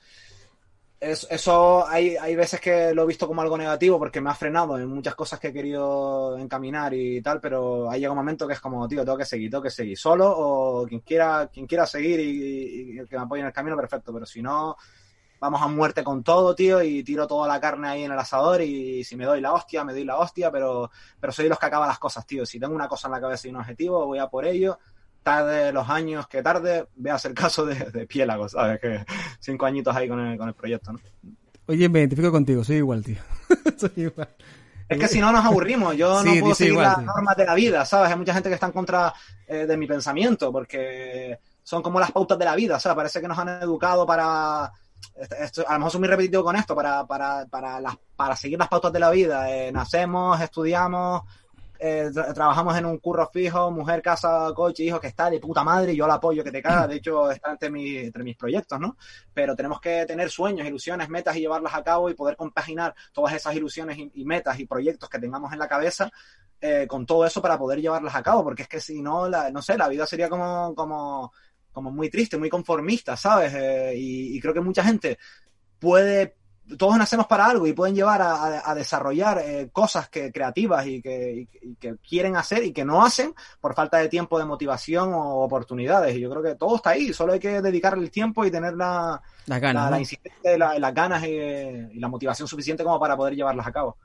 eso, 1.01 1.27
eso 1.31 1.87
hay, 1.87 2.15
hay 2.15 2.35
veces 2.35 2.61
que 2.61 2.93
lo 2.93 3.03
he 3.03 3.07
visto 3.07 3.27
como 3.27 3.41
algo 3.41 3.57
negativo 3.57 3.97
porque 3.97 4.21
me 4.21 4.29
ha 4.29 4.35
frenado 4.35 4.77
en 4.77 4.87
muchas 4.87 5.15
cosas 5.15 5.39
que 5.39 5.47
he 5.47 5.53
querido 5.53 6.37
encaminar 6.37 6.93
y 6.93 7.21
tal, 7.23 7.41
pero 7.41 7.89
ha 7.89 7.95
llegado 7.95 8.13
un 8.13 8.19
momento 8.19 8.47
que 8.47 8.53
es 8.53 8.61
como, 8.61 8.87
tío, 8.87 9.03
tengo 9.03 9.17
que 9.17 9.25
seguir, 9.25 9.49
tengo 9.49 9.63
que 9.63 9.71
seguir 9.71 9.97
solo 9.97 10.31
o 10.31 10.85
quien 10.87 11.01
quiera, 11.01 11.49
quien 11.51 11.65
quiera 11.65 11.87
seguir 11.87 12.19
y, 12.19 13.01
y 13.01 13.07
que 13.07 13.17
me 13.17 13.23
apoye 13.23 13.41
en 13.41 13.47
el 13.47 13.53
camino, 13.53 13.75
perfecto, 13.75 14.13
pero 14.13 14.27
si 14.27 14.43
no, 14.43 14.77
vamos 15.39 15.59
a 15.63 15.67
muerte 15.67 16.03
con 16.03 16.23
todo, 16.23 16.53
tío, 16.53 16.83
y 16.83 17.03
tiro 17.03 17.25
toda 17.25 17.47
la 17.47 17.59
carne 17.59 17.87
ahí 17.87 18.03
en 18.03 18.11
el 18.11 18.19
asador 18.19 18.61
y 18.61 19.03
si 19.03 19.15
me 19.15 19.25
doy 19.25 19.41
la 19.41 19.53
hostia, 19.53 19.83
me 19.83 19.93
doy 19.93 20.03
la 20.03 20.17
hostia, 20.17 20.51
pero, 20.51 20.91
pero 21.19 21.33
soy 21.33 21.49
los 21.49 21.57
que 21.57 21.65
acaba 21.65 21.87
las 21.87 21.97
cosas, 21.97 22.27
tío. 22.27 22.45
Si 22.45 22.59
tengo 22.59 22.75
una 22.75 22.87
cosa 22.87 23.07
en 23.07 23.13
la 23.13 23.21
cabeza 23.21 23.47
y 23.47 23.49
un 23.49 23.57
objetivo, 23.57 24.05
voy 24.05 24.19
a 24.19 24.27
por 24.27 24.45
ello 24.45 24.77
tarde 25.23 25.71
los 25.71 25.89
años 25.89 26.27
que 26.27 26.41
tarde, 26.41 26.87
veas 26.95 27.23
el 27.25 27.33
caso 27.33 27.65
de, 27.65 27.75
de 27.75 28.07
Piélago, 28.07 28.49
¿sabes? 28.49 28.79
Que 28.79 29.05
cinco 29.39 29.65
añitos 29.65 29.95
ahí 29.95 30.07
con 30.07 30.19
el, 30.19 30.37
con 30.37 30.47
el 30.47 30.53
proyecto, 30.53 30.93
¿no? 30.93 30.99
Oye, 31.67 31.87
me 31.87 31.99
identifico 31.99 32.31
contigo, 32.31 32.63
soy 32.63 32.77
igual, 32.77 33.03
tío. 33.03 33.21
soy 33.77 33.91
igual. 33.95 34.29
Es 34.89 34.99
que 34.99 35.07
si 35.07 35.21
no 35.21 35.31
nos 35.31 35.45
aburrimos, 35.45 35.95
yo 35.95 36.21
sí, 36.21 36.35
no 36.35 36.41
puedo 36.41 36.55
seguir 36.55 36.73
igual, 36.73 36.85
las 36.85 36.97
tío. 36.97 37.05
normas 37.05 37.37
de 37.37 37.45
la 37.45 37.53
vida, 37.53 37.85
¿sabes? 37.85 38.11
Hay 38.11 38.17
mucha 38.17 38.33
gente 38.33 38.49
que 38.49 38.55
está 38.55 38.65
en 38.65 38.73
contra 38.73 39.13
eh, 39.47 39.65
de 39.65 39.77
mi 39.77 39.87
pensamiento, 39.87 40.51
porque 40.51 41.39
son 41.63 41.81
como 41.81 41.97
las 41.97 42.11
pautas 42.11 42.37
de 42.37 42.43
la 42.43 42.55
vida, 42.55 42.77
¿sabes? 42.77 42.97
Parece 42.97 43.21
que 43.21 43.27
nos 43.27 43.37
han 43.37 43.47
educado 43.61 44.05
para... 44.05 44.69
Esto, 45.39 45.63
a 45.67 45.73
lo 45.73 45.79
mejor 45.79 45.91
soy 45.91 45.99
muy 46.01 46.09
repetitivo 46.09 46.43
con 46.43 46.55
esto, 46.57 46.75
para, 46.75 47.05
para, 47.05 47.45
para, 47.45 47.79
las, 47.79 47.95
para 48.15 48.35
seguir 48.35 48.59
las 48.59 48.67
pautas 48.67 48.91
de 48.91 48.99
la 48.99 49.09
vida. 49.09 49.49
Eh, 49.49 49.71
nacemos, 49.71 50.39
estudiamos, 50.41 51.21
eh, 51.81 52.09
tra- 52.13 52.33
trabajamos 52.33 52.77
en 52.77 52.85
un 52.85 52.99
curro 52.99 53.27
fijo, 53.33 53.71
mujer, 53.71 54.01
casa, 54.01 54.51
coche, 54.55 54.83
hijos, 54.83 54.99
que 55.01 55.07
está 55.07 55.29
de 55.29 55.39
puta 55.39 55.63
madre, 55.63 55.93
y 55.93 55.97
yo 55.97 56.07
la 56.07 56.15
apoyo 56.15 56.43
que 56.43 56.51
te 56.51 56.61
caga, 56.61 56.87
de 56.87 56.95
hecho 56.97 57.31
está 57.31 57.51
entre, 57.51 57.69
mi- 57.71 57.97
entre 57.97 58.23
mis 58.23 58.37
proyectos, 58.37 58.79
¿no? 58.79 58.97
Pero 59.33 59.55
tenemos 59.55 59.81
que 59.81 60.05
tener 60.05 60.29
sueños, 60.29 60.67
ilusiones, 60.67 61.09
metas 61.09 61.35
y 61.35 61.41
llevarlas 61.41 61.73
a 61.73 61.83
cabo 61.83 62.09
y 62.09 62.13
poder 62.13 62.35
compaginar 62.35 62.93
todas 63.11 63.33
esas 63.33 63.55
ilusiones 63.55 63.97
y, 64.13 64.25
metas 64.25 64.59
y 64.59 64.65
proyectos 64.67 65.09
que 65.09 65.19
tengamos 65.19 65.51
en 65.53 65.59
la 65.59 65.67
cabeza 65.67 66.11
eh, 66.61 66.85
con 66.87 67.05
todo 67.05 67.25
eso 67.25 67.41
para 67.41 67.57
poder 67.57 67.81
llevarlas 67.81 68.15
a 68.15 68.21
cabo, 68.23 68.43
porque 68.43 68.63
es 68.63 68.67
que 68.69 68.79
si 68.79 69.01
no, 69.01 69.27
no 69.29 69.61
sé, 69.61 69.77
la 69.77 69.87
vida 69.87 70.05
sería 70.05 70.29
como, 70.29 70.75
como, 70.75 71.33
como 71.71 71.91
muy 71.91 72.09
triste, 72.09 72.37
muy 72.37 72.49
conformista, 72.49 73.17
¿sabes? 73.17 73.53
Eh, 73.55 73.93
y 73.97 74.39
creo 74.39 74.53
que 74.53 74.61
mucha 74.61 74.83
gente 74.83 75.17
puede, 75.79 76.35
todos 76.77 76.97
nacemos 76.97 77.27
para 77.27 77.45
algo 77.45 77.67
y 77.67 77.73
pueden 77.73 77.95
llevar 77.95 78.21
a, 78.21 78.33
a- 78.33 78.71
a 78.71 78.75
desarrollar 78.75 79.39
eh, 79.43 79.69
cosas 79.71 80.09
que, 80.09 80.31
creativas 80.31 80.85
y 80.87 81.01
que, 81.01 81.47
y- 81.61 81.69
y 81.71 81.75
que 81.75 81.95
quieren 82.07 82.35
hacer 82.35 82.63
y 82.63 82.71
que 82.73 82.85
no 82.85 83.03
hacen 83.03 83.33
por 83.59 83.73
falta 83.75 83.97
de 83.97 84.09
tiempo, 84.09 84.37
de 84.39 84.45
motivación 84.45 85.13
o 85.13 85.41
oportunidades. 85.43 86.15
Y 86.15 86.19
yo 86.21 86.29
creo 86.29 86.43
que 86.43 86.55
todo 86.55 86.75
está 86.77 86.91
ahí, 86.91 87.13
solo 87.13 87.33
hay 87.33 87.39
que 87.39 87.61
dedicarle 87.61 88.03
el 88.03 88.11
tiempo 88.11 88.45
y 88.45 88.51
tener 88.51 88.73
la, 88.73 89.21
Las 89.45 89.47
la, 89.47 89.59
ganas. 89.59 89.85
la 89.85 89.91
¿no? 89.91 89.99
insistencia 89.99 90.57
la- 90.57 90.77
las 90.79 90.93
ganas 90.93 91.23
y, 91.23 91.29
y 91.29 91.99
la 91.99 92.07
motivación 92.07 92.47
suficiente 92.47 92.83
como 92.83 92.99
para 92.99 93.15
poder 93.17 93.35
llevarlas 93.35 93.67
a 93.67 93.71
cabo. 93.71 93.97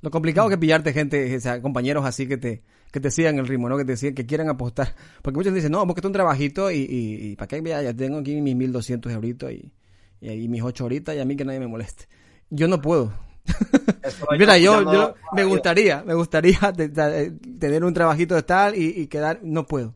Lo 0.00 0.10
complicado 0.10 0.48
que 0.48 0.54
es 0.54 0.60
pillarte 0.60 0.92
gente, 0.92 1.36
o 1.36 1.40
sea, 1.40 1.60
compañeros 1.60 2.04
así 2.04 2.28
que 2.28 2.36
te, 2.36 2.62
que 2.92 3.00
te 3.00 3.10
sigan 3.10 3.38
el 3.38 3.48
ritmo, 3.48 3.68
¿no? 3.68 3.76
Que 3.76 3.84
te 3.84 3.96
sigan, 3.96 4.14
que 4.14 4.26
quieran 4.26 4.48
apostar. 4.48 4.94
Porque 5.22 5.36
muchos 5.36 5.52
dicen, 5.52 5.72
no, 5.72 5.84
busca 5.86 6.06
un 6.06 6.12
trabajito 6.12 6.70
y, 6.70 6.76
y, 6.76 7.30
y 7.32 7.36
para 7.36 7.48
qué, 7.48 7.60
Mira, 7.62 7.82
ya 7.82 7.92
tengo 7.92 8.18
aquí 8.18 8.40
mis 8.40 8.54
1200 8.54 9.12
euritos 9.12 9.50
y, 9.50 9.72
y 10.20 10.28
ahí 10.28 10.48
mis 10.48 10.62
8 10.62 10.84
horitas 10.84 11.14
y 11.14 11.20
a 11.20 11.24
mí 11.24 11.36
que 11.36 11.44
nadie 11.44 11.60
me 11.60 11.66
moleste. 11.68 12.08
Yo 12.50 12.68
no 12.68 12.80
puedo. 12.80 13.12
Mira, 14.38 14.58
yo, 14.58 15.14
me 15.32 15.44
gustaría, 15.44 16.02
me 16.04 16.14
gustaría 16.14 16.58
de- 16.76 17.30
tener 17.58 17.84
un 17.84 17.94
trabajito 17.94 18.34
de 18.34 18.42
tal 18.42 18.74
y, 18.76 18.88
y 19.00 19.06
quedar, 19.06 19.40
no 19.42 19.66
puedo. 19.66 19.94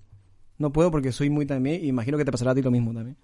No 0.59 0.73
puedo 0.73 0.91
porque 0.91 1.13
soy 1.13 1.29
muy 1.31 1.45
también, 1.47 1.85
y 1.85 1.89
imagino 1.89 2.17
que 2.17 2.25
te 2.25 2.33
pasará 2.33 2.53
a 2.53 2.55
ti 2.55 2.63
lo 2.63 2.71
mismo 2.71 2.93
también. 2.95 3.17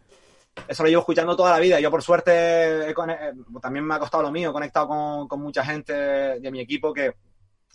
eso 0.66 0.82
lo 0.82 0.88
llevo 0.88 1.00
escuchando 1.00 1.36
toda 1.36 1.50
la 1.52 1.60
vida. 1.60 1.78
Yo, 1.80 1.90
por 1.90 2.02
suerte, 2.02 2.32
he 2.32 2.90
eh, 2.90 3.32
también 3.62 3.84
me 3.84 3.94
ha 3.94 3.98
costado 3.98 4.24
lo 4.24 4.32
mío. 4.32 4.50
He 4.50 4.52
conectado 4.52 4.88
con, 4.88 5.28
con 5.28 5.40
mucha 5.40 5.64
gente 5.64 5.92
de 5.92 6.50
mi 6.50 6.60
equipo 6.60 6.92
que, 6.92 7.12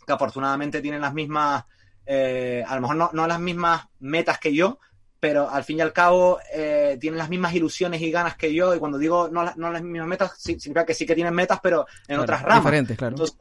que 0.06 0.12
afortunadamente 0.12 0.82
tienen 0.82 1.00
las 1.00 1.14
mismas, 1.14 1.64
eh, 2.04 2.62
a 2.66 2.74
lo 2.74 2.82
mejor 2.82 2.96
no, 2.96 3.10
no 3.12 3.26
las 3.26 3.40
mismas 3.40 3.86
metas 4.00 4.38
que 4.38 4.54
yo, 4.54 4.78
pero 5.24 5.48
al 5.48 5.64
fin 5.64 5.78
y 5.78 5.80
al 5.80 5.94
cabo 5.94 6.38
eh, 6.52 6.98
tienen 7.00 7.16
las 7.16 7.30
mismas 7.30 7.54
ilusiones 7.54 8.02
y 8.02 8.10
ganas 8.10 8.36
que 8.36 8.52
yo. 8.52 8.74
Y 8.74 8.78
cuando 8.78 8.98
digo 8.98 9.30
no, 9.32 9.42
no 9.56 9.72
las 9.72 9.82
mismas 9.82 10.06
metas, 10.06 10.32
significa 10.38 10.84
que 10.84 10.92
sí 10.92 11.06
que 11.06 11.14
tienen 11.14 11.32
metas, 11.34 11.60
pero 11.62 11.86
en 12.06 12.16
Claro, 12.16 12.22
otras 12.24 12.42
ramas. 12.42 12.62
Diferentes, 12.64 12.96
claro. 12.98 13.16
Entonces, 13.16 13.36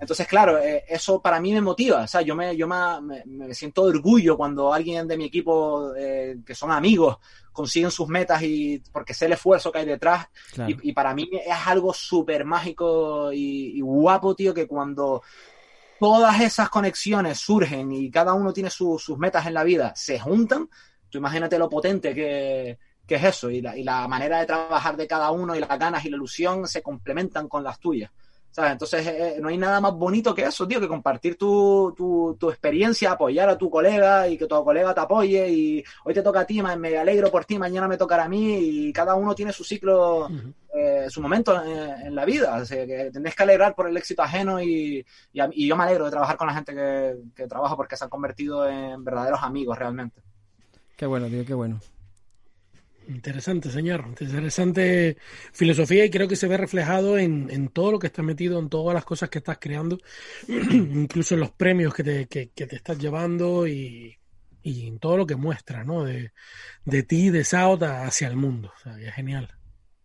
entonces, 0.00 0.26
claro, 0.26 0.58
eh, 0.58 0.82
eso 0.88 1.20
para 1.22 1.38
mí 1.40 1.52
me 1.52 1.60
motiva. 1.60 2.02
O 2.02 2.06
sea, 2.08 2.22
yo 2.22 2.34
me, 2.34 2.56
yo 2.56 2.66
me, 2.66 3.22
me- 3.26 3.54
siento 3.54 3.84
de 3.84 3.90
orgullo 3.96 4.36
cuando 4.36 4.72
alguien 4.72 5.06
de 5.06 5.16
mi 5.16 5.26
equipo, 5.26 5.94
eh, 5.94 6.38
que 6.44 6.54
son 6.56 6.72
amigos, 6.72 7.18
consiguen 7.52 7.92
sus 7.92 8.08
metas 8.08 8.42
y 8.42 8.82
porque 8.90 9.14
sé 9.14 9.26
el 9.26 9.32
esfuerzo 9.34 9.70
que 9.70 9.78
hay 9.78 9.86
detrás. 9.86 10.26
claro. 10.50 10.82
Y, 10.82 10.90
y 10.90 10.92
para 10.94 11.14
mí 11.14 11.28
es 11.32 11.56
algo 11.66 11.92
súper 11.94 12.44
mágico 12.44 13.32
y, 13.32 13.78
y 13.78 13.80
guapo, 13.82 14.34
tío, 14.34 14.52
que 14.54 14.66
cuando 14.66 15.22
todas 15.98 16.40
esas 16.40 16.68
conexiones 16.70 17.38
surgen 17.38 17.92
y 17.92 18.10
cada 18.10 18.34
uno 18.34 18.52
tiene 18.52 18.70
su- 18.70 18.98
sus 18.98 19.18
metas 19.18 19.46
en 19.46 19.54
la 19.54 19.64
vida, 19.64 19.92
se 19.96 20.18
juntan, 20.18 20.68
tú 21.10 21.18
imagínate 21.18 21.58
lo 21.58 21.68
potente 21.68 22.14
que, 22.14 22.78
que 23.06 23.14
es 23.16 23.24
eso 23.24 23.50
y 23.50 23.60
la, 23.60 23.76
y 23.76 23.82
la 23.84 24.06
manera 24.08 24.40
de 24.40 24.46
trabajar 24.46 24.96
de 24.96 25.06
cada 25.06 25.30
uno 25.30 25.54
y 25.56 25.60
las 25.60 25.78
ganas 25.78 26.04
y 26.04 26.10
la 26.10 26.16
ilusión 26.16 26.66
se 26.66 26.82
complementan 26.82 27.48
con 27.48 27.62
las 27.64 27.78
tuyas. 27.80 28.10
¿Sabes? 28.52 28.72
Entonces 28.72 29.06
eh, 29.06 29.36
no 29.40 29.48
hay 29.48 29.56
nada 29.56 29.80
más 29.80 29.92
bonito 29.94 30.34
que 30.34 30.42
eso, 30.42 30.66
tío, 30.66 30.80
que 30.80 30.88
compartir 30.88 31.38
tu, 31.38 31.94
tu, 31.96 32.36
tu 32.38 32.50
experiencia, 32.50 33.12
apoyar 33.12 33.48
a 33.48 33.56
tu 33.56 33.70
colega 33.70 34.26
y 34.26 34.36
que 34.36 34.46
tu 34.48 34.64
colega 34.64 34.92
te 34.92 35.00
apoye 35.00 35.48
y 35.48 35.84
hoy 36.04 36.14
te 36.14 36.20
toca 36.20 36.40
a 36.40 36.44
ti, 36.44 36.60
me 36.60 36.98
alegro 36.98 37.30
por 37.30 37.44
ti, 37.44 37.58
mañana 37.60 37.86
me 37.86 37.96
tocará 37.96 38.24
a 38.24 38.28
mí 38.28 38.58
y 38.88 38.92
cada 38.92 39.14
uno 39.14 39.36
tiene 39.36 39.52
su 39.52 39.62
ciclo, 39.62 40.28
eh, 40.74 41.06
su 41.08 41.22
momento 41.22 41.62
en, 41.64 42.06
en 42.08 42.14
la 42.16 42.24
vida. 42.24 42.56
O 42.60 42.64
sea, 42.64 42.84
que 42.84 43.10
tenés 43.12 43.36
que 43.36 43.42
alegrar 43.44 43.72
por 43.76 43.88
el 43.88 43.96
éxito 43.96 44.22
ajeno 44.22 44.60
y, 44.60 45.06
y, 45.32 45.40
a- 45.40 45.48
y 45.52 45.68
yo 45.68 45.76
me 45.76 45.84
alegro 45.84 46.06
de 46.06 46.10
trabajar 46.10 46.36
con 46.36 46.48
la 46.48 46.54
gente 46.54 46.74
que, 46.74 47.16
que 47.36 47.46
trabajo 47.46 47.76
porque 47.76 47.96
se 47.96 48.02
han 48.02 48.10
convertido 48.10 48.68
en 48.68 49.04
verdaderos 49.04 49.44
amigos 49.44 49.78
realmente. 49.78 50.20
Qué 51.00 51.06
bueno, 51.06 51.28
tío, 51.28 51.46
qué 51.46 51.54
bueno. 51.54 51.80
Interesante, 53.08 53.70
señor. 53.70 54.04
Interesante 54.06 55.16
filosofía 55.52 56.04
y 56.04 56.10
creo 56.10 56.28
que 56.28 56.36
se 56.36 56.46
ve 56.46 56.58
reflejado 56.58 57.16
en, 57.18 57.48
en 57.50 57.68
todo 57.68 57.90
lo 57.92 57.98
que 57.98 58.08
estás 58.08 58.22
metido, 58.24 58.58
en 58.58 58.68
todas 58.68 58.94
las 58.94 59.06
cosas 59.06 59.30
que 59.30 59.38
estás 59.38 59.56
creando, 59.58 59.98
incluso 60.48 61.34
en 61.34 61.40
los 61.40 61.52
premios 61.52 61.94
que 61.94 62.04
te, 62.04 62.26
que, 62.28 62.50
que 62.50 62.66
te 62.66 62.76
estás 62.76 62.98
llevando 62.98 63.66
y, 63.66 64.14
y 64.62 64.86
en 64.86 64.98
todo 64.98 65.16
lo 65.16 65.26
que 65.26 65.36
muestra, 65.36 65.84
¿no? 65.84 66.04
De, 66.04 66.32
de 66.84 67.02
ti, 67.02 67.30
de 67.30 67.44
South 67.44 67.82
hacia 67.82 68.28
el 68.28 68.36
mundo. 68.36 68.70
O 68.76 68.80
sea, 68.82 68.96
que 68.96 69.08
es 69.08 69.14
genial. 69.14 69.48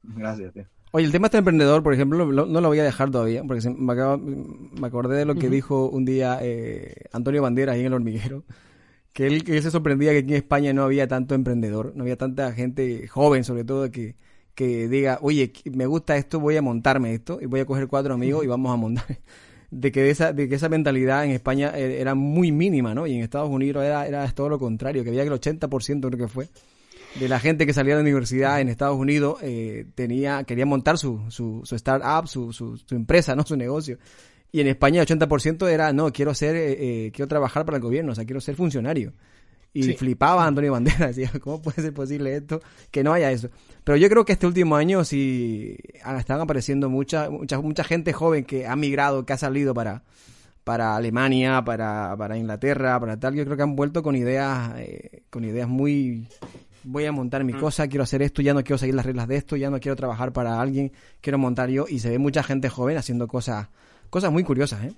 Gracias, 0.03 0.53
tío. 0.53 0.65
Oye, 0.91 1.05
el 1.05 1.11
tema 1.11 1.27
este 1.27 1.39
emprendedor, 1.39 1.83
por 1.83 1.93
ejemplo, 1.93 2.25
lo- 2.31 2.45
no 2.45 2.61
lo 2.61 2.67
voy 2.69 2.79
a 2.79 2.83
dejar 2.85 3.11
todavía, 3.11 3.43
porque 3.43 3.61
se- 3.61 3.69
me, 3.71 3.91
acaba- 3.93 4.17
me 4.17 4.87
acordé 4.87 5.17
de 5.17 5.25
lo 5.25 5.35
que 5.35 5.49
dijo 5.49 5.89
un 5.89 6.05
día 6.05 6.39
eh, 6.41 6.93
Antonio 7.11 7.41
Banderas 7.41 7.73
ahí 7.75 7.81
en 7.81 7.87
el 7.87 7.93
hormiguero, 7.93 8.45
que 9.15 9.25
él, 9.27 9.45
que 9.45 9.55
él 9.55 9.63
se 9.63 9.71
sorprendía 9.71 10.11
que 10.11 10.17
aquí 10.17 10.31
en 10.31 10.35
España 10.35 10.73
no 10.73 10.83
había 10.83 11.07
tanto 11.07 11.35
emprendedor, 11.35 11.93
no 11.95 12.03
había 12.03 12.17
tanta 12.17 12.51
gente 12.51 13.07
joven, 13.07 13.45
sobre 13.45 13.63
todo, 13.63 13.89
que, 13.89 14.17
que 14.53 14.89
diga, 14.89 15.19
oye, 15.21 15.53
me 15.71 15.85
gusta 15.85 16.17
esto, 16.17 16.41
voy 16.41 16.57
a 16.57 16.61
montarme 16.61 17.13
esto, 17.13 17.39
y 17.41 17.45
voy 17.45 17.61
a 17.61 17.65
coger 17.65 17.87
cuatro 17.87 18.13
amigos 18.13 18.43
y 18.43 18.47
vamos 18.47 18.73
a 18.73 18.75
montar. 18.75 19.05
De 19.71 19.91
que, 19.91 20.09
esa, 20.09 20.31
de 20.31 20.47
que 20.47 20.55
esa 20.55 20.69
mentalidad 20.69 21.25
en 21.25 21.31
España 21.31 21.73
eh, 21.75 21.99
era 21.99 22.13
muy 22.13 22.51
mínima, 22.51 22.93
¿no? 22.93 23.07
Y 23.07 23.15
en 23.15 23.23
Estados 23.23 23.49
Unidos 23.49 23.83
era, 23.83 24.07
era 24.07 24.29
todo 24.31 24.47
lo 24.47 24.59
contrario, 24.59 25.03
que 25.03 25.09
había 25.09 25.23
que 25.23 25.29
el 25.29 25.33
80% 25.33 26.07
creo 26.07 26.17
que 26.17 26.27
fue 26.27 26.47
de 27.19 27.27
la 27.27 27.39
gente 27.39 27.65
que 27.65 27.73
salía 27.73 27.95
de 27.95 28.03
la 28.03 28.09
universidad 28.09 28.61
en 28.61 28.69
Estados 28.69 28.97
Unidos 28.97 29.39
eh, 29.41 29.85
tenía 29.95 30.43
quería 30.43 30.65
montar 30.65 30.97
su, 30.97 31.21
su, 31.29 31.61
su 31.63 31.75
startup, 31.75 32.27
su, 32.27 32.53
su, 32.53 32.77
su 32.77 32.95
empresa, 32.95 33.35
no 33.35 33.43
su 33.43 33.57
negocio. 33.57 33.97
Y 34.55 34.61
en 34.61 34.67
España 34.67 35.01
el 35.01 35.05
80% 35.05 35.67
era, 35.67 35.91
no, 35.91 36.13
quiero 36.13 36.33
ser, 36.33 36.55
eh, 36.55 36.77
eh, 37.07 37.11
quiero 37.11 37.27
trabajar 37.27 37.65
para 37.65 37.75
el 37.75 37.83
gobierno, 37.83 38.13
o 38.13 38.15
sea, 38.15 38.23
quiero 38.23 38.39
ser 38.39 38.55
funcionario. 38.55 39.11
Y 39.73 39.83
Sí. 39.83 39.93
flipaba 39.95 40.47
Antonio 40.47 40.71
Banderas, 40.71 41.13
decía, 41.17 41.29
¿cómo 41.41 41.61
puede 41.61 41.81
ser 41.81 41.93
posible 41.93 42.33
esto? 42.37 42.61
Que 42.89 43.03
no 43.03 43.11
haya 43.11 43.29
eso. 43.33 43.49
Pero 43.83 43.97
yo 43.97 44.07
creo 44.07 44.23
que 44.23 44.31
este 44.31 44.47
último 44.47 44.77
año 44.77 45.03
sí 45.03 45.75
ah, 46.05 46.17
están 46.17 46.39
apareciendo 46.39 46.89
mucha, 46.89 47.29
mucha, 47.29 47.59
mucha 47.59 47.83
gente 47.83 48.13
joven 48.13 48.45
que 48.45 48.65
ha 48.65 48.77
migrado, 48.77 49.25
que 49.25 49.33
ha 49.33 49.37
salido 49.37 49.73
para, 49.73 50.03
para 50.63 50.95
Alemania, 50.95 51.61
para, 51.65 52.15
para 52.17 52.37
Inglaterra, 52.37 52.97
para 52.97 53.19
tal. 53.19 53.35
Yo 53.35 53.43
creo 53.43 53.57
que 53.57 53.63
han 53.63 53.75
vuelto 53.75 54.03
con 54.03 54.15
ideas, 54.15 54.71
eh, 54.77 55.23
con 55.29 55.43
ideas 55.43 55.67
muy, 55.67 56.29
voy 56.85 57.03
a 57.03 57.11
montar 57.11 57.43
mi 57.43 57.51
cosa, 57.51 57.89
quiero 57.89 58.03
hacer 58.03 58.21
esto, 58.21 58.41
ya 58.41 58.53
no 58.53 58.63
quiero 58.63 58.77
seguir 58.77 58.95
las 58.95 59.05
reglas 59.05 59.27
de 59.27 59.35
esto, 59.35 59.57
ya 59.57 59.69
no 59.69 59.81
quiero 59.81 59.97
trabajar 59.97 60.31
para 60.31 60.61
alguien, 60.61 60.93
quiero 61.19 61.39
montar 61.39 61.67
yo. 61.69 61.87
Y 61.89 61.99
se 61.99 62.09
ve 62.09 62.19
mucha 62.19 62.41
gente 62.41 62.69
joven 62.69 62.95
haciendo 62.95 63.27
cosas, 63.27 63.67
cosas 64.15 64.31
muy 64.31 64.45
curiosas, 64.45 64.81
¿eh? 64.81 64.93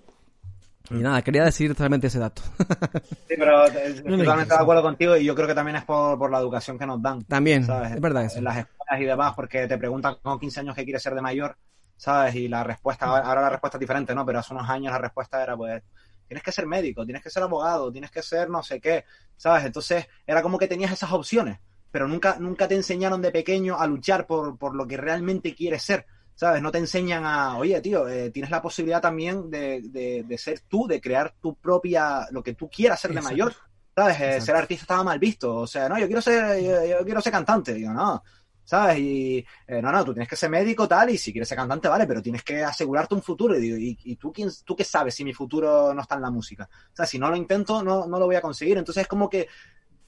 Y 0.91 0.94
nada, 0.94 1.23
quería 1.23 1.44
decir 1.44 1.72
totalmente 1.72 2.06
ese 2.06 2.19
dato. 2.19 2.44
Sí, 3.27 3.34
pero 3.35 3.65
eh, 3.65 3.88
estoy 3.88 4.11
No, 4.11 4.15
no, 4.15 4.23
totalmente 4.23 4.53
de 4.53 4.61
acuerdo 4.61 4.84
contigo 4.84 5.18
y 5.18 5.26
yo 5.26 5.34
creo 5.34 5.48
que 5.48 5.56
también 5.56 5.77
es 5.77 5.85
por, 5.85 6.19
por 6.19 6.30
la 6.30 6.38
educación 6.38 6.77
que 6.77 6.85
nos 6.85 7.02
dan. 7.02 7.23
También, 7.23 7.65
¿sabes? 7.65 7.94
es 7.94 7.99
verdad 7.99 8.26
eso. 8.26 8.38
En 8.38 8.44
las 8.44 8.57
escuelas 8.57 9.02
y 9.02 9.06
demás, 9.06 9.34
porque 9.35 9.65
te 9.68 9.76
preguntan 9.80 10.18
con 10.22 10.39
15 10.39 10.60
años 10.60 10.76
qué 10.76 10.84
quieres 10.84 11.02
ser 11.02 11.15
de 11.15 11.22
mayor, 11.22 11.57
¿sabes? 11.95 12.35
Y 12.35 12.48
la 12.48 12.64
respuesta, 12.64 13.07
ahora 13.07 13.41
la 13.41 13.49
respuesta 13.49 13.77
es 13.77 13.80
diferente, 13.80 14.14
¿no? 14.14 14.23
Pero 14.23 14.38
hace 14.38 14.53
unos 14.53 14.69
años 14.69 14.94
la 14.94 14.99
respuesta 14.99 15.41
era, 15.41 15.57
pues, 15.57 15.81
tienes 16.27 16.44
que 16.44 16.52
ser 16.52 16.68
médico, 16.68 17.03
tienes 17.03 17.23
que 17.23 17.31
ser 17.31 17.41
abogado, 17.41 17.91
tienes 17.91 18.11
que 18.11 18.22
ser 18.22 18.52
no 18.52 18.61
sé 18.61 18.80
qué, 18.80 19.03
¿sabes? 19.35 19.65
Entonces 19.65 20.06
era 20.27 20.44
como 20.44 20.60
que 20.60 20.68
tenías 20.68 20.91
esas 20.91 21.11
opciones, 21.11 21.57
pero 21.89 22.07
nunca, 22.07 22.38
nunca 22.39 22.68
te 22.68 22.76
enseñaron 22.76 23.23
de 23.23 23.31
pequeño 23.31 23.80
a 23.80 23.88
luchar 23.88 24.27
por, 24.27 24.60
por 24.60 24.76
lo 24.76 24.85
que 24.85 24.95
realmente 24.95 25.56
quieres 25.56 25.81
ser. 25.81 26.06
¿Sabes? 26.38 26.61
No 26.61 26.72
te 26.72 26.77
enseñan 26.77 27.26
a, 27.26 27.57
oye, 27.57 27.81
tío, 27.81 28.07
eh, 28.07 28.30
tienes 28.30 28.51
la 28.51 28.61
posibilidad 28.61 29.01
también 29.01 29.49
de, 29.49 29.81
de, 29.81 30.23
de 30.23 30.38
ser 30.38 30.59
tú, 30.68 30.85
de 30.85 31.01
crear 31.01 31.34
tu 31.41 31.55
propia, 31.55 32.27
lo 32.30 32.43
que 32.43 32.53
tú 32.53 32.69
quieras 32.69 32.99
ser 32.99 33.09
de 33.09 33.18
Exacto. 33.18 33.34
mayor. 33.34 33.53
¿Sabes? 33.95 34.22
Eh, 34.22 34.41
ser 34.41 34.55
artista 34.55 34.84
estaba 34.84 35.03
mal 35.03 35.18
visto. 35.18 35.55
O 35.55 35.65
sea, 35.65 35.89
no, 35.89 35.97
yo 35.97 36.05
quiero 36.05 36.22
ser, 36.22 36.61
yo, 36.61 36.85
yo 36.85 37.03
quiero 37.03 37.22
ser 37.22 37.31
cantante. 37.31 37.73
Digo, 37.73 37.91
no. 37.91 38.23
¿Sabes? 38.64 38.99
Y 38.99 39.45
eh, 39.65 39.81
no, 39.81 39.91
no, 39.91 40.05
tú 40.05 40.14
tienes 40.14 40.30
que 40.30 40.35
ser 40.35 40.51
médico 40.51 40.88
tal, 40.88 41.09
y 41.09 41.18
si 41.18 41.31
quieres 41.31 41.49
ser 41.49 41.57
cantante, 41.57 41.88
vale, 41.88 42.05
pero 42.05 42.22
tienes 42.22 42.43
que 42.43 42.64
asegurarte 42.64 43.15
un 43.15 43.23
futuro. 43.23 43.57
Y 43.57 43.61
digo, 43.61 43.77
¿y, 43.77 43.97
y 44.03 44.15
tú, 44.18 44.31
quién, 44.31 44.49
tú 44.64 44.76
qué 44.76 44.84
sabes 44.84 45.15
si 45.15 45.23
mi 45.23 45.34
futuro 45.34 45.91
no 45.95 46.01
está 46.01 46.14
en 46.14 46.22
la 46.22 46.30
música? 46.30 46.69
O 46.93 46.95
sea, 46.95 47.07
si 47.07 47.18
no 47.18 47.31
lo 47.31 47.35
intento, 47.35 47.81
no, 47.81 48.05
no 48.05 48.19
lo 48.19 48.27
voy 48.27 48.35
a 48.35 48.41
conseguir. 48.41 48.77
Entonces 48.77 49.01
es 49.01 49.07
como 49.07 49.27
que 49.27 49.47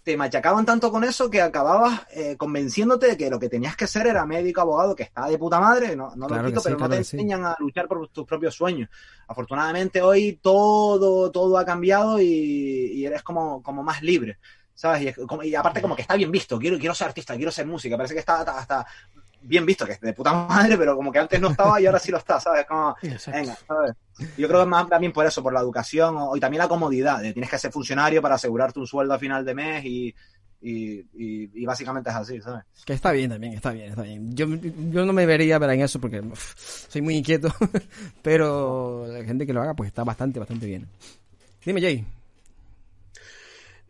te 0.10 0.18
machacaban 0.18 0.66
tanto 0.66 0.92
con 0.92 1.04
eso 1.04 1.30
que 1.30 1.40
acababas 1.40 2.02
eh, 2.16 2.36
convenciéndote 2.36 3.10
de 3.10 3.16
que 3.16 3.30
lo 3.30 3.38
que 3.38 3.48
tenías 3.48 3.76
que 3.76 3.86
ser 3.86 4.08
era 4.08 4.26
médico, 4.26 4.60
abogado, 4.60 4.96
que 4.96 5.04
está 5.04 5.28
de 5.28 5.38
puta 5.38 5.60
madre, 5.60 5.96
no, 5.96 6.16
no 6.16 6.26
Claro 6.26 6.42
lo 6.42 6.50
quito, 6.50 6.62
sí, 6.62 6.64
pero 6.64 6.78
claro 6.78 6.90
no 6.90 6.98
te 6.98 7.04
sí. 7.04 7.16
enseñan 7.16 7.46
a 7.46 7.56
luchar 7.60 7.88
por 7.88 8.08
tus 8.08 8.26
propios 8.26 8.56
sueños. 8.56 8.90
Afortunadamente 9.28 10.02
hoy 10.02 10.40
todo, 10.42 11.30
todo 11.30 11.60
ha 11.60 11.64
cambiado 11.64 12.20
y, 12.20 12.26
y 12.26 13.06
eres 13.06 13.22
como, 13.22 13.62
como 13.62 13.84
más 13.84 14.02
libre. 14.02 14.40
¿Sabes? 14.74 15.16
Y 15.44 15.54
aparte 15.54 15.80
como 15.80 15.96
que 15.96 16.02
está 16.02 16.16
bien 16.16 16.32
visto, 16.32 16.58
quiero, 16.58 16.80
quiero 16.80 16.96
ser 16.96 17.10
artista, 17.10 17.36
quiero 17.36 17.52
ser 17.52 17.68
música, 17.68 17.96
parece 17.96 18.16
que 18.16 18.22
está 18.22 18.40
hasta, 18.40 18.58
hasta 18.58 18.88
bien 19.42 19.66
visto, 19.66 19.86
que 19.86 19.94
es 19.94 20.02
de 20.02 20.14
puta 20.14 20.34
madre, 20.34 20.78
pero 20.78 20.96
como 20.96 21.12
que 21.12 21.20
antes 21.20 21.40
no 21.40 21.50
estaba 21.50 21.80
y 21.80 21.86
ahora 21.86 22.00
sí 22.00 22.12
lo 22.12 22.18
está, 22.18 22.40
¿sabes? 22.40 22.66
Como, 22.66 22.96
venga, 23.02 23.58
¿sabes? 23.68 23.94
Yo 24.38 24.48
creo 24.48 24.62
que 24.62 24.66
más 24.66 24.88
también 24.88 25.14
por 25.14 25.26
eso, 25.26 25.42
por 25.42 25.54
la 25.54 25.62
educación 25.62 26.16
o, 26.18 26.36
y 26.36 26.40
también 26.40 26.60
la 26.60 26.68
comodidad, 26.68 27.22
de 27.22 27.34
tienes 27.34 27.50
que 27.50 27.58
ser 27.58 27.72
funcionario 27.72 28.22
para 28.22 28.36
asegurarte 28.36 28.80
un 28.80 28.88
sueldo 28.88 29.14
a 29.14 29.20
final 29.20 29.46
de 29.46 29.56
mes 29.56 29.86
y, 29.86 30.14
y, 30.62 31.06
y, 31.14 31.66
básicamente 31.66 32.10
es 32.10 32.16
así, 32.16 32.42
¿sabes? 32.42 32.66
Que 32.86 32.94
está 32.94 33.12
bien 33.12 33.30
también, 33.30 33.54
está 33.54 33.72
bien, 33.72 33.90
está 33.92 34.02
bien. 34.02 34.36
Yo, 34.36 34.46
yo 34.48 35.06
no 35.06 35.14
me 35.14 35.26
vería 35.26 35.56
en 35.56 35.82
eso 35.82 36.00
porque 36.00 36.22
soy 36.58 37.02
muy 37.02 37.16
inquieto, 37.16 37.54
pero 38.22 39.08
la 39.08 39.24
gente 39.24 39.46
que 39.46 39.54
lo 39.54 39.62
haga 39.62 39.74
pues 39.74 39.88
está 39.88 40.04
bastante, 40.04 40.40
bastante 40.40 40.66
bien. 40.66 40.88
Dime, 41.64 41.82
Jay. 41.82 42.06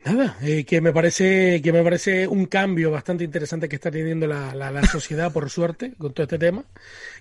Nada, 0.06 0.38
eh, 0.42 0.64
que 0.64 0.80
me 0.80 0.94
parece 0.94 1.62
que 1.62 1.74
me 1.74 1.84
parece 1.84 2.26
un 2.26 2.46
cambio 2.46 2.90
bastante 2.90 3.26
interesante 3.26 3.68
que 3.68 3.76
está 3.76 3.92
teniendo 3.92 4.28
la, 4.28 4.56
la, 4.56 4.84
sociedad, 4.84 5.32
por 5.32 5.50
suerte, 5.50 5.94
con 5.98 6.14
todo 6.14 6.24
este 6.24 6.40
tema, 6.40 6.64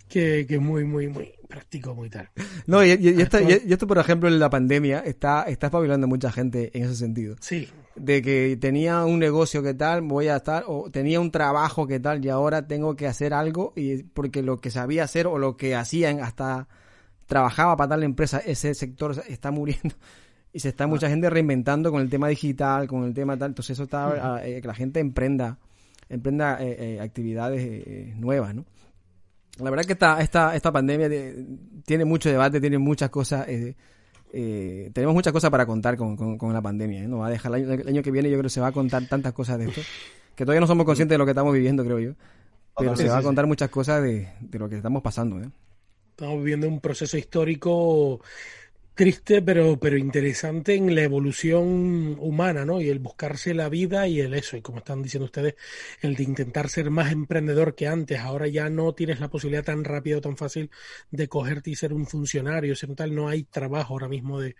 que, 0.08 0.46
que 0.46 0.54
es 0.54 0.60
muy, 0.60 0.84
muy, 0.84 1.08
muy 1.08 1.32
práctico, 1.48 1.94
muy 1.94 2.08
tal. 2.08 2.30
No, 2.66 2.84
y, 2.84 2.90
y, 2.90 3.20
esto, 3.20 3.40
y, 3.40 3.72
esto, 3.72 3.86
por 3.86 3.98
ejemplo, 3.98 4.28
en 4.28 4.38
la 4.38 4.48
pandemia 4.48 5.00
está, 5.00 5.42
está 5.42 5.66
espabilando 5.66 6.06
mucha 6.06 6.30
gente 6.30 6.70
en 6.72 6.84
ese 6.84 6.94
sentido. 6.94 7.34
Sí. 7.40 7.68
De 7.96 8.22
que 8.22 8.56
tenía 8.60 9.04
un 9.04 9.18
negocio 9.18 9.60
que 9.60 9.74
tal, 9.74 10.02
voy 10.02 10.28
a 10.28 10.36
estar, 10.36 10.64
o 10.68 10.88
tenía 10.90 11.18
un 11.18 11.32
trabajo 11.32 11.88
que 11.88 11.98
tal, 11.98 12.24
y 12.24 12.28
ahora 12.28 12.68
tengo 12.68 12.94
que 12.94 13.08
hacer 13.08 13.34
algo, 13.34 13.72
y 13.74 14.04
porque 14.04 14.42
lo 14.42 14.60
que 14.60 14.70
sabía 14.70 15.02
hacer 15.02 15.26
o 15.26 15.38
lo 15.38 15.56
que 15.56 15.74
hacían 15.74 16.20
hasta 16.20 16.68
trabajaba 17.26 17.76
para 17.76 17.90
tal 17.90 18.04
empresa, 18.04 18.38
ese 18.38 18.72
sector 18.74 19.20
está 19.28 19.50
muriendo 19.50 19.96
y 20.52 20.60
se 20.60 20.70
está 20.70 20.86
mucha 20.86 21.06
ah. 21.06 21.10
gente 21.10 21.28
reinventando 21.30 21.90
con 21.90 22.00
el 22.00 22.08
tema 22.08 22.28
digital, 22.28 22.86
con 22.86 23.04
el 23.04 23.14
tema 23.14 23.36
tal. 23.36 23.50
Entonces 23.50 23.74
eso 23.74 23.84
está, 23.84 24.44
eh, 24.44 24.60
que 24.60 24.68
la 24.68 24.74
gente 24.74 25.00
emprenda, 25.00 25.58
emprenda 26.08 26.62
eh, 26.62 26.96
eh, 26.96 27.00
actividades 27.00 28.16
nuevas, 28.16 28.54
¿no? 28.54 28.64
La 29.58 29.70
verdad 29.70 29.84
que 29.84 29.94
esta, 29.94 30.20
esta, 30.20 30.54
esta 30.54 30.70
pandemia 30.70 31.08
tiene 31.84 32.04
mucho 32.04 32.28
debate, 32.28 32.60
tiene 32.60 32.78
muchas 32.78 33.10
cosas. 33.10 33.44
tenemos 34.30 35.14
muchas 35.14 35.32
cosas 35.32 35.50
para 35.50 35.66
contar 35.66 35.96
con, 35.96 36.38
con, 36.38 36.52
la 36.52 36.62
pandemia. 36.62 37.08
No 37.08 37.18
va 37.18 37.26
a 37.26 37.30
dejar 37.30 37.56
el 37.56 37.88
año, 37.88 38.02
que 38.02 38.10
viene, 38.12 38.30
yo 38.30 38.36
creo 38.36 38.44
que 38.44 38.50
se 38.50 38.60
va 38.60 38.68
a 38.68 38.72
contar 38.72 39.04
tantas 39.08 39.32
cosas 39.32 39.58
de 39.58 39.66
esto, 39.66 39.80
que 40.36 40.44
todavía 40.44 40.60
no 40.60 40.68
somos 40.68 40.86
conscientes 40.86 41.14
de 41.14 41.18
lo 41.18 41.24
que 41.24 41.32
estamos 41.32 41.52
viviendo, 41.52 41.84
creo 41.84 41.98
yo. 41.98 42.12
Pero 42.76 42.94
se 42.94 43.08
va 43.08 43.18
a 43.18 43.22
contar 43.22 43.48
muchas 43.48 43.68
cosas 43.68 44.00
de, 44.00 44.28
de 44.40 44.58
lo 44.60 44.68
que 44.68 44.76
estamos 44.76 45.02
pasando. 45.02 45.40
Estamos 46.10 46.38
viviendo 46.38 46.68
un 46.68 46.78
proceso 46.78 47.18
histórico 47.18 48.20
triste 48.98 49.42
pero, 49.42 49.78
pero 49.78 49.96
interesante 49.96 50.74
en 50.74 50.92
la 50.92 51.04
evolución 51.04 52.16
humana, 52.18 52.64
¿no? 52.64 52.80
Y 52.80 52.88
el 52.88 52.98
buscarse 52.98 53.54
la 53.54 53.68
vida 53.68 54.08
y 54.08 54.18
el 54.18 54.34
eso, 54.34 54.56
y 54.56 54.60
como 54.60 54.78
están 54.78 55.02
diciendo 55.02 55.26
ustedes, 55.26 55.54
el 56.00 56.16
de 56.16 56.24
intentar 56.24 56.68
ser 56.68 56.90
más 56.90 57.12
emprendedor 57.12 57.76
que 57.76 57.86
antes. 57.86 58.18
Ahora 58.18 58.48
ya 58.48 58.68
no 58.70 58.94
tienes 58.94 59.20
la 59.20 59.28
posibilidad 59.28 59.62
tan 59.62 59.84
rápida 59.84 60.16
o 60.16 60.20
tan 60.20 60.36
fácil 60.36 60.72
de 61.12 61.28
cogerte 61.28 61.70
y 61.70 61.76
ser 61.76 61.92
un 61.92 62.08
funcionario, 62.08 62.74
ser 62.74 62.92
tal, 62.96 63.14
no 63.14 63.28
hay 63.28 63.44
trabajo 63.44 63.94
ahora 63.94 64.08
mismo 64.08 64.40
de, 64.40 64.56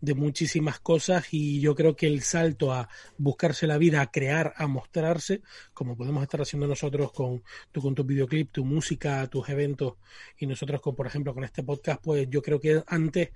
de 0.00 0.14
muchísimas 0.14 0.78
cosas 0.78 1.26
y 1.32 1.60
yo 1.60 1.74
creo 1.74 1.96
que 1.96 2.06
el 2.06 2.22
salto 2.22 2.72
a 2.72 2.88
buscarse 3.18 3.66
la 3.66 3.76
vida, 3.76 4.02
a 4.02 4.12
crear, 4.12 4.54
a 4.56 4.68
mostrarse, 4.68 5.42
como 5.74 5.96
podemos 5.96 6.22
estar 6.22 6.40
haciendo 6.40 6.68
nosotros 6.68 7.10
con, 7.10 7.42
tú, 7.72 7.82
con 7.82 7.96
tu 7.96 8.04
videoclip, 8.04 8.52
tu 8.52 8.64
música, 8.64 9.26
tus 9.26 9.48
eventos 9.48 9.94
y 10.38 10.46
nosotros 10.46 10.80
con, 10.80 10.94
por 10.94 11.08
ejemplo, 11.08 11.34
con 11.34 11.42
este 11.42 11.64
podcast, 11.64 12.00
pues 12.04 12.28
yo 12.30 12.40
creo 12.40 12.60
que 12.60 12.84
antes 12.86 13.30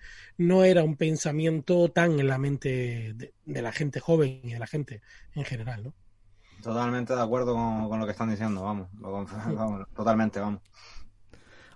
no 0.45 0.65
era 0.65 0.85
un 0.85 0.97
pensamiento 0.97 1.89
tan 1.89 2.21
en 2.21 2.29
la 2.29 2.39
mente 2.39 3.15
de, 3.15 3.63
la 3.63 3.73
gente 3.73 4.01
joven 4.01 4.41
y 4.43 4.53
de 4.53 4.59
la 4.59 4.67
gente 4.67 5.01
en 5.35 5.45
general, 5.45 5.85
¿no? 5.85 5.95
Totalmente 6.63 7.15
de 7.15 7.21
acuerdo 7.21 7.55
con, 7.55 7.99
lo 7.99 8.07
que 8.07 8.13
están 8.13 8.31
diciendo, 8.31 8.63
vamos, 9.01 9.89
totalmente, 9.95 10.41
vamos. 10.41 10.61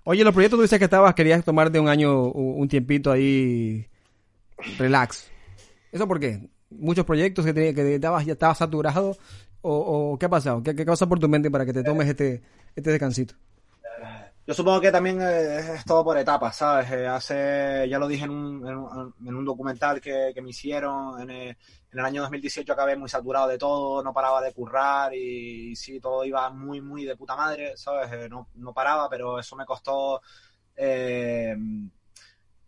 Oye, 0.03 0.23
los 0.23 0.33
proyectos 0.33 0.57
tú 0.57 0.61
dices 0.63 0.79
que 0.79 0.85
estabas, 0.85 1.13
querías 1.13 1.43
tomarte 1.43 1.79
un 1.79 1.87
año, 1.87 2.23
un 2.31 2.67
tiempito 2.67 3.11
ahí, 3.11 3.85
relax. 4.77 5.29
¿Eso 5.91 6.07
por 6.07 6.19
qué? 6.19 6.49
Muchos 6.69 7.05
proyectos 7.05 7.45
que, 7.45 7.53
que 7.53 7.95
estabas, 7.95 8.25
ya 8.25 8.33
estabas 8.33 8.57
saturado, 8.57 9.17
o, 9.61 10.17
qué 10.19 10.25
ha 10.25 10.29
pasado? 10.29 10.63
¿Qué, 10.63 10.73
¿Qué, 10.75 10.85
pasa 10.85 11.07
por 11.07 11.19
tu 11.19 11.27
mente 11.27 11.51
para 11.51 11.65
que 11.65 11.73
te 11.73 11.83
tomes 11.83 12.07
este, 12.07 12.41
este 12.75 12.91
descansito? 12.91 13.35
Yo 14.49 14.55
supongo 14.55 14.81
que 14.81 14.91
también 14.91 15.21
eh, 15.21 15.75
es 15.75 15.85
todo 15.85 16.03
por 16.03 16.17
etapas, 16.17 16.55
¿sabes? 16.55 16.89
Eh, 16.89 17.05
hace, 17.05 17.87
ya 17.87 17.99
lo 17.99 18.07
dije 18.07 18.25
en 18.25 18.31
un, 18.31 19.13
en 19.23 19.35
un, 19.35 19.45
documental 19.45 20.01
que, 20.01 20.33
me 20.41 20.49
hicieron, 20.49 21.21
en 21.21 21.29
el, 21.29 21.49
en 21.49 21.99
el, 21.99 21.99
año 21.99 22.23
2018 22.23 22.73
acabé 22.73 22.95
muy 22.97 23.09
saturado 23.09 23.47
de 23.47 23.59
todo, 23.59 24.01
no 24.01 24.11
paraba 24.11 24.41
de 24.41 24.51
currar 24.51 25.13
y, 25.13 25.75
sí, 25.75 25.99
todo 25.99 26.25
iba 26.25 26.49
muy, 26.49 26.81
muy 26.81 27.05
de 27.05 27.15
puta 27.15 27.35
madre, 27.35 27.77
¿sabes? 27.77 28.11
Eh, 28.11 28.27
no, 28.27 28.49
no 28.55 28.73
paraba, 28.73 29.07
pero 29.07 29.37
eso 29.37 29.55
me 29.55 29.67
costó 29.67 30.19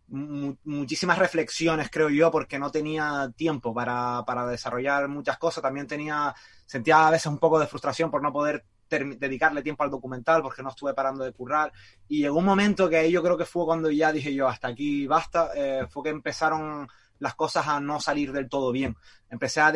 muchísimas 0.08 1.18
reflexiones, 1.18 1.90
creo 1.90 2.10
yo, 2.10 2.30
porque 2.30 2.60
no 2.60 2.70
tenía 2.70 3.32
tiempo 3.36 3.74
para, 3.74 4.24
para 4.28 4.46
desarrollar 4.46 5.08
muchas 5.08 5.40
cosas. 5.40 5.64
También 5.64 5.88
tenía, 5.88 6.36
sentía 6.68 7.08
a 7.08 7.12
veces 7.12 7.26
un 7.26 7.40
poco 7.40 7.60
de 7.60 7.66
frustración 7.66 8.12
por 8.12 8.22
no 8.22 8.32
poder 8.32 8.66
dedicarle 9.00 9.62
tiempo 9.62 9.84
al 9.84 9.90
documental 9.90 10.42
porque 10.42 10.64
no 10.64 10.70
estuve 10.70 10.94
parando 10.94 11.24
de 11.24 11.34
currar. 11.34 11.72
Y 12.08 12.20
llegó 12.20 12.40
un 12.40 12.46
momento 12.46 12.90
que 12.90 13.12
yo 13.12 13.24
creo 13.24 13.38
que 13.38 13.46
fue 13.46 13.66
cuando 13.66 13.90
ya 13.90 14.12
dije 14.12 14.34
yo, 14.34 14.48
hasta 14.48 14.70
aquí 14.70 15.08
basta, 15.08 15.52
eh, 15.56 15.88
fue 15.90 16.04
que 16.04 16.10
empezaron 16.10 16.88
las 17.20 17.36
cosas 17.36 17.68
a 17.68 17.80
no 17.80 18.00
salir 18.00 18.32
del 18.32 18.50
todo 18.50 18.72
bien. 18.72 18.98
Empecé 19.30 19.62
a, 19.62 19.72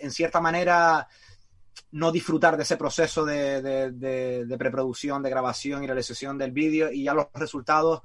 en 0.00 0.10
cierta 0.10 0.40
manera, 0.40 1.06
no 1.92 2.10
disfrutar 2.10 2.56
de 2.56 2.62
ese 2.62 2.76
proceso 2.76 3.24
de, 3.24 3.62
de, 3.92 4.58
preproducción, 4.58 5.22
de 5.22 5.30
grabación 5.30 5.84
y 5.84 5.86
realización 5.86 6.38
del 6.38 6.52
vídeo 6.52 6.90
y 6.90 7.04
ya 7.04 7.14
los 7.14 7.26
resultados 7.34 8.02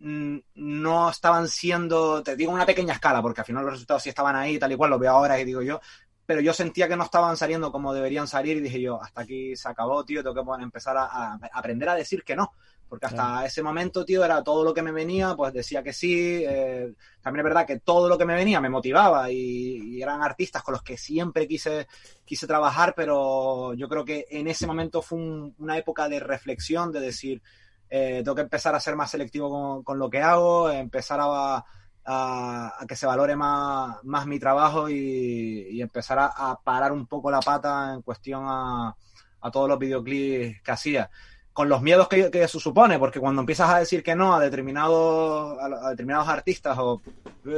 mm, 0.00 0.38
no 0.54 1.10
estaban 1.10 1.46
siendo, 1.48 2.22
te 2.22 2.36
digo 2.36 2.52
una 2.52 2.66
pequeña 2.66 2.94
escala, 2.94 3.20
porque 3.20 3.42
al 3.42 3.46
final 3.46 3.64
los 3.64 3.74
resultados 3.74 4.02
sí 4.02 4.08
estaban 4.08 4.34
ahí, 4.34 4.58
tal 4.58 4.72
y 4.72 4.76
cual, 4.76 4.90
lo 4.90 4.98
veo 4.98 5.12
ahora 5.12 5.38
y 5.38 5.44
digo 5.44 5.62
yo, 5.62 5.80
pero 6.26 6.40
yo 6.40 6.52
sentía 6.52 6.88
que 6.88 6.96
no 6.96 7.04
estaban 7.04 7.36
saliendo 7.36 7.70
como 7.70 7.94
deberían 7.94 8.26
salir 8.26 8.56
y 8.56 8.60
dije 8.60 8.80
yo, 8.80 9.00
hasta 9.00 9.22
aquí 9.22 9.54
se 9.54 9.68
acabó, 9.68 10.04
tío, 10.04 10.22
tengo 10.24 10.56
que 10.56 10.62
empezar 10.62 10.96
a, 10.96 11.38
aprender 11.52 11.88
a 11.88 11.94
decir 11.94 12.24
que 12.24 12.34
no, 12.34 12.52
porque 12.88 13.06
hasta 13.06 13.46
ese 13.46 13.62
momento, 13.62 14.04
tío, 14.04 14.24
era 14.24 14.42
todo 14.42 14.64
lo 14.64 14.74
que 14.74 14.82
me 14.82 14.90
venía, 14.90 15.34
pues 15.36 15.52
decía 15.52 15.84
que 15.84 15.92
sí, 15.92 16.44
eh, 16.44 16.92
también 17.22 17.40
es 17.40 17.50
verdad 17.50 17.66
que 17.66 17.78
todo 17.78 18.08
lo 18.08 18.18
que 18.18 18.24
me 18.24 18.34
venía 18.34 18.60
me 18.60 18.68
motivaba 18.68 19.30
y, 19.30 20.02
eran 20.02 20.22
artistas 20.22 20.62
con 20.62 20.72
los 20.72 20.82
que 20.82 20.96
siempre 20.96 21.46
quise, 21.46 21.86
quise 22.24 22.46
trabajar, 22.46 22.94
pero 22.96 23.72
yo 23.74 23.88
creo 23.88 24.04
que 24.04 24.26
en 24.28 24.48
ese 24.48 24.66
momento 24.66 25.02
fue 25.02 25.18
una 25.58 25.78
época 25.78 26.08
de 26.08 26.20
reflexión, 26.20 26.90
de 26.90 27.00
decir, 27.00 27.40
eh, 27.88 28.22
tengo 28.24 28.34
que 28.34 28.42
empezar 28.42 28.74
a 28.74 28.80
ser 28.80 28.96
más 28.96 29.10
selectivo 29.10 29.48
con, 29.48 29.84
con 29.84 29.98
lo 29.98 30.10
que 30.10 30.20
hago, 30.20 30.70
empezar 30.70 31.20
a 31.22 31.64
a, 32.06 32.84
que 32.86 32.96
se 32.96 33.06
valore 33.06 33.36
más, 33.36 34.02
más 34.04 34.26
mi 34.26 34.38
trabajo 34.38 34.88
y, 34.88 35.80
empezar 35.80 36.18
a, 36.18 36.58
parar 36.62 36.92
un 36.92 37.06
poco 37.06 37.30
la 37.30 37.40
pata 37.40 37.94
en 37.94 38.02
cuestión 38.02 38.44
a, 38.46 38.96
a 39.40 39.50
todos 39.50 39.68
los 39.68 39.78
videoclips 39.78 40.62
que 40.62 40.70
hacía. 40.70 41.10
Con 41.52 41.68
los 41.68 41.80
miedos 41.80 42.08
que, 42.08 42.30
que, 42.30 42.42
eso 42.42 42.60
supone, 42.60 42.98
porque 42.98 43.18
cuando 43.18 43.40
empiezas 43.40 43.70
a 43.70 43.78
decir 43.78 44.02
que 44.02 44.14
no 44.14 44.34
a 44.34 44.40
determinados, 44.40 45.58
a, 45.58 45.90
determinados 45.90 46.28
artistas 46.28 46.76
o... 46.78 47.00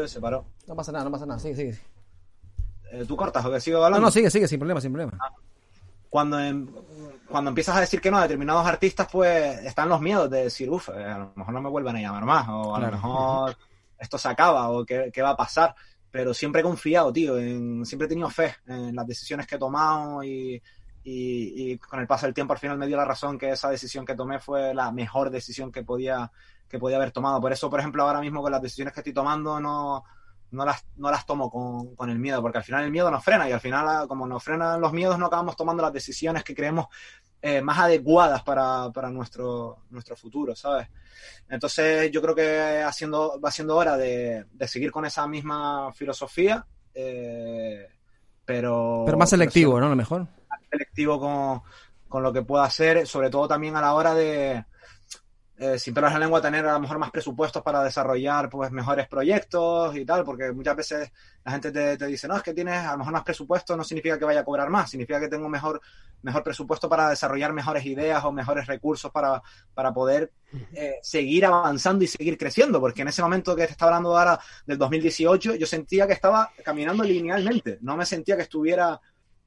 se 0.06 0.20
paró. 0.20 0.44
No 0.66 0.76
pasa 0.76 0.92
nada, 0.92 1.04
no 1.04 1.10
pasa 1.10 1.26
nada, 1.26 1.40
sigue, 1.40 1.56
sigue. 1.56 1.78
Eh, 2.92 3.04
¿Tú 3.06 3.16
cortas 3.16 3.44
o 3.44 3.50
que 3.50 3.60
sigo 3.60 3.78
hablando? 3.78 3.98
No, 3.98 4.06
no, 4.06 4.10
sigue, 4.10 4.30
sigue, 4.30 4.48
sin 4.48 4.58
problema, 4.58 4.80
sin 4.80 4.92
problema. 4.92 5.18
Ah. 5.20 5.32
Cuando, 6.08 6.38
cuando 7.28 7.50
empiezas 7.50 7.76
a 7.76 7.80
decir 7.80 8.00
que 8.00 8.10
no 8.10 8.16
a 8.16 8.22
determinados 8.22 8.66
artistas, 8.66 9.08
pues 9.12 9.58
están 9.58 9.90
los 9.90 10.00
miedos 10.00 10.30
de 10.30 10.44
decir, 10.44 10.70
uff, 10.70 10.88
eh, 10.88 11.04
a 11.04 11.18
lo 11.18 11.32
mejor 11.34 11.52
no 11.52 11.60
me 11.60 11.68
vuelven 11.68 11.96
a 11.96 12.00
llamar 12.00 12.24
más, 12.24 12.48
o 12.48 12.74
a 12.74 12.80
lo 12.80 12.90
mejor 12.90 13.56
esto 13.98 14.18
se 14.18 14.28
acaba 14.28 14.70
o 14.70 14.84
qué, 14.84 15.10
va 15.22 15.30
a 15.30 15.36
pasar. 15.36 15.74
Pero 16.10 16.32
siempre 16.32 16.60
he 16.60 16.64
confiado, 16.64 17.12
tío, 17.12 17.38
en, 17.38 17.84
siempre 17.84 18.06
he 18.06 18.08
tenido 18.08 18.30
fe 18.30 18.56
en 18.66 18.96
las 18.96 19.06
decisiones 19.06 19.46
que 19.46 19.56
he 19.56 19.58
tomado 19.58 20.22
y, 20.24 20.62
con 21.88 22.00
el 22.00 22.06
paso 22.06 22.26
del 22.26 22.34
tiempo 22.34 22.52
al 22.52 22.58
final 22.58 22.76
me 22.76 22.86
dio 22.86 22.96
la 22.96 23.04
razón 23.04 23.38
que 23.38 23.50
esa 23.50 23.70
decisión 23.70 24.04
que 24.04 24.14
tomé 24.14 24.40
fue 24.40 24.74
la 24.74 24.92
mejor 24.92 25.30
decisión 25.30 25.72
que 25.72 25.82
podía, 25.82 26.30
que 26.68 26.78
podía 26.78 26.96
haber 26.96 27.12
tomado. 27.12 27.40
Por 27.40 27.52
eso, 27.52 27.70
por 27.70 27.80
ejemplo, 27.80 28.02
ahora 28.02 28.20
mismo 28.20 28.42
con 28.42 28.52
las 28.52 28.62
decisiones 28.62 28.92
que 28.92 29.00
estoy 29.00 29.14
tomando 29.14 29.58
no, 29.60 30.04
no, 30.50 30.64
las, 30.64 30.84
no 30.96 31.10
las 31.10 31.26
tomo 31.26 31.50
con, 31.50 31.94
con 31.94 32.10
el 32.10 32.18
miedo, 32.18 32.40
porque 32.42 32.58
al 32.58 32.64
final 32.64 32.84
el 32.84 32.90
miedo 32.90 33.10
nos 33.10 33.24
frena 33.24 33.48
y 33.48 33.52
al 33.52 33.60
final, 33.60 34.08
como 34.08 34.26
nos 34.26 34.42
frenan 34.42 34.80
los 34.80 34.92
miedos, 34.92 35.18
no 35.18 35.26
acabamos 35.26 35.56
tomando 35.56 35.82
las 35.82 35.92
decisiones 35.92 36.44
que 36.44 36.54
creemos 36.54 36.86
eh, 37.40 37.60
más 37.60 37.78
adecuadas 37.78 38.42
para, 38.42 38.90
para 38.90 39.10
nuestro, 39.10 39.84
nuestro 39.90 40.16
futuro, 40.16 40.56
¿sabes? 40.56 40.88
Entonces 41.48 42.10
yo 42.10 42.20
creo 42.20 42.34
que 42.34 42.82
haciendo, 42.82 43.40
va 43.40 43.50
siendo 43.50 43.76
hora 43.76 43.96
de, 43.96 44.44
seguir 44.66 44.90
con 44.90 45.04
esa 45.04 45.26
misma 45.28 45.92
filosofía, 45.92 46.66
eh, 46.94 47.86
pero... 48.44 49.04
Pero 49.06 49.18
más 49.18 49.30
selectivo, 49.30 49.78
¿no? 49.78 49.88
Lo 49.88 49.96
mejor. 49.96 50.22
Más 50.48 50.60
selectivo 50.70 51.20
con, 51.20 51.62
con, 52.08 52.22
lo 52.22 52.32
que 52.32 52.42
pueda 52.42 52.64
hacer, 52.64 53.06
sobre 53.06 53.30
todo 53.30 53.46
también 53.46 53.76
a 53.76 53.82
la 53.82 53.94
hora 53.94 54.14
de, 54.14 54.64
eh, 55.60 55.76
sin 55.76 55.92
pelos 55.92 56.08
en 56.10 56.14
la 56.14 56.20
lengua, 56.20 56.40
tener 56.40 56.64
a 56.66 56.74
lo 56.74 56.80
mejor 56.80 56.98
más 56.98 57.10
presupuestos 57.10 57.62
para 57.64 57.82
desarrollar 57.82 58.48
pues 58.48 58.70
mejores 58.70 59.08
proyectos 59.08 59.96
y 59.96 60.04
tal, 60.04 60.22
porque 60.22 60.52
muchas 60.52 60.76
veces 60.76 61.12
la 61.44 61.50
gente 61.50 61.72
te, 61.72 61.96
te, 61.96 62.06
dice, 62.06 62.28
no, 62.28 62.36
es 62.36 62.44
que 62.44 62.54
tienes 62.54 62.76
a 62.76 62.92
lo 62.92 62.98
mejor 62.98 63.12
más 63.12 63.24
presupuesto, 63.24 63.76
no 63.76 63.82
significa 63.82 64.16
que 64.18 64.24
vaya 64.24 64.40
a 64.40 64.44
cobrar 64.44 64.70
más, 64.70 64.88
significa 64.88 65.18
que 65.18 65.26
tengo 65.26 65.48
mejor, 65.48 65.80
mejor 66.22 66.44
presupuesto 66.44 66.88
para 66.88 67.10
desarrollar 67.10 67.52
mejores 67.52 67.84
ideas 67.86 68.24
o 68.24 68.30
mejores 68.30 68.66
recursos 68.66 69.10
para, 69.10 69.42
para 69.74 69.92
poder 69.92 70.32
eh, 70.74 70.94
seguir 71.02 71.44
avanzando 71.44 72.04
y 72.04 72.06
seguir 72.06 72.38
creciendo, 72.38 72.78
porque 72.78 73.02
en 73.02 73.08
ese 73.08 73.22
momento 73.22 73.56
que 73.56 73.66
te 73.66 73.72
estaba 73.72 73.96
hablando 73.96 74.16
ahora 74.16 74.38
del 74.64 74.78
2018, 74.78 75.56
yo 75.56 75.66
sentía 75.66 76.06
que 76.06 76.12
estaba 76.12 76.52
caminando 76.64 77.02
linealmente, 77.02 77.78
no 77.80 77.96
me 77.96 78.06
sentía 78.06 78.36
que 78.36 78.42
estuviera 78.42 79.00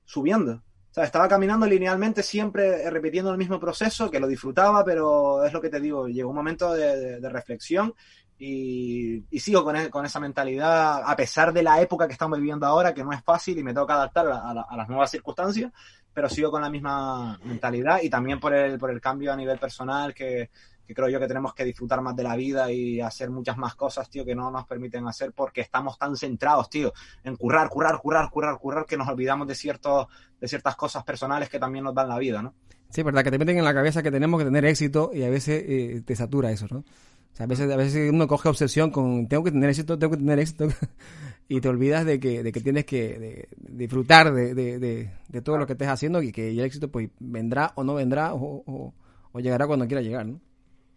subiendo. 0.04 0.62
Estaba 0.96 1.28
caminando 1.30 1.66
linealmente, 1.66 2.22
siempre 2.22 2.90
repitiendo 2.90 3.32
el 3.32 3.38
mismo 3.38 3.60
proceso, 3.60 4.12
que 4.12 4.20
lo 4.20 4.28
disfrutaba, 4.28 4.84
pero 4.84 5.44
es 5.46 5.54
lo 5.54 5.62
que 5.62 5.70
te 5.70 5.80
digo, 5.80 6.08
llegó 6.08 6.30
un 6.30 6.36
momento 6.36 6.74
de, 6.74 7.30
reflexión 7.30 7.94
y, 8.38 9.24
y, 9.30 9.40
sigo 9.40 9.64
con, 9.64 9.78
e, 9.78 9.90
con, 9.90 10.06
esa 10.06 10.20
mentalidad, 10.20 11.02
a 11.06 11.16
pesar 11.16 11.54
de 11.54 11.64
la 11.64 11.80
época 11.80 12.08
que 12.08 12.14
estamos 12.14 12.40
viviendo 12.40 12.66
ahora, 12.66 12.94
que 12.94 13.04
no 13.04 13.14
es 13.14 13.24
fácil 13.24 13.58
y 13.58 13.64
me 13.64 13.74
tengo 13.74 13.88
que 13.88 13.94
adaptar 13.94 14.28
a, 14.28 14.38
a, 14.38 14.66
a 14.70 14.76
las 14.76 14.90
nuevas 14.90 15.10
circunstancias, 15.10 15.72
pero 16.14 16.28
sigo 16.28 16.52
con 16.52 16.62
la 16.62 16.70
misma 16.70 17.40
mentalidad 17.46 18.02
y 18.02 18.10
también 18.10 18.40
por 18.40 18.54
el, 18.54 18.78
por 18.78 18.92
el 18.92 19.00
cambio 19.00 19.32
a 19.32 19.38
nivel 19.38 19.60
personal 19.60 20.14
que, 20.14 20.50
que 20.86 20.94
creo 20.94 21.10
yo 21.10 21.20
que 21.20 21.28
tenemos 21.28 21.54
que 21.54 21.64
disfrutar 21.64 22.02
más 22.02 22.16
de 22.16 22.24
la 22.24 22.36
vida 22.36 22.72
y 22.72 23.00
hacer 23.00 23.30
muchas 23.30 23.58
más 23.58 23.76
cosas, 23.76 24.10
tío, 24.10 24.26
que 24.26 24.36
no 24.36 24.52
nos 24.52 24.66
permiten 24.66 25.08
hacer 25.08 25.32
porque 25.34 25.62
estamos 25.62 25.98
tan 25.98 26.16
centrados, 26.16 26.70
tío, 26.70 26.94
en 27.24 27.36
currar, 27.36 27.70
currar, 27.70 28.00
currar, 28.00 28.30
currar, 28.30 28.58
currar, 28.58 28.86
que 28.86 28.98
nos 28.98 29.08
olvidamos 29.08 29.48
de 29.48 29.56
ciertos, 29.56 30.08
de 30.40 30.48
ciertas 30.48 30.76
cosas 30.76 31.04
personales 31.04 31.50
que 31.50 31.60
también 31.60 31.84
nos 31.84 31.96
dan 31.96 32.10
la 32.10 32.18
vida, 32.18 32.42
¿no? 32.42 32.54
Sí, 32.90 33.04
verdad, 33.04 33.24
que 33.24 33.32
te 33.32 33.40
meten 33.40 33.58
en 33.58 33.64
la 33.64 33.74
cabeza 33.74 34.04
que 34.04 34.12
tenemos 34.12 34.38
que 34.40 34.46
tener 34.46 34.66
éxito 34.66 35.12
y 35.14 35.24
a 35.24 35.30
veces 35.30 35.64
eh, 35.66 36.02
te 36.06 36.16
satura 36.16 36.52
eso, 36.52 36.68
¿no? 36.70 36.80
O 36.80 37.36
sea, 37.36 37.46
a 37.46 37.48
veces, 37.48 37.72
a 37.72 37.78
veces 37.78 38.12
uno 38.12 38.28
coge 38.28 38.50
obsesión 38.50 38.92
con 38.92 39.28
tengo 39.30 39.46
que 39.46 39.52
tener 39.52 39.70
éxito, 39.70 39.98
tengo 39.98 40.12
que 40.12 40.18
tener 40.18 40.40
éxito 40.40 40.68
y 41.48 41.62
te 41.62 41.70
olvidas 41.70 42.06
de 42.06 42.20
que, 42.20 42.44
de 42.44 42.52
que 42.52 42.60
tienes 42.60 42.84
que 42.86 43.48
disfrutar 43.58 44.34
de, 44.34 44.54
de, 44.54 44.80
de, 44.80 45.42
todo 45.42 45.58
lo 45.58 45.66
que 45.66 45.74
estés 45.74 45.88
haciendo 45.88 46.22
y 46.22 46.34
que 46.34 46.50
el 46.50 46.60
éxito 46.60 46.92
pues 46.92 47.10
vendrá 47.20 47.72
o 47.76 47.86
no 47.86 47.94
vendrá 47.94 48.34
o, 48.34 48.94
o 49.32 49.40
llegará 49.40 49.68
cuando 49.68 49.88
quiera 49.88 50.02
llegar, 50.02 50.26
¿no? 50.26 50.42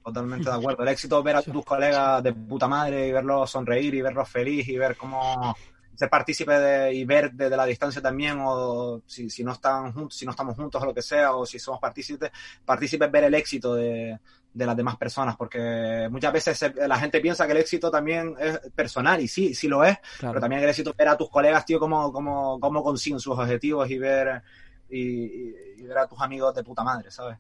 Totalmente 0.05 0.51
de 0.51 0.55
acuerdo. 0.55 0.83
El 0.83 0.91
éxito 0.91 1.19
es 1.19 1.25
ver 1.25 1.37
a 1.37 1.43
tus 1.43 1.65
colegas 1.65 2.23
de 2.23 2.35
puta 2.35 2.69
madre 2.69 3.09
y 3.09 3.13
verlos 3.13 3.51
sonreír 3.51 3.95
y 3.95 4.03
verlos 4.03 4.29
feliz 4.29 4.69
y 4.69 4.77
ver 4.77 4.99
cómo 4.99 5.57
ser 5.95 6.11
partícipe 6.11 6.53
de, 6.53 6.93
y 6.93 7.05
ver 7.07 7.33
desde 7.33 7.57
la 7.57 7.65
distancia 7.65 8.03
también 8.03 8.39
o 8.43 9.01
si, 9.07 9.31
si 9.31 9.43
no 9.43 9.53
están 9.53 9.93
juntos, 9.93 10.19
si 10.19 10.27
no 10.27 10.33
estamos 10.33 10.57
juntos 10.57 10.83
o 10.83 10.87
lo 10.87 10.93
que 10.93 11.01
sea 11.01 11.35
o 11.35 11.47
si 11.47 11.59
somos 11.59 11.81
partícipes, 11.81 12.31
partícipes 12.67 13.11
ver 13.11 13.25
el 13.25 13.35
éxito 13.35 13.75
de, 13.75 14.19
de 14.53 14.67
las 14.67 14.77
demás 14.77 14.97
personas 14.99 15.37
porque 15.37 16.07
muchas 16.11 16.33
veces 16.35 16.73
la 16.87 16.99
gente 16.99 17.21
piensa 17.21 17.47
que 17.47 17.53
el 17.53 17.59
éxito 17.59 17.91
también 17.91 18.35
es 18.39 18.59
personal 18.75 19.23
y 19.23 19.29
sí, 19.29 19.55
sí 19.55 19.69
lo 19.69 19.85
es, 19.85 19.97
claro. 20.19 20.35
pero 20.35 20.41
también 20.41 20.63
el 20.63 20.69
éxito 20.69 20.91
es 20.91 20.97
ver 20.97 21.09
a 21.09 21.17
tus 21.17 21.31
colegas, 21.31 21.65
tío, 21.65 21.79
cómo, 21.79 22.13
cómo, 22.13 22.61
cómo 22.61 22.83
consiguen 22.83 23.21
sus 23.21 23.39
objetivos 23.39 23.89
y 23.89 23.97
ver 23.97 24.43
y, 24.91 24.99
y, 25.01 25.55
y 25.79 25.83
ver 25.83 25.97
a 25.97 26.07
tus 26.07 26.21
amigos 26.21 26.55
de 26.55 26.63
puta 26.63 26.83
madre, 26.85 27.11
¿sabes? 27.11 27.39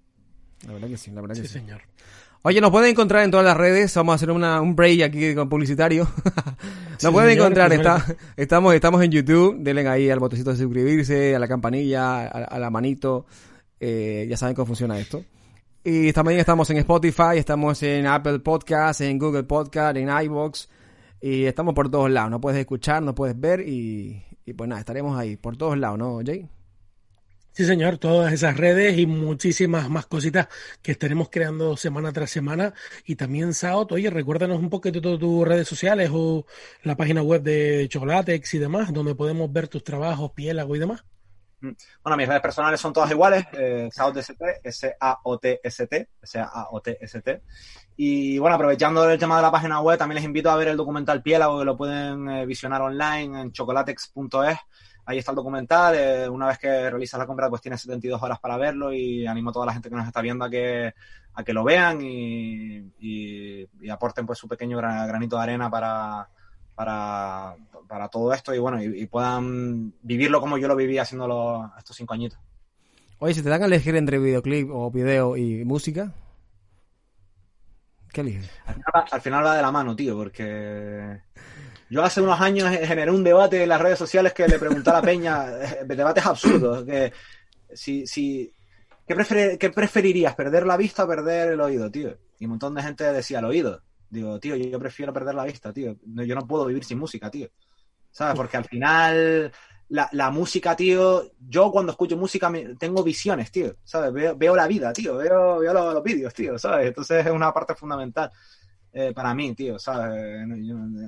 La 0.66 0.73
verdad 0.73 0.89
que 0.89 0.97
sí, 0.97 1.11
la 1.11 1.20
verdad 1.20 1.35
que 1.35 1.43
sí. 1.43 1.49
sí. 1.49 1.55
señor. 1.59 1.82
Oye, 2.47 2.61
nos 2.61 2.71
pueden 2.71 2.91
encontrar 2.91 3.25
en 3.25 3.31
todas 3.31 3.47
las 3.47 3.57
redes. 3.57 3.95
Vamos 3.95 4.12
a 4.12 4.16
hacer 4.16 4.31
una, 4.31 4.61
un 4.61 4.77
break 4.77 5.01
aquí 5.01 5.35
con 5.35 5.49
publicitario. 5.49 6.07
nos 6.91 6.99
sí, 6.99 7.09
pueden 7.11 7.31
encontrar. 7.39 7.73
Está, 7.73 8.05
estamos, 8.37 8.75
estamos 8.75 9.03
en 9.03 9.11
YouTube. 9.12 9.57
Denle 9.61 9.89
ahí 9.89 10.11
al 10.11 10.19
botoncito 10.19 10.51
de 10.51 10.59
suscribirse, 10.59 11.35
a 11.35 11.39
la 11.39 11.49
campanilla, 11.49 12.27
a, 12.27 12.27
a 12.27 12.59
la 12.59 12.69
manito. 12.69 13.25
Eh, 13.81 14.27
ya 14.29 14.37
saben 14.37 14.55
cómo 14.55 14.66
funciona 14.66 14.99
esto. 14.99 15.25
Y 15.83 16.12
también 16.12 16.39
estamos 16.39 16.69
en 16.69 16.77
Spotify, 16.77 17.39
estamos 17.39 17.83
en 17.83 18.07
Apple 18.07 18.41
Podcasts, 18.41 19.01
en 19.01 19.19
Google 19.19 19.45
Podcast, 19.45 19.97
en 19.97 20.11
iBox. 20.11 20.69
Y 21.23 21.47
estamos 21.47 21.73
por 21.73 21.91
todos 21.91 22.11
lados. 22.11 22.31
No 22.31 22.43
puedes 22.43 22.61
escuchar, 22.61 23.03
no 23.03 23.15
puedes 23.15 23.41
ver. 23.41 23.66
Y, 23.66 24.23
y 24.45 24.53
pues 24.53 24.69
nada, 24.69 24.81
estaremos 24.81 25.19
ahí 25.19 25.37
por 25.37 25.57
todos 25.57 25.79
lados, 25.79 25.99
¿no, 25.99 26.21
Jay? 26.23 26.47
Sí, 27.56 27.64
señor, 27.64 27.98
todas 27.98 28.32
esas 28.32 28.56
redes 28.56 28.98
y 28.98 29.06
muchísimas 29.06 29.89
más 29.89 30.06
cositas 30.06 30.48
que 30.82 30.90
estaremos 30.90 31.28
creando 31.31 31.76
semana 31.76 32.12
tras 32.12 32.31
semana. 32.31 32.74
Y 33.05 33.14
también, 33.14 33.55
Sao, 33.55 33.86
oye, 33.93 34.10
recuérdanos 34.10 34.59
un 34.59 34.68
poquito 34.68 35.01
tus 35.01 35.47
redes 35.47 35.68
sociales 35.68 36.10
o 36.12 36.47
la 36.82 36.97
página 36.97 37.22
web 37.22 37.43
de 37.43 37.86
Chocolatex 37.89 38.55
y 38.55 38.59
demás, 38.59 38.93
donde 38.93 39.14
podemos 39.14 39.52
ver 39.52 39.68
tus 39.68 39.85
trabajos, 39.85 40.32
piélago 40.32 40.74
y 40.74 40.81
demás. 40.81 41.05
Bueno, 41.60 42.16
mis 42.16 42.26
redes 42.26 42.43
personales 42.43 42.81
son 42.81 42.93
todas 42.93 43.12
iguales, 43.12 43.47
eh, 43.52 43.89
SAOTST, 43.89 44.32
S-A-O-T-S-T, 44.64 46.09
S-A-O-T-S-T. 46.22 47.43
Y 47.97 48.36
bueno, 48.39 48.56
aprovechando 48.56 49.09
el 49.09 49.16
tema 49.16 49.36
de 49.36 49.43
la 49.43 49.52
página 49.52 49.81
web, 49.81 49.97
también 49.97 50.16
les 50.16 50.24
invito 50.24 50.51
a 50.51 50.56
ver 50.56 50.66
el 50.66 50.76
documental 50.76 51.22
Piélago, 51.22 51.60
que 51.60 51.64
lo 51.64 51.76
pueden 51.76 52.28
eh, 52.28 52.47
visionar 52.47 52.82
online 52.82 53.43
en 53.43 53.52
chocolatex.es 53.52 54.59
ahí 55.06 55.18
está 55.18 55.32
el 55.32 55.36
documental. 55.36 55.94
Eh, 55.97 56.28
una 56.28 56.47
vez 56.47 56.59
que 56.59 56.90
realizas 56.90 57.18
la 57.18 57.26
compra, 57.26 57.48
pues 57.48 57.62
tienes 57.62 57.81
72 57.82 58.22
horas 58.22 58.39
para 58.40 58.56
verlo 58.56 58.93
y 58.93 59.26
animo 59.26 59.51
a 59.51 59.52
toda 59.52 59.66
la 59.66 59.72
gente 59.72 59.89
que 59.89 59.97
nos 59.97 60.06
está 60.06 60.20
viendo 60.20 60.44
a 60.44 60.51
que, 60.51 60.94
a 61.35 61.44
que 61.44 61.52
lo 61.52 61.64
vean 61.64 62.01
y, 62.02 62.76
y, 62.98 63.68
y 63.81 63.90
aporten 63.90 64.26
pues 64.26 64.39
su 64.39 64.48
pequeño 64.48 64.78
granito 64.78 65.36
de 65.36 65.43
arena 65.43 65.70
para, 65.70 66.28
para, 66.74 67.56
para 67.89 68.09
todo 68.09 68.32
esto 68.32 68.55
y 68.55 68.59
bueno, 68.59 68.82
y, 68.82 69.02
y, 69.02 69.06
puedan 69.06 69.94
vivirlo 70.02 70.40
como 70.40 70.59
yo 70.59 70.68
lo 70.68 70.76
viví 70.76 70.98
haciéndolo 70.98 71.72
estos 71.78 71.97
cinco 71.97 72.14
añitos. 72.14 72.39
Oye, 73.18 73.35
si 73.35 73.43
te 73.43 73.48
dan 73.48 73.62
a 73.62 73.66
elegir 73.66 73.97
entre 73.97 74.18
videoclip 74.18 74.68
o 74.70 74.90
video 74.90 75.36
y 75.36 75.64
música, 75.64 76.12
¿qué 78.12 78.20
eliges? 78.22 78.51
Al 78.66 78.74
final, 78.74 79.05
al 79.10 79.20
final 79.20 79.44
va 79.44 79.56
de 79.56 79.62
la 79.62 79.72
mano, 79.72 79.97
tío, 79.97 80.16
porque 80.16 81.22
yo 81.90 82.02
hace 82.02 82.20
unos 82.20 82.40
años 82.40 82.70
generé 82.70 83.11
un 83.11 83.24
debate 83.24 83.62
en 83.62 83.69
las 83.69 83.81
redes 83.81 83.98
sociales 83.98 84.32
que 84.32 84.48
le 84.48 84.59
pregunté 84.59 84.90
a 84.90 84.94
la 84.94 85.02
peña, 85.02 85.47
eh, 85.62 85.85
debates 85.86 86.27
absurdos, 86.27 86.85
que 86.85 87.12
si, 87.73 88.06
si, 88.06 88.52
¿qué, 89.06 89.56
¿qué 89.59 89.70
preferirías, 89.70 90.35
perder 90.35 90.66
la 90.66 90.77
vista 90.77 91.05
o 91.05 91.09
perder 91.09 91.52
el 91.52 91.61
oído, 91.61 91.90
tío? 91.90 92.16
Y 92.39 92.44
un 92.44 92.51
montón 92.51 92.74
de 92.74 92.82
gente 92.82 93.05
decía 93.12 93.39
el 93.39 93.44
oído. 93.44 93.82
Digo, 94.11 94.39
tío, 94.39 94.55
yo 94.56 94.78
prefiero 94.78 95.12
perder 95.12 95.35
la 95.35 95.44
vista, 95.44 95.73
tío. 95.73 95.97
Yo 96.05 96.35
no 96.35 96.47
puedo 96.47 96.66
vivir 96.66 96.85
sin 96.85 96.98
música, 96.98 97.31
tío. 97.31 97.48
¿Sabes? 98.11 98.36
Porque 98.36 98.56
al 98.56 98.65
final 98.65 99.51
la, 99.89 100.09
la 100.12 100.31
música, 100.31 100.77
tío, 100.77 101.32
yo 101.40 101.73
cuando 101.73 101.93
escucho 101.93 102.16
música 102.16 102.52
tengo 102.78 103.02
visiones, 103.02 103.51
tío. 103.51 103.77
¿Sabes? 103.82 104.12
Veo, 104.12 104.36
veo 104.36 104.55
la 104.55 104.69
vida, 104.69 104.93
tío. 104.93 105.16
Veo, 105.16 105.59
veo 105.59 105.74
los, 105.74 105.94
los 105.94 106.02
vídeos, 106.02 106.32
tío. 106.32 106.56
¿Sabes? 106.59 106.89
Entonces 106.89 107.27
es 107.27 107.32
una 107.32 107.52
parte 107.52 107.74
fundamental 107.74 108.31
eh, 108.97 109.12
para 109.12 109.35
mí, 109.35 109.53
tío, 109.55 109.77
¿sabes? 109.77 110.47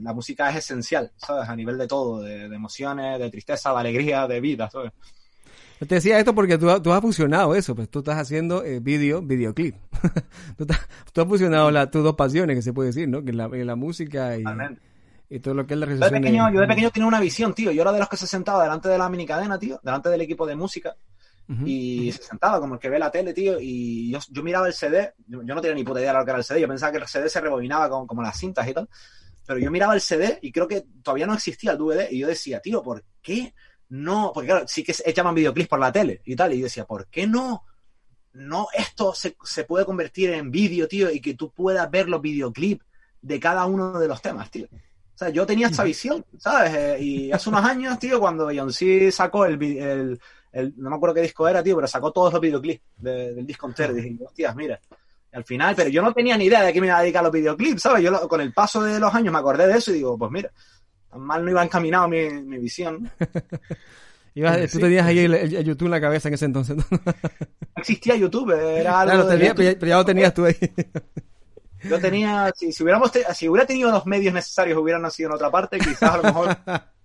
La 0.03 0.13
música 0.13 0.51
es 0.51 0.57
esencial, 0.57 1.13
¿sabes? 1.17 1.49
A 1.49 1.55
nivel 1.55 1.79
de 1.79 1.87
todo, 1.87 2.21
de, 2.21 2.49
de 2.49 2.57
emociones, 2.57 3.21
de 3.21 3.31
tristeza, 3.31 3.73
de 3.73 3.79
alegría, 3.79 4.27
de 4.27 4.41
vida, 4.41 4.69
¿sabes? 4.69 4.91
Yo 5.81 5.87
te 5.87 5.95
decía 5.95 6.19
esto 6.19 6.35
porque 6.35 6.59
tú, 6.59 6.67
tú 6.83 6.93
has 6.93 7.01
fusionado 7.01 7.55
eso, 7.55 7.77
pues 7.77 7.89
tú 7.89 8.01
estás 8.01 8.19
haciendo 8.19 8.65
eh, 8.65 8.81
vídeo, 8.81 9.23
videoclip. 9.23 9.77
tú, 10.57 10.65
estás, 10.65 10.89
tú, 11.13 11.21
has 11.21 11.29
fusionado 11.29 11.71
la, 11.71 11.89
tus 11.89 12.03
dos 12.03 12.17
pasiones, 12.17 12.57
que 12.57 12.63
se 12.63 12.73
puede 12.73 12.89
decir, 12.89 13.09
¿no? 13.09 13.23
Que 13.23 13.33
la, 13.33 13.47
la 13.47 13.77
música 13.77 14.37
y, 14.37 14.43
y, 15.29 15.39
todo 15.39 15.55
lo 15.55 15.65
que 15.65 15.75
es 15.75 15.81
la. 15.81 15.87
Yo 15.87 15.97
de, 15.97 16.11
pequeño, 16.11 16.47
de... 16.47 16.55
yo 16.55 16.61
de 16.61 16.67
pequeño 16.67 16.91
tenía 16.91 17.07
una 17.07 17.21
visión, 17.21 17.55
tío. 17.55 17.71
Yo 17.71 17.83
era 17.83 17.93
de 17.93 18.01
los 18.01 18.09
que 18.09 18.17
se 18.17 18.27
sentaba 18.27 18.65
delante 18.65 18.89
de 18.89 18.99
la 18.99 19.09
minicadena, 19.09 19.61
tío, 19.61 19.79
delante 19.83 20.09
del 20.09 20.23
equipo 20.23 20.45
de 20.45 20.57
música 20.57 20.97
Uh 21.49 21.53
-huh. 21.53 21.69
y 21.69 22.13
se 22.13 22.23
sentaba 22.25 22.59
como 22.59 22.75
el 22.75 22.81
que 22.81 22.89
ve 22.89 22.99
la 22.99 23.11
tele, 23.11 23.33
tío, 23.33 23.59
y 23.61 24.11
yo, 24.11 24.19
yo 24.31 24.43
miraba 24.43 24.67
el 24.67 24.73
CD, 24.73 25.15
yo, 25.29 25.43
yo, 25.43 25.55
no 25.55 25.61
tenía 25.61 25.77
ni 25.77 25.85
puta 25.85 26.01
idea 26.01 26.13
de 26.13 26.19
lo 26.19 26.25
que 26.25 26.31
era 26.31 26.39
el 26.39 26.45
CD, 26.45 26.61
yo 26.61 26.69
pensaba 26.69 26.91
que 26.91 26.99
el 26.99 27.07
CD 27.07 27.29
se 27.29 27.41
rebobinaba 27.41 27.89
como, 27.89 28.07
como 28.07 28.23
las 28.23 28.37
cintas 28.37 28.67
y 28.67 28.75
tal, 28.75 28.89
pero 29.47 29.59
yo 29.61 29.71
miraba 29.71 29.95
el 29.95 30.01
CD 30.01 30.41
y 30.43 30.51
creo 30.51 30.67
que 30.67 30.87
todavía 31.03 31.27
no 31.27 31.35
existía 31.35 31.73
el 31.73 31.79
DVD 31.79 32.11
y 32.11 32.19
yo 32.19 32.27
decía, 32.27 32.61
tío, 32.61 32.83
¿por 32.83 33.05
qué 33.23 33.55
no? 33.91 34.33
Porque 34.35 34.49
claro, 34.49 34.67
sí 34.67 34.83
que 34.83 34.95
echaban 35.05 35.35
videoclips 35.37 35.69
por 35.69 35.79
la 35.79 35.93
tele 35.93 36.21
y 36.25 36.35
tal, 36.35 36.53
y 36.53 36.59
yo 36.59 36.65
decía, 36.65 36.85
¿por 36.85 37.07
qué 37.07 37.27
no? 37.27 37.65
No, 38.33 38.67
esto 38.77 39.15
se, 39.15 39.37
se 39.45 39.65
puede 39.65 39.85
convertir 39.85 40.31
en 40.31 40.51
vídeo, 40.51 40.89
tío, 40.89 41.11
y 41.11 41.21
que 41.21 41.35
tú 41.35 41.53
puedas 41.53 41.89
ver 41.91 42.09
los 42.09 42.21
videoclips 42.21 42.85
de 43.23 43.41
cada 43.41 43.67
uno 43.67 43.99
de 43.99 44.09
los 44.09 44.21
temas, 44.21 44.51
tío. 44.51 44.67
O 45.17 45.19
sea, 45.19 45.31
yo 45.31 45.47
tenía 45.47 45.69
esta 45.69 45.83
visión, 45.83 46.27
¿sabes? 46.37 46.75
Eh, 46.75 46.99
y 47.01 47.33
hace 47.33 47.49
unos 47.49 47.65
años, 47.65 47.99
tío, 47.99 48.21
cuando 48.21 48.45
Beyoncé 48.45 49.11
sacó 49.11 49.47
el, 49.47 49.63
el, 49.63 50.21
el, 50.57 50.75
no 50.77 50.89
me 50.89 50.97
acuerdo 50.97 51.15
qué 51.15 51.21
disco 51.21 51.47
era, 51.47 51.63
tío, 51.63 51.77
pero 51.77 51.87
sacó 51.87 52.13
todos 52.13 52.33
los 52.33 52.41
videoclips 52.41 52.83
de, 52.97 53.35
del 53.35 53.47
disco 53.47 53.67
entero. 53.67 53.93
Y 53.97 54.01
dije, 54.01 54.25
hostias, 54.25 54.57
mira. 54.57 54.81
al 55.33 55.45
final, 55.45 55.75
pero 55.77 55.91
yo 55.91 56.01
no 56.01 56.15
tenía 56.15 56.37
ni 56.39 56.47
idea 56.47 56.63
de 56.63 56.73
que 56.73 56.81
me 56.81 56.87
iba 56.87 56.99
a 56.99 57.03
dedicar 57.03 57.21
a 57.21 57.25
los 57.25 57.33
videoclips, 57.33 57.83
¿sabes? 57.83 58.03
Yo 58.03 58.11
lo, 58.11 58.27
con 58.27 58.41
el 58.41 58.55
paso 58.55 58.83
de 58.83 58.99
los 58.99 59.15
años 59.15 59.33
me 59.33 59.39
acordé 59.39 59.67
de 59.67 59.77
eso 59.77 59.91
y 59.91 59.97
digo, 59.97 60.17
pues 60.17 60.31
mira, 60.31 60.51
tan 61.11 61.21
mal 61.21 61.45
no 61.45 61.51
iba 61.51 61.63
encaminado 61.63 62.09
mi, 62.09 62.29
mi 62.31 62.59
visión. 62.59 63.11
Ibas, 64.35 64.71
sí, 64.71 64.79
tú 64.79 64.81
tenías 64.81 65.07
ahí 65.07 65.21
el, 65.21 65.35
el, 65.35 65.65
YouTube 65.65 65.87
en 65.87 65.93
la 65.93 66.01
cabeza 66.01 66.29
en 66.29 66.35
ese 66.35 66.45
entonces. 66.45 66.77
No 66.77 66.85
existía 67.77 68.17
YouTube, 68.17 68.51
era 68.51 69.01
algo. 69.01 69.15
Claro, 69.15 69.29
tenía, 69.29 69.55
pero 69.55 69.87
ya 69.87 69.97
lo 69.97 70.05
tenías 70.05 70.35
tú 70.35 70.45
ahí. 70.45 70.57
Yo 71.83 71.99
tenía, 72.01 72.53
si, 72.55 72.73
si, 72.73 72.83
hubiéramos 72.83 73.11
si 73.35 73.49
hubiera 73.49 73.67
tenido 73.67 73.91
los 73.91 74.05
medios 74.07 74.35
necesarios, 74.35 74.79
hubieran 74.79 75.03
nacido 75.03 75.31
en 75.31 75.35
otra 75.37 75.51
parte, 75.51 75.79
quizás 75.79 76.03
a 76.03 76.17
lo 76.19 76.23
mejor 76.23 76.57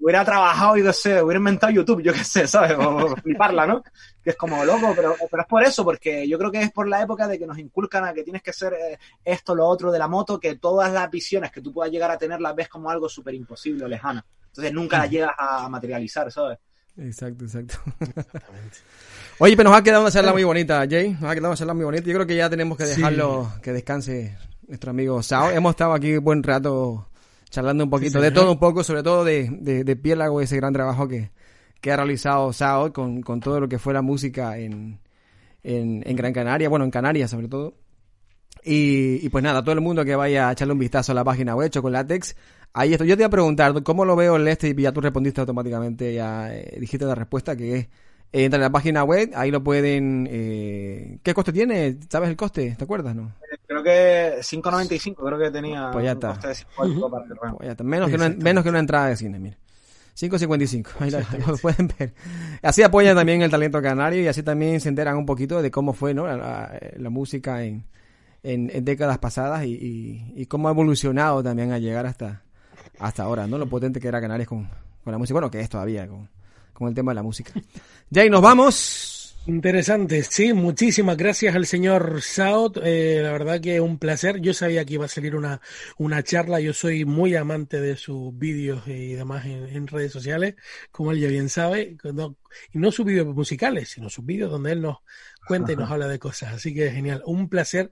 hubiera 0.00 0.24
trabajado, 0.24 0.76
yo 0.76 0.84
qué 0.84 0.92
sé, 0.92 1.22
hubiera 1.22 1.38
inventado 1.38 1.72
YouTube, 1.72 2.02
yo 2.02 2.12
qué 2.12 2.24
sé, 2.24 2.46
¿sabes? 2.46 2.76
O, 2.78 3.16
fliparla, 3.16 3.66
¿no? 3.66 3.82
Que 4.22 4.30
es 4.30 4.36
como 4.36 4.64
loco, 4.64 4.92
pero, 4.94 5.14
pero 5.30 5.42
es 5.42 5.48
por 5.48 5.62
eso, 5.62 5.84
porque 5.84 6.28
yo 6.28 6.38
creo 6.38 6.50
que 6.50 6.62
es 6.62 6.72
por 6.72 6.88
la 6.88 7.02
época 7.02 7.26
de 7.26 7.38
que 7.38 7.46
nos 7.46 7.58
inculcan 7.58 8.04
a 8.04 8.12
que 8.12 8.22
tienes 8.22 8.42
que 8.42 8.52
ser 8.52 8.74
eh, 8.74 8.98
esto, 9.24 9.54
lo 9.54 9.66
otro 9.66 9.90
de 9.90 9.98
la 9.98 10.08
moto, 10.08 10.38
que 10.38 10.56
todas 10.56 10.92
las 10.92 11.10
visiones 11.10 11.50
que 11.50 11.60
tú 11.60 11.72
puedas 11.72 11.92
llegar 11.92 12.10
a 12.10 12.18
tener 12.18 12.40
las 12.40 12.54
ves 12.54 12.68
como 12.68 12.90
algo 12.90 13.08
súper 13.08 13.34
imposible 13.34 13.84
o 13.84 13.88
lejano. 13.88 14.22
Entonces 14.46 14.72
nunca 14.72 14.98
las 14.98 15.10
llegas 15.10 15.32
a 15.36 15.68
materializar, 15.68 16.30
¿sabes? 16.32 16.58
Exacto, 16.96 17.44
exacto. 17.44 17.76
Oye, 19.38 19.56
pero 19.56 19.70
nos 19.70 19.78
ha 19.78 19.82
quedado 19.82 20.02
una 20.02 20.10
charla 20.10 20.32
muy 20.32 20.42
bonita, 20.42 20.84
Jay. 20.88 21.10
Nos 21.12 21.30
ha 21.30 21.34
quedado 21.34 21.48
una 21.48 21.56
charla 21.56 21.74
muy 21.74 21.84
bonita. 21.84 22.04
Yo 22.04 22.14
creo 22.14 22.26
que 22.26 22.34
ya 22.34 22.50
tenemos 22.50 22.76
que 22.76 22.84
dejarlo 22.84 23.52
que 23.62 23.72
descanse 23.72 24.36
nuestro 24.66 24.90
amigo 24.90 25.22
Sao. 25.22 25.50
Hemos 25.50 25.70
estado 25.70 25.92
aquí 25.92 26.16
un 26.16 26.24
buen 26.24 26.42
rato 26.42 27.08
charlando 27.50 27.84
un 27.84 27.90
poquito 27.90 28.20
de 28.20 28.30
todo 28.30 28.52
un 28.52 28.58
poco, 28.58 28.84
sobre 28.84 29.02
todo 29.02 29.24
de, 29.24 29.48
de, 29.50 29.84
de 29.84 29.96
Piélago, 29.96 30.40
ese 30.40 30.56
gran 30.56 30.72
trabajo 30.72 31.08
que, 31.08 31.30
que 31.80 31.92
ha 31.92 31.96
realizado 31.96 32.52
Sao 32.52 32.92
con, 32.92 33.22
con 33.22 33.40
todo 33.40 33.60
lo 33.60 33.68
que 33.68 33.78
fue 33.78 33.94
la 33.94 34.02
música 34.02 34.58
en, 34.58 35.00
en, 35.62 36.02
en 36.06 36.16
Gran 36.16 36.32
Canaria, 36.32 36.68
bueno, 36.68 36.84
en 36.84 36.90
Canarias 36.90 37.30
sobre 37.30 37.48
todo. 37.48 37.74
Y, 38.64 39.24
y, 39.24 39.28
pues 39.28 39.44
nada, 39.44 39.62
todo 39.62 39.74
el 39.74 39.80
mundo 39.80 40.04
que 40.04 40.16
vaya 40.16 40.48
a 40.48 40.52
echarle 40.52 40.72
un 40.72 40.78
vistazo 40.80 41.12
a 41.12 41.14
la 41.14 41.24
página 41.24 41.54
web 41.54 41.70
Chocolatex, 41.70 42.36
ahí 42.72 42.92
estoy. 42.92 43.08
Yo 43.08 43.16
te 43.16 43.22
iba 43.22 43.28
a 43.28 43.30
preguntar 43.30 43.82
cómo 43.82 44.04
lo 44.04 44.16
veo 44.16 44.36
el 44.36 44.48
este 44.48 44.68
y 44.68 44.74
ya 44.74 44.92
tú 44.92 45.00
respondiste 45.00 45.40
automáticamente, 45.40 46.12
ya 46.14 46.54
eh, 46.54 46.76
dijiste 46.80 47.06
la 47.06 47.14
respuesta 47.14 47.56
que 47.56 47.76
es 47.76 47.88
eh, 48.32 48.44
entra 48.44 48.56
en 48.56 48.62
la 48.62 48.70
página 48.70 49.04
web, 49.04 49.30
ahí 49.34 49.50
lo 49.50 49.62
pueden... 49.62 50.28
Eh, 50.30 51.18
¿Qué 51.22 51.34
coste 51.34 51.52
tiene? 51.52 51.98
¿Sabes 52.10 52.28
el 52.28 52.36
coste? 52.36 52.74
¿Te 52.76 52.84
acuerdas, 52.84 53.14
no? 53.14 53.32
Creo 53.66 53.82
que 53.82 54.36
5.95, 54.40 55.14
creo 55.14 55.38
que 55.38 55.50
tenía 55.50 55.90
pues 55.92 56.04
ya 56.04 56.12
está. 56.12 56.28
coste 56.28 56.48
de 56.48 56.54
5 56.54 57.10
para 57.10 57.24
el 57.24 57.30
pues 57.38 57.66
ya 57.66 57.70
está. 57.72 57.84
Menos, 57.84 58.08
que 58.10 58.16
una, 58.16 58.28
menos 58.28 58.64
que 58.64 58.70
una 58.70 58.80
entrada 58.80 59.08
de 59.08 59.16
cine, 59.16 59.38
mira. 59.38 59.56
5.55, 60.18 60.88
ahí, 60.98 61.10
lo, 61.10 61.18
ahí 61.18 61.24
lo 61.46 61.56
pueden 61.58 61.92
ver. 61.98 62.12
Así 62.62 62.82
apoyan 62.82 63.16
también 63.16 63.40
el 63.42 63.50
talento 63.50 63.80
canario 63.80 64.20
y 64.20 64.26
así 64.26 64.42
también 64.42 64.80
se 64.80 64.88
enteran 64.88 65.16
un 65.16 65.26
poquito 65.26 65.62
de 65.62 65.70
cómo 65.70 65.92
fue 65.92 66.12
¿no? 66.12 66.26
la, 66.26 66.36
la, 66.36 66.80
la 66.96 67.10
música 67.10 67.62
en, 67.62 67.84
en, 68.42 68.68
en, 68.74 68.84
décadas 68.84 69.18
pasadas 69.18 69.64
y, 69.64 69.74
y, 69.74 70.32
y, 70.34 70.46
cómo 70.46 70.68
ha 70.68 70.72
evolucionado 70.72 71.42
también 71.42 71.70
a 71.70 71.78
llegar 71.78 72.04
hasta, 72.06 72.42
hasta 72.98 73.22
ahora, 73.22 73.46
¿no? 73.46 73.58
Lo 73.58 73.68
potente 73.68 74.00
que 74.00 74.08
era 74.08 74.20
Canarias 74.20 74.48
con, 74.48 74.68
con 75.04 75.12
la 75.12 75.18
música, 75.18 75.34
bueno, 75.34 75.50
que 75.52 75.60
es 75.60 75.68
todavía 75.68 76.08
con, 76.08 76.28
con 76.78 76.88
el 76.88 76.94
tema 76.94 77.10
de 77.10 77.16
la 77.16 77.22
música. 77.24 77.52
Jay, 78.14 78.30
nos 78.30 78.40
vamos. 78.40 79.14
Interesante, 79.46 80.22
sí, 80.24 80.52
muchísimas 80.52 81.16
gracias 81.16 81.56
al 81.56 81.64
señor 81.64 82.20
Saot, 82.20 82.80
eh, 82.84 83.20
la 83.22 83.32
verdad 83.32 83.60
que 83.62 83.76
es 83.76 83.80
un 83.80 83.98
placer, 83.98 84.42
yo 84.42 84.52
sabía 84.52 84.84
que 84.84 84.94
iba 84.94 85.06
a 85.06 85.08
salir 85.08 85.34
una, 85.34 85.62
una 85.96 86.22
charla, 86.22 86.60
yo 86.60 86.74
soy 86.74 87.06
muy 87.06 87.34
amante 87.34 87.80
de 87.80 87.96
sus 87.96 88.36
vídeos 88.36 88.86
y 88.86 89.14
demás 89.14 89.46
en, 89.46 89.64
en, 89.68 89.86
redes 89.86 90.12
sociales, 90.12 90.56
como 90.90 91.12
él 91.12 91.20
ya 91.20 91.28
bien 91.28 91.48
sabe, 91.48 91.96
no, 92.12 92.36
y 92.74 92.78
no 92.78 92.92
sus 92.92 93.06
vídeos 93.06 93.26
musicales, 93.34 93.88
sino 93.88 94.10
sus 94.10 94.26
vídeos 94.26 94.50
donde 94.50 94.72
él 94.72 94.82
nos 94.82 94.98
cuenta 95.46 95.72
y 95.72 95.76
nos 95.76 95.90
habla 95.90 96.08
de 96.08 96.18
cosas, 96.18 96.52
así 96.52 96.74
que 96.74 96.90
genial, 96.90 97.22
un 97.24 97.48
placer, 97.48 97.90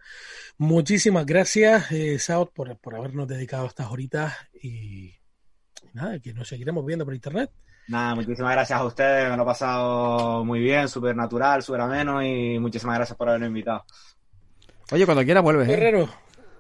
muchísimas 0.59 1.25
gracias 1.25 1.91
eh, 1.91 2.19
Saot 2.19 2.53
por, 2.53 2.77
por 2.81 2.97
habernos 2.97 3.27
dedicado 3.29 3.67
estas 3.67 3.91
horitas 3.91 4.35
y 4.63 5.15
nada, 5.95 6.21
que 6.21 6.35
nos 6.35 6.49
seguiremos 6.49 6.85
viendo 6.85 7.07
por 7.07 7.15
internet. 7.15 7.51
Nada, 7.89 8.17
muchísimas 8.17 8.53
gracias 8.53 8.81
a 8.81 8.85
ustedes, 8.85 9.31
me 9.31 9.37
lo 9.37 9.45
he 9.45 9.47
pasado 9.47 10.45
muy 10.45 10.59
bien, 10.59 10.89
súper 10.89 11.15
natural, 11.15 11.63
súper 11.63 11.83
ameno 11.83 12.23
y 12.23 12.59
muchísimas 12.59 12.97
gracias 12.97 13.17
por 13.17 13.29
haberme 13.29 13.47
invitado. 13.47 13.85
Oye, 14.91 15.05
cuando 15.05 15.25
quieras 15.25 15.43
vuelves. 15.43 15.69
¿eh? 15.69 15.73
Guerrero. 15.73 16.09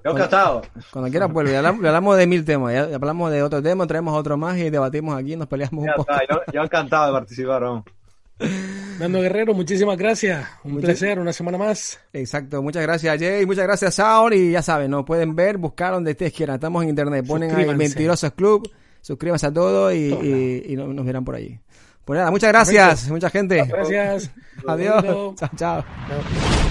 Yo 0.05 0.13
encantado. 0.13 0.63
Cuando 0.93 1.11
quieras 1.11 1.33
vuelves. 1.33 1.53
Ya 1.53 1.59
hablamos, 1.59 1.85
hablamos, 1.85 2.17
de 2.17 2.27
mil 2.29 2.45
temas, 2.45 2.73
ya 2.73 2.95
hablamos 2.95 3.33
de 3.33 3.43
otros 3.43 3.63
temas, 3.63 3.89
traemos 3.89 4.17
otro 4.17 4.37
más 4.37 4.57
y 4.57 4.71
debatimos 4.71 5.19
aquí, 5.19 5.35
nos 5.35 5.49
peleamos 5.49 5.85
ya 5.85 5.91
un 5.91 5.97
poco. 5.97 6.13
Está, 6.13 6.25
yo, 6.33 6.53
yo, 6.53 6.63
encantado 6.63 7.07
de 7.07 7.13
participar. 7.13 7.63
¿no? 7.63 7.85
Nando 9.01 9.21
Guerrero, 9.21 9.53
muchísimas 9.53 9.97
gracias. 9.97 10.47
Un 10.63 10.81
placer, 10.81 11.19
una 11.19 11.33
semana 11.33 11.59
más. 11.59 11.99
Exacto, 12.13 12.63
muchas 12.63 12.83
gracias 12.83 13.19
Jay, 13.19 13.45
muchas 13.47 13.65
gracias 13.65 13.95
Saur 13.97 14.33
y 14.33 14.53
ya 14.53 14.63
saben, 14.63 14.93
nos 14.93 15.05
pueden 15.05 15.35
ver, 15.35 15.59
buscar 15.59 15.93
donde 15.93 16.13
ustedes 16.13 16.33
quieran. 16.33 16.55
Estamos 16.55 16.85
en 16.85 16.91
internet, 16.91 17.27
ponen 17.27 17.55
ahí 17.55 17.75
Mentirosos 17.75 18.31
Club 18.33 18.71
suscríbanse 19.07 19.47
a 19.47 19.53
todo 19.53 19.93
y, 19.93 19.99
y, 19.99 20.73
y 20.73 20.77
nos 20.77 21.07
verán 21.07 21.25
por 21.25 21.37
allí. 21.37 21.61
Pues 22.05 22.19
nada, 22.19 22.31
muchas 22.33 22.51
gracias, 22.51 23.09
mucha 23.09 23.31
gente. 23.31 23.65
Gracias. 23.65 24.33
Adiós. 24.67 25.05
chao. 25.05 25.35
chao. 25.37 25.51
chao. 25.57 26.66